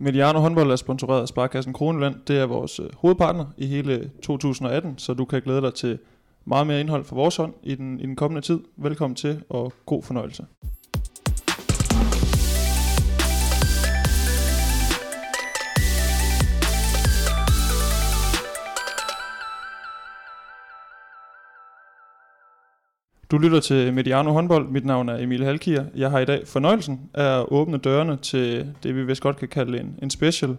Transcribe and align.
Mediano 0.00 0.38
håndbold 0.38 0.70
er 0.70 0.76
sponsoreret 0.76 1.22
af 1.22 1.28
Sparkassen 1.28 1.72
Kroneland. 1.72 2.14
Det 2.28 2.38
er 2.38 2.46
vores 2.46 2.80
øh, 2.80 2.86
hovedpartner 2.96 3.44
i 3.56 3.66
hele 3.66 4.10
2018, 4.22 4.98
så 4.98 5.14
du 5.14 5.24
kan 5.24 5.42
glæde 5.42 5.60
dig 5.60 5.74
til 5.74 5.98
meget 6.44 6.66
mere 6.66 6.80
indhold 6.80 7.04
fra 7.04 7.16
vores 7.16 7.36
hånd 7.36 7.54
i 7.62 7.74
den, 7.74 8.00
i 8.00 8.02
den 8.02 8.16
kommende 8.16 8.46
tid. 8.46 8.60
Velkommen 8.76 9.14
til, 9.14 9.42
og 9.48 9.72
god 9.86 10.02
fornøjelse. 10.02 10.44
Du 23.30 23.38
lytter 23.38 23.60
til 23.60 23.94
Mediano 23.94 24.32
håndbold. 24.32 24.68
Mit 24.68 24.84
navn 24.84 25.08
er 25.08 25.18
Emil 25.18 25.44
Halkier. 25.44 25.84
Jeg 25.96 26.10
har 26.10 26.18
i 26.18 26.24
dag 26.24 26.42
fornøjelsen 26.46 27.00
af 27.14 27.40
at 27.40 27.46
åbne 27.48 27.78
dørene 27.78 28.16
til 28.16 28.74
det, 28.82 28.96
vi 28.96 29.04
vist 29.04 29.20
godt 29.20 29.36
kan 29.36 29.48
kalde 29.48 29.80
en, 29.80 29.98
en 30.02 30.10
special, 30.10 30.56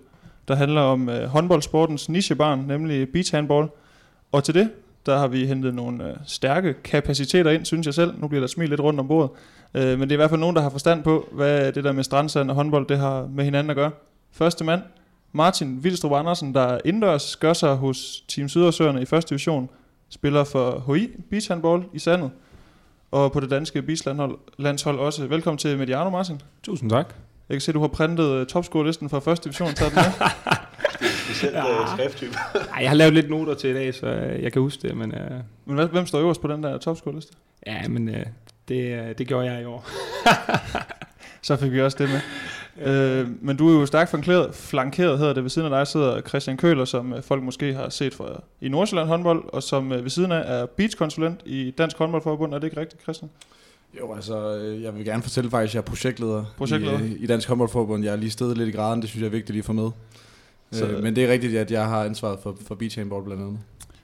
der 0.47 0.55
handler 0.55 0.81
om 0.81 1.09
øh, 1.09 1.23
håndboldsportens 1.23 2.09
nichebarn, 2.09 2.59
nemlig 2.59 3.09
beach 3.09 3.35
handball. 3.35 3.67
Og 4.31 4.43
til 4.43 4.53
det, 4.53 4.69
der 5.05 5.17
har 5.17 5.27
vi 5.27 5.45
hentet 5.45 5.75
nogle 5.75 6.09
øh, 6.09 6.15
stærke 6.25 6.73
kapaciteter 6.73 7.51
ind, 7.51 7.65
synes 7.65 7.85
jeg 7.85 7.93
selv. 7.93 8.13
Nu 8.17 8.27
bliver 8.27 8.39
der 8.39 8.47
smidt 8.47 8.69
lidt 8.69 8.81
rundt 8.81 8.99
om 8.99 9.07
bordet. 9.07 9.29
Øh, 9.73 9.99
men 9.99 10.01
det 10.01 10.11
er 10.11 10.15
i 10.15 10.15
hvert 10.15 10.29
fald 10.29 10.41
nogen, 10.41 10.55
der 10.55 10.61
har 10.61 10.69
forstand 10.69 11.03
på, 11.03 11.29
hvad 11.31 11.71
det 11.71 11.83
der 11.83 11.91
med 11.91 12.03
strandsand 12.03 12.49
og 12.49 12.55
håndbold, 12.55 12.87
det 12.87 12.97
har 12.97 13.27
med 13.35 13.43
hinanden 13.43 13.69
at 13.69 13.75
gøre. 13.75 13.91
Første 14.31 14.63
mand, 14.63 14.81
Martin 15.31 15.83
Vildstrup 15.83 16.11
Andersen, 16.11 16.53
der 16.53 16.77
indendørs 16.85 17.35
gør 17.35 17.53
sig 17.53 17.75
hos 17.75 18.23
Team 18.27 18.49
Sydersøerne 18.49 19.01
i 19.01 19.05
første 19.05 19.29
division, 19.29 19.69
spiller 20.09 20.43
for 20.43 20.93
HI 20.93 21.09
Beach 21.29 21.51
Handball 21.51 21.83
i 21.93 21.99
sandet 21.99 22.31
og 23.11 23.31
på 23.31 23.39
det 23.39 23.49
danske 23.49 23.83
landshold 24.57 24.99
også. 24.99 25.27
Velkommen 25.27 25.57
til 25.57 25.77
Mediano, 25.77 26.09
Martin. 26.09 26.41
Tusind 26.63 26.89
tak. 26.89 27.13
Jeg 27.49 27.55
kan 27.55 27.61
se, 27.61 27.71
at 27.71 27.75
du 27.75 27.79
har 27.79 27.87
printet 27.87 28.41
uh, 28.41 28.47
topscore-listen 28.47 29.09
fra 29.09 29.19
første 29.19 29.43
division. 29.43 29.73
Taget 29.73 29.93
den 29.93 30.03
med. 30.03 30.27
Specielt 31.25 31.55
ja. 31.55 31.81
uh, 31.81 31.97
skrifttype. 31.97 32.33
Ej, 32.75 32.81
jeg 32.81 32.89
har 32.89 32.95
lavet 32.95 33.13
lidt 33.13 33.29
noter 33.29 33.53
til 33.53 33.69
i 33.69 33.73
dag, 33.73 33.93
så 33.93 34.05
uh, 34.05 34.43
jeg 34.43 34.53
kan 34.53 34.61
huske 34.61 34.87
det. 34.87 34.97
Men, 34.97 35.11
uh... 35.11 35.37
men 35.65 35.75
hvad, 35.75 35.87
hvem 35.87 36.05
står 36.05 36.19
øverst 36.19 36.41
på 36.41 36.47
den 36.47 36.63
der 36.63 36.77
topscore-liste? 36.77 37.33
Ja, 37.67 37.87
men 37.87 38.09
uh, 38.09 38.15
det, 38.67 38.99
uh, 38.99 39.15
det 39.17 39.27
gjorde 39.27 39.51
jeg 39.51 39.61
i 39.61 39.65
år. 39.65 39.89
så 41.47 41.55
fik 41.55 41.71
vi 41.71 41.81
også 41.81 41.97
det 41.99 42.09
med. 42.09 42.19
Øh, 42.81 43.27
men 43.41 43.57
du 43.57 43.69
er 43.69 43.79
jo 43.79 43.85
stærkt 43.85 44.09
flankeret, 44.09 44.55
flankeret 44.55 45.17
hedder 45.17 45.33
det. 45.33 45.43
Ved 45.43 45.49
siden 45.49 45.73
af 45.73 45.79
dig 45.79 45.87
sidder 45.87 46.21
Christian 46.21 46.57
Køler, 46.57 46.85
som 46.85 47.13
øh, 47.13 47.23
folk 47.23 47.43
måske 47.43 47.73
har 47.73 47.89
set 47.89 48.13
fra 48.13 48.41
i 48.61 48.69
Nordsjælland 48.69 49.07
håndbold, 49.07 49.43
og 49.53 49.63
som 49.63 49.91
øh, 49.91 50.03
ved 50.03 50.09
siden 50.09 50.31
af 50.31 50.61
er 50.61 50.65
beachkonsulent 50.65 51.41
i 51.45 51.71
Dansk 51.71 51.97
Håndboldforbund. 51.97 52.53
Er 52.53 52.59
det 52.59 52.67
ikke 52.67 52.79
rigtigt, 52.79 53.01
Christian? 53.01 53.29
Jo, 53.99 54.13
altså, 54.13 54.57
øh, 54.57 54.83
jeg 54.83 54.95
vil 54.95 55.05
gerne 55.05 55.23
fortælle 55.23 55.49
faktisk, 55.49 55.71
at 55.71 55.75
jeg 55.75 55.81
er 55.81 55.85
projektleder, 55.85 56.45
projektleder. 56.57 56.99
I, 56.99 57.17
i 57.19 57.27
Dansk 57.27 57.47
Håndboldforbund. 57.47 58.03
Jeg 58.03 58.11
er 58.11 58.17
lige 58.17 58.31
stedet 58.31 58.57
lidt 58.57 58.69
i 58.69 58.71
graden, 58.71 59.01
det 59.01 59.09
synes 59.09 59.21
jeg 59.21 59.27
er 59.27 59.31
vigtigt 59.31 59.49
lige 59.49 59.59
at 59.59 59.65
få 59.65 59.73
med. 59.73 59.89
Så, 60.71 60.85
øh, 60.85 61.03
men 61.03 61.15
det 61.15 61.23
er 61.23 61.31
rigtigt, 61.31 61.57
at 61.57 61.71
jeg 61.71 61.85
har 61.85 62.03
ansvaret 62.03 62.39
for, 62.43 62.57
for 62.67 62.75
beach 62.75 62.97
handball 62.97 63.23
blandt 63.23 63.43
andet. 63.43 63.59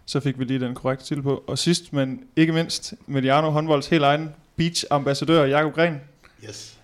Så 0.06 0.20
fik 0.20 0.40
vi 0.40 0.44
lige 0.44 0.60
den 0.60 0.76
korrekte 0.76 1.06
til 1.06 1.22
på. 1.22 1.44
Og 1.48 1.58
sidst, 1.58 1.94
men 1.94 2.24
ikke 2.36 2.54
mindst, 2.54 2.94
Mediano 3.08 3.50
håndbolds 3.50 3.88
helt 3.88 4.04
egen 4.04 4.30
beach-ambassadør, 4.56 5.46
Jakob 5.46 5.74
Gren. 5.74 6.02
Yes. 6.48 6.75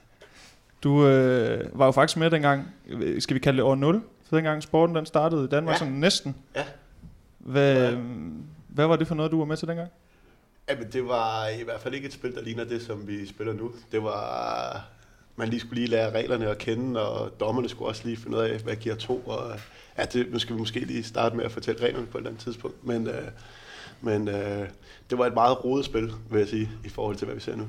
Du 0.83 1.07
øh, 1.07 1.79
var 1.79 1.85
jo 1.85 1.91
faktisk 1.91 2.17
med 2.17 2.31
dengang, 2.31 2.67
skal 3.19 3.33
vi 3.33 3.39
kalde 3.39 3.57
det 3.57 3.65
år 3.65 3.75
0, 3.75 4.01
for 4.29 4.35
dengang 4.35 4.63
sporten 4.63 4.95
den 4.95 5.05
startede 5.05 5.43
i 5.43 5.47
Danmark, 5.47 5.73
ja. 5.73 5.77
sådan 5.77 5.93
næsten. 5.93 6.35
Ja. 6.55 6.63
Hvad, 7.39 7.91
ja. 7.91 7.97
hvad 8.67 8.87
var 8.87 8.95
det 8.95 9.07
for 9.07 9.15
noget, 9.15 9.31
du 9.31 9.37
var 9.37 9.45
med 9.45 9.57
til 9.57 9.67
dengang? 9.67 9.89
Jamen, 10.69 10.91
det 10.93 11.07
var 11.07 11.47
i 11.47 11.63
hvert 11.63 11.81
fald 11.81 11.93
ikke 11.93 12.07
et 12.07 12.13
spil, 12.13 12.35
der 12.35 12.41
ligner 12.41 12.63
det, 12.63 12.81
som 12.81 13.07
vi 13.07 13.27
spiller 13.27 13.53
nu. 13.53 13.71
Det 13.91 14.03
var, 14.03 14.87
man 15.35 15.47
lige 15.47 15.59
skulle 15.59 15.75
lige 15.75 15.87
lære 15.87 16.11
reglerne 16.11 16.49
at 16.49 16.57
kende, 16.57 17.09
og 17.09 17.39
dommerne 17.39 17.69
skulle 17.69 17.89
også 17.89 18.02
lige 18.05 18.17
finde 18.17 18.37
ud 18.37 18.41
af, 18.41 18.59
hvad 18.59 18.75
giver 18.75 18.95
to, 18.95 19.17
og 19.17 19.59
ja, 19.97 20.05
det, 20.05 20.31
nu 20.31 20.39
skal 20.39 20.55
vi 20.55 20.59
måske 20.59 20.79
lige 20.79 21.03
starte 21.03 21.35
med 21.35 21.45
at 21.45 21.52
fortælle 21.52 21.81
reglerne 21.81 22.07
på 22.07 22.17
et 22.17 22.19
eller 22.19 22.29
andet 22.29 22.43
tidspunkt, 22.43 22.87
men, 22.87 23.07
øh, 23.07 23.27
men 24.02 24.27
øh, 24.27 24.67
det 25.09 25.17
var 25.17 25.25
et 25.25 25.33
meget 25.33 25.65
rodet 25.65 25.85
spil, 25.85 26.11
vil 26.30 26.39
jeg 26.39 26.47
sige, 26.47 26.70
i 26.86 26.89
forhold 26.89 27.15
til, 27.15 27.25
hvad 27.25 27.36
vi 27.36 27.41
ser 27.41 27.55
nu. 27.55 27.67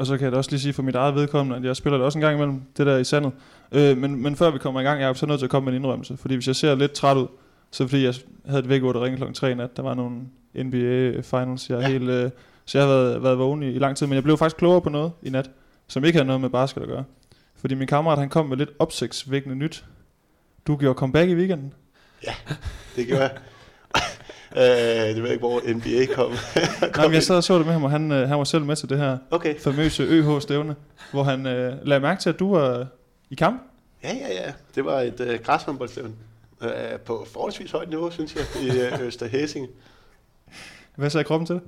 Og 0.00 0.06
så 0.06 0.16
kan 0.16 0.24
jeg 0.24 0.32
da 0.32 0.36
også 0.36 0.50
lige 0.50 0.60
sige 0.60 0.72
for 0.72 0.82
mit 0.82 0.94
eget 0.94 1.14
vedkommende, 1.14 1.56
at 1.56 1.64
jeg 1.64 1.76
spiller 1.76 1.96
det 1.96 2.04
også 2.04 2.18
en 2.18 2.20
gang 2.20 2.34
imellem, 2.34 2.62
det 2.76 2.86
der 2.86 2.98
i 2.98 3.04
sandet. 3.04 3.32
Øh, 3.72 3.96
men, 3.98 4.22
men 4.22 4.36
før 4.36 4.50
vi 4.50 4.58
kommer 4.58 4.80
i 4.80 4.84
gang, 4.84 5.00
jeg 5.00 5.08
er 5.08 5.12
så 5.12 5.26
nødt 5.26 5.38
til 5.38 5.46
at 5.46 5.50
komme 5.50 5.64
med 5.64 5.72
en 5.72 5.82
indrømmelse. 5.82 6.16
Fordi 6.16 6.34
hvis 6.34 6.46
jeg 6.46 6.56
ser 6.56 6.74
lidt 6.74 6.92
træt 6.92 7.16
ud, 7.16 7.26
så 7.70 7.88
fordi 7.88 8.04
jeg 8.04 8.14
havde 8.46 8.62
et 8.62 8.68
vækord, 8.68 8.94
der 8.94 9.04
ringede 9.04 9.26
kl. 9.26 9.32
3 9.32 9.54
nat, 9.54 9.76
der 9.76 9.82
var 9.82 9.94
nogle 9.94 10.16
NBA 10.54 11.20
finals, 11.20 11.70
jeg 11.70 11.80
ja. 11.80 11.88
helt, 11.88 12.10
øh, 12.10 12.30
så 12.64 12.78
jeg 12.78 12.86
har 12.86 12.94
været, 12.94 13.22
været 13.22 13.38
vågen 13.38 13.62
i, 13.62 13.70
i 13.70 13.78
lang 13.78 13.96
tid. 13.96 14.06
Men 14.06 14.14
jeg 14.14 14.22
blev 14.22 14.38
faktisk 14.38 14.56
klogere 14.56 14.80
på 14.80 14.90
noget 14.90 15.12
i 15.22 15.30
nat, 15.30 15.50
som 15.88 16.04
ikke 16.04 16.16
havde 16.16 16.26
noget 16.26 16.40
med 16.40 16.50
basket 16.50 16.82
at 16.82 16.88
gøre. 16.88 17.04
Fordi 17.56 17.74
min 17.74 17.88
kammerat, 17.88 18.18
han 18.18 18.28
kom 18.28 18.46
med 18.46 18.56
lidt 18.56 18.70
opsigtsvækkende 18.78 19.56
nyt. 19.56 19.84
Du 20.66 20.76
gjorde 20.76 20.98
comeback 20.98 21.30
i 21.30 21.34
weekenden. 21.34 21.72
Ja, 22.26 22.32
det 22.96 23.06
gjorde 23.06 23.22
jeg. 23.22 23.30
Øh, 24.56 24.62
det 24.62 25.16
ved 25.16 25.22
jeg 25.22 25.32
ikke, 25.32 25.38
hvor 25.38 25.60
NBA 25.74 26.14
kom. 26.14 26.30
kom 26.80 26.90
Nej, 26.96 27.06
men 27.06 27.14
jeg 27.14 27.22
sad 27.22 27.36
og 27.36 27.44
så 27.44 27.58
det 27.58 27.66
med 27.66 27.72
ham, 27.72 27.84
og 27.84 27.90
han, 27.90 28.12
øh, 28.12 28.28
han 28.28 28.38
var 28.38 28.44
selv 28.44 28.64
med 28.64 28.76
til 28.76 28.88
det 28.88 28.98
her 28.98 29.18
okay. 29.30 29.58
famøse 29.58 30.02
ØH-stævne, 30.02 30.76
hvor 31.12 31.22
han 31.22 31.46
øh, 31.46 31.86
lagde 31.86 32.00
mærke 32.00 32.20
til, 32.20 32.30
at 32.30 32.38
du 32.38 32.54
var 32.54 32.86
i 33.30 33.34
kamp. 33.34 33.62
Ja, 34.02 34.14
ja, 34.14 34.28
ja. 34.28 34.52
Det 34.74 34.84
var 34.84 35.00
et 35.00 35.20
øh, 35.20 35.40
græshåndboldstævne 35.40 36.12
øh, 36.62 36.98
på 37.04 37.26
forholdsvis 37.32 37.70
højt 37.70 37.88
niveau, 37.88 38.10
synes 38.10 38.34
jeg, 38.34 38.44
i 38.62 38.80
øh, 38.80 39.06
Østerhæsinge. 39.06 39.68
Hvad 40.96 41.10
sagde 41.10 41.24
kroppen 41.24 41.46
til 41.46 41.54
det? 41.54 41.62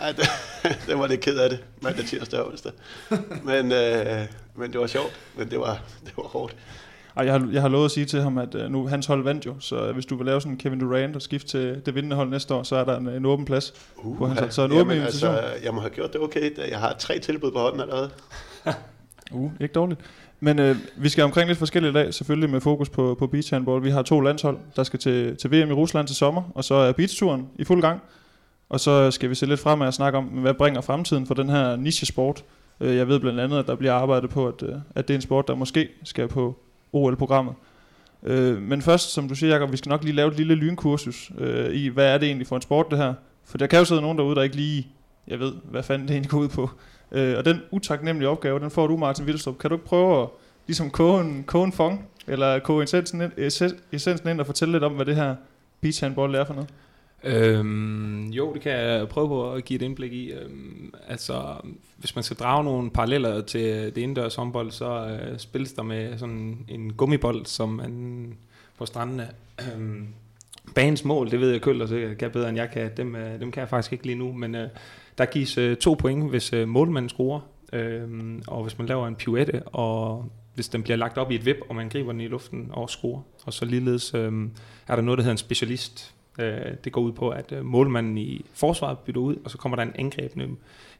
Ja, 0.00 0.08
det, 0.08 0.28
det 0.86 0.98
var 0.98 1.06
lidt 1.06 1.20
ked 1.20 1.38
af 1.38 1.50
det, 1.50 1.64
mandag, 1.82 2.04
tirsdag 2.04 2.40
og 2.40 2.46
onsdag. 2.46 2.72
Men, 3.44 3.72
øh, 3.72 4.26
men 4.54 4.72
det 4.72 4.80
var 4.80 4.86
sjovt, 4.86 5.20
men 5.36 5.50
det 5.50 5.60
var, 5.60 5.82
det 6.04 6.12
var 6.16 6.22
hårdt. 6.22 6.56
Ej, 7.16 7.24
jeg, 7.24 7.32
har, 7.32 7.48
jeg 7.52 7.62
har 7.62 7.68
lovet 7.68 7.84
at 7.84 7.90
sige 7.90 8.06
til 8.06 8.20
ham, 8.20 8.38
at 8.38 8.54
uh, 8.54 8.70
nu 8.70 8.86
hans 8.86 9.06
hold 9.06 9.24
vandt 9.24 9.46
jo, 9.46 9.54
så 9.60 9.92
hvis 9.92 10.06
du 10.06 10.16
vil 10.16 10.26
lave 10.26 10.40
sådan 10.40 10.52
en 10.52 10.58
Kevin 10.58 10.80
Durant 10.80 11.16
og 11.16 11.22
skifte 11.22 11.48
til 11.48 11.82
det 11.86 11.94
vindende 11.94 12.16
hold 12.16 12.28
næste 12.28 12.54
år, 12.54 12.62
så 12.62 12.76
er 12.76 12.84
der 12.84 12.98
en, 12.98 13.08
en 13.08 13.26
åben 13.26 13.44
plads 13.44 13.74
uh, 13.96 14.18
på 14.18 14.26
hans 14.26 14.38
hold. 14.38 14.50
Så 14.50 14.64
en 14.64 14.72
åben 14.72 14.96
invitation. 14.96 15.34
Altså, 15.34 15.64
jeg 15.64 15.74
må 15.74 15.80
have 15.80 15.90
gjort 15.90 16.12
det 16.12 16.20
okay. 16.20 16.50
Jeg 16.70 16.78
har 16.78 16.94
tre 16.98 17.18
tilbud 17.18 17.50
på 17.50 17.58
hånden 17.58 17.80
allerede. 17.80 18.10
uh, 19.32 19.50
ikke 19.60 19.72
dårligt. 19.72 20.00
Men 20.40 20.58
øh, 20.58 20.76
vi 20.96 21.08
skal 21.08 21.24
omkring 21.24 21.48
lidt 21.48 21.58
forskellige 21.58 21.90
i 21.90 21.94
dag, 21.94 22.14
selvfølgelig 22.14 22.50
med 22.50 22.60
fokus 22.60 22.88
på, 22.88 23.16
på 23.18 23.26
beach 23.26 23.52
handball. 23.52 23.84
Vi 23.84 23.90
har 23.90 24.02
to 24.02 24.20
landshold, 24.20 24.58
der 24.76 24.82
skal 24.82 24.98
til, 24.98 25.36
til 25.36 25.50
VM 25.50 25.70
i 25.70 25.72
Rusland 25.72 26.06
til 26.06 26.16
sommer, 26.16 26.42
og 26.54 26.64
så 26.64 26.74
er 26.74 26.92
beachturen 26.92 27.48
i 27.56 27.64
fuld 27.64 27.80
gang. 27.80 28.00
Og 28.68 28.80
så 28.80 29.10
skal 29.10 29.30
vi 29.30 29.34
se 29.34 29.46
lidt 29.46 29.60
frem 29.60 29.80
og 29.80 29.94
snakke 29.94 30.18
om, 30.18 30.24
hvad 30.24 30.54
bringer 30.54 30.80
fremtiden 30.80 31.26
for 31.26 31.34
den 31.34 31.48
her 31.48 31.76
niche-sport. 31.76 32.44
Øh, 32.80 32.96
jeg 32.96 33.08
ved 33.08 33.20
blandt 33.20 33.40
andet, 33.40 33.58
at 33.58 33.66
der 33.66 33.74
bliver 33.74 33.92
arbejdet 33.92 34.30
på, 34.30 34.48
at, 34.48 34.62
øh, 34.62 34.74
at 34.94 35.08
det 35.08 35.14
er 35.14 35.18
en 35.18 35.22
sport, 35.22 35.48
der 35.48 35.54
måske 35.54 35.88
skal 36.04 36.28
på 36.28 36.58
OL-programmet. 36.94 37.54
Øh, 38.22 38.62
men 38.62 38.82
først, 38.82 39.12
som 39.12 39.28
du 39.28 39.34
siger, 39.34 39.52
Jacob, 39.52 39.72
vi 39.72 39.76
skal 39.76 39.90
nok 39.90 40.04
lige 40.04 40.14
lave 40.14 40.28
et 40.28 40.36
lille 40.36 40.54
lynkursus 40.54 41.32
øh, 41.38 41.74
i, 41.74 41.88
hvad 41.88 42.14
er 42.14 42.18
det 42.18 42.26
egentlig 42.26 42.46
for 42.46 42.56
en 42.56 42.62
sport, 42.62 42.86
det 42.90 42.98
her? 42.98 43.14
For 43.44 43.58
der 43.58 43.66
kan 43.66 43.78
jo 43.78 43.84
sidde 43.84 44.00
nogen 44.00 44.18
derude, 44.18 44.36
der 44.36 44.42
ikke 44.42 44.56
lige, 44.56 44.86
jeg 45.28 45.40
ved, 45.40 45.52
hvad 45.64 45.82
fanden 45.82 46.08
det 46.08 46.14
egentlig 46.14 46.30
går 46.30 46.38
ud 46.38 46.48
på. 46.48 46.70
Øh, 47.12 47.38
og 47.38 47.44
den 47.44 47.62
utaknemmelige 47.70 48.28
opgave, 48.28 48.60
den 48.60 48.70
får 48.70 48.86
du, 48.86 48.96
Martin 48.96 49.26
Vildstrup. 49.26 49.58
Kan 49.58 49.70
du 49.70 49.76
ikke 49.76 49.86
prøve 49.86 50.22
at 50.22 50.28
ligesom 50.66 50.90
koge 50.90 51.20
en, 51.20 51.44
koge 51.46 51.64
en 51.64 51.72
fong, 51.72 52.08
eller 52.26 52.58
koge 52.58 52.84
essensen 52.84 53.20
ind, 53.20 53.32
essensen 53.92 54.28
ind 54.28 54.40
og 54.40 54.46
fortælle 54.46 54.72
lidt 54.72 54.84
om, 54.84 54.92
hvad 54.92 55.06
det 55.06 55.16
her 55.16 55.34
beach 55.80 56.02
handball 56.02 56.34
er 56.34 56.44
for 56.44 56.54
noget? 56.54 56.70
Øhm, 57.24 58.28
jo, 58.30 58.54
det 58.54 58.62
kan 58.62 58.72
jeg 58.72 59.08
prøve 59.08 59.28
på 59.28 59.52
at 59.52 59.64
give 59.64 59.76
et 59.76 59.82
indblik 59.82 60.12
i. 60.12 60.32
Øhm, 60.32 60.94
altså, 61.08 61.56
hvis 61.96 62.14
man 62.14 62.22
skal 62.22 62.36
drage 62.36 62.64
nogle 62.64 62.90
paralleller 62.90 63.40
til 63.40 63.62
det 63.62 63.96
indendørs 63.96 64.34
håndbold, 64.34 64.70
så 64.70 65.06
øh, 65.06 65.38
spilles 65.38 65.72
der 65.72 65.82
med 65.82 66.18
sådan 66.18 66.66
en 66.68 66.92
gummibold, 66.92 67.46
som 67.46 67.68
man 67.68 68.34
på 68.78 68.86
strandene. 68.86 69.28
Øhm, 69.60 70.06
banens 70.74 71.04
mål, 71.04 71.30
det 71.30 71.40
ved 71.40 71.50
jeg 71.50 71.60
Køller 71.60 71.86
sikkert 71.86 72.18
kan 72.18 72.30
bedre 72.30 72.48
end 72.48 72.58
jeg 72.58 72.70
kan. 72.70 72.90
Dem, 72.96 73.16
øh, 73.16 73.40
dem 73.40 73.50
kan 73.50 73.60
jeg 73.60 73.68
faktisk 73.68 73.92
ikke 73.92 74.06
lige 74.06 74.18
nu, 74.18 74.32
men 74.32 74.54
øh, 74.54 74.68
der 75.18 75.24
gives 75.24 75.58
øh, 75.58 75.76
to 75.76 75.94
point, 75.94 76.30
hvis 76.30 76.52
øh, 76.52 76.68
målmanden 76.68 77.08
scorer, 77.08 77.40
øh, 77.72 78.08
og 78.46 78.62
hvis 78.62 78.78
man 78.78 78.86
laver 78.86 79.08
en 79.08 79.14
pirouette, 79.14 79.62
og 79.62 80.28
hvis 80.54 80.68
den 80.68 80.82
bliver 80.82 80.96
lagt 80.96 81.18
op 81.18 81.30
i 81.30 81.34
et 81.34 81.46
vip, 81.46 81.56
og 81.68 81.74
man 81.74 81.88
griber 81.88 82.12
den 82.12 82.20
i 82.20 82.28
luften 82.28 82.68
og 82.72 82.90
scorer. 82.90 83.20
Og 83.44 83.52
så 83.52 83.64
ligeledes 83.64 84.14
øh, 84.14 84.32
er 84.88 84.96
der 84.96 85.02
noget, 85.02 85.18
der 85.18 85.22
hedder 85.22 85.34
en 85.34 85.38
specialist, 85.38 86.14
Øh, 86.38 86.74
det 86.84 86.92
går 86.92 87.00
ud 87.00 87.12
på, 87.12 87.28
at 87.30 87.52
øh, 87.52 87.64
målmanden 87.64 88.18
i 88.18 88.44
forsvaret 88.54 88.98
bytter 88.98 89.20
ud, 89.20 89.36
og 89.44 89.50
så 89.50 89.58
kommer 89.58 89.76
der 89.76 89.82
en 89.82 89.92
angrebende 89.94 90.48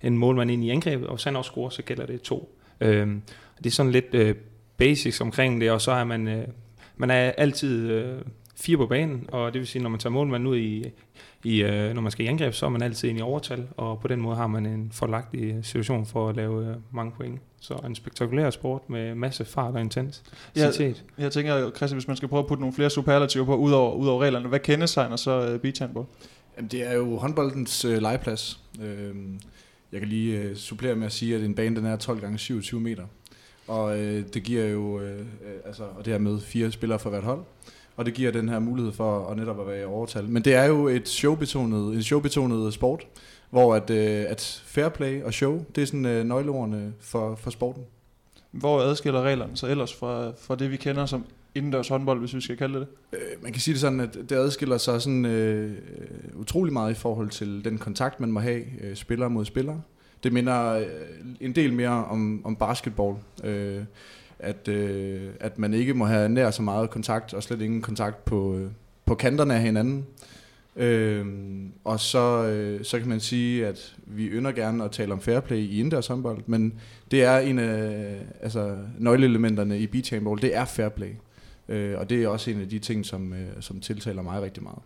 en 0.02 0.19
målmand 0.19 0.50
ind 0.50 0.64
i 0.64 0.70
angrebet, 0.70 1.06
og 1.06 1.14
hvis 1.14 1.25
han 1.25 1.36
også 1.36 1.48
scorer, 1.48 1.70
så 1.70 1.82
gælder 1.82 2.06
det 2.06 2.22
to. 2.22 2.58
Øhm, 2.81 3.22
det 3.58 3.66
er 3.66 3.70
sådan 3.70 3.92
lidt 3.92 4.14
øh, 4.14 4.34
basics 4.76 5.20
omkring 5.20 5.60
det, 5.60 5.70
og 5.70 5.81
så 5.81 5.92
er 5.92 6.04
man, 6.04 6.46
man 6.96 7.10
er 7.10 7.31
altid 7.31 8.02
fire 8.56 8.76
på 8.76 8.86
banen, 8.86 9.24
og 9.32 9.52
det 9.52 9.58
vil 9.58 9.68
sige, 9.68 9.82
når 9.82 9.90
man 9.90 10.00
tager 10.00 10.12
målmanden 10.12 10.46
ud 10.46 10.56
i, 10.56 10.90
i 11.44 11.62
øh, 11.62 11.94
når 11.94 12.02
man 12.02 12.12
skal 12.12 12.24
i 12.24 12.28
angreb, 12.28 12.54
så 12.54 12.66
er 12.66 12.70
man 12.70 12.82
altid 12.82 13.08
ind 13.08 13.18
i 13.18 13.22
overtal, 13.22 13.66
og 13.76 14.00
på 14.00 14.08
den 14.08 14.20
måde 14.20 14.36
har 14.36 14.46
man 14.46 14.66
en 14.66 14.90
forlagtig 14.92 15.58
situation 15.62 16.06
for 16.06 16.28
at 16.28 16.36
lave 16.36 16.68
øh, 16.68 16.76
mange 16.92 17.12
point. 17.12 17.40
Så 17.60 17.74
en 17.74 17.94
spektakulær 17.94 18.50
sport 18.50 18.90
med 18.90 19.14
masse 19.14 19.44
fart 19.44 19.74
og 19.74 19.80
intensitet. 19.80 21.04
Jeg, 21.18 21.22
jeg 21.24 21.32
tænker, 21.32 21.70
Christian, 21.70 21.96
hvis 21.96 22.08
man 22.08 22.16
skal 22.16 22.28
prøve 22.28 22.40
at 22.40 22.46
putte 22.46 22.60
nogle 22.60 22.74
flere 22.74 22.90
superlativer 22.90 23.44
på, 23.44 23.56
ud 23.56 23.72
over, 23.72 23.92
ud 23.92 24.08
over 24.08 24.22
reglerne, 24.22 24.48
hvad 24.48 24.60
kendetegner 24.60 25.16
så 25.16 25.54
uh, 25.54 25.60
beach 25.60 25.82
handball? 25.82 26.06
Jamen, 26.56 26.68
det 26.68 26.88
er 26.88 26.94
jo 26.94 27.16
håndboldens 27.16 27.84
øh, 27.84 28.02
legeplads. 28.02 28.60
Øh, 28.82 29.14
jeg 29.92 30.00
kan 30.00 30.08
lige 30.08 30.38
øh, 30.38 30.56
supplere 30.56 30.94
med 30.94 31.06
at 31.06 31.12
sige, 31.12 31.34
at 31.34 31.42
en 31.42 31.54
bane 31.54 31.76
den 31.76 31.86
er 31.86 31.96
12 31.96 32.20
gange 32.20 32.38
27 32.38 32.80
meter. 32.80 33.04
Og 33.68 34.00
øh, 34.00 34.24
det 34.34 34.42
giver 34.42 34.64
jo, 34.64 35.00
øh, 35.00 35.20
øh, 35.20 35.26
altså, 35.64 35.82
og 35.82 36.04
det 36.04 36.12
her 36.12 36.18
med 36.18 36.40
fire 36.40 36.72
spillere 36.72 36.98
for 36.98 37.10
hvert 37.10 37.24
hold, 37.24 37.44
og 37.96 38.06
det 38.06 38.14
giver 38.14 38.32
den 38.32 38.49
her 38.49 38.58
mulighed 38.58 38.93
for 38.93 39.26
at 39.26 39.37
netop 39.37 39.61
at 39.61 39.67
være 39.67 39.81
i 39.81 39.85
overtal. 39.85 40.29
Men 40.29 40.44
det 40.44 40.55
er 40.55 40.64
jo 40.64 40.88
et 40.88 41.08
showbetonet, 41.08 41.94
en 41.94 42.02
showbetonet 42.02 42.75
sport, 42.75 43.06
hvor 43.50 43.75
at, 43.75 43.91
øh, 43.91 44.25
at 44.29 44.62
fair 44.67 44.88
play 44.88 45.23
og 45.23 45.32
show, 45.32 45.64
det 45.75 45.82
er 45.82 45.87
sådan 45.87 46.06
øh, 46.06 46.25
nøgleordene 46.25 46.93
for, 47.00 47.35
for 47.35 47.50
sporten. 47.50 47.82
Hvor 48.50 48.81
adskiller 48.81 49.23
reglerne 49.23 49.56
så 49.56 49.67
ellers 49.67 49.94
fra, 49.94 50.32
fra 50.38 50.56
det, 50.56 50.70
vi 50.70 50.76
kender 50.76 51.06
som 51.06 51.25
indendørs 51.55 51.88
håndbold, 51.88 52.20
hvis 52.20 52.35
vi 52.35 52.41
skal 52.41 52.56
kalde 52.56 52.79
det 52.79 52.87
Øh, 53.12 53.43
man 53.43 53.52
kan 53.52 53.61
sige 53.61 53.73
det 53.73 53.81
sådan, 53.81 54.00
at 54.00 54.14
det 54.14 54.32
adskiller 54.32 54.79
sig 54.79 55.02
sådan 55.02 55.25
øh, 55.25 55.73
utrolig 56.35 56.73
meget 56.73 56.91
i 56.91 56.94
forhold 56.94 57.31
til 57.31 57.64
den 57.64 57.79
kontakt, 57.79 58.20
man 58.20 58.32
må 58.32 58.41
have 58.41 58.62
øh, 58.81 58.96
spiller 58.96 59.29
mod 59.29 59.44
spiller. 59.44 59.76
Det 60.25 60.32
minder 60.32 60.73
øh, 60.73 60.87
en 61.41 61.55
del 61.55 61.73
mere 61.73 62.05
om, 62.05 62.46
om 62.46 62.56
basketball. 62.56 63.17
Øh, 63.44 63.82
at, 64.44 64.69
øh, 64.69 65.31
at 65.41 65.58
man 65.58 65.75
ikke 65.75 65.94
må 65.94 66.05
have 66.05 66.29
nær 66.29 66.50
så 66.50 66.62
meget 66.62 66.91
kontakt, 66.91 67.35
og 67.35 67.43
slet 67.43 67.62
ingen 67.62 67.82
kontakt 67.82 68.25
på, 68.25 68.56
øh, 68.56 68.70
på 69.06 69.14
kanterne 69.14 69.55
af 69.55 69.61
hinanden. 69.61 70.06
Øh, 70.76 71.26
og 71.85 72.00
så, 72.00 72.44
øh, 72.44 72.85
så 72.85 72.99
kan 72.99 73.08
man 73.08 73.20
sige, 73.20 73.67
at 73.67 73.96
vi 74.06 74.26
ynder 74.26 74.52
gerne 74.52 74.85
at 74.85 74.91
tale 74.91 75.12
om 75.12 75.20
fair 75.20 75.41
play 75.41 75.56
i 75.56 75.79
indendørs 75.79 76.06
håndbold, 76.06 76.43
men 76.46 76.75
det 77.11 77.25
er 77.25 77.38
en 77.38 77.58
af 77.58 78.17
altså, 78.41 78.76
nøgleelementerne 78.99 79.79
i 79.79 79.87
beach 79.87 80.12
handball, 80.12 80.43
det 80.43 80.56
er 80.56 80.64
fair 80.64 80.88
play. 80.88 81.11
Øh, 81.69 81.99
og 81.99 82.11
det 82.11 82.23
er 82.23 82.29
også 82.29 82.50
en 82.50 82.61
af 82.61 82.69
de 82.69 82.79
ting, 82.79 83.06
som, 83.06 83.32
øh, 83.32 83.49
som 83.61 83.81
tiltaler 83.81 84.23
mig 84.23 84.43
rigtig 84.43 84.62
meget. 84.62 84.79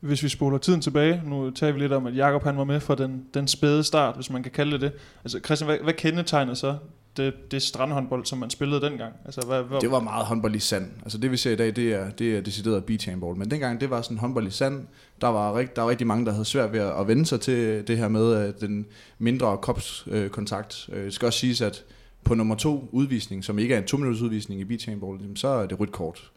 Hvis 0.00 0.22
vi 0.22 0.28
spoler 0.28 0.58
tiden 0.58 0.80
tilbage, 0.80 1.22
nu 1.26 1.50
taler 1.50 1.72
vi 1.72 1.80
lidt 1.80 1.92
om, 1.92 2.06
at 2.06 2.16
Jakob 2.16 2.42
han 2.42 2.56
var 2.56 2.64
med 2.64 2.80
fra 2.80 2.94
den, 2.94 3.24
den 3.34 3.48
spæde 3.48 3.84
start, 3.84 4.14
hvis 4.14 4.30
man 4.30 4.42
kan 4.42 4.52
kalde 4.52 4.72
det 4.72 4.80
det. 4.80 4.92
Altså 5.24 5.40
Christian, 5.44 5.66
hvad, 5.66 5.78
hvad 5.78 5.92
kendetegnede 5.92 6.56
så 6.56 6.76
det, 7.18 7.50
det 7.50 7.62
strandhåndbold, 7.62 8.24
som 8.24 8.38
man 8.38 8.50
spillede 8.50 8.80
dengang? 8.80 9.14
Altså, 9.24 9.40
hvad, 9.46 9.62
hvad... 9.62 9.80
Det 9.80 9.90
var 9.90 10.00
meget 10.00 10.26
håndbold 10.26 10.54
i 10.54 10.58
sand. 10.58 10.90
Altså 11.02 11.18
det 11.18 11.30
vi 11.30 11.36
ser 11.36 11.50
i 11.50 11.56
dag, 11.56 11.76
det 11.76 11.94
er, 11.94 12.10
det 12.10 12.36
er 12.36 12.40
decideret 12.40 12.84
beach 12.84 13.08
handball. 13.08 13.36
Men 13.36 13.50
dengang, 13.50 13.80
det 13.80 13.90
var 13.90 14.02
sådan 14.02 14.18
håndbold 14.18 14.46
i 14.46 14.50
sand. 14.50 14.86
Der 15.20 15.28
var, 15.28 15.58
rigt, 15.58 15.76
der 15.76 15.82
var 15.82 15.90
rigtig 15.90 16.06
mange, 16.06 16.26
der 16.26 16.32
havde 16.32 16.44
svært 16.44 16.72
ved 16.72 16.80
at 16.80 17.08
vende 17.08 17.26
sig 17.26 17.40
til 17.40 17.88
det 17.88 17.98
her 17.98 18.08
med 18.08 18.48
uh, 18.48 18.54
den 18.60 18.86
mindre 19.18 19.56
kopskontakt. 19.56 20.88
Uh, 20.88 20.98
øh, 20.98 21.04
det 21.04 21.14
skal 21.14 21.26
også 21.26 21.38
siges, 21.38 21.60
at 21.60 21.84
på 22.24 22.34
nummer 22.34 22.54
to 22.54 22.88
udvisning, 22.92 23.44
som 23.44 23.58
ikke 23.58 23.74
er 23.74 23.78
en 23.78 23.86
to 23.86 23.96
minutters 23.96 24.22
udvisning 24.22 24.60
i 24.60 24.64
beach 24.64 24.88
handball, 24.88 25.18
så 25.34 25.48
er 25.48 25.66
det 25.66 25.80
rødt 25.80 25.92
kort. 25.92 26.30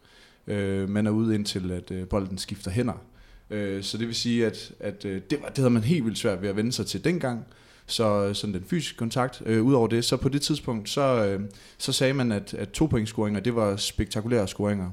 Uh, 0.47 0.89
man 0.89 1.07
er 1.07 1.11
ude 1.11 1.35
indtil, 1.35 1.71
at 1.71 1.91
øh, 1.91 2.07
bolden 2.07 2.37
skifter 2.37 2.71
hænder. 2.71 3.03
Øh, 3.49 3.83
så 3.83 3.97
det 3.97 4.07
vil 4.07 4.15
sige, 4.15 4.45
at, 4.45 4.71
at 4.79 5.03
det, 5.03 5.37
var, 5.41 5.47
det 5.47 5.57
havde 5.57 5.69
man 5.69 5.83
helt 5.83 6.05
vildt 6.05 6.17
svært 6.17 6.41
ved 6.41 6.49
at 6.49 6.55
vende 6.55 6.71
sig 6.71 6.85
til 6.85 7.03
dengang. 7.03 7.45
Så 7.91 8.25
øh, 8.25 8.35
sådan 8.35 8.53
den 8.53 8.63
fysiske 8.63 8.97
kontakt. 8.97 9.41
Øh, 9.45 9.63
Udover 9.63 9.87
det, 9.87 10.05
så 10.05 10.17
på 10.17 10.29
det 10.29 10.41
tidspunkt, 10.41 10.89
så, 10.89 11.25
øh, 11.25 11.41
så 11.77 11.91
sagde 11.91 12.13
man, 12.13 12.31
at, 12.31 12.53
at 12.53 12.69
to 12.69 12.85
point 12.85 13.07
scoringer, 13.07 13.39
det 13.39 13.55
var 13.55 13.75
spektakulære 13.75 14.47
scoringer. 14.47 14.89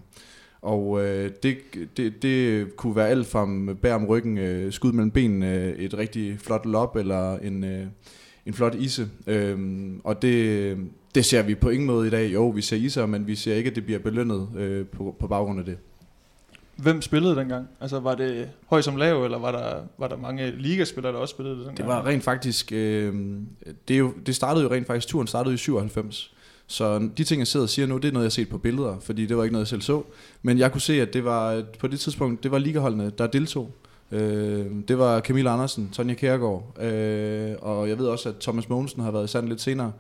Og 0.63 1.05
øh, 1.05 1.31
det, 1.43 1.59
det, 1.97 2.23
det 2.23 2.77
kunne 2.77 2.97
være 2.97 3.09
alt 3.09 3.27
fra 3.27 3.75
bær 3.83 3.95
om 3.95 4.07
ryggen, 4.07 4.39
øh, 4.39 4.73
skud 4.73 4.93
mellem 4.93 5.11
benene, 5.11 5.55
øh, 5.55 5.73
et 5.73 5.99
rigtig 5.99 6.39
flot 6.41 6.67
lob 6.67 6.97
eller 6.97 7.39
en, 7.39 7.65
øh, 7.65 7.87
en 8.47 8.55
flot 8.55 8.75
ise. 8.75 9.09
Øh, 9.27 9.59
og 10.05 10.23
det, 10.23 10.77
det 11.15 11.25
ser 11.25 11.43
vi 11.43 11.55
på 11.55 11.69
ingen 11.69 11.87
måde 11.87 12.07
i 12.07 12.11
dag. 12.11 12.33
Jo, 12.33 12.49
vi 12.49 12.63
ser 12.63 12.77
iser, 12.77 13.07
men 13.07 13.27
vi 13.27 13.35
ser 13.35 13.55
ikke, 13.55 13.71
at 13.71 13.77
det 13.77 13.85
bliver 13.85 13.99
belønnet 13.99 14.49
øh, 14.57 14.87
på, 14.87 15.17
på 15.21 15.27
baggrund 15.27 15.59
af 15.59 15.65
det. 15.65 15.77
Hvem 16.83 17.03
spillede 17.03 17.37
dengang? 17.37 17.69
Altså 17.81 18.01
var 18.01 18.15
det 18.15 18.49
høj 18.67 18.81
som 18.81 18.97
lav, 18.97 19.25
eller 19.25 19.39
var 19.39 19.53
der, 19.53 19.75
var 19.99 20.09
der 20.09 20.17
mange 20.17 20.51
ligaspillere, 20.51 21.13
der 21.13 21.19
også 21.19 21.33
spillede 21.33 21.57
det 21.57 21.67
dengang? 21.67 21.77
Det 21.77 21.87
var 21.87 22.07
rent 22.07 22.25
faktisk, 22.25 22.73
øh, 22.73 23.15
det, 23.89 23.95
er 23.95 23.99
jo, 23.99 24.13
det 24.27 24.37
startede 24.37 24.65
jo 24.65 24.71
rent 24.71 24.87
faktisk, 24.87 25.09
turen 25.09 25.27
startede 25.27 25.55
i 25.55 25.59
97. 25.59 26.35
Så 26.67 27.09
de 27.19 27.25
ting, 27.25 27.39
jeg 27.39 27.47
sidder 27.47 27.67
og 27.67 27.71
siger 27.71 27.87
nu, 27.87 27.97
det 27.97 28.09
er 28.09 28.13
noget, 28.13 28.25
jeg 28.25 28.27
har 28.27 28.31
set 28.31 28.49
på 28.49 28.59
billeder, 28.59 28.97
fordi 29.01 29.27
det 29.27 29.37
var 29.37 29.43
ikke 29.43 29.53
noget, 29.53 29.65
jeg 29.65 29.69
selv 29.69 29.83
så. 29.83 30.03
Men 30.43 30.59
jeg 30.59 30.73
kunne 30.73 30.81
se, 30.81 31.03
at 31.03 31.13
det 31.13 31.25
var 31.25 31.63
på 31.79 31.87
det 31.87 32.01
tidspunkt, 32.01 32.43
det 32.43 32.51
var 32.51 32.59
ligaholdene, 32.59 33.11
der 33.19 33.27
deltog. 33.27 33.71
Øh, 34.13 34.67
det 34.89 34.99
var 34.99 35.21
Camille 35.21 35.51
Andersen, 35.51 35.91
Tonja 35.93 36.15
Kjærgaard, 36.15 36.83
øh, 36.83 37.55
og 37.59 37.89
jeg 37.89 37.99
ved 37.99 38.07
også, 38.07 38.29
at 38.29 38.35
Thomas 38.41 38.69
Mogensen 38.69 39.03
har 39.03 39.11
været 39.11 39.25
i 39.25 39.29
sand 39.29 39.49
lidt 39.49 39.61
senere. 39.61 39.93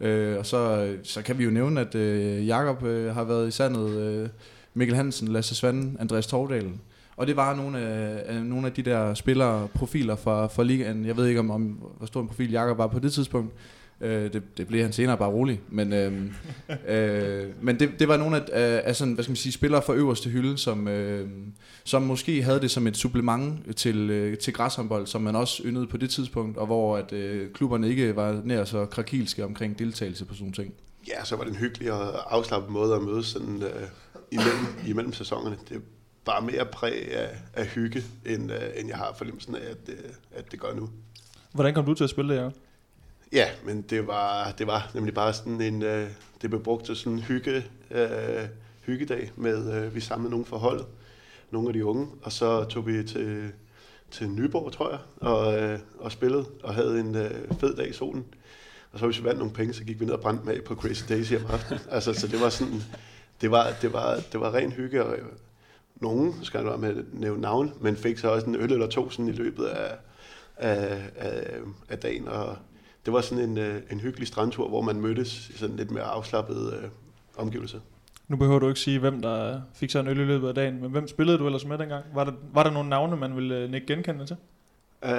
Øh, 0.00 0.38
og 0.38 0.46
så, 0.46 0.92
så 1.02 1.22
kan 1.22 1.38
vi 1.38 1.44
jo 1.44 1.50
nævne, 1.50 1.80
at 1.80 1.94
øh, 1.94 2.46
Jakob 2.46 2.82
øh, 2.82 3.14
har 3.14 3.24
været 3.24 3.48
i 3.48 3.50
sandet, 3.50 3.90
øh, 3.90 4.28
Mikkel 4.76 4.96
Hansen, 4.96 5.28
Lasse 5.28 5.54
Svanden, 5.54 5.96
Andreas 6.00 6.26
Tordal. 6.26 6.72
Og 7.16 7.26
det 7.26 7.36
var 7.36 7.54
nogle 7.54 7.78
af, 7.78 8.44
nogle 8.44 8.66
af 8.66 8.72
de 8.72 8.82
der 8.82 9.14
spillere, 9.14 9.68
profiler 9.74 10.16
fra, 10.16 10.46
fra 10.46 10.62
ligaen. 10.62 11.06
Jeg 11.06 11.16
ved 11.16 11.26
ikke, 11.26 11.40
om, 11.40 11.50
om 11.50 11.62
hvor 11.98 12.06
stor 12.06 12.20
en 12.20 12.28
profil 12.28 12.50
Jakob 12.50 12.78
var 12.78 12.86
på 12.86 12.98
det 12.98 13.12
tidspunkt. 13.12 13.52
Øh, 14.00 14.32
det, 14.32 14.42
det 14.58 14.68
blev 14.68 14.82
han 14.82 14.92
senere 14.92 15.16
bare 15.16 15.28
rolig. 15.28 15.60
Men, 15.68 15.92
øh, 15.92 16.12
øh, 16.96 17.44
men 17.62 17.80
det, 17.80 17.90
det 17.98 18.08
var 18.08 18.16
nogle 18.16 18.52
af, 18.52 18.82
af 18.84 18.96
sådan, 18.96 19.14
hvad 19.14 19.24
skal 19.24 19.30
man 19.30 19.36
sige, 19.36 19.52
spillere 19.52 19.82
fra 19.82 19.94
øverste 19.94 20.30
hylde, 20.30 20.58
som, 20.58 20.88
øh, 20.88 21.28
som 21.84 22.02
måske 22.02 22.42
havde 22.42 22.60
det 22.60 22.70
som 22.70 22.86
et 22.86 22.96
supplement 22.96 23.76
til, 23.76 24.10
øh, 24.10 24.38
til 24.38 24.52
græshåndbold, 24.52 25.06
som 25.06 25.22
man 25.22 25.36
også 25.36 25.62
yndede 25.64 25.86
på 25.86 25.96
det 25.96 26.10
tidspunkt, 26.10 26.58
og 26.58 26.66
hvor 26.66 26.96
at, 26.96 27.12
øh, 27.12 27.52
klubberne 27.52 27.88
ikke 27.88 28.16
var 28.16 28.40
nær 28.44 28.64
så 28.64 28.86
krakilske 28.86 29.44
omkring 29.44 29.78
deltagelse 29.78 30.24
på 30.24 30.34
sådan 30.34 30.52
ting. 30.52 30.74
Ja, 31.08 31.24
så 31.24 31.36
var 31.36 31.44
det 31.44 31.50
en 31.50 31.56
hyggelig 31.56 31.92
og 31.92 32.34
afslappet 32.36 32.70
måde 32.70 32.94
at 32.94 33.02
mødes 33.02 33.26
sådan, 33.26 33.62
øh, 33.62 33.82
imellem, 34.30 34.66
imellem 34.86 35.12
sæsonerne. 35.12 35.58
Det 35.68 35.76
er 35.76 35.80
bare 36.24 36.42
mere 36.42 36.66
præg 36.66 37.14
af, 37.14 37.38
af 37.54 37.66
hygge, 37.66 38.04
end, 38.26 38.52
øh, 38.52 38.60
end 38.76 38.88
jeg 38.88 38.96
har 38.96 39.14
fornemmelsen 39.18 39.54
af, 39.54 39.60
at, 39.70 39.88
øh, 39.88 40.10
at 40.32 40.52
det 40.52 40.60
gør 40.60 40.74
nu. 40.74 40.90
Hvordan 41.52 41.74
kom 41.74 41.84
du 41.84 41.94
til 41.94 42.04
at 42.04 42.10
spille 42.10 42.34
det, 42.34 42.40
Jacob? 42.40 42.54
Ja, 43.32 43.48
men 43.64 43.82
det 43.82 44.06
var, 44.06 44.54
det 44.58 44.66
var 44.66 44.90
nemlig 44.94 45.14
bare 45.14 45.32
sådan 45.32 45.60
en, 45.60 45.82
øh, 45.82 46.08
det 46.42 46.50
blev 46.50 46.62
brugt 46.62 46.86
til 46.86 46.96
sådan 46.96 47.12
en 47.12 47.18
hygge, 47.18 47.64
øh, 47.90 48.48
hyggedag 48.86 49.32
med, 49.36 49.74
øh, 49.74 49.94
vi 49.94 50.00
samlede 50.00 50.30
nogle 50.30 50.46
for 50.46 50.56
holdet, 50.56 50.86
nogle 51.50 51.68
af 51.68 51.72
de 51.72 51.84
unge, 51.84 52.06
og 52.22 52.32
så 52.32 52.64
tog 52.64 52.86
vi 52.86 53.04
til, 53.04 53.52
til 54.10 54.28
Nyborg, 54.28 54.72
tror 54.72 54.90
jeg, 54.90 54.98
og, 55.16 55.58
øh, 55.58 55.78
og 55.98 56.12
spillede, 56.12 56.44
og 56.62 56.74
havde 56.74 57.00
en 57.00 57.14
øh, 57.14 57.30
fed 57.60 57.76
dag 57.76 57.88
i 57.88 57.92
solen. 57.92 58.24
Og 58.92 58.98
så 58.98 59.06
hvis 59.06 59.18
vi 59.18 59.24
vandt 59.24 59.38
nogle 59.38 59.54
penge, 59.54 59.74
så 59.74 59.84
gik 59.84 60.00
vi 60.00 60.04
ned 60.04 60.12
og 60.12 60.20
brændte 60.20 60.44
med 60.44 60.62
på 60.62 60.74
Crazy 60.74 61.02
Daisy 61.08 61.34
om 61.34 61.46
aftenen. 61.50 61.80
altså, 61.90 62.12
så 62.12 62.26
det 62.26 62.40
var 62.40 62.48
sådan, 62.48 62.82
det 63.40 63.50
var, 63.50 63.66
det 63.82 63.92
var, 63.92 64.20
det 64.32 64.40
var 64.40 64.54
ren 64.54 64.72
hygge, 64.72 65.04
og 65.04 65.16
nogen, 65.96 66.34
skal 66.42 66.66
jeg 66.66 66.80
med 66.80 67.04
nævne 67.12 67.40
navn, 67.40 67.72
men 67.80 67.96
fik 67.96 68.18
så 68.18 68.28
også 68.28 68.46
en 68.46 68.56
øl 68.56 68.72
eller 68.72 68.86
to 68.86 69.10
sådan 69.10 69.28
i 69.28 69.32
løbet 69.32 69.64
af, 69.64 69.96
af, 70.56 71.10
af, 71.16 71.58
af 71.88 71.98
dagen, 71.98 72.28
og 72.28 72.56
det 73.06 73.12
var 73.12 73.20
sådan 73.20 73.44
en, 73.44 73.58
øh, 73.58 73.82
en 73.90 74.00
hyggelig 74.00 74.28
strandtur, 74.28 74.68
hvor 74.68 74.80
man 74.80 75.00
mødtes 75.00 75.48
i 75.48 75.58
sådan 75.58 75.76
lidt 75.76 75.90
mere 75.90 76.04
afslappet 76.04 76.74
øh, 76.74 76.88
omgivelser. 77.36 77.80
Nu 78.28 78.36
behøver 78.36 78.58
du 78.58 78.68
ikke 78.68 78.80
sige, 78.80 78.98
hvem 78.98 79.22
der 79.22 79.60
fik 79.74 79.90
sig 79.90 80.00
en 80.00 80.06
øl 80.06 80.20
i 80.20 80.24
løbet 80.24 80.48
af 80.48 80.54
dagen, 80.54 80.80
men 80.80 80.90
hvem 80.90 81.08
spillede 81.08 81.38
du 81.38 81.46
ellers 81.46 81.64
med 81.64 81.78
dengang? 81.78 82.04
Var 82.14 82.24
der, 82.24 82.32
var 82.52 82.62
der 82.62 82.70
nogle 82.70 82.88
navne, 82.88 83.16
man 83.16 83.36
ville 83.36 83.56
øh, 83.56 83.74
ikke 83.74 83.86
genkende 83.86 84.26
til? 84.26 84.36
Øh, 85.04 85.10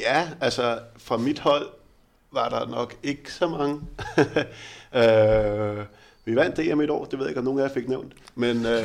ja, 0.00 0.28
altså 0.40 0.78
fra 0.96 1.16
mit 1.16 1.38
hold 1.38 1.66
var 2.32 2.48
der 2.48 2.68
nok 2.68 2.94
ikke 3.02 3.32
så 3.32 3.48
mange. 3.48 3.80
øh, 5.00 5.84
vi 6.24 6.36
vandt 6.36 6.56
DM 6.56 6.80
et 6.80 6.90
år, 6.90 7.04
det 7.04 7.18
ved 7.18 7.26
jeg 7.26 7.30
ikke, 7.30 7.38
om 7.38 7.44
nogen 7.44 7.60
af 7.60 7.68
jer 7.68 7.74
fik 7.74 7.88
nævnt. 7.88 8.12
Men, 8.34 8.66
øh, 8.66 8.82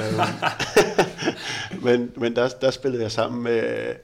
men, 1.86 2.12
men 2.16 2.36
der, 2.36 2.50
der 2.62 2.72
spillede 2.72 3.04
jeg 3.04 3.12
sammen 3.12 3.44
med 3.44 3.96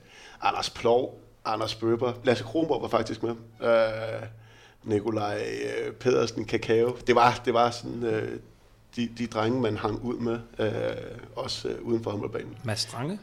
Anders 0.42 0.70
Plov, 0.70 1.20
Anders 1.46 1.76
Bøber, 1.76 2.14
Lasse 2.24 2.44
Kronborg 2.44 2.82
var 2.82 2.88
faktisk 2.88 3.24
med, 3.24 3.36
øh, 3.62 4.28
Nikolaj 4.84 5.44
øh, 5.64 5.94
Pedersen, 5.94 6.46
Kakao. 6.46 6.98
Det 7.08 7.16
var, 7.16 7.42
det 7.46 7.54
var 7.54 7.70
sådan 7.70 8.04
øh, 8.04 8.40
de, 8.96 9.10
de 9.18 9.28
drenge, 9.28 9.62
man 9.62 9.78
hang 9.78 10.04
ud 10.04 10.18
med, 10.18 10.40
øh, 10.60 10.72
også 11.36 11.68
øh, 11.70 11.82
uden 11.82 12.04
for 12.04 12.12
håndboldbanen. 12.12 12.58
Mads 12.64 12.80
Strange? 12.80 13.20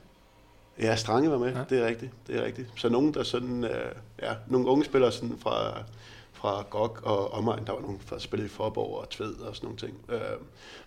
Ja, 0.79 0.97
Strange 0.97 1.31
var 1.31 1.38
med, 1.38 1.52
ja. 1.52 1.64
det 1.71 1.83
er 1.83 1.87
rigtigt, 1.87 2.12
det 2.26 2.37
er 2.37 2.45
rigtigt. 2.45 2.69
Så 2.76 2.88
nogen, 2.88 3.14
der 3.14 3.23
sådan, 3.23 3.64
øh, 3.64 3.93
ja, 4.23 4.35
nogle 4.49 4.67
unge 4.67 4.85
spillere 4.85 5.12
sådan 5.12 5.38
fra, 5.43 5.83
fra 6.40 6.62
GOG 6.70 6.99
og 7.02 7.35
omegn, 7.35 7.66
der 7.66 7.73
var 7.73 7.80
nogen, 7.80 8.00
der 8.11 8.18
spillede 8.18 8.47
i 8.47 8.50
Forborg 8.50 9.00
og 9.00 9.11
Tved 9.11 9.35
og 9.35 9.56
sådan 9.56 9.66
nogle 9.66 9.78
ting. 9.78 9.97
Øh, 10.09 10.20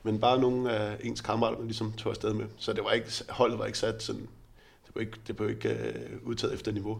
men 0.04 0.20
bare 0.20 0.40
nogle 0.40 0.72
af 0.72 0.98
ens 1.04 1.22
kammerater, 1.22 1.58
man 1.58 1.68
ligesom 1.68 1.92
tog 1.92 2.10
afsted 2.10 2.34
med. 2.34 2.46
Så 2.58 2.74
det 2.74 2.84
var 2.84 2.92
ikke, 2.92 3.08
holdet 3.30 3.60
var 3.60 3.66
ikke 3.66 3.78
sat 3.78 4.04
sådan, 4.04 4.28
det 4.86 4.94
blev 4.94 5.08
ikke, 5.08 5.18
det 5.28 5.36
blev 5.36 5.50
ikke 5.50 5.70
øh, 5.70 6.10
udtaget 6.24 6.54
efter 6.54 6.72
niveau. 6.72 7.00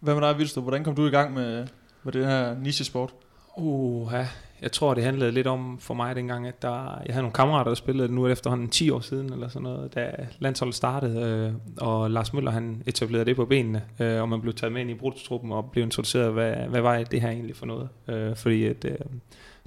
Hvad 0.00 0.14
med 0.14 0.28
dig, 0.28 0.38
Vildstrup? 0.38 0.64
Hvordan 0.64 0.84
kom 0.84 0.94
du 0.94 1.06
i 1.06 1.10
gang 1.10 1.34
med, 1.34 1.66
med 2.02 2.12
det 2.12 2.26
her 2.26 2.54
niche-sport? 2.58 3.14
Uh, 3.56 4.12
ja. 4.12 4.28
Jeg 4.62 4.72
tror, 4.72 4.94
det 4.94 5.04
handlede 5.04 5.32
lidt 5.32 5.46
om 5.46 5.78
for 5.78 5.94
mig 5.94 6.16
dengang, 6.16 6.46
at 6.46 6.62
der, 6.62 7.02
jeg 7.06 7.14
havde 7.14 7.22
nogle 7.22 7.32
kammerater, 7.32 7.70
der 7.70 7.74
spillede 7.74 8.14
nu 8.14 8.28
efterhånden 8.28 8.68
10 8.68 8.90
år 8.90 9.00
siden, 9.00 9.32
eller 9.32 9.48
sådan 9.48 9.62
noget, 9.62 9.94
da 9.94 10.10
landsholdet 10.38 10.74
startede, 10.74 11.20
øh, 11.20 11.52
og 11.88 12.10
Lars 12.10 12.32
Møller, 12.32 12.50
han 12.50 12.82
etablerede 12.86 13.24
det 13.24 13.36
på 13.36 13.44
benene, 13.44 13.82
øh, 13.98 14.20
og 14.20 14.28
man 14.28 14.40
blev 14.40 14.54
taget 14.54 14.72
med 14.72 14.80
ind 14.80 14.90
i 14.90 14.94
brudstruppen 14.94 15.52
og 15.52 15.70
blev 15.70 15.84
introduceret, 15.84 16.32
hvad, 16.32 16.54
hvad 16.54 16.80
var 16.80 17.02
det 17.02 17.20
her 17.20 17.30
egentlig 17.30 17.56
for 17.56 17.66
noget? 17.66 17.88
Øh, 18.08 18.36
fordi 18.36 18.64
at, 18.64 18.84
øh, 18.84 18.98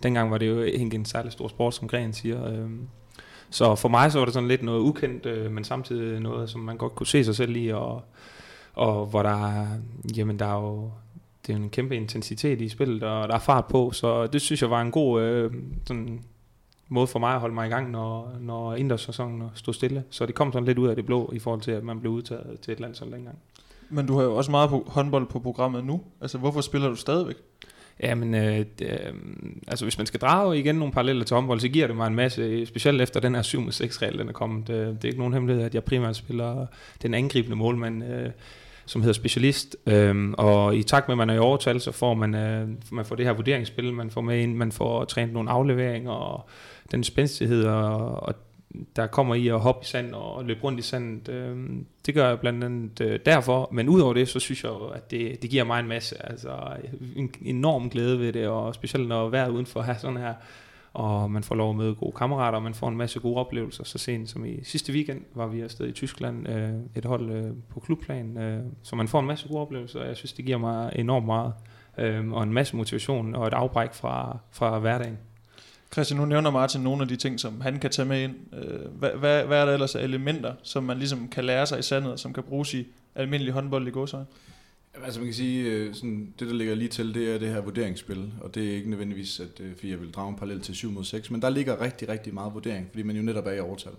dengang 0.04 0.32
var 0.32 0.38
det 0.38 0.48
jo 0.48 0.62
ikke 0.62 0.96
en 0.96 1.06
særlig 1.06 1.32
stor 1.32 1.48
sport, 1.48 1.76
som 1.76 1.88
Gren 1.88 2.14
siger. 2.14 2.52
Øh, 2.52 2.70
så 3.50 3.76
for 3.76 3.90
mig 3.90 4.12
så 4.12 4.18
var 4.20 4.26
det 4.26 4.34
sådan 4.34 4.50
lidt 4.50 4.64
noget 4.64 4.80
ukendt, 4.80 5.26
øh, 5.26 5.52
men 5.52 5.64
samtidig 5.64 6.20
noget, 6.20 6.50
som 6.50 6.62
man 6.62 6.78
godt 6.78 6.96
kunne 6.96 7.08
se 7.08 7.24
sig 7.24 7.36
selv 7.36 7.56
i, 7.56 7.68
og, 7.68 8.02
og 8.74 9.06
hvor 9.06 9.24
der, 9.24 9.68
jamen 10.18 10.40
der 10.40 10.46
er 10.46 10.62
jo 10.62 10.92
det 11.48 11.54
er 11.54 11.58
en 11.58 11.70
kæmpe 11.70 11.96
intensitet 11.96 12.62
i 12.62 12.70
spillet, 12.70 13.04
og 13.04 13.28
der 13.28 13.36
er 13.36 13.40
fart 13.40 13.66
på, 13.66 13.92
så 13.92 14.28
det 14.28 14.42
synes 14.42 14.62
jeg 14.62 14.70
var 14.70 14.82
en 14.82 14.92
god 14.92 15.22
øh, 15.22 15.54
sådan, 15.86 16.24
måde 16.90 17.08
for 17.08 17.20
mig 17.20 17.34
at 17.34 17.40
holde 17.40 17.56
mig 17.56 17.68
i 17.68 17.70
gang, 17.70 17.92
når, 17.92 18.38
når 18.40 18.74
indendørssæsonen 18.74 19.44
stod 19.54 19.74
stille. 19.74 20.04
Så 20.10 20.26
det 20.26 20.36
kom 20.36 20.54
sådan 20.54 20.66
lidt 20.66 20.78
ud 20.78 20.88
af 20.88 20.96
det 20.96 21.06
blå, 21.06 21.32
i 21.34 21.40
forhold 21.40 21.62
til, 21.62 21.72
at 21.72 21.84
man 21.84 22.00
blev 22.00 22.12
udtaget 22.12 22.60
til 22.62 22.72
et 22.72 22.80
landshold 22.80 23.12
dengang. 23.12 23.40
Men 23.90 24.06
du 24.06 24.18
har 24.18 24.24
jo 24.24 24.36
også 24.36 24.52
meget 24.52 24.70
på 24.70 24.84
håndbold 24.88 25.28
på 25.28 25.40
programmet 25.40 25.86
nu. 25.86 26.02
Altså, 26.22 26.38
hvorfor 26.38 26.62
spiller 26.62 26.90
du 26.90 26.96
stadigvæk? 26.96 27.36
Ja, 28.00 28.16
men 28.16 28.36
øh, 28.36 28.66
det, 28.80 28.82
øh, 28.82 29.14
altså 29.68 29.86
hvis 29.86 29.98
man 29.98 30.08
skal 30.08 30.20
drage 30.20 30.60
igen 30.60 30.76
nogle 30.76 30.94
paralleller 30.94 31.26
til 31.26 31.36
håndbold, 31.36 31.60
så 31.60 31.68
giver 31.68 31.88
det 31.88 31.96
mig 31.96 32.08
en 32.08 32.16
masse, 32.16 32.66
specielt 32.66 33.02
efter 33.02 33.20
den 33.20 33.36
her 33.36 33.42
7 33.42 33.72
6 33.72 34.02
regel 34.02 34.20
den 34.20 34.30
er 34.30 34.34
kommet. 34.34 34.68
Det, 34.68 34.76
det 34.78 35.04
er 35.04 35.08
ikke 35.08 35.20
nogen 35.20 35.34
hemmelighed, 35.34 35.64
at 35.66 35.76
jeg 35.76 35.84
primært 35.84 36.16
spiller 36.16 36.66
den 37.02 37.14
angribende 37.14 37.56
målmand, 37.56 38.04
øh, 38.04 38.30
som 38.88 39.02
hedder 39.02 39.14
specialist. 39.14 39.76
Øhm, 39.86 40.34
og 40.38 40.76
i 40.76 40.84
takt 40.84 41.08
med, 41.08 41.14
at 41.14 41.18
man 41.18 41.30
er 41.30 41.34
i 41.34 41.40
overtal, 41.40 41.82
så 41.82 41.92
får 41.92 42.14
man, 42.14 42.36
øh, 42.36 42.68
man 42.92 43.06
får 43.06 43.16
det 43.16 43.26
her 43.26 43.34
vurderingsspil, 43.34 43.94
man 43.94 44.12
får 44.12 44.22
med 44.22 44.40
ind, 44.40 44.56
man 44.56 44.72
får 44.72 45.06
trænet 45.06 45.34
nogle 45.34 45.52
afleveringer, 45.52 46.12
og 46.12 46.50
den 46.92 47.04
spændstighed 47.04 47.64
og, 47.66 48.24
og 48.24 48.36
der 48.96 49.08
kommer 49.08 49.36
i 49.36 49.48
at 49.48 49.60
hoppe 49.60 49.84
i 49.84 49.86
sand 49.86 50.14
og 50.14 50.46
løbe 50.46 50.64
rundt 50.64 50.80
i 50.80 50.82
sandet. 50.82 51.30
Øh, 51.30 51.58
det 52.06 52.14
gør 52.14 52.28
jeg 52.28 52.40
blandt 52.40 52.64
andet 52.64 53.02
øh, 53.02 53.20
derfor, 53.26 53.70
men 53.72 53.90
udover 53.90 54.14
det, 54.14 54.28
så 54.28 54.40
synes 54.40 54.64
jeg 54.64 54.70
jo, 54.70 54.88
at 54.88 55.12
det, 55.12 55.42
det 55.42 55.50
giver 55.50 55.64
mig 55.64 55.80
en 55.80 55.88
masse, 55.88 56.28
altså 56.30 56.58
en 57.16 57.32
enorm 57.42 57.90
glæde 57.90 58.20
ved 58.20 58.34
det, 58.34 58.48
og 58.48 58.76
specielt 58.76 59.08
når 59.08 59.30
vejret 59.30 59.52
udenfor 59.52 59.82
har 59.82 59.94
sådan 59.94 60.18
her, 60.18 60.34
og 60.98 61.32
man 61.32 61.44
får 61.44 61.56
lov 61.56 61.70
at 61.70 61.76
møde 61.76 61.96
gode 61.96 62.12
kammerater, 62.12 62.56
og 62.56 62.64
man 62.64 62.74
får 62.74 62.88
en 62.88 62.98
masse 62.98 63.20
gode 63.20 63.38
oplevelser. 63.38 63.84
Så 63.84 63.98
sent 63.98 64.30
som 64.30 64.46
i 64.46 64.64
sidste 64.64 64.94
weekend 64.94 65.22
var 65.36 65.48
vi 65.48 65.62
afsted 65.62 65.88
i 65.88 65.92
Tyskland, 65.92 66.50
øh, 66.50 66.70
et 66.96 67.06
hold 67.06 67.30
øh, 67.30 67.52
på 67.70 67.80
klubplan, 67.80 68.38
øh, 68.38 68.64
så 68.84 68.96
man 68.96 69.08
får 69.08 69.20
en 69.20 69.26
masse 69.26 69.48
gode 69.48 69.62
oplevelser, 69.62 70.00
og 70.00 70.08
jeg 70.08 70.18
synes, 70.18 70.34
det 70.34 70.46
giver 70.46 70.58
mig 70.58 70.92
enormt 70.96 71.26
meget, 71.26 71.54
øh, 71.98 72.32
og 72.32 72.44
en 72.44 72.54
masse 72.54 72.76
motivation 72.76 73.36
og 73.36 73.48
et 73.48 73.54
afbræk 73.54 73.94
fra, 73.94 74.38
fra 74.52 74.80
hverdagen. 74.80 75.18
Christian, 75.94 76.20
nu 76.20 76.26
nævner 76.26 76.52
Martin 76.52 76.82
nogle 76.82 77.02
af 77.02 77.08
de 77.08 77.16
ting, 77.16 77.40
som 77.40 77.62
han 77.62 77.80
kan 77.80 77.90
tage 77.90 78.08
med 78.08 78.22
ind. 78.24 78.36
Øh, 78.54 78.92
hvad, 78.92 79.10
hvad, 79.10 79.44
hvad 79.44 79.62
er 79.62 79.66
der 79.66 79.74
ellers 79.74 79.96
af 79.96 80.04
elementer, 80.04 80.54
som 80.64 80.84
man 80.84 80.98
ligesom 80.98 81.28
kan 81.28 81.44
lære 81.44 81.66
sig 81.66 81.80
i 81.80 81.82
sandet, 81.82 82.20
som 82.20 82.34
kan 82.34 82.44
bruges 82.44 82.74
i 82.74 82.88
almindelig 83.16 83.54
håndbold 83.54 83.88
i 83.88 83.92
godsøjne? 83.92 84.26
Altså 85.04 85.20
man 85.20 85.28
kan 85.28 85.34
sige, 85.34 85.72
øh, 85.72 85.94
sådan, 85.94 86.34
det 86.40 86.48
der 86.48 86.54
ligger 86.54 86.76
lige 86.76 86.90
til, 86.90 87.14
det 87.14 87.34
er 87.34 87.38
det 87.38 87.50
her 87.50 87.62
vurderingsspil, 87.62 88.32
og 88.42 88.56
det 88.56 88.72
er 88.72 88.76
ikke 88.76 88.90
nødvendigvis, 88.90 89.40
at, 89.40 89.60
øh, 89.60 89.76
fordi 89.76 89.90
jeg 89.90 90.02
vil 90.02 90.12
drage 90.12 90.30
en 90.30 90.36
parallel 90.36 90.62
til 90.62 90.76
7 90.76 90.92
mod 90.92 91.04
6, 91.04 91.32
men 91.32 91.42
der 91.42 91.50
ligger 91.50 91.82
rigtig, 91.82 92.10
rigtig 92.10 92.34
meget 92.34 92.54
vurdering, 92.54 92.88
fordi 92.92 93.04
man 93.04 93.16
jo 93.16 93.22
netop 93.22 93.48
er 93.48 93.52
i 93.52 93.60
overtal. 93.60 93.92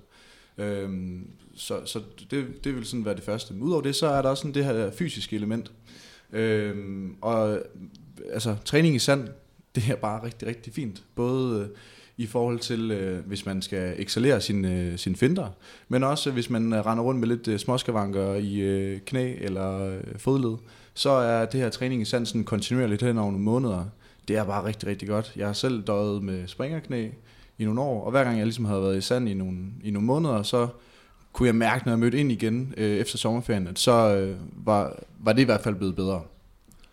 Øhm, 0.59 1.31
så 1.55 1.81
så 1.85 2.01
det, 2.31 2.65
det 2.65 2.75
vil 2.75 2.85
sådan 2.85 3.05
være 3.05 3.15
det 3.15 3.25
første. 3.25 3.55
Men 3.55 3.63
udover 3.63 3.83
det, 3.83 3.95
så 3.95 4.07
er 4.07 4.23
der 4.23 4.29
også 4.29 4.41
sådan 4.41 4.55
det 4.55 4.65
her 4.65 4.91
fysiske 4.91 5.37
element. 5.37 5.73
Øhm, 6.33 7.17
og 7.21 7.61
altså, 8.33 8.57
træning 8.65 8.95
i 8.95 8.99
sand, 8.99 9.29
det 9.75 9.91
er 9.91 9.97
bare 9.97 10.25
rigtig, 10.25 10.49
rigtig 10.49 10.73
fint. 10.73 11.03
Både 11.15 11.61
øh, 11.61 11.69
i 12.17 12.27
forhold 12.27 12.59
til, 12.59 12.91
øh, 12.91 13.27
hvis 13.27 13.47
man 13.47 13.63
skal 13.63 13.95
excellere 13.99 14.41
sine 14.41 14.81
øh, 14.81 14.99
sin 14.99 15.17
finder, 15.17 15.49
men 15.89 16.05
også 16.05 16.31
hvis 16.31 16.51
man 16.51 16.73
øh, 16.73 16.87
render 16.87 17.05
rundt 17.05 17.21
med 17.21 17.29
lidt 17.29 17.49
øh, 17.49 17.59
småskavanker 17.59 18.35
i 18.35 18.61
øh, 18.61 19.01
knæ 19.01 19.35
eller 19.41 19.95
øh, 19.95 20.01
fodled, 20.17 20.57
så 20.99 21.11
er 21.11 21.45
det 21.45 21.61
her 21.61 21.71
træning 21.71 22.03
i 22.03 22.05
sansen 22.05 22.45
kontinuerligt 22.45 23.03
hen 23.03 23.19
over 23.19 23.31
nogle 23.31 23.45
måneder. 23.45 23.85
Det 24.29 24.37
er 24.37 24.45
bare 24.45 24.65
rigtig, 24.65 24.89
rigtig 24.89 25.09
godt. 25.09 25.33
Jeg 25.37 25.47
har 25.47 25.53
selv 25.53 25.83
døjet 25.83 26.23
med 26.23 26.49
springerknæ 26.49 27.09
i 27.59 27.65
nogle 27.65 27.81
år, 27.81 28.05
og 28.05 28.11
hver 28.11 28.25
gang 28.25 28.37
jeg 28.39 28.47
ligesom 28.47 28.65
havde 28.65 28.83
været 28.83 28.97
i 28.97 29.01
sand 29.01 29.29
i 29.29 29.35
nogle, 29.35 29.59
i 29.85 29.91
nogle 29.91 30.07
måneder, 30.07 30.43
så 30.43 30.69
kunne 31.33 31.47
jeg 31.47 31.55
mærke, 31.55 31.85
når 31.85 31.93
jeg 31.93 31.99
mødte 31.99 32.19
ind 32.19 32.33
igen 32.33 32.75
øh, 32.77 32.97
efter 32.97 33.19
sommerferien, 33.19 33.67
at 33.67 33.79
så 33.79 34.17
øh, 34.17 34.37
var, 34.67 34.97
var 35.19 35.33
det 35.33 35.43
i 35.43 35.45
hvert 35.45 35.61
fald 35.61 35.75
blevet 35.75 35.97
bedre. 35.97 36.23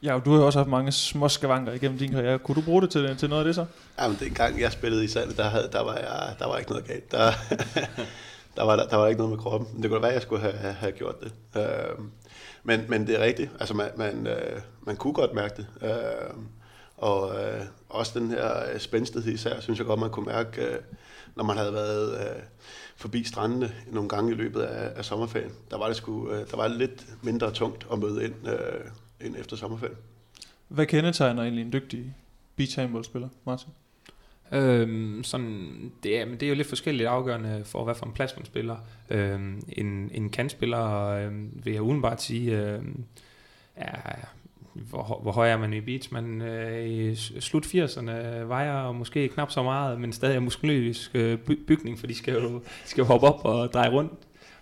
Ja, 0.03 0.13
og 0.13 0.25
du 0.25 0.31
har 0.31 0.39
jo 0.39 0.45
også 0.45 0.59
haft 0.59 0.69
mange 0.69 0.91
små 0.91 1.29
skavanker 1.29 1.74
igennem 1.74 1.97
din 1.97 2.12
karriere. 2.12 2.39
Kunne 2.39 2.55
du 2.55 2.62
bruge 2.62 2.81
det 2.81 2.89
til, 2.89 3.17
til 3.17 3.29
noget 3.29 3.41
af 3.41 3.45
det 3.45 3.55
så? 3.55 3.65
Jamen, 4.01 4.17
gang 4.35 4.62
jeg 4.62 4.71
spillede 4.71 5.03
i 5.03 5.07
sandet, 5.07 5.38
der, 5.38 5.50
havde, 5.50 5.69
der, 5.71 5.83
var 5.83 5.95
jeg, 5.95 6.35
der 6.39 6.47
var 6.47 6.57
ikke 6.57 6.71
noget 6.71 6.88
galt. 6.88 7.12
Der, 7.12 7.31
der, 8.57 8.63
var, 8.63 8.75
der, 8.75 8.88
der 8.88 8.95
var 8.95 9.07
ikke 9.07 9.17
noget 9.21 9.31
med 9.31 9.39
kroppen. 9.39 9.81
Det 9.81 9.89
kunne 9.89 9.95
da 9.95 10.01
være, 10.01 10.09
at 10.09 10.13
jeg 10.13 10.21
skulle 10.21 10.41
have, 10.41 10.74
have 10.74 10.91
gjort 10.91 11.15
det. 11.24 11.31
Øh, 11.55 12.05
men, 12.65 12.86
men 12.89 13.07
det 13.07 13.15
er 13.19 13.24
rigtigt. 13.24 13.51
Altså, 13.60 13.74
man, 13.74 13.89
man, 13.98 14.27
øh, 14.27 14.62
man 14.81 14.95
kunne 14.95 15.13
godt 15.13 15.34
mærke 15.34 15.53
det. 15.57 15.67
Øh, 15.81 16.36
og 16.98 17.43
øh, 17.43 17.62
også 17.89 18.19
den 18.19 18.29
her 18.29 18.77
spændstighed 18.77 19.34
især, 19.34 19.60
synes 19.60 19.79
jeg 19.79 19.88
godt, 19.88 20.00
man 20.00 20.10
kunne 20.10 20.25
mærke, 20.25 20.62
øh, 20.62 20.79
når 21.36 21.43
man 21.43 21.57
havde 21.57 21.74
været 21.74 22.19
øh, 22.19 22.43
forbi 22.95 23.24
strandene 23.24 23.72
nogle 23.91 24.10
gange 24.10 24.31
i 24.31 24.36
løbet 24.36 24.62
af, 24.62 24.98
af 24.98 25.05
sommerferien. 25.05 25.51
Der 25.72 25.77
var 25.77 25.88
det 25.88 25.95
sgu, 25.95 26.31
øh, 26.31 26.50
der 26.51 26.57
var 26.57 26.67
det 26.67 26.77
lidt 26.77 27.05
mindre 27.24 27.51
tungt 27.51 27.88
at 27.91 28.00
møde 28.00 28.24
ind, 28.24 28.48
øh, 28.48 28.91
ind 29.22 29.36
efter 29.36 29.55
sommerferien. 29.55 29.98
Hvad 30.67 30.86
kendetegner 30.86 31.41
egentlig 31.41 31.62
en 31.62 31.74
dygtig 31.74 32.15
beach 32.55 32.79
handballspiller, 32.79 33.29
Martin? 33.45 33.69
Øhm, 34.52 35.24
sådan, 35.24 35.92
det, 36.04 36.20
er, 36.20 36.25
men 36.25 36.34
det 36.34 36.44
er 36.44 36.50
jo 36.50 36.56
lidt 36.56 36.68
forskelligt 36.68 37.10
afgørende 37.10 37.62
for, 37.66 37.84
hvad 37.84 37.96
for 37.96 38.06
en 38.06 38.12
plads 38.12 38.36
man 38.36 38.46
spiller. 38.46 38.75
Øhm, 39.10 39.62
en, 39.70 40.12
en 40.14 40.30
kantspiller, 40.30 41.08
øhm, 41.10 41.52
vil 41.64 41.74
jeg 41.74 41.82
udenbart 41.82 42.22
sige, 42.22 42.58
øhm, 42.58 43.04
er, 43.75 44.16
hvor, 44.74 45.20
hvor 45.22 45.32
høj 45.32 45.50
er 45.50 45.58
man 45.58 45.74
i 45.74 45.82
beach? 45.82 46.14
Man 46.14 46.42
øh, 46.42 46.90
i 46.90 47.16
slut 47.16 47.66
80'erne 47.66 48.12
vejer 48.48 48.92
måske 48.92 49.28
knap 49.28 49.52
så 49.52 49.64
meget, 49.64 50.02
men 50.02 50.14
stadig 50.14 50.36
er 50.36 50.40
muskuløs 50.40 51.12
øh, 51.14 51.38
bygning, 51.68 52.00
for 52.00 52.08
de 52.08 52.16
skal 52.16 52.34
jo, 52.34 52.54
de 52.60 52.62
skal 52.86 53.02
jo 53.02 53.06
hoppe 53.06 53.28
op 53.28 53.46
og 53.46 53.74
dreje 53.74 53.90
rundt 53.92 54.14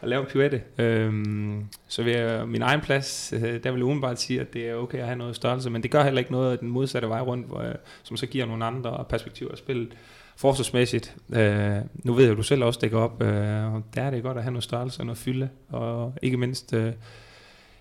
at 0.03 0.09
lave 0.09 0.21
en 0.21 0.27
pivette. 0.27 0.61
Øhm, 0.77 1.65
så 1.87 2.03
ved 2.03 2.17
jeg 2.17 2.47
min 2.47 2.61
egen 2.61 2.81
plads, 2.81 3.33
øh, 3.35 3.41
der 3.41 3.71
vil 3.71 3.79
jeg 3.79 3.83
umiddelbart 3.83 4.19
sige, 4.19 4.41
at 4.41 4.53
det 4.53 4.69
er 4.69 4.75
okay 4.75 4.97
at 4.97 5.05
have 5.05 5.17
noget 5.17 5.35
størrelse, 5.35 5.69
men 5.69 5.83
det 5.83 5.91
gør 5.91 6.03
heller 6.03 6.19
ikke 6.19 6.31
noget 6.31 6.51
af 6.51 6.57
den 6.57 6.69
modsatte 6.69 7.09
vej 7.09 7.21
rundt, 7.21 7.47
hvor, 7.47 7.59
øh, 7.59 7.75
som 8.03 8.17
så 8.17 8.25
giver 8.25 8.45
nogle 8.45 8.65
andre 8.65 9.05
perspektiver 9.09 9.51
at 9.51 9.57
spillet. 9.57 9.93
Forsvarsmæssigt, 10.35 11.15
øh, 11.33 11.75
nu 12.03 12.13
ved 12.13 12.23
jeg, 12.23 12.31
at 12.31 12.37
du 12.37 12.43
selv 12.43 12.63
også 12.63 12.79
dækker 12.81 12.97
op, 12.97 13.21
øh, 13.21 13.73
og 13.73 13.83
der 13.95 14.01
er 14.01 14.11
det 14.11 14.23
godt 14.23 14.37
at 14.37 14.43
have 14.43 14.51
noget 14.51 14.63
størrelse 14.63 15.01
og 15.01 15.05
noget 15.05 15.17
fylde, 15.17 15.49
og 15.69 16.13
ikke 16.21 16.37
mindst 16.37 16.73
øh, 16.73 16.93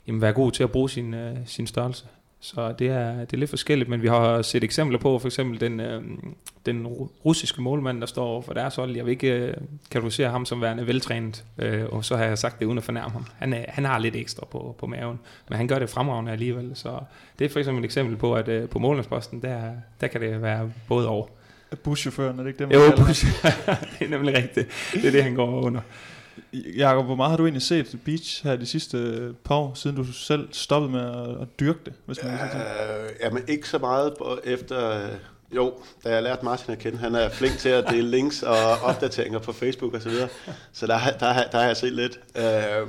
jamen, 0.07 0.21
være 0.21 0.33
god 0.33 0.53
til 0.53 0.63
at 0.63 0.71
bruge 0.71 0.91
sin, 0.91 1.15
øh, 1.15 1.37
sin 1.47 1.67
størrelse. 1.67 2.05
Så 2.41 2.73
det 2.79 2.89
er, 2.89 3.19
det 3.21 3.33
er 3.33 3.37
lidt 3.37 3.51
forskelligt, 3.51 3.91
men 3.91 4.03
vi 4.03 4.09
har 4.09 4.43
set 4.43 4.65
eksempler 4.65 4.99
på, 4.99 5.19
for 5.19 5.29
eksempel 5.29 5.61
den, 5.61 5.81
øh, 5.81 6.03
den 6.67 6.87
russiske 6.87 7.63
målmand, 7.63 8.01
der 8.01 8.07
står 8.07 8.41
for 8.41 8.53
deres 8.53 8.77
hold. 8.77 8.97
Jeg 8.97 9.05
vil 9.05 9.11
ikke 9.11 9.31
øh, 9.31 9.55
kategorisere 9.91 10.31
ham 10.31 10.45
som 10.45 10.61
værende 10.61 10.87
veltrænet, 10.87 11.45
øh, 11.59 11.85
og 11.87 12.05
så 12.05 12.17
har 12.17 12.25
jeg 12.25 12.39
sagt 12.39 12.61
det 12.61 12.67
uden 12.67 12.79
at 12.79 12.85
fornærme 12.85 13.11
ham. 13.11 13.27
Han, 13.39 13.53
er, 13.53 13.65
han 13.69 13.85
har 13.85 13.99
lidt 13.99 14.17
ekstra 14.17 14.47
på, 14.51 14.77
på 14.79 14.87
maven, 14.87 15.21
men 15.49 15.57
han 15.57 15.69
gør 15.69 15.79
det 15.79 15.91
fremragende 15.91 16.33
alligevel. 16.33 16.71
Så 16.75 16.99
det 17.39 17.45
er 17.45 17.49
for 17.49 17.59
eksempel 17.59 17.81
et 17.81 17.85
eksempel 17.85 18.17
på, 18.17 18.35
at 18.35 18.49
øh, 18.49 18.69
på 18.69 18.79
målmandsposten, 18.79 19.43
der, 19.43 19.71
der 20.01 20.07
kan 20.07 20.21
det 20.21 20.43
være 20.43 20.73
både 20.89 21.09
over. 21.09 21.27
Buschaufføren, 21.83 22.39
er 22.39 22.43
det 22.43 22.49
ikke 22.51 22.59
det, 22.59 22.69
man 22.69 22.77
Jo, 22.79 22.97
bus- 22.97 23.25
det 23.99 24.05
er 24.07 24.09
nemlig 24.09 24.37
rigtigt. 24.37 24.69
Det 24.93 25.07
er 25.07 25.11
det, 25.11 25.23
han 25.25 25.35
går 25.35 25.61
under. 25.61 25.81
Jakob, 26.77 27.05
hvor 27.05 27.15
meget 27.15 27.31
har 27.31 27.37
du 27.37 27.45
egentlig 27.45 27.63
set 27.63 27.99
Beach 28.05 28.45
her 28.45 28.57
de 28.57 28.67
sidste 28.67 29.29
par 29.45 29.55
år, 29.55 29.75
siden 29.75 29.97
du 29.97 30.05
selv 30.05 30.49
stoppede 30.53 30.93
med 30.93 31.01
at, 31.41 31.61
dyrke 31.61 31.79
det? 31.85 31.93
Hvis 32.07 32.19
man 32.23 32.33
øh, 32.33 32.39
jamen 33.23 33.43
ikke 33.49 33.69
så 33.69 33.79
meget 33.79 34.15
efter... 34.45 35.01
Jo, 35.57 35.75
da 36.05 36.15
jeg 36.15 36.23
lærte 36.23 36.45
Martin 36.45 36.73
at 36.73 36.79
kende, 36.79 36.99
han 36.99 37.15
er 37.15 37.29
flink 37.29 37.59
til 37.59 37.69
at 37.69 37.85
dele 37.91 38.11
links 38.11 38.43
og 38.43 38.57
opdateringer 38.83 39.39
på 39.39 39.53
Facebook 39.53 39.95
osv., 39.95 40.03
så, 40.03 40.09
videre. 40.09 40.29
så 40.73 40.87
der, 40.87 40.99
der, 40.99 41.51
der 41.51 41.59
har 41.59 41.67
jeg 41.67 41.77
set 41.77 41.93
lidt. 41.93 42.21
Øh, 42.37 42.89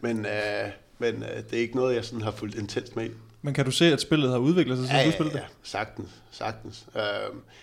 men 0.00 0.26
øh, 0.26 0.70
men 0.98 1.22
øh, 1.22 1.36
det 1.50 1.52
er 1.52 1.60
ikke 1.60 1.76
noget, 1.76 1.94
jeg 1.94 2.04
sådan 2.04 2.22
har 2.22 2.30
fulgt 2.30 2.54
intens 2.54 2.96
med 2.96 3.10
Men 3.42 3.54
kan 3.54 3.64
du 3.64 3.70
se, 3.70 3.92
at 3.92 4.00
spillet 4.00 4.30
har 4.30 4.38
udviklet 4.38 4.78
sig, 4.78 4.86
siden 4.86 5.00
ja, 5.00 5.06
du 5.06 5.12
spillede 5.12 5.36
ja, 5.36 5.42
ja, 5.42 5.48
sagtens, 5.62 6.10
sagtens. 6.30 6.86
Øh, 6.96 7.02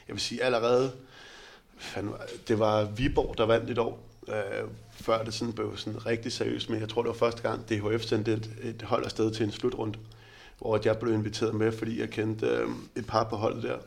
jeg 0.07 0.13
vil 0.13 0.19
sige 0.19 0.43
allerede, 0.43 0.91
fandme, 1.77 2.13
det 2.47 2.59
var 2.59 2.83
Viborg, 2.83 3.37
der 3.37 3.45
vandt 3.45 3.69
et 3.69 3.77
år, 3.77 3.99
øh, 4.27 4.33
før 4.91 5.23
det 5.23 5.33
sådan 5.33 5.53
blev 5.53 5.77
sådan 5.77 6.05
rigtig 6.05 6.31
seriøst. 6.31 6.69
Men 6.69 6.79
jeg 6.79 6.89
tror, 6.89 7.01
det 7.01 7.07
var 7.07 7.15
første 7.15 7.41
gang, 7.41 7.69
DHF 7.69 8.03
sendte 8.03 8.33
et, 8.33 8.49
et 8.63 8.81
hold 8.81 9.05
afsted 9.05 9.31
til 9.31 9.45
en 9.45 9.51
slutrunde, 9.51 9.99
hvor 10.57 10.79
jeg 10.85 10.97
blev 10.97 11.13
inviteret 11.13 11.53
med, 11.53 11.71
fordi 11.71 11.99
jeg 11.99 12.09
kendte 12.09 12.45
øh, 12.45 12.67
et 12.95 13.07
par 13.07 13.23
på 13.23 13.35
holdet 13.35 13.63
der. 13.63 13.77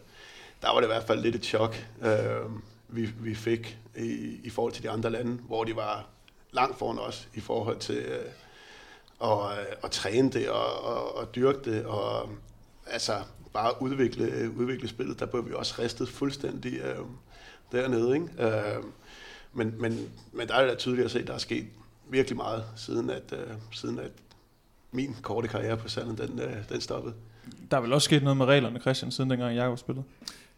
Der 0.65 0.73
var 0.73 0.81
det 0.81 0.87
i 0.87 0.93
hvert 0.93 1.05
fald 1.05 1.21
lidt 1.21 1.35
et 1.35 1.45
chok, 1.45 1.87
øh, 2.03 2.51
vi, 2.89 3.11
vi 3.21 3.35
fik 3.35 3.79
i, 3.97 4.41
i 4.45 4.51
forhold 4.51 4.73
til 4.73 4.83
de 4.83 4.91
andre 4.91 5.11
lande, 5.11 5.33
hvor 5.33 5.65
de 5.65 5.77
var 5.77 6.07
langt 6.53 6.79
foran 6.79 6.99
os 6.99 7.29
i 7.35 7.41
forhold 7.41 7.79
til 7.79 7.97
øh, 7.97 8.25
at, 9.23 9.59
øh, 9.59 9.67
at 9.85 9.91
træne 9.91 10.31
det 10.31 10.49
og, 10.51 10.85
og, 10.85 11.17
og 11.17 11.35
dyrke 11.35 11.71
det, 11.71 11.85
og 11.87 12.29
altså 12.87 13.13
bare 13.53 13.83
udvikle, 13.83 14.51
udvikle 14.57 14.89
spillet. 14.89 15.21
Der 15.21 15.27
blev 15.27 15.49
vi 15.49 15.55
også 15.55 15.75
ristet 15.79 16.09
fuldstændig 16.09 16.79
øh, 16.79 16.99
dernede. 17.73 18.15
Ikke? 18.15 18.29
Øh, 18.39 18.85
men, 19.53 19.75
men, 19.81 20.09
men 20.33 20.49
der 20.49 20.55
er 20.55 20.61
det 20.61 20.71
da 20.71 20.75
tydeligt 20.77 21.05
at 21.05 21.11
se, 21.11 21.21
at 21.21 21.27
der 21.27 21.35
er 21.35 21.39
sket 21.39 21.67
virkelig 22.09 22.37
meget, 22.37 22.65
siden 22.77 23.11
at, 23.11 23.33
øh, 23.33 23.55
siden 23.73 23.99
at 23.99 24.13
min 24.93 25.17
korte 25.23 25.49
karriere 25.49 25.77
på 25.77 25.89
Sanden, 25.89 26.19
den, 26.19 26.41
øh, 26.41 26.69
den 26.69 26.81
stoppede. 26.81 27.15
Der 27.71 27.77
er 27.77 27.81
vel 27.81 27.93
også 27.93 28.05
sket 28.05 28.23
noget 28.23 28.37
med 28.37 28.47
reglerne, 28.47 28.81
Christian, 28.81 29.11
siden 29.11 29.31
dengang 29.31 29.57
Jakob 29.57 29.79
spillede? 29.79 30.05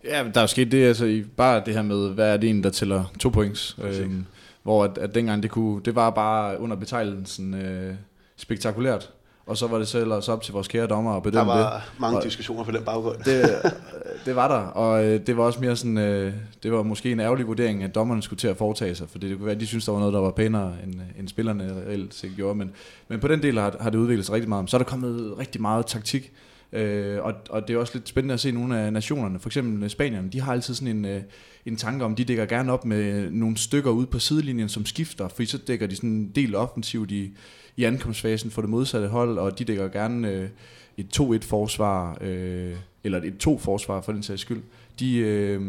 Ja, 0.08 0.24
der 0.34 0.40
er 0.40 0.46
sket 0.46 0.72
det, 0.72 0.84
altså 0.86 1.22
bare 1.36 1.62
det 1.66 1.74
her 1.74 1.82
med, 1.82 2.10
hvad 2.10 2.32
er 2.32 2.36
det 2.36 2.50
en, 2.50 2.62
der 2.62 2.70
tæller 2.70 3.04
to 3.20 3.28
points. 3.28 3.76
Øhm, 3.82 4.24
hvor 4.62 4.84
at, 4.84 4.98
at 4.98 5.14
dengang 5.14 5.42
det 5.42 5.50
kunne, 5.50 5.80
det 5.84 5.94
var 5.94 6.10
bare 6.10 6.60
under 6.60 6.76
betegnelsen 6.76 7.54
øh, 7.54 7.94
spektakulært. 8.36 9.10
Og 9.46 9.56
så 9.56 9.66
var 9.66 9.78
det 9.78 9.88
så 9.88 9.98
ellers 10.00 10.28
op 10.28 10.42
til 10.42 10.52
vores 10.52 10.68
kære 10.68 10.86
dommer 10.86 11.10
at 11.16 11.24
Der 11.24 11.30
bedømme 11.30 11.52
det. 11.52 11.60
var 11.60 11.88
mange 11.98 12.16
Og- 12.18 12.24
diskussioner 12.24 12.64
på 12.64 12.70
den 12.70 12.82
baggrund. 12.84 13.16
det, 13.24 13.42
det 14.26 14.36
var 14.36 14.48
der, 14.48 14.54
og 14.66 15.04
øh, 15.04 15.20
det 15.26 15.36
var 15.36 15.42
også 15.44 15.60
mere 15.60 15.76
sådan, 15.76 15.98
øh, 15.98 16.32
det 16.62 16.72
var 16.72 16.82
måske 16.82 17.12
en 17.12 17.20
ærgerlig 17.20 17.46
vurdering, 17.46 17.82
at 17.82 17.94
dommerne 17.94 18.22
skulle 18.22 18.38
til 18.40 18.48
at 18.48 18.56
foretage 18.56 18.94
sig, 18.94 19.08
for 19.08 19.18
det 19.18 19.36
kunne 19.36 19.46
være, 19.46 19.54
at 19.54 19.60
de 19.60 19.66
synes 19.66 19.84
der 19.84 19.92
var 19.92 19.98
noget, 19.98 20.14
der 20.14 20.20
var 20.20 20.30
pænere, 20.30 20.72
end, 20.84 20.94
end 21.18 21.28
spillerne 21.28 21.82
reelt 21.88 22.14
set 22.14 22.30
gjorde, 22.36 22.54
men, 22.58 22.70
men 23.08 23.20
på 23.20 23.28
den 23.28 23.42
del 23.42 23.58
har, 23.58 23.76
har 23.80 23.90
det 23.90 23.98
udviklet 23.98 24.26
sig 24.26 24.34
rigtig 24.34 24.48
meget. 24.48 24.70
Så 24.70 24.76
er 24.76 24.78
der 24.78 24.84
kommet 24.84 25.34
rigtig 25.38 25.60
meget 25.60 25.86
taktik, 25.86 26.32
øh, 26.76 27.24
og, 27.24 27.34
og 27.50 27.68
det 27.68 27.74
er 27.74 27.78
også 27.80 27.92
lidt 27.94 28.08
spændende 28.08 28.34
at 28.34 28.40
se 28.40 28.52
nogle 28.52 28.78
af 28.78 28.92
nationerne, 28.92 29.38
for 29.38 29.48
eksempel 29.48 29.82
øh, 29.82 29.90
Spanierne, 29.90 30.28
de 30.32 30.40
har 30.40 30.52
altid 30.52 30.74
sådan 30.74 30.96
en, 30.96 31.04
øh, 31.04 31.22
en 31.66 31.76
tanke 31.76 32.04
om, 32.04 32.14
de 32.14 32.24
dækker 32.24 32.46
gerne 32.46 32.72
op 32.72 32.84
med 32.84 33.04
øh, 33.04 33.32
nogle 33.32 33.56
stykker 33.56 33.90
ud 33.90 34.06
på 34.06 34.18
sidelinjen, 34.18 34.68
som 34.68 34.86
skifter, 34.86 35.28
for 35.28 35.44
så 35.46 35.58
dækker 35.58 35.86
de 35.86 35.96
sådan 35.96 36.10
en 36.10 36.32
del 36.34 36.54
offensivt 36.54 37.10
i, 37.10 37.32
i 37.76 37.84
ankomstfasen 37.84 38.50
for 38.50 38.60
det 38.62 38.70
modsatte 38.70 39.08
hold, 39.08 39.38
og 39.38 39.58
de 39.58 39.64
dækker 39.64 39.88
gerne 39.88 40.30
øh, 40.30 40.48
et 40.96 41.20
2-1-forsvar, 41.20 42.18
øh, 42.20 42.74
eller 43.04 43.20
et 43.24 43.46
2-forsvar 43.48 44.00
for 44.00 44.12
den 44.12 44.22
sags 44.22 44.40
skyld. 44.40 44.62
De, 45.00 45.16
øh, 45.16 45.60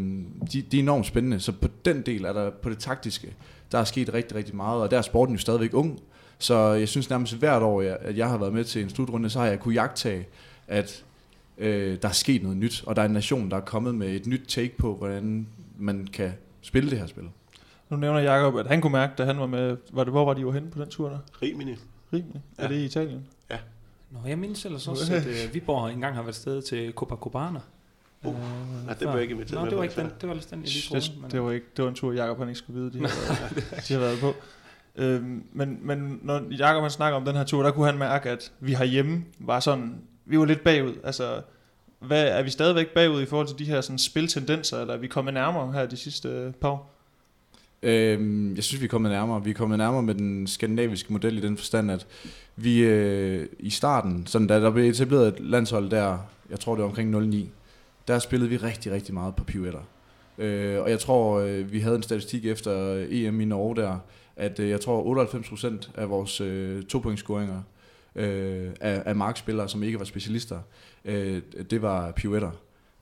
de, 0.52 0.62
de 0.62 0.76
er 0.78 0.82
enormt 0.82 1.06
spændende, 1.06 1.40
så 1.40 1.52
på 1.52 1.68
den 1.84 2.02
del 2.02 2.24
er 2.24 2.32
der 2.32 2.50
på 2.62 2.70
det 2.70 2.78
taktiske, 2.78 3.34
der 3.72 3.78
er 3.78 3.84
sket 3.84 4.14
rigtig, 4.14 4.36
rigtig 4.36 4.56
meget, 4.56 4.82
og 4.82 4.90
der 4.90 4.98
er 4.98 5.02
sporten 5.02 5.34
jo 5.34 5.40
stadigvæk 5.40 5.74
ung, 5.74 5.98
så 6.38 6.58
jeg 6.72 6.88
synes 6.88 7.10
nærmest 7.10 7.34
hvert 7.34 7.62
år, 7.62 7.82
jeg- 7.82 7.98
at 8.00 8.16
jeg 8.16 8.28
har 8.28 8.38
været 8.38 8.52
med 8.52 8.64
til 8.64 8.82
en 8.82 8.90
slutrunde, 8.90 9.30
så 9.30 9.38
har 9.38 9.46
jeg 9.46 9.60
kunne 9.60 9.74
jagtage, 9.74 10.26
at 10.68 11.04
øh, 11.58 11.98
der 12.02 12.08
er 12.08 12.12
sket 12.12 12.42
noget 12.42 12.56
nyt, 12.58 12.84
og 12.86 12.96
der 12.96 13.02
er 13.02 13.06
en 13.06 13.12
nation, 13.12 13.50
der 13.50 13.56
er 13.56 13.60
kommet 13.60 13.94
med 13.94 14.08
et 14.08 14.26
nyt 14.26 14.42
take 14.48 14.76
på, 14.76 14.94
hvordan 14.96 15.46
man 15.78 16.08
kan 16.12 16.32
spille 16.62 16.90
det 16.90 16.98
her 16.98 17.06
spil. 17.06 17.24
Nu 17.90 17.96
nævner 17.96 18.20
Jacob, 18.20 18.56
at 18.56 18.66
han 18.66 18.80
kunne 18.80 18.92
mærke, 18.92 19.12
da 19.18 19.24
han 19.24 19.38
var 19.38 19.46
med, 19.46 19.76
var 19.92 20.04
det, 20.04 20.12
hvor 20.12 20.24
var 20.24 20.34
de 20.34 20.40
jo 20.40 20.50
henne 20.52 20.70
på 20.70 20.80
den 20.80 20.88
tur 20.90 21.08
der? 21.08 21.18
Rimini. 21.42 21.74
Rimelig. 22.12 22.40
Ja. 22.58 22.62
Er 22.62 22.68
Ja. 22.68 22.74
det 22.74 22.80
i 22.80 22.84
Italien? 22.84 23.26
Nå, 24.10 24.18
jeg 24.28 24.38
mindes 24.38 24.64
ellers 24.64 24.88
også, 24.88 25.14
at 25.14 25.26
uh, 25.26 25.54
Viborg 25.54 25.90
engang 25.92 26.14
har 26.14 26.22
været 26.22 26.34
sted 26.34 26.62
til 26.62 26.92
Copacabana. 26.92 27.60
Uh, 28.24 28.34
Øh, 28.34 28.40
nej, 28.86 28.94
det 28.94 28.98
blev 28.98 29.10
jeg 29.10 29.22
ikke 29.22 29.32
inviteret 29.34 29.54
Nå, 29.58 29.60
med 29.64 29.70
det 29.70 29.78
var 29.78 29.84
ikke 29.84 30.00
den, 30.00 30.10
det 30.20 30.28
var 30.28 30.34
lidt 30.34 30.50
den, 30.50 30.58
jeg 30.60 30.68
lige 30.68 30.82
troede. 30.88 31.02
Det, 31.04 31.12
men- 31.20 31.30
det, 31.30 31.42
var 31.42 31.52
ikke, 31.52 31.66
det 31.76 31.82
var 31.84 31.88
en 31.90 31.94
tur, 31.96 32.12
Jacob 32.12 32.38
han 32.38 32.48
ikke 32.48 32.58
skulle 32.58 32.80
vide, 32.80 32.92
de 32.92 32.98
har, 33.00 33.38
været, 33.38 33.84
de 33.88 33.92
har 33.92 34.00
været 34.00 34.18
på. 34.20 34.34
Øhm, 34.96 35.44
men, 35.52 35.78
men 35.82 36.20
når 36.22 36.42
Jacob 36.58 36.82
han 36.82 36.90
snakker 36.90 37.16
om 37.16 37.24
den 37.24 37.34
her 37.36 37.44
tur, 37.44 37.62
der 37.62 37.70
kunne 37.70 37.86
han 37.86 37.98
mærke, 37.98 38.30
at 38.30 38.52
vi 38.60 38.74
herhjemme 38.74 39.24
var 39.38 39.60
sådan, 39.60 39.94
vi 40.28 40.38
var 40.38 40.44
lidt 40.44 40.64
bagud. 40.64 40.94
Altså, 41.04 41.40
hvad, 41.98 42.28
er 42.28 42.42
vi 42.42 42.50
stadigvæk 42.50 42.88
bagud 42.88 43.22
i 43.22 43.26
forhold 43.26 43.46
til 43.46 43.58
de 43.58 43.64
her 43.64 43.80
sådan, 43.80 43.98
spiltendenser, 43.98 44.80
eller 44.80 44.94
er 44.94 44.98
vi 44.98 45.06
kommet 45.06 45.34
nærmere 45.34 45.72
her 45.72 45.86
de 45.86 45.96
sidste 45.96 46.28
øh, 46.28 46.52
par 46.52 46.68
år? 46.68 46.94
Øhm, 47.82 48.54
jeg 48.54 48.64
synes, 48.64 48.80
vi 48.80 48.84
er 48.84 48.88
kommet 48.88 49.10
nærmere. 49.10 49.44
Vi 49.44 49.50
er 49.50 49.54
kommet 49.54 49.78
nærmere 49.78 50.02
med 50.02 50.14
den 50.14 50.46
skandinaviske 50.46 51.12
model 51.12 51.38
i 51.38 51.40
den 51.40 51.56
forstand, 51.56 51.90
at 51.90 52.06
vi 52.56 52.78
øh, 52.78 53.46
i 53.58 53.70
starten, 53.70 54.26
sådan 54.26 54.46
da 54.46 54.60
der 54.60 54.70
blev 54.70 54.90
etableret 54.90 55.28
et 55.28 55.40
landshold 55.40 55.90
der, 55.90 56.18
jeg 56.50 56.60
tror 56.60 56.74
det 56.74 56.82
var 56.82 56.88
omkring 56.88 57.10
09, 57.10 57.50
der 58.08 58.18
spillede 58.18 58.50
vi 58.50 58.56
rigtig, 58.56 58.92
rigtig 58.92 59.14
meget 59.14 59.36
på 59.36 59.44
pivetter. 59.44 59.80
Øh, 60.38 60.80
og 60.82 60.90
jeg 60.90 60.98
tror, 60.98 61.38
øh, 61.38 61.72
vi 61.72 61.80
havde 61.80 61.96
en 61.96 62.02
statistik 62.02 62.46
efter 62.46 62.92
øh, 62.92 63.06
EM 63.10 63.40
i 63.40 63.44
Norge 63.44 63.76
der, 63.76 63.98
at 64.36 64.60
øh, 64.60 64.68
jeg 64.70 64.80
tror 64.80 65.24
98% 65.24 65.90
af 65.94 66.10
vores 66.10 66.40
øh, 66.40 66.82
topointscoringer 66.82 67.62
øh, 68.18 68.70
af, 68.80 69.02
af 69.06 69.16
markspillere, 69.16 69.68
som 69.68 69.82
ikke 69.82 69.98
var 69.98 70.04
specialister, 70.04 70.58
øh, 71.04 71.42
det 71.70 71.82
var 71.82 72.12
pivetter. 72.12 72.50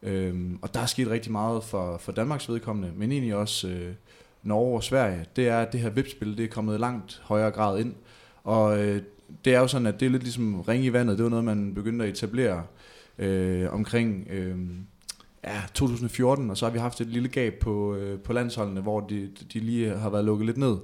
Øh, 0.02 0.34
og 0.62 0.74
der 0.74 0.80
er 0.80 0.86
sket 0.86 1.10
rigtig 1.10 1.32
meget 1.32 1.64
for, 1.64 1.98
for 1.98 2.12
Danmarks 2.12 2.48
vedkommende, 2.48 2.92
men 2.96 3.12
egentlig 3.12 3.34
også 3.34 3.68
øh, 3.68 3.94
Norge 4.42 4.76
og 4.76 4.84
Sverige, 4.84 5.24
det 5.36 5.48
er, 5.48 5.58
at 5.58 5.72
det 5.72 5.80
her 5.80 5.90
vipspil, 5.90 6.36
det 6.36 6.44
er 6.44 6.48
kommet 6.48 6.80
langt 6.80 7.22
højere 7.24 7.50
grad 7.50 7.80
ind. 7.80 7.94
Og 8.44 8.84
øh, 8.84 9.02
det 9.44 9.54
er 9.54 9.60
jo 9.60 9.66
sådan, 9.66 9.86
at 9.86 10.00
det 10.00 10.06
er 10.06 10.10
lidt 10.10 10.22
ligesom 10.22 10.60
ring 10.60 10.84
i 10.84 10.92
vandet. 10.92 11.18
Det 11.18 11.24
var 11.24 11.30
noget, 11.30 11.44
man 11.44 11.74
begyndte 11.74 12.04
at 12.04 12.10
etablere 12.10 12.62
øh, 13.18 13.72
omkring 13.72 14.28
øh, 14.30 14.58
ja, 15.44 15.62
2014, 15.74 16.50
og 16.50 16.56
så 16.56 16.66
har 16.66 16.72
vi 16.72 16.78
haft 16.78 17.00
et 17.00 17.06
lille 17.06 17.28
gab 17.28 17.54
på, 17.54 17.94
øh, 17.94 18.18
på 18.18 18.32
landsholdene, 18.32 18.80
hvor 18.80 19.00
de, 19.00 19.30
de 19.52 19.60
lige 19.60 19.90
har 19.90 20.10
været 20.10 20.24
lukket 20.24 20.46
lidt 20.46 20.56
ned. 20.56 20.76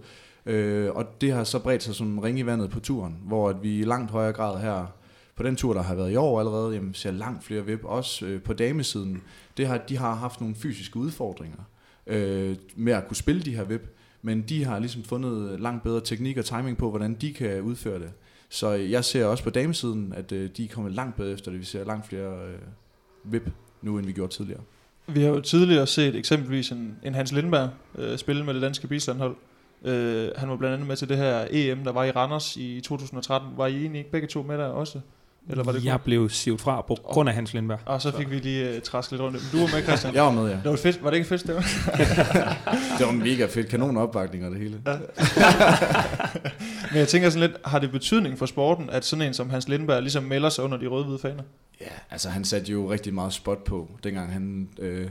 Øh, 0.47 0.91
og 0.91 1.21
det 1.21 1.33
har 1.33 1.45
så 1.45 1.59
bredt 1.59 1.83
sig 1.83 1.95
som 1.95 2.19
ring 2.19 2.39
i 2.39 2.47
vandet 2.47 2.71
på 2.71 2.81
turen, 2.81 3.17
hvor 3.23 3.49
at 3.49 3.63
vi 3.63 3.79
i 3.79 3.83
langt 3.83 4.11
højere 4.11 4.33
grad 4.33 4.61
her 4.61 4.87
på 5.37 5.43
den 5.43 5.57
tur, 5.57 5.75
der 5.75 5.83
har 5.83 5.95
været 5.95 6.13
i 6.13 6.17
år 6.17 6.41
allerede, 6.41 6.75
jamen, 6.75 6.95
ser 6.95 7.11
langt 7.11 7.45
flere 7.45 7.67
vip, 7.67 7.85
også 7.85 8.27
øh, 8.27 8.43
på 8.43 8.53
damesiden. 8.53 9.23
Det 9.57 9.67
har, 9.67 9.79
de 9.79 9.97
har 9.97 10.15
haft 10.15 10.41
nogle 10.41 10.55
fysiske 10.55 10.97
udfordringer 10.97 11.59
øh, 12.07 12.57
med 12.77 12.93
at 12.93 13.07
kunne 13.07 13.17
spille 13.17 13.43
de 13.43 13.57
her 13.57 13.65
vip, 13.65 13.97
men 14.23 14.43
de 14.43 14.65
har 14.65 14.79
ligesom 14.79 15.03
fundet 15.03 15.61
langt 15.61 15.83
bedre 15.83 16.01
teknik 16.01 16.37
og 16.37 16.45
timing 16.45 16.77
på, 16.77 16.91
hvordan 16.91 17.15
de 17.15 17.33
kan 17.33 17.61
udføre 17.61 17.99
det. 17.99 18.11
Så 18.49 18.69
jeg 18.69 19.05
ser 19.05 19.25
også 19.25 19.45
på 19.45 19.51
damesiden, 19.51 20.13
at 20.17 20.33
øh, 20.33 20.51
de 20.57 20.65
er 20.65 20.69
kommet 20.69 20.93
langt 20.93 21.17
bedre 21.17 21.33
efter 21.33 21.51
det. 21.51 21.61
Vi 21.61 21.65
ser 21.65 21.85
langt 21.85 22.07
flere 22.07 22.47
øh, 22.47 22.59
vip 23.33 23.51
nu, 23.83 23.99
end 23.99 24.07
vi 24.07 24.13
gjorde 24.13 24.33
tidligere. 24.33 24.61
Vi 25.07 25.21
har 25.21 25.29
jo 25.29 25.41
tidligere 25.41 25.87
set 25.87 26.15
eksempelvis 26.15 26.71
en, 26.71 26.97
en 27.03 27.15
Hans 27.15 27.33
Lindberg 27.33 27.71
øh, 27.99 28.19
spille 28.19 28.45
med 28.45 28.55
det 28.55 28.63
danske 28.63 28.87
bistandshold. 28.87 29.37
Øh, 29.85 30.29
han 30.37 30.49
var 30.49 30.57
blandt 30.57 30.75
andet 30.75 30.89
med 30.89 30.97
til 30.97 31.09
det 31.09 31.17
her 31.17 31.47
EM, 31.51 31.85
der 31.85 31.93
var 31.93 32.05
i 32.05 32.11
Randers 32.11 32.57
i 32.57 32.81
2013. 32.81 33.49
Var 33.57 33.67
I 33.67 33.77
egentlig 33.77 33.99
ikke 33.99 34.11
begge 34.11 34.29
to 34.29 34.43
med 34.43 34.59
der 34.59 34.65
også? 34.65 35.01
Eller 35.51 35.65
var 35.65 35.73
det 35.73 35.85
jeg 35.85 35.93
kun? 35.93 36.01
blev 36.05 36.31
sivet 36.31 36.61
fra 36.61 36.81
på 36.81 36.97
grund 37.03 37.29
af 37.29 37.35
Hans 37.35 37.55
Lindberg. 37.55 37.79
Og 37.87 38.03
så 38.03 38.17
fik 38.17 38.31
vi 38.31 38.39
lige 38.39 38.77
uh, 38.77 38.83
træsk 38.83 39.11
lidt 39.11 39.23
rundt. 39.23 39.35
Men 39.35 39.43
du 39.53 39.67
var 39.67 39.77
med, 39.77 39.83
Christian. 39.83 40.15
Jeg 40.15 40.23
var 40.23 40.31
med, 40.31 40.47
ja. 40.47 40.57
Det 40.57 40.65
var, 40.65 40.77
fedt. 40.77 41.05
var 41.05 41.11
det 41.11 41.17
ikke 41.17 41.29
fedt, 41.29 41.47
det 41.47 41.55
var? 41.55 41.61
Det 42.99 43.07
var 43.07 43.13
mega 43.13 43.47
fedt. 43.47 43.69
Kanon 43.69 43.97
opbakning 43.97 44.45
og 44.45 44.51
det 44.51 44.59
hele. 44.59 44.81
Men 46.91 46.99
jeg 46.99 47.09
tænker 47.09 47.31
sådan 47.31 47.49
lidt, 47.49 47.61
har 47.65 47.79
det 47.79 47.91
betydning 47.91 48.39
for 48.39 48.47
sporten, 48.47 48.91
at 48.91 49.05
sådan 49.05 49.27
en 49.27 49.35
som 49.35 49.51
Hans 49.51 49.69
Lindberg 49.69 50.03
ligesom 50.03 50.25
melder 50.25 50.49
sig 50.49 50.65
under 50.65 50.79
de 50.79 50.87
røde-hvide 50.87 51.19
faner? 51.19 51.43
Ja, 51.81 51.87
altså 52.11 52.29
han 52.29 52.45
satte 52.45 52.73
jo 52.73 52.93
rigtig 52.93 53.15
meget 53.15 53.33
spot 53.33 53.65
på, 53.65 53.91
dengang 54.05 54.33
han 54.33 54.69
øh, 54.79 55.09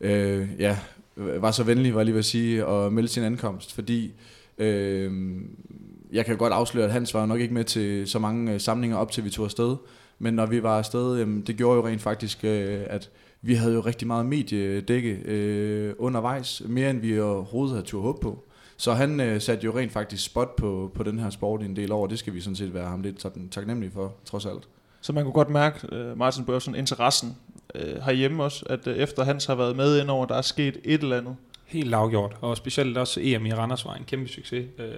øh, 0.00 0.48
ja, 0.58 0.76
Øh, 1.16 1.42
var 1.42 1.50
så 1.50 1.62
venlig, 1.62 1.94
var 1.94 2.00
jeg 2.00 2.04
lige 2.04 2.14
ved 2.14 2.18
at 2.18 2.24
sige, 2.24 2.66
at 2.66 2.92
melde 2.92 3.08
sin 3.08 3.22
ankomst, 3.22 3.72
fordi 3.72 4.12
øh, 4.58 5.12
jeg 6.12 6.26
kan 6.26 6.36
godt 6.36 6.52
afsløre, 6.52 6.84
at 6.84 6.92
Hans 6.92 7.14
var 7.14 7.26
nok 7.26 7.40
ikke 7.40 7.54
med 7.54 7.64
til 7.64 8.08
så 8.08 8.18
mange 8.18 8.52
øh, 8.52 8.60
samlinger 8.60 8.96
op 8.96 9.12
til 9.12 9.24
vi 9.24 9.30
tog 9.30 9.44
afsted, 9.44 9.76
men 10.18 10.34
når 10.34 10.46
vi 10.46 10.62
var 10.62 10.78
afsted, 10.78 11.18
jamen, 11.18 11.40
det 11.40 11.56
gjorde 11.56 11.76
jo 11.76 11.86
rent 11.86 12.02
faktisk, 12.02 12.44
øh, 12.44 12.80
at 12.86 13.10
vi 13.42 13.54
havde 13.54 13.74
jo 13.74 13.80
rigtig 13.80 14.06
meget 14.06 14.26
mediedække 14.26 15.10
øh, 15.24 15.94
undervejs, 15.98 16.62
mere 16.66 16.90
end 16.90 17.00
vi 17.00 17.20
overhovedet 17.20 17.74
havde 17.74 17.86
tur 17.86 18.02
håb 18.02 18.20
på. 18.20 18.44
Så 18.76 18.92
han 18.92 19.20
øh, 19.20 19.40
satte 19.40 19.64
jo 19.64 19.78
rent 19.78 19.92
faktisk 19.92 20.24
spot 20.24 20.56
på, 20.56 20.90
på 20.94 21.02
den 21.02 21.18
her 21.18 21.30
sport 21.30 21.62
i 21.62 21.64
en 21.64 21.76
del 21.76 21.92
år, 21.92 22.02
og 22.02 22.10
det 22.10 22.18
skal 22.18 22.34
vi 22.34 22.40
sådan 22.40 22.56
set 22.56 22.74
være 22.74 22.88
ham 22.88 23.02
lidt 23.02 23.26
taknemmelige 23.50 23.90
for, 23.90 24.14
trods 24.24 24.46
alt. 24.46 24.68
Så 25.00 25.12
man 25.12 25.24
kunne 25.24 25.32
godt 25.32 25.50
mærke, 25.50 25.96
øh, 25.96 26.18
Martin 26.18 26.44
Børsen, 26.44 26.74
interessen 26.74 27.36
øh, 27.78 28.02
herhjemme 28.02 28.44
også, 28.44 28.64
at 28.68 28.86
øh, 28.86 28.96
efter 28.96 29.24
Hans 29.24 29.44
har 29.46 29.54
været 29.54 29.76
med 29.76 30.00
indover, 30.00 30.26
der 30.26 30.34
er 30.34 30.42
sket 30.42 30.76
et 30.84 31.02
eller 31.02 31.18
andet. 31.18 31.36
Helt 31.66 31.90
lavgjort, 31.90 32.36
og 32.40 32.56
specielt 32.56 32.98
også 32.98 33.20
EM 33.22 33.46
i 33.46 33.52
Randers 33.52 33.84
var 33.84 33.94
en 33.94 34.04
kæmpe 34.04 34.28
succes. 34.28 34.66
Øh, 34.78 34.94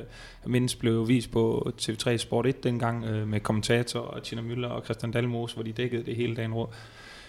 mindes 0.46 0.74
blev 0.74 1.08
vist 1.08 1.30
på 1.30 1.72
TV3 1.80 2.16
Sport 2.16 2.46
1 2.46 2.64
dengang 2.64 3.04
øh, 3.04 3.28
med 3.28 3.40
kommentator 3.40 4.00
og 4.00 4.22
Tina 4.22 4.42
Møller 4.42 4.68
og 4.68 4.84
Christian 4.84 5.12
Dalmos, 5.12 5.52
hvor 5.52 5.62
de 5.62 5.72
dækkede 5.72 6.02
det 6.04 6.16
hele 6.16 6.36
dagen 6.36 6.54
rundt 6.54 6.74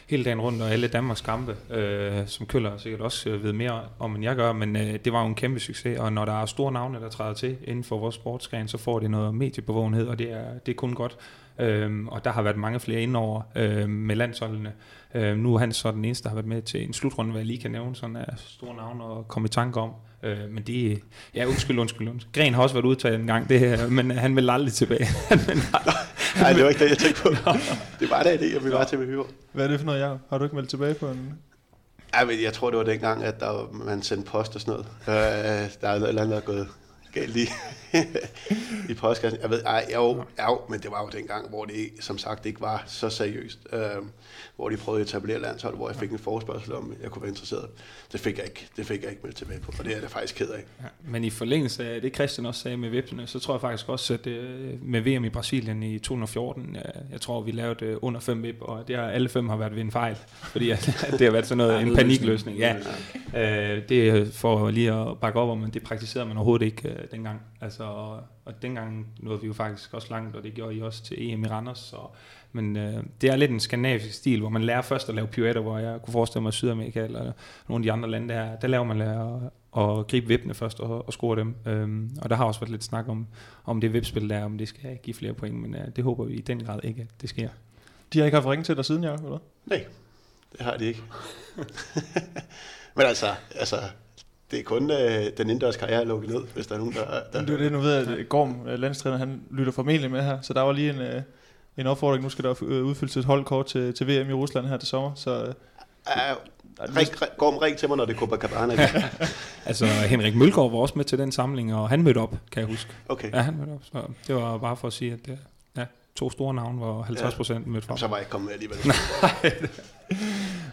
hele 0.09 0.23
dagen 0.23 0.41
rundt, 0.41 0.61
og 0.61 0.71
alle 0.71 0.87
Danmarks 0.87 1.21
kampe, 1.21 1.55
øh, 1.75 2.27
som 2.27 2.45
Køller 2.45 2.77
sikkert 2.77 3.01
også 3.01 3.29
øh, 3.29 3.43
ved 3.43 3.53
mere 3.53 3.81
om, 3.99 4.15
end 4.15 4.23
jeg 4.23 4.35
gør, 4.35 4.53
men 4.53 4.75
øh, 4.75 4.99
det 5.05 5.13
var 5.13 5.21
jo 5.21 5.27
en 5.27 5.35
kæmpe 5.35 5.59
succes, 5.59 5.99
og 5.99 6.13
når 6.13 6.25
der 6.25 6.41
er 6.41 6.45
store 6.45 6.71
navne, 6.71 6.99
der 6.99 7.09
træder 7.09 7.33
til 7.33 7.57
inden 7.63 7.83
for 7.83 7.97
vores 7.97 8.15
sportsgren, 8.15 8.67
så 8.67 8.77
får 8.77 8.99
det 8.99 9.11
noget 9.11 9.35
mediebevågenhed, 9.35 10.07
og 10.07 10.19
det 10.19 10.31
er, 10.31 10.59
det 10.65 10.71
er 10.71 10.75
kun 10.75 10.93
godt. 10.93 11.17
Øh, 11.59 12.05
og 12.07 12.25
der 12.25 12.31
har 12.31 12.41
været 12.41 12.57
mange 12.57 12.79
flere 12.79 13.01
indover 13.01 13.41
øh, 13.55 13.89
med 13.89 14.15
landsholdene. 14.15 14.73
Øh, 15.15 15.37
nu 15.37 15.55
er 15.55 15.59
han 15.59 15.71
så 15.73 15.91
den 15.91 16.05
eneste, 16.05 16.23
der 16.23 16.29
har 16.29 16.35
været 16.35 16.45
med 16.47 16.61
til 16.61 16.83
en 16.83 16.93
slutrunde, 16.93 17.31
hvad 17.31 17.41
jeg 17.41 17.47
lige 17.47 17.59
kan 17.61 17.71
nævne, 17.71 17.95
sådan 17.95 18.15
af 18.15 18.33
store 18.37 18.75
navne 18.75 19.03
og 19.03 19.27
komme 19.27 19.45
i 19.45 19.49
tanke 19.49 19.79
om. 19.79 19.91
Øh, 20.23 20.37
men 20.49 20.63
det 20.63 21.01
ja, 21.35 21.45
undskyld, 21.45 21.79
undskyld, 21.79 22.09
undskyld. 22.09 22.33
Gren 22.33 22.53
har 22.53 22.61
også 22.63 22.75
været 22.75 22.85
udtaget 22.85 23.19
en 23.19 23.27
gang, 23.27 23.49
det, 23.49 23.59
her, 23.59 23.87
men 23.87 24.11
han 24.11 24.35
vil 24.35 24.49
aldrig 24.49 24.73
tilbage. 24.73 25.05
Han 25.05 25.37
vil 25.39 25.51
aldrig- 25.73 25.93
Nej, 26.41 26.53
det 26.53 26.63
var 26.63 26.69
ikke 26.69 26.83
det, 26.83 26.89
jeg 26.89 26.97
tænkte 26.97 27.21
på. 27.21 27.29
Det 27.99 28.09
var 28.09 28.23
da 28.23 28.33
en 28.33 28.39
idé, 28.39 28.55
at 28.55 28.65
vi 28.65 28.71
var 28.71 28.83
til 28.83 28.99
med 28.99 29.07
Hyre. 29.07 29.25
Hvad 29.51 29.65
er 29.65 29.69
det 29.69 29.79
for 29.79 29.85
noget, 29.85 29.99
Jacob? 30.01 30.19
Har 30.29 30.37
du 30.37 30.43
ikke 30.43 30.55
meldt 30.55 30.69
tilbage 30.69 30.93
på 30.93 31.07
en... 31.09 31.33
Ja, 32.15 32.25
men 32.25 32.41
jeg 32.43 32.53
tror, 32.53 32.69
det 32.69 32.77
var 32.77 32.83
dengang, 32.85 33.23
at 33.23 33.39
der, 33.39 33.49
var- 33.49 33.69
man 33.71 34.01
sendte 34.01 34.31
post 34.31 34.55
og 34.55 34.61
sådan 34.61 34.71
noget. 34.71 34.87
Øh, 35.07 35.69
der 35.81 35.87
er 35.89 35.99
noget 35.99 36.09
eller 36.09 36.21
andet, 36.21 36.31
der 36.35 36.37
er 36.41 36.45
gået 36.45 36.67
galt 37.13 37.35
i, 37.35 37.47
i 38.89 38.93
postkassen. 38.93 39.41
Jeg 39.41 39.49
ved, 39.49 39.61
ej, 39.65 39.85
jo, 39.95 40.23
jo, 40.47 40.61
men 40.69 40.79
det 40.79 40.91
var 40.91 41.01
jo 41.01 41.09
dengang, 41.19 41.49
hvor 41.49 41.65
det 41.65 41.89
som 41.99 42.17
sagt 42.17 42.45
ikke 42.45 42.61
var 42.61 42.83
så 42.87 43.09
seriøst. 43.09 43.59
Øh, 43.73 43.79
hvor 44.59 44.69
de 44.69 44.77
prøvede 44.77 45.01
at 45.01 45.07
etablere 45.07 45.39
landshold, 45.41 45.75
hvor 45.75 45.89
jeg 45.89 45.95
fik 45.95 46.11
en 46.11 46.19
forespørgsel 46.19 46.73
om, 46.73 46.93
jeg 47.03 47.11
kunne 47.11 47.21
være 47.21 47.29
interesseret. 47.29 47.69
Det 48.11 48.19
fik 48.19 48.37
jeg 48.37 48.45
ikke, 48.45 48.67
det 48.77 48.85
fik 48.85 49.01
jeg 49.01 49.09
ikke 49.09 49.21
meldt 49.23 49.37
tilbage 49.37 49.59
på, 49.59 49.73
og 49.79 49.85
det 49.85 49.91
er 49.91 49.95
jeg 49.95 50.01
da 50.01 50.07
faktisk 50.07 50.35
ked 50.35 50.49
af. 50.49 50.63
Ja, 50.79 50.85
men 51.01 51.23
i 51.23 51.29
forlængelse 51.29 51.89
af 51.89 52.01
det, 52.01 52.15
Christian 52.15 52.45
også 52.45 52.61
sagde 52.61 52.77
med 52.77 52.89
vipsene, 52.89 53.27
så 53.27 53.39
tror 53.39 53.53
jeg 53.53 53.61
faktisk 53.61 53.89
også, 53.89 54.13
at 54.13 54.27
øh, 54.27 54.73
med 54.81 55.01
VM 55.01 55.25
i 55.25 55.29
Brasilien 55.29 55.83
i 55.83 55.99
2014, 55.99 56.75
øh, 56.75 56.81
jeg 57.11 57.21
tror, 57.21 57.41
vi 57.41 57.51
lavede 57.51 57.85
øh, 57.85 57.97
under 58.01 58.19
fem 58.19 58.43
vip, 58.43 58.55
og 58.61 58.87
det 58.87 58.95
har, 58.95 59.03
alle 59.03 59.29
fem 59.29 59.49
har 59.49 59.57
været 59.57 59.75
ved 59.75 59.81
en 59.81 59.91
fejl, 59.91 60.15
fordi 60.27 60.69
at, 60.69 60.87
at 61.07 61.19
det 61.19 61.21
har 61.21 61.31
været 61.31 61.47
sådan 61.47 61.57
noget, 61.57 61.81
en 61.81 61.95
panikløsning. 61.95 62.57
Ja, 62.57 62.75
øh, 63.35 63.89
det 63.89 64.33
for 64.33 64.69
lige 64.69 64.93
at 64.93 65.19
bakke 65.19 65.39
op 65.39 65.49
om, 65.49 65.57
men 65.57 65.69
det 65.69 65.83
praktiserede 65.83 66.27
man 66.27 66.37
overhovedet 66.37 66.65
ikke 66.65 66.89
øh, 66.89 66.95
dengang. 67.11 67.41
Altså, 67.61 67.83
og, 68.45 68.53
og 68.53 68.61
dengang 68.61 69.07
nåede 69.19 69.41
vi 69.41 69.47
jo 69.47 69.53
faktisk 69.53 69.93
også 69.93 70.07
langt, 70.11 70.35
og 70.35 70.43
det 70.43 70.53
gjorde 70.53 70.75
I 70.75 70.81
også 70.81 71.03
til 71.03 71.31
EM 71.31 71.43
i 71.43 71.47
Randers. 71.47 71.79
Så, 71.79 71.97
men 72.51 72.77
øh, 72.77 73.03
det 73.21 73.29
er 73.29 73.35
lidt 73.35 73.51
en 73.51 73.59
skandinavisk 73.59 74.13
stil, 74.13 74.39
hvor 74.39 74.49
man 74.49 74.63
lærer 74.63 74.81
først 74.81 75.09
at 75.09 75.15
lave 75.15 75.27
pirouetter, 75.27 75.61
hvor 75.61 75.77
jeg 75.77 75.99
kunne 76.01 76.11
forestille 76.11 76.43
mig 76.43 76.53
Sydamerika 76.53 77.03
eller 77.03 77.31
nogle 77.67 77.81
af 77.81 77.83
de 77.83 77.91
andre 77.91 78.09
lande 78.09 78.33
der, 78.33 78.55
der 78.55 78.67
laver 78.67 78.83
man 78.83 78.97
lærer 78.97 79.51
at, 79.77 79.99
at 79.99 80.07
gribe 80.07 80.27
vippene 80.27 80.53
først 80.53 80.79
og, 80.79 81.07
og 81.07 81.13
score 81.13 81.39
dem. 81.39 81.55
Øhm, 81.65 82.17
og 82.21 82.29
der 82.29 82.35
har 82.35 82.45
også 82.45 82.59
været 82.59 82.71
lidt 82.71 82.83
snak 82.83 83.07
om, 83.07 83.27
om 83.65 83.81
det 83.81 83.93
vipspil 83.93 84.29
der, 84.29 84.43
om 84.43 84.57
det 84.57 84.67
skal 84.67 84.97
give 85.03 85.13
flere 85.13 85.33
point, 85.33 85.55
men 85.55 85.75
øh, 85.75 85.87
det 85.95 86.03
håber 86.03 86.25
vi 86.25 86.33
i 86.33 86.41
den 86.41 86.63
grad 86.63 86.79
ikke, 86.83 87.01
at 87.01 87.21
det 87.21 87.29
sker. 87.29 87.49
De 88.13 88.19
har 88.19 88.25
ikke 88.25 88.35
haft 88.35 88.47
ringe 88.47 88.63
til 88.63 88.75
dig 88.75 88.85
siden, 88.85 89.03
Jacob, 89.03 89.23
eller? 89.23 89.39
Nej, 89.65 89.85
det 90.51 90.61
har 90.61 90.77
de 90.77 90.85
ikke. 90.85 91.01
Men 92.95 93.05
altså, 93.05 93.27
altså 93.55 93.75
det 94.51 94.59
er 94.59 94.63
kun 94.63 94.91
øh, 94.91 94.97
den 94.97 95.31
indendørs 95.39 95.77
karriere 95.77 96.05
lukket 96.05 96.29
ned, 96.29 96.41
hvis 96.53 96.67
der 96.67 96.75
er 96.75 96.79
nogen, 96.79 96.93
der... 96.93 97.05
der 97.33 97.45
det 97.45 97.53
er 97.53 97.57
det, 97.57 97.71
nu 97.71 97.79
ved 97.79 97.95
jeg, 97.95 98.17
at 98.17 98.29
Gorm, 98.29 98.67
øh, 98.67 98.79
landstræner, 98.79 99.17
han 99.17 99.41
lytter 99.51 99.71
formentlig 99.71 100.11
med 100.11 100.21
her, 100.21 100.37
så 100.41 100.53
der 100.53 100.61
var 100.61 100.71
lige 100.71 100.89
en, 100.89 101.01
øh, 101.01 101.21
en 101.77 101.87
opfordring. 101.87 102.23
Nu 102.23 102.29
skal 102.29 102.43
der 102.45 102.63
øh, 102.63 102.85
udfyldes 102.85 103.17
et 103.17 103.25
holdkort 103.25 103.65
til, 103.65 103.93
til 103.93 104.07
VM 104.07 104.29
i 104.29 104.33
Rusland 104.33 104.67
her 104.67 104.77
til 104.77 104.87
sommer, 104.87 105.11
så... 105.15 105.43
Øh, 105.43 105.53
ring, 106.79 107.09
Gorm, 107.37 107.57
ring 107.57 107.77
til 107.77 107.87
mig, 107.87 107.97
når 107.97 108.05
det 108.05 108.15
er 108.15 108.19
Copacabana. 108.19 108.73
altså, 109.65 109.85
Henrik 109.85 110.35
Mølgaard 110.35 110.71
var 110.71 110.77
også 110.77 110.93
med 110.95 111.05
til 111.05 111.17
den 111.17 111.31
samling, 111.31 111.75
og 111.75 111.89
han 111.89 112.03
mødte 112.03 112.17
op, 112.17 112.35
kan 112.51 112.59
jeg 112.61 112.69
huske. 112.69 112.91
Okay. 113.09 113.31
Ja, 113.31 113.41
han 113.41 113.57
mødte 113.57 113.71
op, 113.71 113.83
så 113.83 114.01
det 114.27 114.35
var 114.35 114.57
bare 114.57 114.77
for 114.77 114.87
at 114.87 114.93
sige, 114.93 115.13
at 115.13 115.37
ja, 115.77 115.85
to 116.15 116.29
store 116.29 116.53
navne, 116.53 116.77
hvor 116.77 117.01
50 117.01 117.35
procent 117.35 117.65
ja. 117.65 117.71
mødte 117.71 117.87
fra. 117.87 117.97
Så 117.97 118.07
var 118.07 118.15
jeg 118.15 118.21
ikke 118.21 118.31
kommet 118.31 118.45
med 118.45 118.53
alligevel. 118.53 118.77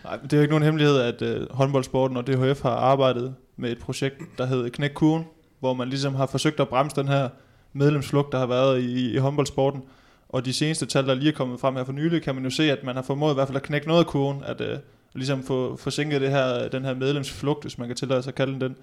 Nej, 0.05 0.17
det 0.17 0.33
er 0.33 0.37
jo 0.37 0.41
ikke 0.41 0.53
nogen 0.53 0.65
hemmelighed, 0.65 0.99
at 1.01 1.23
øh, 1.23 1.47
håndboldsporten 1.51 2.17
og 2.17 2.27
DHF 2.27 2.63
har 2.63 2.71
arbejdet 2.71 3.35
med 3.57 3.73
et 3.73 3.79
projekt, 3.79 4.23
der 4.39 4.47
hedder 4.47 4.69
Knæk 4.69 4.91
Kurven, 4.95 5.25
hvor 5.61 5.75
man 5.75 5.89
ligesom 5.89 6.15
har 6.15 6.27
forsøgt 6.27 6.61
at 6.61 6.69
bremse 6.69 6.97
den 6.97 7.09
her 7.09 7.29
medlemsflugt, 7.73 8.33
der 8.33 8.39
har 8.39 8.47
været 8.47 8.83
i, 8.83 9.15
i 9.15 9.17
håndboldsporten. 9.17 9.83
Og 10.29 10.45
de 10.45 10.53
seneste 10.53 10.87
tal, 10.87 11.07
der 11.07 11.15
lige 11.15 11.29
er 11.29 11.37
kommet 11.37 11.61
frem 11.61 11.77
her 11.77 11.85
for 11.85 11.93
nylig, 11.93 12.23
kan 12.23 12.35
man 12.35 12.45
jo 12.45 12.51
se, 12.51 12.73
at 12.73 12.85
man 12.85 12.95
har 12.95 13.03
formået 13.03 13.33
i 13.33 13.35
hvert 13.35 13.49
fald 13.49 13.57
at 13.57 13.63
knække 13.63 13.87
noget 13.87 14.01
af 14.01 14.07
kurven, 14.07 14.45
at 14.45 14.61
øh, 14.61 14.79
ligesom 15.15 15.43
få 15.43 15.77
forsinket 15.77 16.21
det 16.21 16.31
her, 16.31 16.69
den 16.69 16.85
her 16.85 16.95
medlemsflugt, 16.95 17.65
hvis 17.65 17.79
man 17.79 17.89
kan 17.89 17.97
tillade 17.97 18.23
sig 18.23 18.31
at 18.31 18.35
kalde 18.35 18.61
den. 18.61 18.77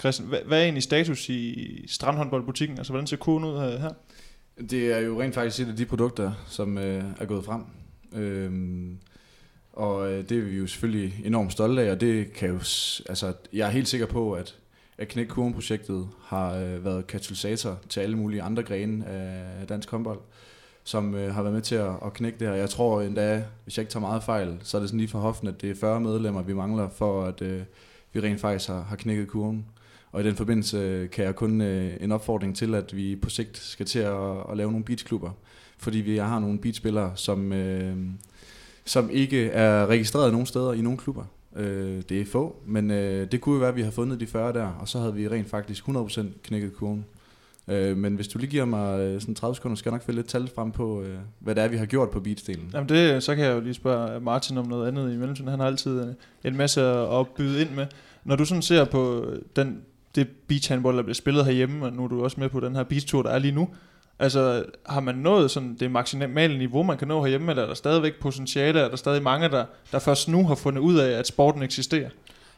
Christian, 0.00 0.28
hvad, 0.28 0.38
hvad 0.46 0.58
er 0.58 0.62
egentlig 0.62 0.82
status 0.82 1.28
i 1.28 1.84
strandhåndboldbutikken? 1.88 2.78
Altså, 2.78 2.92
hvordan 2.92 3.06
ser 3.06 3.16
kurven 3.16 3.44
ud 3.44 3.54
øh, 3.54 3.80
her? 3.80 3.90
Det 4.70 4.92
er 4.92 4.98
jo 4.98 5.22
rent 5.22 5.34
faktisk 5.34 5.66
et 5.66 5.70
af 5.70 5.76
de 5.76 5.86
produkter, 5.86 6.32
som 6.46 6.78
øh, 6.78 7.04
er 7.20 7.24
gået 7.24 7.44
frem. 7.44 7.64
Øh, 8.14 8.50
og 9.78 10.12
øh, 10.12 10.28
det 10.28 10.38
er 10.38 10.42
vi 10.42 10.56
jo 10.56 10.66
selvfølgelig 10.66 11.22
enormt 11.24 11.52
stolte 11.52 11.82
af, 11.82 11.90
og 11.90 12.00
det 12.00 12.32
kan 12.32 12.48
jo, 12.48 12.54
altså, 13.08 13.32
jeg 13.52 13.66
er 13.66 13.70
helt 13.70 13.88
sikker 13.88 14.06
på, 14.06 14.32
at, 14.32 14.56
at 14.98 15.08
Knæk 15.08 15.28
projektet 15.28 16.08
har 16.24 16.54
øh, 16.54 16.84
været 16.84 17.06
katalysator 17.06 17.78
til 17.88 18.00
alle 18.00 18.16
mulige 18.16 18.42
andre 18.42 18.62
grene 18.62 19.06
af 19.06 19.66
dansk 19.66 19.90
håndbold, 19.90 20.20
som 20.84 21.14
øh, 21.14 21.34
har 21.34 21.42
været 21.42 21.54
med 21.54 21.62
til 21.62 21.74
at, 21.74 21.90
at 22.04 22.12
knække 22.12 22.38
det 22.38 22.48
her. 22.48 22.54
Jeg 22.54 22.70
tror 22.70 23.00
endda, 23.00 23.44
hvis 23.64 23.78
jeg 23.78 23.82
ikke 23.82 23.92
tager 23.92 24.00
meget 24.00 24.22
fejl, 24.22 24.58
så 24.62 24.76
er 24.76 24.80
det 24.80 24.88
sådan 24.88 25.00
lige 25.00 25.10
for 25.10 25.18
hoften, 25.18 25.48
at 25.48 25.60
det 25.60 25.70
er 25.70 25.74
40 25.74 26.00
medlemmer, 26.00 26.42
vi 26.42 26.54
mangler, 26.54 26.88
for 26.88 27.24
at 27.24 27.42
øh, 27.42 27.62
vi 28.12 28.20
rent 28.20 28.40
faktisk 28.40 28.68
har, 28.68 28.82
har 28.82 28.96
knækket 28.96 29.28
kurven. 29.28 29.66
Og 30.12 30.20
i 30.20 30.24
den 30.24 30.36
forbindelse 30.36 30.76
øh, 30.76 31.10
kan 31.10 31.24
jeg 31.24 31.36
kun 31.36 31.60
øh, 31.60 31.96
en 32.00 32.12
opfordring 32.12 32.56
til, 32.56 32.74
at 32.74 32.96
vi 32.96 33.16
på 33.16 33.30
sigt 33.30 33.56
skal 33.56 33.86
til 33.86 33.98
at, 33.98 34.50
at 34.50 34.56
lave 34.56 34.70
nogle 34.70 34.84
beachklubber. 34.84 35.30
Fordi 35.78 35.98
vi 35.98 36.16
har 36.16 36.38
nogle 36.38 36.58
beachspillere, 36.58 37.12
som, 37.14 37.52
øh, 37.52 37.96
som 38.88 39.10
ikke 39.10 39.48
er 39.48 39.86
registreret 39.86 40.32
nogen 40.32 40.46
steder 40.46 40.72
i 40.72 40.80
nogen 40.80 40.98
klubber. 40.98 41.24
Øh, 41.56 42.02
det 42.08 42.20
er 42.20 42.24
få, 42.24 42.56
men 42.66 42.90
øh, 42.90 43.30
det 43.32 43.40
kunne 43.40 43.52
jo 43.52 43.58
være, 43.58 43.68
at 43.68 43.76
vi 43.76 43.82
har 43.82 43.90
fundet 43.90 44.20
de 44.20 44.26
40 44.26 44.52
der, 44.52 44.66
og 44.80 44.88
så 44.88 44.98
havde 44.98 45.14
vi 45.14 45.28
rent 45.28 45.50
faktisk 45.50 45.88
100% 45.88 46.22
knækket 46.42 46.74
kurven. 46.74 47.04
Øh, 47.68 47.96
men 47.96 48.14
hvis 48.14 48.28
du 48.28 48.38
lige 48.38 48.50
giver 48.50 48.64
mig 48.64 49.00
øh, 49.00 49.20
sådan 49.20 49.34
30 49.34 49.54
sekunder, 49.54 49.76
skal 49.76 49.90
jeg 49.90 49.94
nok 49.94 50.02
finde 50.02 50.18
lidt 50.18 50.28
tal 50.28 50.50
frem 50.54 50.72
på, 50.72 51.02
øh, 51.02 51.18
hvad 51.38 51.54
det 51.54 51.64
er, 51.64 51.68
vi 51.68 51.76
har 51.76 51.86
gjort 51.86 52.10
på 52.10 52.20
beatstelen. 52.20 52.70
Jamen 52.74 52.88
det, 52.88 53.22
så 53.22 53.34
kan 53.34 53.44
jeg 53.44 53.54
jo 53.54 53.60
lige 53.60 53.74
spørge 53.74 54.20
Martin 54.20 54.58
om 54.58 54.66
noget 54.66 54.88
andet 54.88 55.12
i 55.12 55.16
mellemtiden. 55.16 55.50
Han 55.50 55.58
har 55.60 55.66
altid 55.66 56.00
øh, 56.00 56.14
en 56.44 56.56
masse 56.56 56.82
at 56.82 57.26
byde 57.28 57.60
ind 57.60 57.70
med. 57.70 57.86
Når 58.24 58.36
du 58.36 58.44
sådan 58.44 58.62
ser 58.62 58.84
på 58.84 59.24
øh, 59.24 59.42
den, 59.56 59.82
det 60.14 60.28
beach 60.48 60.70
handball, 60.70 60.96
der 60.96 61.02
bliver 61.02 61.14
spillet 61.14 61.44
herhjemme, 61.44 61.86
og 61.86 61.92
nu 61.92 62.04
er 62.04 62.08
du 62.08 62.24
også 62.24 62.40
med 62.40 62.48
på 62.48 62.60
den 62.60 62.76
her 62.76 62.82
beach 62.82 63.06
tour, 63.06 63.22
der 63.22 63.30
er 63.30 63.38
lige 63.38 63.54
nu, 63.54 63.68
Altså, 64.18 64.64
har 64.86 65.00
man 65.00 65.14
nået 65.14 65.50
sådan 65.50 65.76
det 65.80 65.90
maksimale 65.90 66.58
niveau, 66.58 66.82
man 66.82 66.98
kan 66.98 67.08
nå 67.08 67.22
herhjemme, 67.22 67.52
eller 67.52 67.62
er 67.62 67.66
der 67.66 67.74
stadigvæk 67.74 68.20
potentiale, 68.20 68.80
er 68.80 68.88
der 68.88 68.96
stadig 68.96 69.22
mange, 69.22 69.48
der, 69.48 69.64
der 69.92 69.98
først 69.98 70.28
nu 70.28 70.46
har 70.46 70.54
fundet 70.54 70.80
ud 70.80 70.98
af, 70.98 71.18
at 71.18 71.26
sporten 71.26 71.62
eksisterer? 71.62 72.10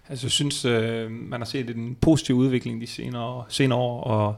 Altså, 0.09 0.27
jeg 0.27 0.31
synes, 0.31 0.65
øh, 0.65 1.11
man 1.11 1.41
har 1.41 1.47
set 1.47 1.71
en 1.71 1.97
positiv 2.01 2.37
udvikling 2.37 2.81
de 2.81 2.87
senere, 2.87 3.45
senere 3.49 3.79
år, 3.79 4.05
og 4.05 4.37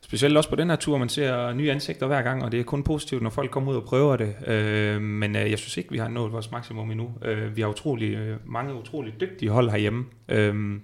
specielt 0.00 0.36
også 0.36 0.50
på 0.50 0.56
den 0.56 0.70
her 0.70 0.76
tur, 0.76 0.98
man 0.98 1.08
ser 1.08 1.52
nye 1.52 1.70
ansigter 1.70 2.06
hver 2.06 2.22
gang, 2.22 2.44
og 2.44 2.52
det 2.52 2.60
er 2.60 2.64
kun 2.64 2.82
positivt, 2.82 3.22
når 3.22 3.30
folk 3.30 3.50
kommer 3.50 3.72
ud 3.72 3.76
og 3.76 3.84
prøver 3.84 4.16
det. 4.16 4.34
Øh, 4.46 5.00
men 5.00 5.36
øh, 5.36 5.50
jeg 5.50 5.58
synes 5.58 5.76
ikke, 5.76 5.90
vi 5.90 5.98
har 5.98 6.08
nået 6.08 6.32
vores 6.32 6.50
maksimum 6.50 6.90
endnu. 6.90 7.10
Øh, 7.24 7.56
vi 7.56 7.60
har 7.60 7.68
utrolig, 7.68 8.14
øh, 8.14 8.36
mange 8.44 8.74
utrolig 8.74 9.20
dygtige 9.20 9.50
hold 9.50 9.70
herhjemme. 9.70 10.04
Øh, 10.28 10.80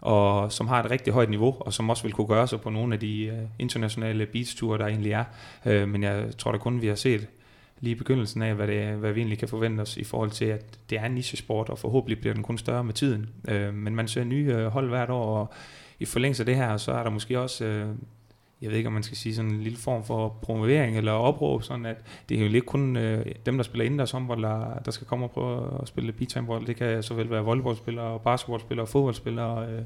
og 0.00 0.52
som 0.52 0.68
har 0.68 0.82
et 0.82 0.90
rigtig 0.90 1.12
højt 1.12 1.30
niveau, 1.30 1.56
og 1.60 1.72
som 1.72 1.90
også 1.90 2.02
vil 2.02 2.12
kunne 2.12 2.26
gøre 2.26 2.48
sig 2.48 2.60
på 2.60 2.70
nogle 2.70 2.94
af 2.94 3.00
de 3.00 3.24
øh, 3.24 3.38
internationale 3.58 4.26
beachture, 4.26 4.78
der 4.78 4.86
egentlig 4.86 5.12
er. 5.12 5.24
Øh, 5.66 5.88
men 5.88 6.02
jeg 6.02 6.26
tror 6.38 6.52
da 6.52 6.58
kun, 6.58 6.82
vi 6.82 6.86
har 6.86 6.94
set 6.94 7.26
lige 7.80 7.92
i 7.92 7.98
begyndelsen 7.98 8.42
af, 8.42 8.54
hvad, 8.54 8.66
det, 8.66 8.86
hvad 8.86 9.12
vi 9.12 9.20
egentlig 9.20 9.38
kan 9.38 9.48
forvente 9.48 9.80
os 9.80 9.96
i 9.96 10.04
forhold 10.04 10.30
til, 10.30 10.44
at 10.44 10.78
det 10.90 10.98
er 10.98 11.04
en 11.04 11.12
nichesport, 11.12 11.68
og 11.68 11.78
forhåbentlig 11.78 12.20
bliver 12.20 12.34
den 12.34 12.42
kun 12.42 12.58
større 12.58 12.84
med 12.84 12.94
tiden. 12.94 13.28
Øh, 13.48 13.74
men 13.74 13.96
man 13.96 14.08
ser 14.08 14.24
nye 14.24 14.68
hold 14.68 14.88
hvert 14.88 15.10
år, 15.10 15.38
og 15.38 15.52
i 15.98 16.04
forlængelse 16.04 16.42
af 16.42 16.46
det 16.46 16.56
her, 16.56 16.76
så 16.76 16.92
er 16.92 17.02
der 17.02 17.10
måske 17.10 17.40
også 17.40 17.86
jeg 18.62 18.70
ved 18.70 18.76
ikke, 18.76 18.86
om 18.86 18.92
man 18.92 19.02
skal 19.02 19.16
sige 19.16 19.34
sådan 19.34 19.50
en 19.50 19.62
lille 19.62 19.78
form 19.78 20.04
for 20.04 20.28
promovering 20.42 20.96
eller 20.96 21.12
opråb, 21.12 21.62
sådan 21.62 21.86
at 21.86 21.96
det 22.28 22.36
er 22.36 22.40
jo 22.40 22.46
ikke 22.46 22.60
kun 22.60 22.96
øh, 22.96 23.26
dem, 23.46 23.56
der 23.56 23.64
spiller 23.64 23.84
indendørs 23.84 24.10
håndbold, 24.10 24.42
der, 24.42 24.78
der 24.78 24.90
skal 24.90 25.06
komme 25.06 25.26
og 25.26 25.30
prøve 25.30 25.78
at 25.82 25.88
spille 25.88 26.12
beach 26.12 26.36
handball. 26.36 26.66
Det 26.66 26.76
kan 26.76 27.02
såvel 27.02 27.30
være 27.30 27.44
volleyballspillere, 27.44 28.20
basketballspillere 28.20 28.84
og 28.84 28.88
fodboldspillere, 28.88 29.68
øh, 29.68 29.82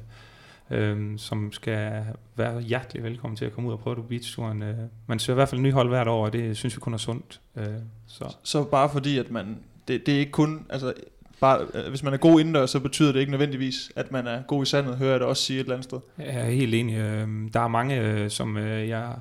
øh, 0.70 1.18
som 1.18 1.52
skal 1.52 2.04
være 2.36 2.60
hjertelig 2.60 3.02
velkommen 3.02 3.36
til 3.36 3.44
at 3.44 3.52
komme 3.52 3.68
ud 3.68 3.74
og 3.74 3.80
prøve 3.80 3.96
det 3.96 4.04
på 4.04 4.08
beachturen. 4.08 4.62
Øh. 4.62 4.76
Man 5.06 5.18
søger 5.18 5.34
i 5.34 5.38
hvert 5.38 5.48
fald 5.48 5.60
nye 5.60 5.72
hold 5.72 5.88
hvert 5.88 6.08
år, 6.08 6.24
og 6.24 6.32
det 6.32 6.56
synes 6.56 6.76
vi 6.76 6.80
kun 6.80 6.94
er 6.94 6.98
sundt. 6.98 7.40
Øh, 7.56 7.66
så. 8.06 8.36
så 8.42 8.64
bare 8.64 8.90
fordi, 8.90 9.18
at 9.18 9.30
man, 9.30 9.58
det, 9.88 10.06
det 10.06 10.14
er 10.14 10.18
ikke 10.18 10.32
kun, 10.32 10.66
altså 10.68 10.94
bare, 11.40 11.66
øh, 11.74 11.88
hvis 11.88 12.02
man 12.02 12.12
er 12.12 12.16
god 12.16 12.40
indendørs, 12.40 12.70
så 12.70 12.80
betyder 12.80 13.12
det 13.12 13.20
ikke 13.20 13.32
nødvendigvis, 13.32 13.92
at 13.96 14.12
man 14.12 14.26
er 14.26 14.42
god 14.42 14.62
i 14.62 14.66
sandet, 14.66 14.96
hører 14.96 15.10
jeg 15.10 15.20
det 15.20 15.28
også 15.28 15.42
sige 15.42 15.56
et 15.56 15.64
eller 15.64 15.74
andet 15.74 15.84
sted. 15.84 16.00
Jeg 16.18 16.46
er 16.46 16.50
helt 16.50 16.74
enig. 16.74 16.96
Øhm, 16.96 17.50
der 17.52 17.60
er 17.60 17.68
mange, 17.68 18.00
øh, 18.00 18.30
som 18.30 18.56
øh, 18.56 18.88
jeg 18.88 19.14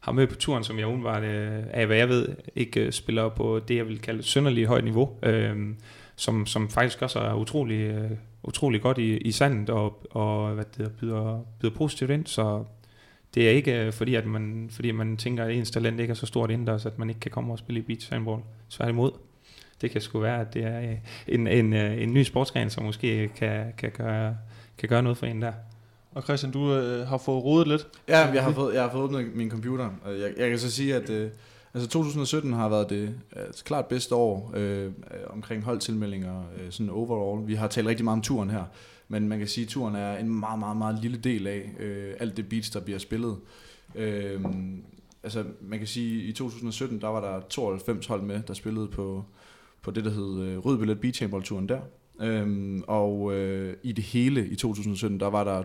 har 0.00 0.12
mødt 0.12 0.30
på 0.30 0.36
turen, 0.36 0.64
som 0.64 0.78
jeg 0.78 0.86
udenbart, 0.86 1.24
af, 1.24 1.86
hvad 1.86 1.96
jeg 1.96 2.08
ved, 2.08 2.28
ikke 2.54 2.92
spiller 2.92 3.28
på 3.28 3.60
det, 3.68 3.76
jeg 3.76 3.88
vil 3.88 3.98
kalde 3.98 4.22
synderligt 4.22 4.68
højt 4.68 4.84
niveau, 4.84 5.10
øhm, 5.22 5.76
som, 6.16 6.46
som 6.46 6.68
faktisk 6.68 7.02
også 7.02 7.18
er 7.18 7.34
utrolig, 7.34 8.10
utrolig 8.42 8.82
godt 8.82 8.98
i, 8.98 9.16
i 9.16 9.32
sandet 9.32 9.70
og, 9.70 10.06
og 10.10 10.54
hvad 10.54 10.64
det 10.78 10.92
byder, 11.00 11.46
byder 11.60 11.74
positivt 11.74 12.10
ind, 12.10 12.26
så 12.26 12.64
det 13.34 13.46
er 13.46 13.50
ikke 13.50 13.92
fordi, 13.92 14.14
at 14.14 14.26
man, 14.26 14.68
fordi 14.72 14.90
man 14.90 15.16
tænker, 15.16 15.44
at 15.44 15.52
ens 15.52 15.70
talent 15.70 16.00
ikke 16.00 16.10
er 16.10 16.14
så 16.14 16.26
stort 16.26 16.50
indendørs, 16.50 16.86
at 16.86 16.98
man 16.98 17.08
ikke 17.08 17.20
kan 17.20 17.30
komme 17.30 17.52
og 17.52 17.58
spille 17.58 17.80
i 17.80 17.82
beach 17.82 18.12
handball. 18.12 18.42
Tværtimod 18.70 19.10
det 19.80 19.90
kan 19.90 20.00
sgu 20.00 20.18
være, 20.18 20.40
at 20.40 20.54
det 20.54 20.64
er 20.64 20.80
øh, 20.80 20.96
en, 21.28 21.46
en, 21.46 21.72
øh, 21.72 22.02
en 22.02 22.14
ny 22.14 22.22
sportsgren, 22.22 22.70
som 22.70 22.84
måske 22.84 23.28
kan, 23.36 23.72
kan, 23.78 23.90
gøre, 23.90 24.36
kan 24.78 24.88
gøre 24.88 25.02
noget 25.02 25.18
for 25.18 25.26
en 25.26 25.42
der. 25.42 25.52
Og 26.16 26.22
Christian, 26.22 26.52
du 26.52 26.74
øh, 26.74 27.06
har 27.08 27.18
fået 27.18 27.44
rodet 27.44 27.68
lidt. 27.68 27.88
Ja, 28.08 28.18
jeg 28.18 28.44
har 28.44 28.52
fået, 28.52 28.74
jeg 28.74 28.82
har 28.82 28.90
fået 28.90 29.04
åbnet 29.04 29.34
min 29.34 29.50
computer. 29.50 29.90
Jeg, 30.06 30.32
jeg 30.36 30.50
kan 30.50 30.58
så 30.58 30.70
sige, 30.70 30.94
at 30.94 31.10
øh, 31.10 31.30
altså 31.74 31.88
2017 31.88 32.52
har 32.52 32.68
været 32.68 32.90
det 32.90 33.14
altså, 33.36 33.64
klart 33.64 33.86
bedste 33.86 34.14
år 34.14 34.52
øh, 34.54 34.92
omkring 35.26 35.62
holdtilmeldinger, 35.62 36.42
øh, 36.58 36.70
sådan 36.70 36.90
overall. 36.90 37.48
Vi 37.48 37.54
har 37.54 37.68
talt 37.68 37.86
rigtig 37.86 38.04
meget 38.04 38.16
om 38.16 38.22
turen 38.22 38.50
her, 38.50 38.64
men 39.08 39.28
man 39.28 39.38
kan 39.38 39.48
sige, 39.48 39.64
at 39.64 39.68
turen 39.68 39.96
er 39.96 40.16
en 40.16 40.40
meget, 40.40 40.58
meget, 40.58 40.76
meget 40.76 40.98
lille 41.02 41.18
del 41.18 41.46
af 41.46 41.70
øh, 41.80 42.14
alt 42.20 42.36
det 42.36 42.48
beats, 42.48 42.70
der 42.70 42.80
bliver 42.80 42.98
spillet. 42.98 43.36
Øh, 43.94 44.40
altså 45.22 45.44
man 45.60 45.78
kan 45.78 45.88
sige, 45.88 46.22
at 46.22 46.28
i 46.28 46.32
2017, 46.32 47.00
der 47.00 47.08
var 47.08 47.20
der 47.20 47.40
92 47.48 48.06
hold 48.06 48.22
med, 48.22 48.40
der 48.48 48.54
spillede 48.54 48.88
på, 48.88 49.24
på 49.86 49.90
det, 49.90 50.04
der 50.04 50.10
hed 50.10 50.42
øh, 50.42 50.58
Rød 50.58 50.78
Billet 50.78 51.00
Beach 51.00 51.22
Handball-turen 51.22 51.68
der. 51.68 51.80
Øhm, 52.20 52.82
og 52.86 53.34
øh, 53.34 53.76
i 53.82 53.92
det 53.92 54.04
hele 54.04 54.48
i 54.48 54.54
2017, 54.54 55.20
der 55.20 55.26
var 55.26 55.44
der 55.44 55.62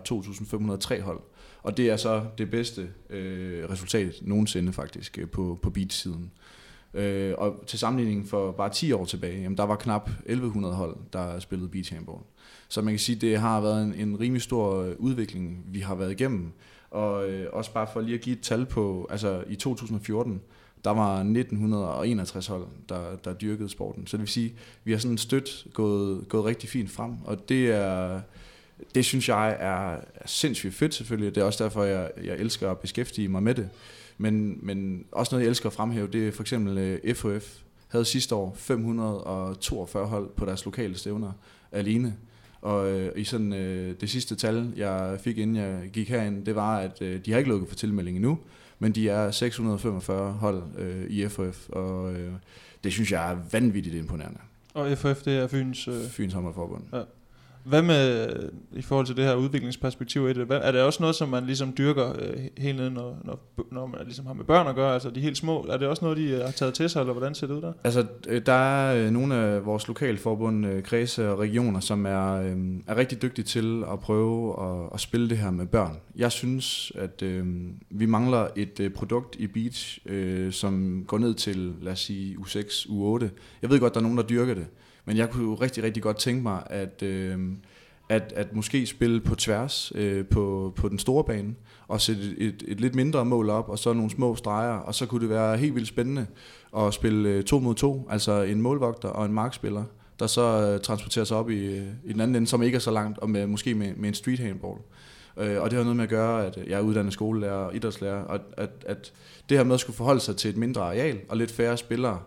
2.503 0.98 1.00
hold. 1.00 1.20
Og 1.62 1.76
det 1.76 1.90
er 1.90 1.96
så 1.96 2.24
det 2.38 2.50
bedste 2.50 2.90
øh, 3.10 3.70
resultat 3.70 4.14
nogensinde 4.22 4.72
faktisk 4.72 5.18
øh, 5.18 5.28
på, 5.28 5.58
på 5.62 5.70
beat-siden. 5.70 6.32
Øh, 6.94 7.34
og 7.38 7.64
til 7.66 7.78
sammenligning 7.78 8.28
for 8.28 8.52
bare 8.52 8.70
10 8.70 8.92
år 8.92 9.04
tilbage, 9.04 9.42
jamen, 9.42 9.58
der 9.58 9.64
var 9.64 9.76
knap 9.76 10.10
1.100 10.28 10.66
hold, 10.66 10.96
der 11.12 11.38
spillede 11.38 11.68
beach. 11.68 11.92
Så 12.68 12.82
man 12.82 12.92
kan 12.92 12.98
sige, 12.98 13.16
det 13.16 13.38
har 13.38 13.60
været 13.60 13.82
en, 13.84 13.94
en 13.94 14.20
rimelig 14.20 14.42
stor 14.42 14.82
øh, 14.82 14.94
udvikling, 14.98 15.64
vi 15.68 15.80
har 15.80 15.94
været 15.94 16.10
igennem. 16.10 16.52
Og 16.90 17.30
øh, 17.30 17.46
også 17.52 17.72
bare 17.72 17.86
for 17.92 18.00
lige 18.00 18.14
at 18.14 18.20
give 18.20 18.36
et 18.36 18.42
tal 18.42 18.66
på, 18.66 19.06
altså 19.10 19.44
i 19.48 19.54
2014, 19.54 20.40
der 20.84 20.90
var 20.90 21.16
1961 21.16 22.46
hold, 22.46 22.66
der, 22.88 23.16
der 23.24 23.32
dyrkede 23.32 23.68
sporten. 23.68 24.06
Så 24.06 24.16
det 24.16 24.20
vil 24.20 24.28
sige, 24.28 24.54
vi 24.84 24.92
har 24.92 24.98
sådan 24.98 25.18
stødt 25.18 25.66
gået, 25.74 26.28
gået 26.28 26.44
rigtig 26.44 26.68
fint 26.68 26.90
frem, 26.90 27.12
og 27.24 27.48
det 27.48 27.70
er 27.70 28.20
det 28.94 29.04
synes 29.04 29.28
jeg 29.28 29.56
er, 29.60 29.96
sindssygt 30.26 30.74
fedt 30.74 30.94
selvfølgelig. 30.94 31.34
Det 31.34 31.40
er 31.40 31.44
også 31.44 31.64
derfor, 31.64 31.84
jeg, 31.84 32.10
jeg 32.24 32.36
elsker 32.36 32.70
at 32.70 32.78
beskæftige 32.78 33.28
mig 33.28 33.42
med 33.42 33.54
det. 33.54 33.68
Men, 34.18 34.58
men 34.62 35.04
også 35.12 35.34
noget, 35.34 35.44
jeg 35.44 35.48
elsker 35.48 35.68
at 35.68 35.72
fremhæve, 35.72 36.06
det 36.06 36.28
er 36.28 36.32
for 36.32 36.42
eksempel 36.42 36.78
øh, 36.78 37.14
FHF, 37.14 37.20
FOF 37.20 37.58
havde 37.88 38.04
sidste 38.04 38.34
år 38.34 38.54
542 38.56 40.06
hold 40.06 40.30
på 40.36 40.44
deres 40.44 40.64
lokale 40.64 40.98
stævner 40.98 41.32
alene. 41.72 42.16
Og 42.60 42.90
øh, 42.90 43.12
i 43.16 43.24
sådan 43.24 43.52
øh, 43.52 43.94
det 44.00 44.10
sidste 44.10 44.36
tal, 44.36 44.72
jeg 44.76 45.18
fik 45.20 45.38
inden 45.38 45.56
jeg 45.56 45.90
gik 45.92 46.08
herind, 46.08 46.46
det 46.46 46.54
var, 46.54 46.78
at 46.78 47.02
øh, 47.02 47.24
de 47.24 47.30
har 47.30 47.38
ikke 47.38 47.50
lukket 47.50 47.68
for 47.68 47.76
tilmelding 47.76 48.16
endnu, 48.16 48.38
men 48.82 48.92
de 48.92 49.08
er 49.08 49.30
645 49.30 50.32
hold 50.32 50.62
øh, 50.78 51.06
i 51.10 51.28
FF, 51.28 51.68
og 51.68 52.12
øh, 52.12 52.32
det 52.84 52.92
synes 52.92 53.12
jeg 53.12 53.32
er 53.32 53.36
vanvittigt 53.52 53.94
imponerende. 53.94 54.38
Og 54.74 54.98
FF, 54.98 55.22
det 55.22 55.36
er 55.38 55.46
Fyns... 55.46 55.88
Øh... 55.88 56.08
Fyns 56.08 56.34
Håndboldforbund. 56.34 56.82
Ja. 56.92 57.02
Hvad 57.64 57.82
med, 57.82 58.28
øh, 58.28 58.48
i 58.72 58.82
forhold 58.82 59.06
til 59.06 59.16
det 59.16 59.24
her 59.24 59.34
udviklingsperspektiv 59.34 60.28
i 60.28 60.32
det, 60.32 60.46
hvad, 60.46 60.60
er 60.62 60.72
det 60.72 60.82
også 60.82 61.02
noget, 61.02 61.16
som 61.16 61.28
man 61.28 61.46
ligesom 61.46 61.74
dyrker 61.78 62.12
øh, 62.18 62.36
helt 62.58 62.76
ned, 62.76 62.90
når, 62.90 63.18
når, 63.24 63.54
når 63.72 63.86
man 63.86 64.00
ligesom 64.04 64.26
har 64.26 64.34
med 64.34 64.44
børn 64.44 64.66
at 64.66 64.74
gøre, 64.74 64.94
altså 64.94 65.10
de 65.10 65.20
helt 65.20 65.36
små, 65.36 65.62
er 65.62 65.76
det 65.76 65.88
også 65.88 66.04
noget, 66.04 66.18
de 66.18 66.30
øh, 66.30 66.40
har 66.40 66.50
taget 66.50 66.74
til 66.74 66.90
sig, 66.90 67.00
eller 67.00 67.12
hvordan 67.12 67.34
ser 67.34 67.46
det 67.46 67.54
ud 67.54 67.62
der? 67.62 67.72
Altså, 67.84 68.06
øh, 68.28 68.42
der 68.46 68.52
er 68.52 69.10
nogle 69.10 69.34
af 69.34 69.66
vores 69.66 69.88
lokalforbund, 69.88 70.82
kredse 70.82 71.30
og 71.30 71.38
regioner, 71.38 71.80
som 71.80 72.06
er, 72.06 72.32
øh, 72.32 72.56
er 72.86 72.96
rigtig 72.96 73.22
dygtige 73.22 73.44
til 73.44 73.84
at 73.92 74.00
prøve 74.00 74.62
at, 74.62 74.88
at 74.94 75.00
spille 75.00 75.28
det 75.30 75.38
her 75.38 75.50
med 75.50 75.66
børn. 75.66 75.96
Jeg 76.16 76.32
synes, 76.32 76.92
at 76.94 77.22
øh, 77.22 77.46
vi 77.90 78.06
mangler 78.06 78.48
et 78.56 78.80
øh, 78.80 78.90
produkt 78.90 79.36
i 79.38 79.46
Beach, 79.46 79.98
øh, 80.06 80.52
som 80.52 81.04
går 81.06 81.18
ned 81.18 81.34
til, 81.34 81.74
lad 81.82 81.92
os 81.92 82.00
sige, 82.00 82.36
U6, 82.36 82.88
U8. 82.88 83.28
Jeg 83.62 83.70
ved 83.70 83.80
godt, 83.80 83.94
der 83.94 84.00
er 84.00 84.02
nogen, 84.02 84.18
der 84.18 84.24
dyrker 84.24 84.54
det, 84.54 84.66
men 85.04 85.16
jeg 85.16 85.30
kunne 85.30 85.44
jo 85.44 85.54
rigtig, 85.54 85.82
rigtig 85.82 86.02
godt 86.02 86.18
tænke 86.18 86.42
mig, 86.42 86.62
at, 86.66 87.02
øh, 87.02 87.38
at, 88.08 88.32
at 88.36 88.54
måske 88.56 88.86
spille 88.86 89.20
på 89.20 89.34
tværs 89.34 89.92
øh, 89.94 90.26
på, 90.26 90.72
på 90.76 90.88
den 90.88 90.98
store 90.98 91.24
bane, 91.24 91.54
og 91.88 92.00
sætte 92.00 92.22
et, 92.22 92.34
et, 92.38 92.64
et 92.66 92.80
lidt 92.80 92.94
mindre 92.94 93.24
mål 93.24 93.50
op, 93.50 93.68
og 93.68 93.78
så 93.78 93.92
nogle 93.92 94.10
små 94.10 94.36
streger, 94.36 94.74
og 94.74 94.94
så 94.94 95.06
kunne 95.06 95.20
det 95.20 95.28
være 95.28 95.56
helt 95.56 95.74
vildt 95.74 95.88
spændende 95.88 96.26
at 96.76 96.94
spille 96.94 97.28
øh, 97.28 97.44
to 97.44 97.58
mod 97.58 97.74
to, 97.74 98.08
altså 98.10 98.42
en 98.42 98.62
målvogter 98.62 99.08
og 99.08 99.26
en 99.26 99.32
markspiller, 99.32 99.84
der 100.18 100.26
så 100.26 100.42
øh, 100.42 100.80
transporterer 100.80 101.24
sig 101.24 101.36
op 101.36 101.50
i, 101.50 101.66
øh, 101.66 101.86
i 102.04 102.12
den 102.12 102.20
anden 102.20 102.36
ende, 102.36 102.46
som 102.46 102.62
ikke 102.62 102.76
er 102.76 102.80
så 102.80 102.90
langt, 102.90 103.18
og 103.18 103.30
med, 103.30 103.46
måske 103.46 103.74
med, 103.74 103.94
med 103.96 104.08
en 104.08 104.14
street 104.14 104.38
handball. 104.38 104.78
Øh, 105.36 105.62
og 105.62 105.70
det 105.70 105.76
har 105.76 105.84
noget 105.84 105.96
med 105.96 106.04
at 106.04 106.10
gøre, 106.10 106.46
at 106.46 106.58
jeg 106.66 106.78
er 106.78 106.82
uddannet 106.82 107.12
skolelærer 107.12 107.52
og 107.52 107.76
idrætslærer, 107.76 108.22
og 108.22 108.40
at, 108.56 108.70
at 108.86 109.12
det 109.48 109.56
her 109.56 109.64
med 109.64 109.74
at 109.74 109.80
skulle 109.80 109.96
forholde 109.96 110.20
sig 110.20 110.36
til 110.36 110.50
et 110.50 110.56
mindre 110.56 110.82
areal 110.82 111.18
og 111.28 111.36
lidt 111.36 111.50
færre 111.50 111.76
spillere, 111.76 112.18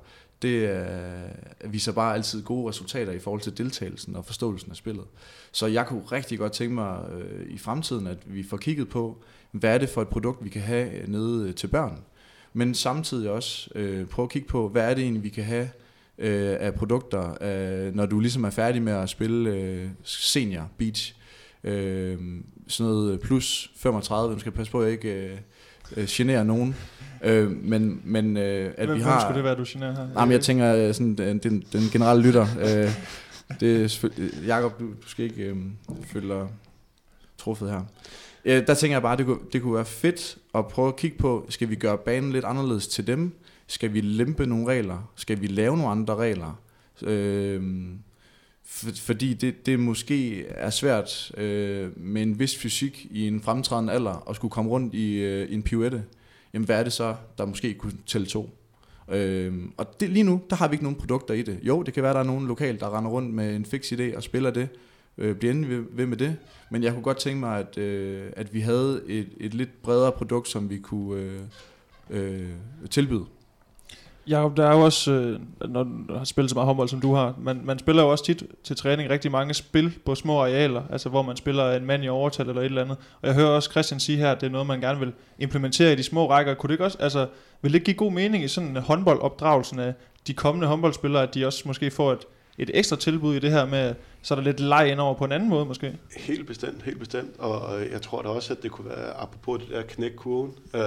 det 0.41 0.69
øh, 0.69 1.73
viser 1.73 1.91
bare 1.91 2.13
altid 2.13 2.43
gode 2.43 2.69
resultater 2.69 3.11
i 3.11 3.19
forhold 3.19 3.41
til 3.41 3.57
deltagelsen 3.57 4.15
og 4.15 4.25
forståelsen 4.25 4.71
af 4.71 4.77
spillet. 4.77 5.05
Så 5.51 5.67
jeg 5.67 5.85
kunne 5.87 6.03
rigtig 6.11 6.39
godt 6.39 6.51
tænke 6.51 6.75
mig 6.75 7.05
øh, 7.13 7.45
i 7.49 7.57
fremtiden, 7.57 8.07
at 8.07 8.17
vi 8.25 8.43
får 8.43 8.57
kigget 8.57 8.89
på, 8.89 9.23
hvad 9.51 9.73
er 9.73 9.77
det 9.77 9.89
for 9.89 10.01
et 10.01 10.07
produkt, 10.07 10.43
vi 10.43 10.49
kan 10.49 10.61
have 10.61 10.89
nede 11.07 11.49
øh, 11.49 11.55
til 11.55 11.67
børn. 11.67 11.99
Men 12.53 12.73
samtidig 12.73 13.29
også 13.29 13.69
øh, 13.75 14.07
prøve 14.07 14.23
at 14.23 14.31
kigge 14.31 14.47
på, 14.47 14.69
hvad 14.69 14.89
er 14.89 14.93
det 14.93 15.03
egentlig, 15.03 15.23
vi 15.23 15.29
kan 15.29 15.43
have 15.43 15.69
øh, 16.17 16.57
af 16.59 16.73
produkter, 16.73 17.37
øh, 17.41 17.95
når 17.95 18.05
du 18.05 18.19
ligesom 18.19 18.43
er 18.43 18.49
færdig 18.49 18.81
med 18.81 18.93
at 18.93 19.09
spille 19.09 19.49
øh, 19.49 19.89
senior 20.03 20.71
beach. 20.77 21.15
Øh, 21.63 22.17
sådan 22.67 22.91
noget 22.91 23.19
plus 23.19 23.71
35, 23.75 24.29
man 24.29 24.39
skal 24.39 24.51
passe 24.51 24.71
på, 24.71 24.79
at 24.79 24.85
jeg 24.85 24.93
ikke 24.93 25.13
øh, 25.13 25.37
øh, 25.97 26.05
generer 26.09 26.43
nogen. 26.43 26.75
Øh, 27.23 27.51
men 27.51 28.01
men 28.03 28.37
øh, 28.37 28.73
at 28.77 28.87
Hvem 28.87 28.97
vi 28.97 29.01
har... 29.03 29.21
skulle 29.21 29.35
det 29.35 29.43
være, 29.43 29.55
du 29.55 29.65
generer 29.67 29.95
her? 29.95 30.07
Nej, 30.13 30.25
men 30.25 30.31
jeg 30.31 30.41
tænker 30.41 30.75
øh, 30.75 30.93
sådan, 30.93 31.15
den, 31.15 31.37
den, 31.37 31.63
den 31.73 31.81
generelle 31.81 32.23
lytter. 32.23 32.47
Øh, 32.59 32.91
det 33.59 33.83
er 33.83 33.87
selvfølgelig... 33.87 34.47
Jacob, 34.47 34.79
du, 34.79 34.85
du 34.85 35.07
skal 35.07 35.25
ikke 35.25 35.43
øh, 35.43 35.55
føle 36.07 36.29
dig 36.29 36.47
truffet 37.37 37.69
her. 37.69 37.81
Øh, 38.45 38.67
der 38.67 38.73
tænker 38.73 38.95
jeg 38.95 39.01
bare, 39.01 39.17
det 39.17 39.25
kunne, 39.25 39.39
det 39.53 39.61
kunne 39.61 39.75
være 39.75 39.85
fedt 39.85 40.37
at 40.55 40.67
prøve 40.67 40.87
at 40.87 40.95
kigge 40.95 41.17
på, 41.17 41.45
skal 41.49 41.69
vi 41.69 41.75
gøre 41.75 41.97
banen 41.97 42.31
lidt 42.31 42.45
anderledes 42.45 42.87
til 42.87 43.07
dem? 43.07 43.31
Skal 43.67 43.93
vi 43.93 44.01
lempe 44.01 44.45
nogle 44.45 44.67
regler? 44.67 45.11
Skal 45.15 45.41
vi 45.41 45.47
lave 45.47 45.77
nogle 45.77 45.91
andre 45.91 46.15
regler? 46.15 46.59
Øh, 47.01 47.63
for, 48.65 48.87
fordi 48.95 49.33
det, 49.33 49.65
det 49.65 49.79
måske 49.79 50.47
er 50.47 50.69
svært 50.69 51.31
øh, 51.37 51.89
med 51.97 52.21
en 52.21 52.39
vis 52.39 52.57
fysik 52.57 53.07
i 53.11 53.27
en 53.27 53.41
fremtrædende 53.41 53.93
alder 53.93 54.29
at 54.29 54.35
skulle 54.35 54.51
komme 54.51 54.71
rundt 54.71 54.93
i, 54.93 55.15
øh, 55.15 55.49
i 55.49 55.53
en 55.53 55.63
pirouette. 55.63 56.03
jamen 56.53 56.65
hvad 56.65 56.79
er 56.79 56.83
det 56.83 56.93
så, 56.93 57.15
der 57.37 57.45
måske 57.45 57.73
kunne 57.73 57.93
tælle 58.05 58.27
to? 58.27 58.49
Øh, 59.11 59.53
og 59.77 59.99
det, 59.99 60.09
lige 60.09 60.23
nu, 60.23 60.41
der 60.49 60.55
har 60.55 60.67
vi 60.67 60.73
ikke 60.73 60.83
nogen 60.83 60.99
produkter 60.99 61.33
i 61.33 61.41
det. 61.41 61.59
Jo, 61.63 61.83
det 61.83 61.93
kan 61.93 62.03
være, 62.03 62.13
der 62.13 62.19
er 62.19 62.23
nogen 62.23 62.47
lokalt, 62.47 62.79
der 62.79 62.97
render 62.97 63.11
rundt 63.11 63.33
med 63.33 63.55
en 63.55 63.65
fix 63.65 63.91
idé 63.91 64.15
og 64.15 64.23
spiller 64.23 64.51
det, 64.51 64.69
øh, 65.17 65.35
bliver 65.35 65.53
endelig 65.53 65.77
ved, 65.77 65.85
ved 65.91 66.05
med 66.05 66.17
det. 66.17 66.37
Men 66.71 66.83
jeg 66.83 66.93
kunne 66.93 67.03
godt 67.03 67.17
tænke 67.17 67.39
mig, 67.39 67.59
at, 67.59 67.77
øh, 67.77 68.31
at 68.35 68.53
vi 68.53 68.59
havde 68.59 69.01
et, 69.07 69.27
et 69.37 69.53
lidt 69.53 69.81
bredere 69.81 70.11
produkt, 70.11 70.47
som 70.47 70.69
vi 70.69 70.77
kunne 70.77 71.21
øh, 71.21 71.41
øh, 72.09 72.49
tilbyde. 72.89 73.25
Ja, 74.27 74.49
der 74.57 74.67
er 74.67 74.75
jo 74.75 74.81
også, 74.81 75.11
øh, 75.11 75.39
når 75.69 75.83
du 75.83 76.13
har 76.17 76.23
spillet 76.23 76.49
så 76.49 76.55
meget 76.55 76.65
håndbold, 76.65 76.89
som 76.89 77.01
du 77.01 77.13
har, 77.13 77.35
man, 77.41 77.61
man 77.63 77.79
spiller 77.79 78.03
jo 78.03 78.11
også 78.11 78.25
tit 78.25 78.43
til 78.63 78.75
træning 78.75 79.09
rigtig 79.09 79.31
mange 79.31 79.53
spil 79.53 79.93
på 80.05 80.15
små 80.15 80.41
arealer, 80.41 80.83
altså 80.91 81.09
hvor 81.09 81.21
man 81.21 81.37
spiller 81.37 81.71
en 81.71 81.85
mand 81.85 82.03
i 82.03 82.07
overtal 82.07 82.49
eller 82.49 82.61
et 82.61 82.65
eller 82.65 82.81
andet. 82.81 82.97
Og 83.21 83.27
jeg 83.27 83.35
hører 83.35 83.47
også 83.47 83.71
Christian 83.71 83.99
sige 83.99 84.17
her, 84.17 84.31
at 84.31 84.41
det 84.41 84.47
er 84.47 84.51
noget, 84.51 84.67
man 84.67 84.81
gerne 84.81 84.99
vil 84.99 85.13
implementere 85.39 85.93
i 85.93 85.95
de 85.95 86.03
små 86.03 86.29
rækker. 86.29 86.53
Kunne 86.53 86.67
det 86.67 86.73
ikke 86.73 86.85
også, 86.85 86.97
altså, 86.99 87.27
vil 87.61 87.71
det 87.71 87.75
ikke 87.75 87.85
give 87.85 87.97
god 87.97 88.11
mening 88.11 88.43
i 88.43 88.47
sådan 88.47 88.69
en 88.69 88.77
håndboldopdragelsen 88.77 89.79
af 89.79 89.93
de 90.27 90.33
kommende 90.33 90.67
håndboldspillere, 90.67 91.23
at 91.23 91.33
de 91.33 91.45
også 91.45 91.63
måske 91.65 91.91
får 91.91 92.11
et, 92.11 92.25
et 92.57 92.71
ekstra 92.73 92.95
tilbud 92.95 93.35
i 93.35 93.39
det 93.39 93.51
her 93.51 93.65
med, 93.65 93.95
så 94.21 94.33
er 94.33 94.35
der 94.35 94.43
lidt 94.43 94.59
leg 94.59 94.91
ind 94.91 94.99
over 94.99 95.13
på 95.13 95.25
en 95.25 95.31
anden 95.31 95.49
måde 95.49 95.65
måske? 95.65 95.97
Helt 96.17 96.47
bestemt, 96.47 96.83
helt 96.83 96.99
bestemt. 96.99 97.39
Og 97.39 97.81
øh, 97.81 97.91
jeg 97.91 98.01
tror 98.01 98.21
da 98.21 98.29
også, 98.29 98.53
at 98.53 98.63
det 98.63 98.71
kunne 98.71 98.89
være, 98.89 99.13
apropos 99.21 99.61
det 99.61 99.69
der 99.69 99.81
knækkurven, 99.81 100.51
øh, 100.75 100.81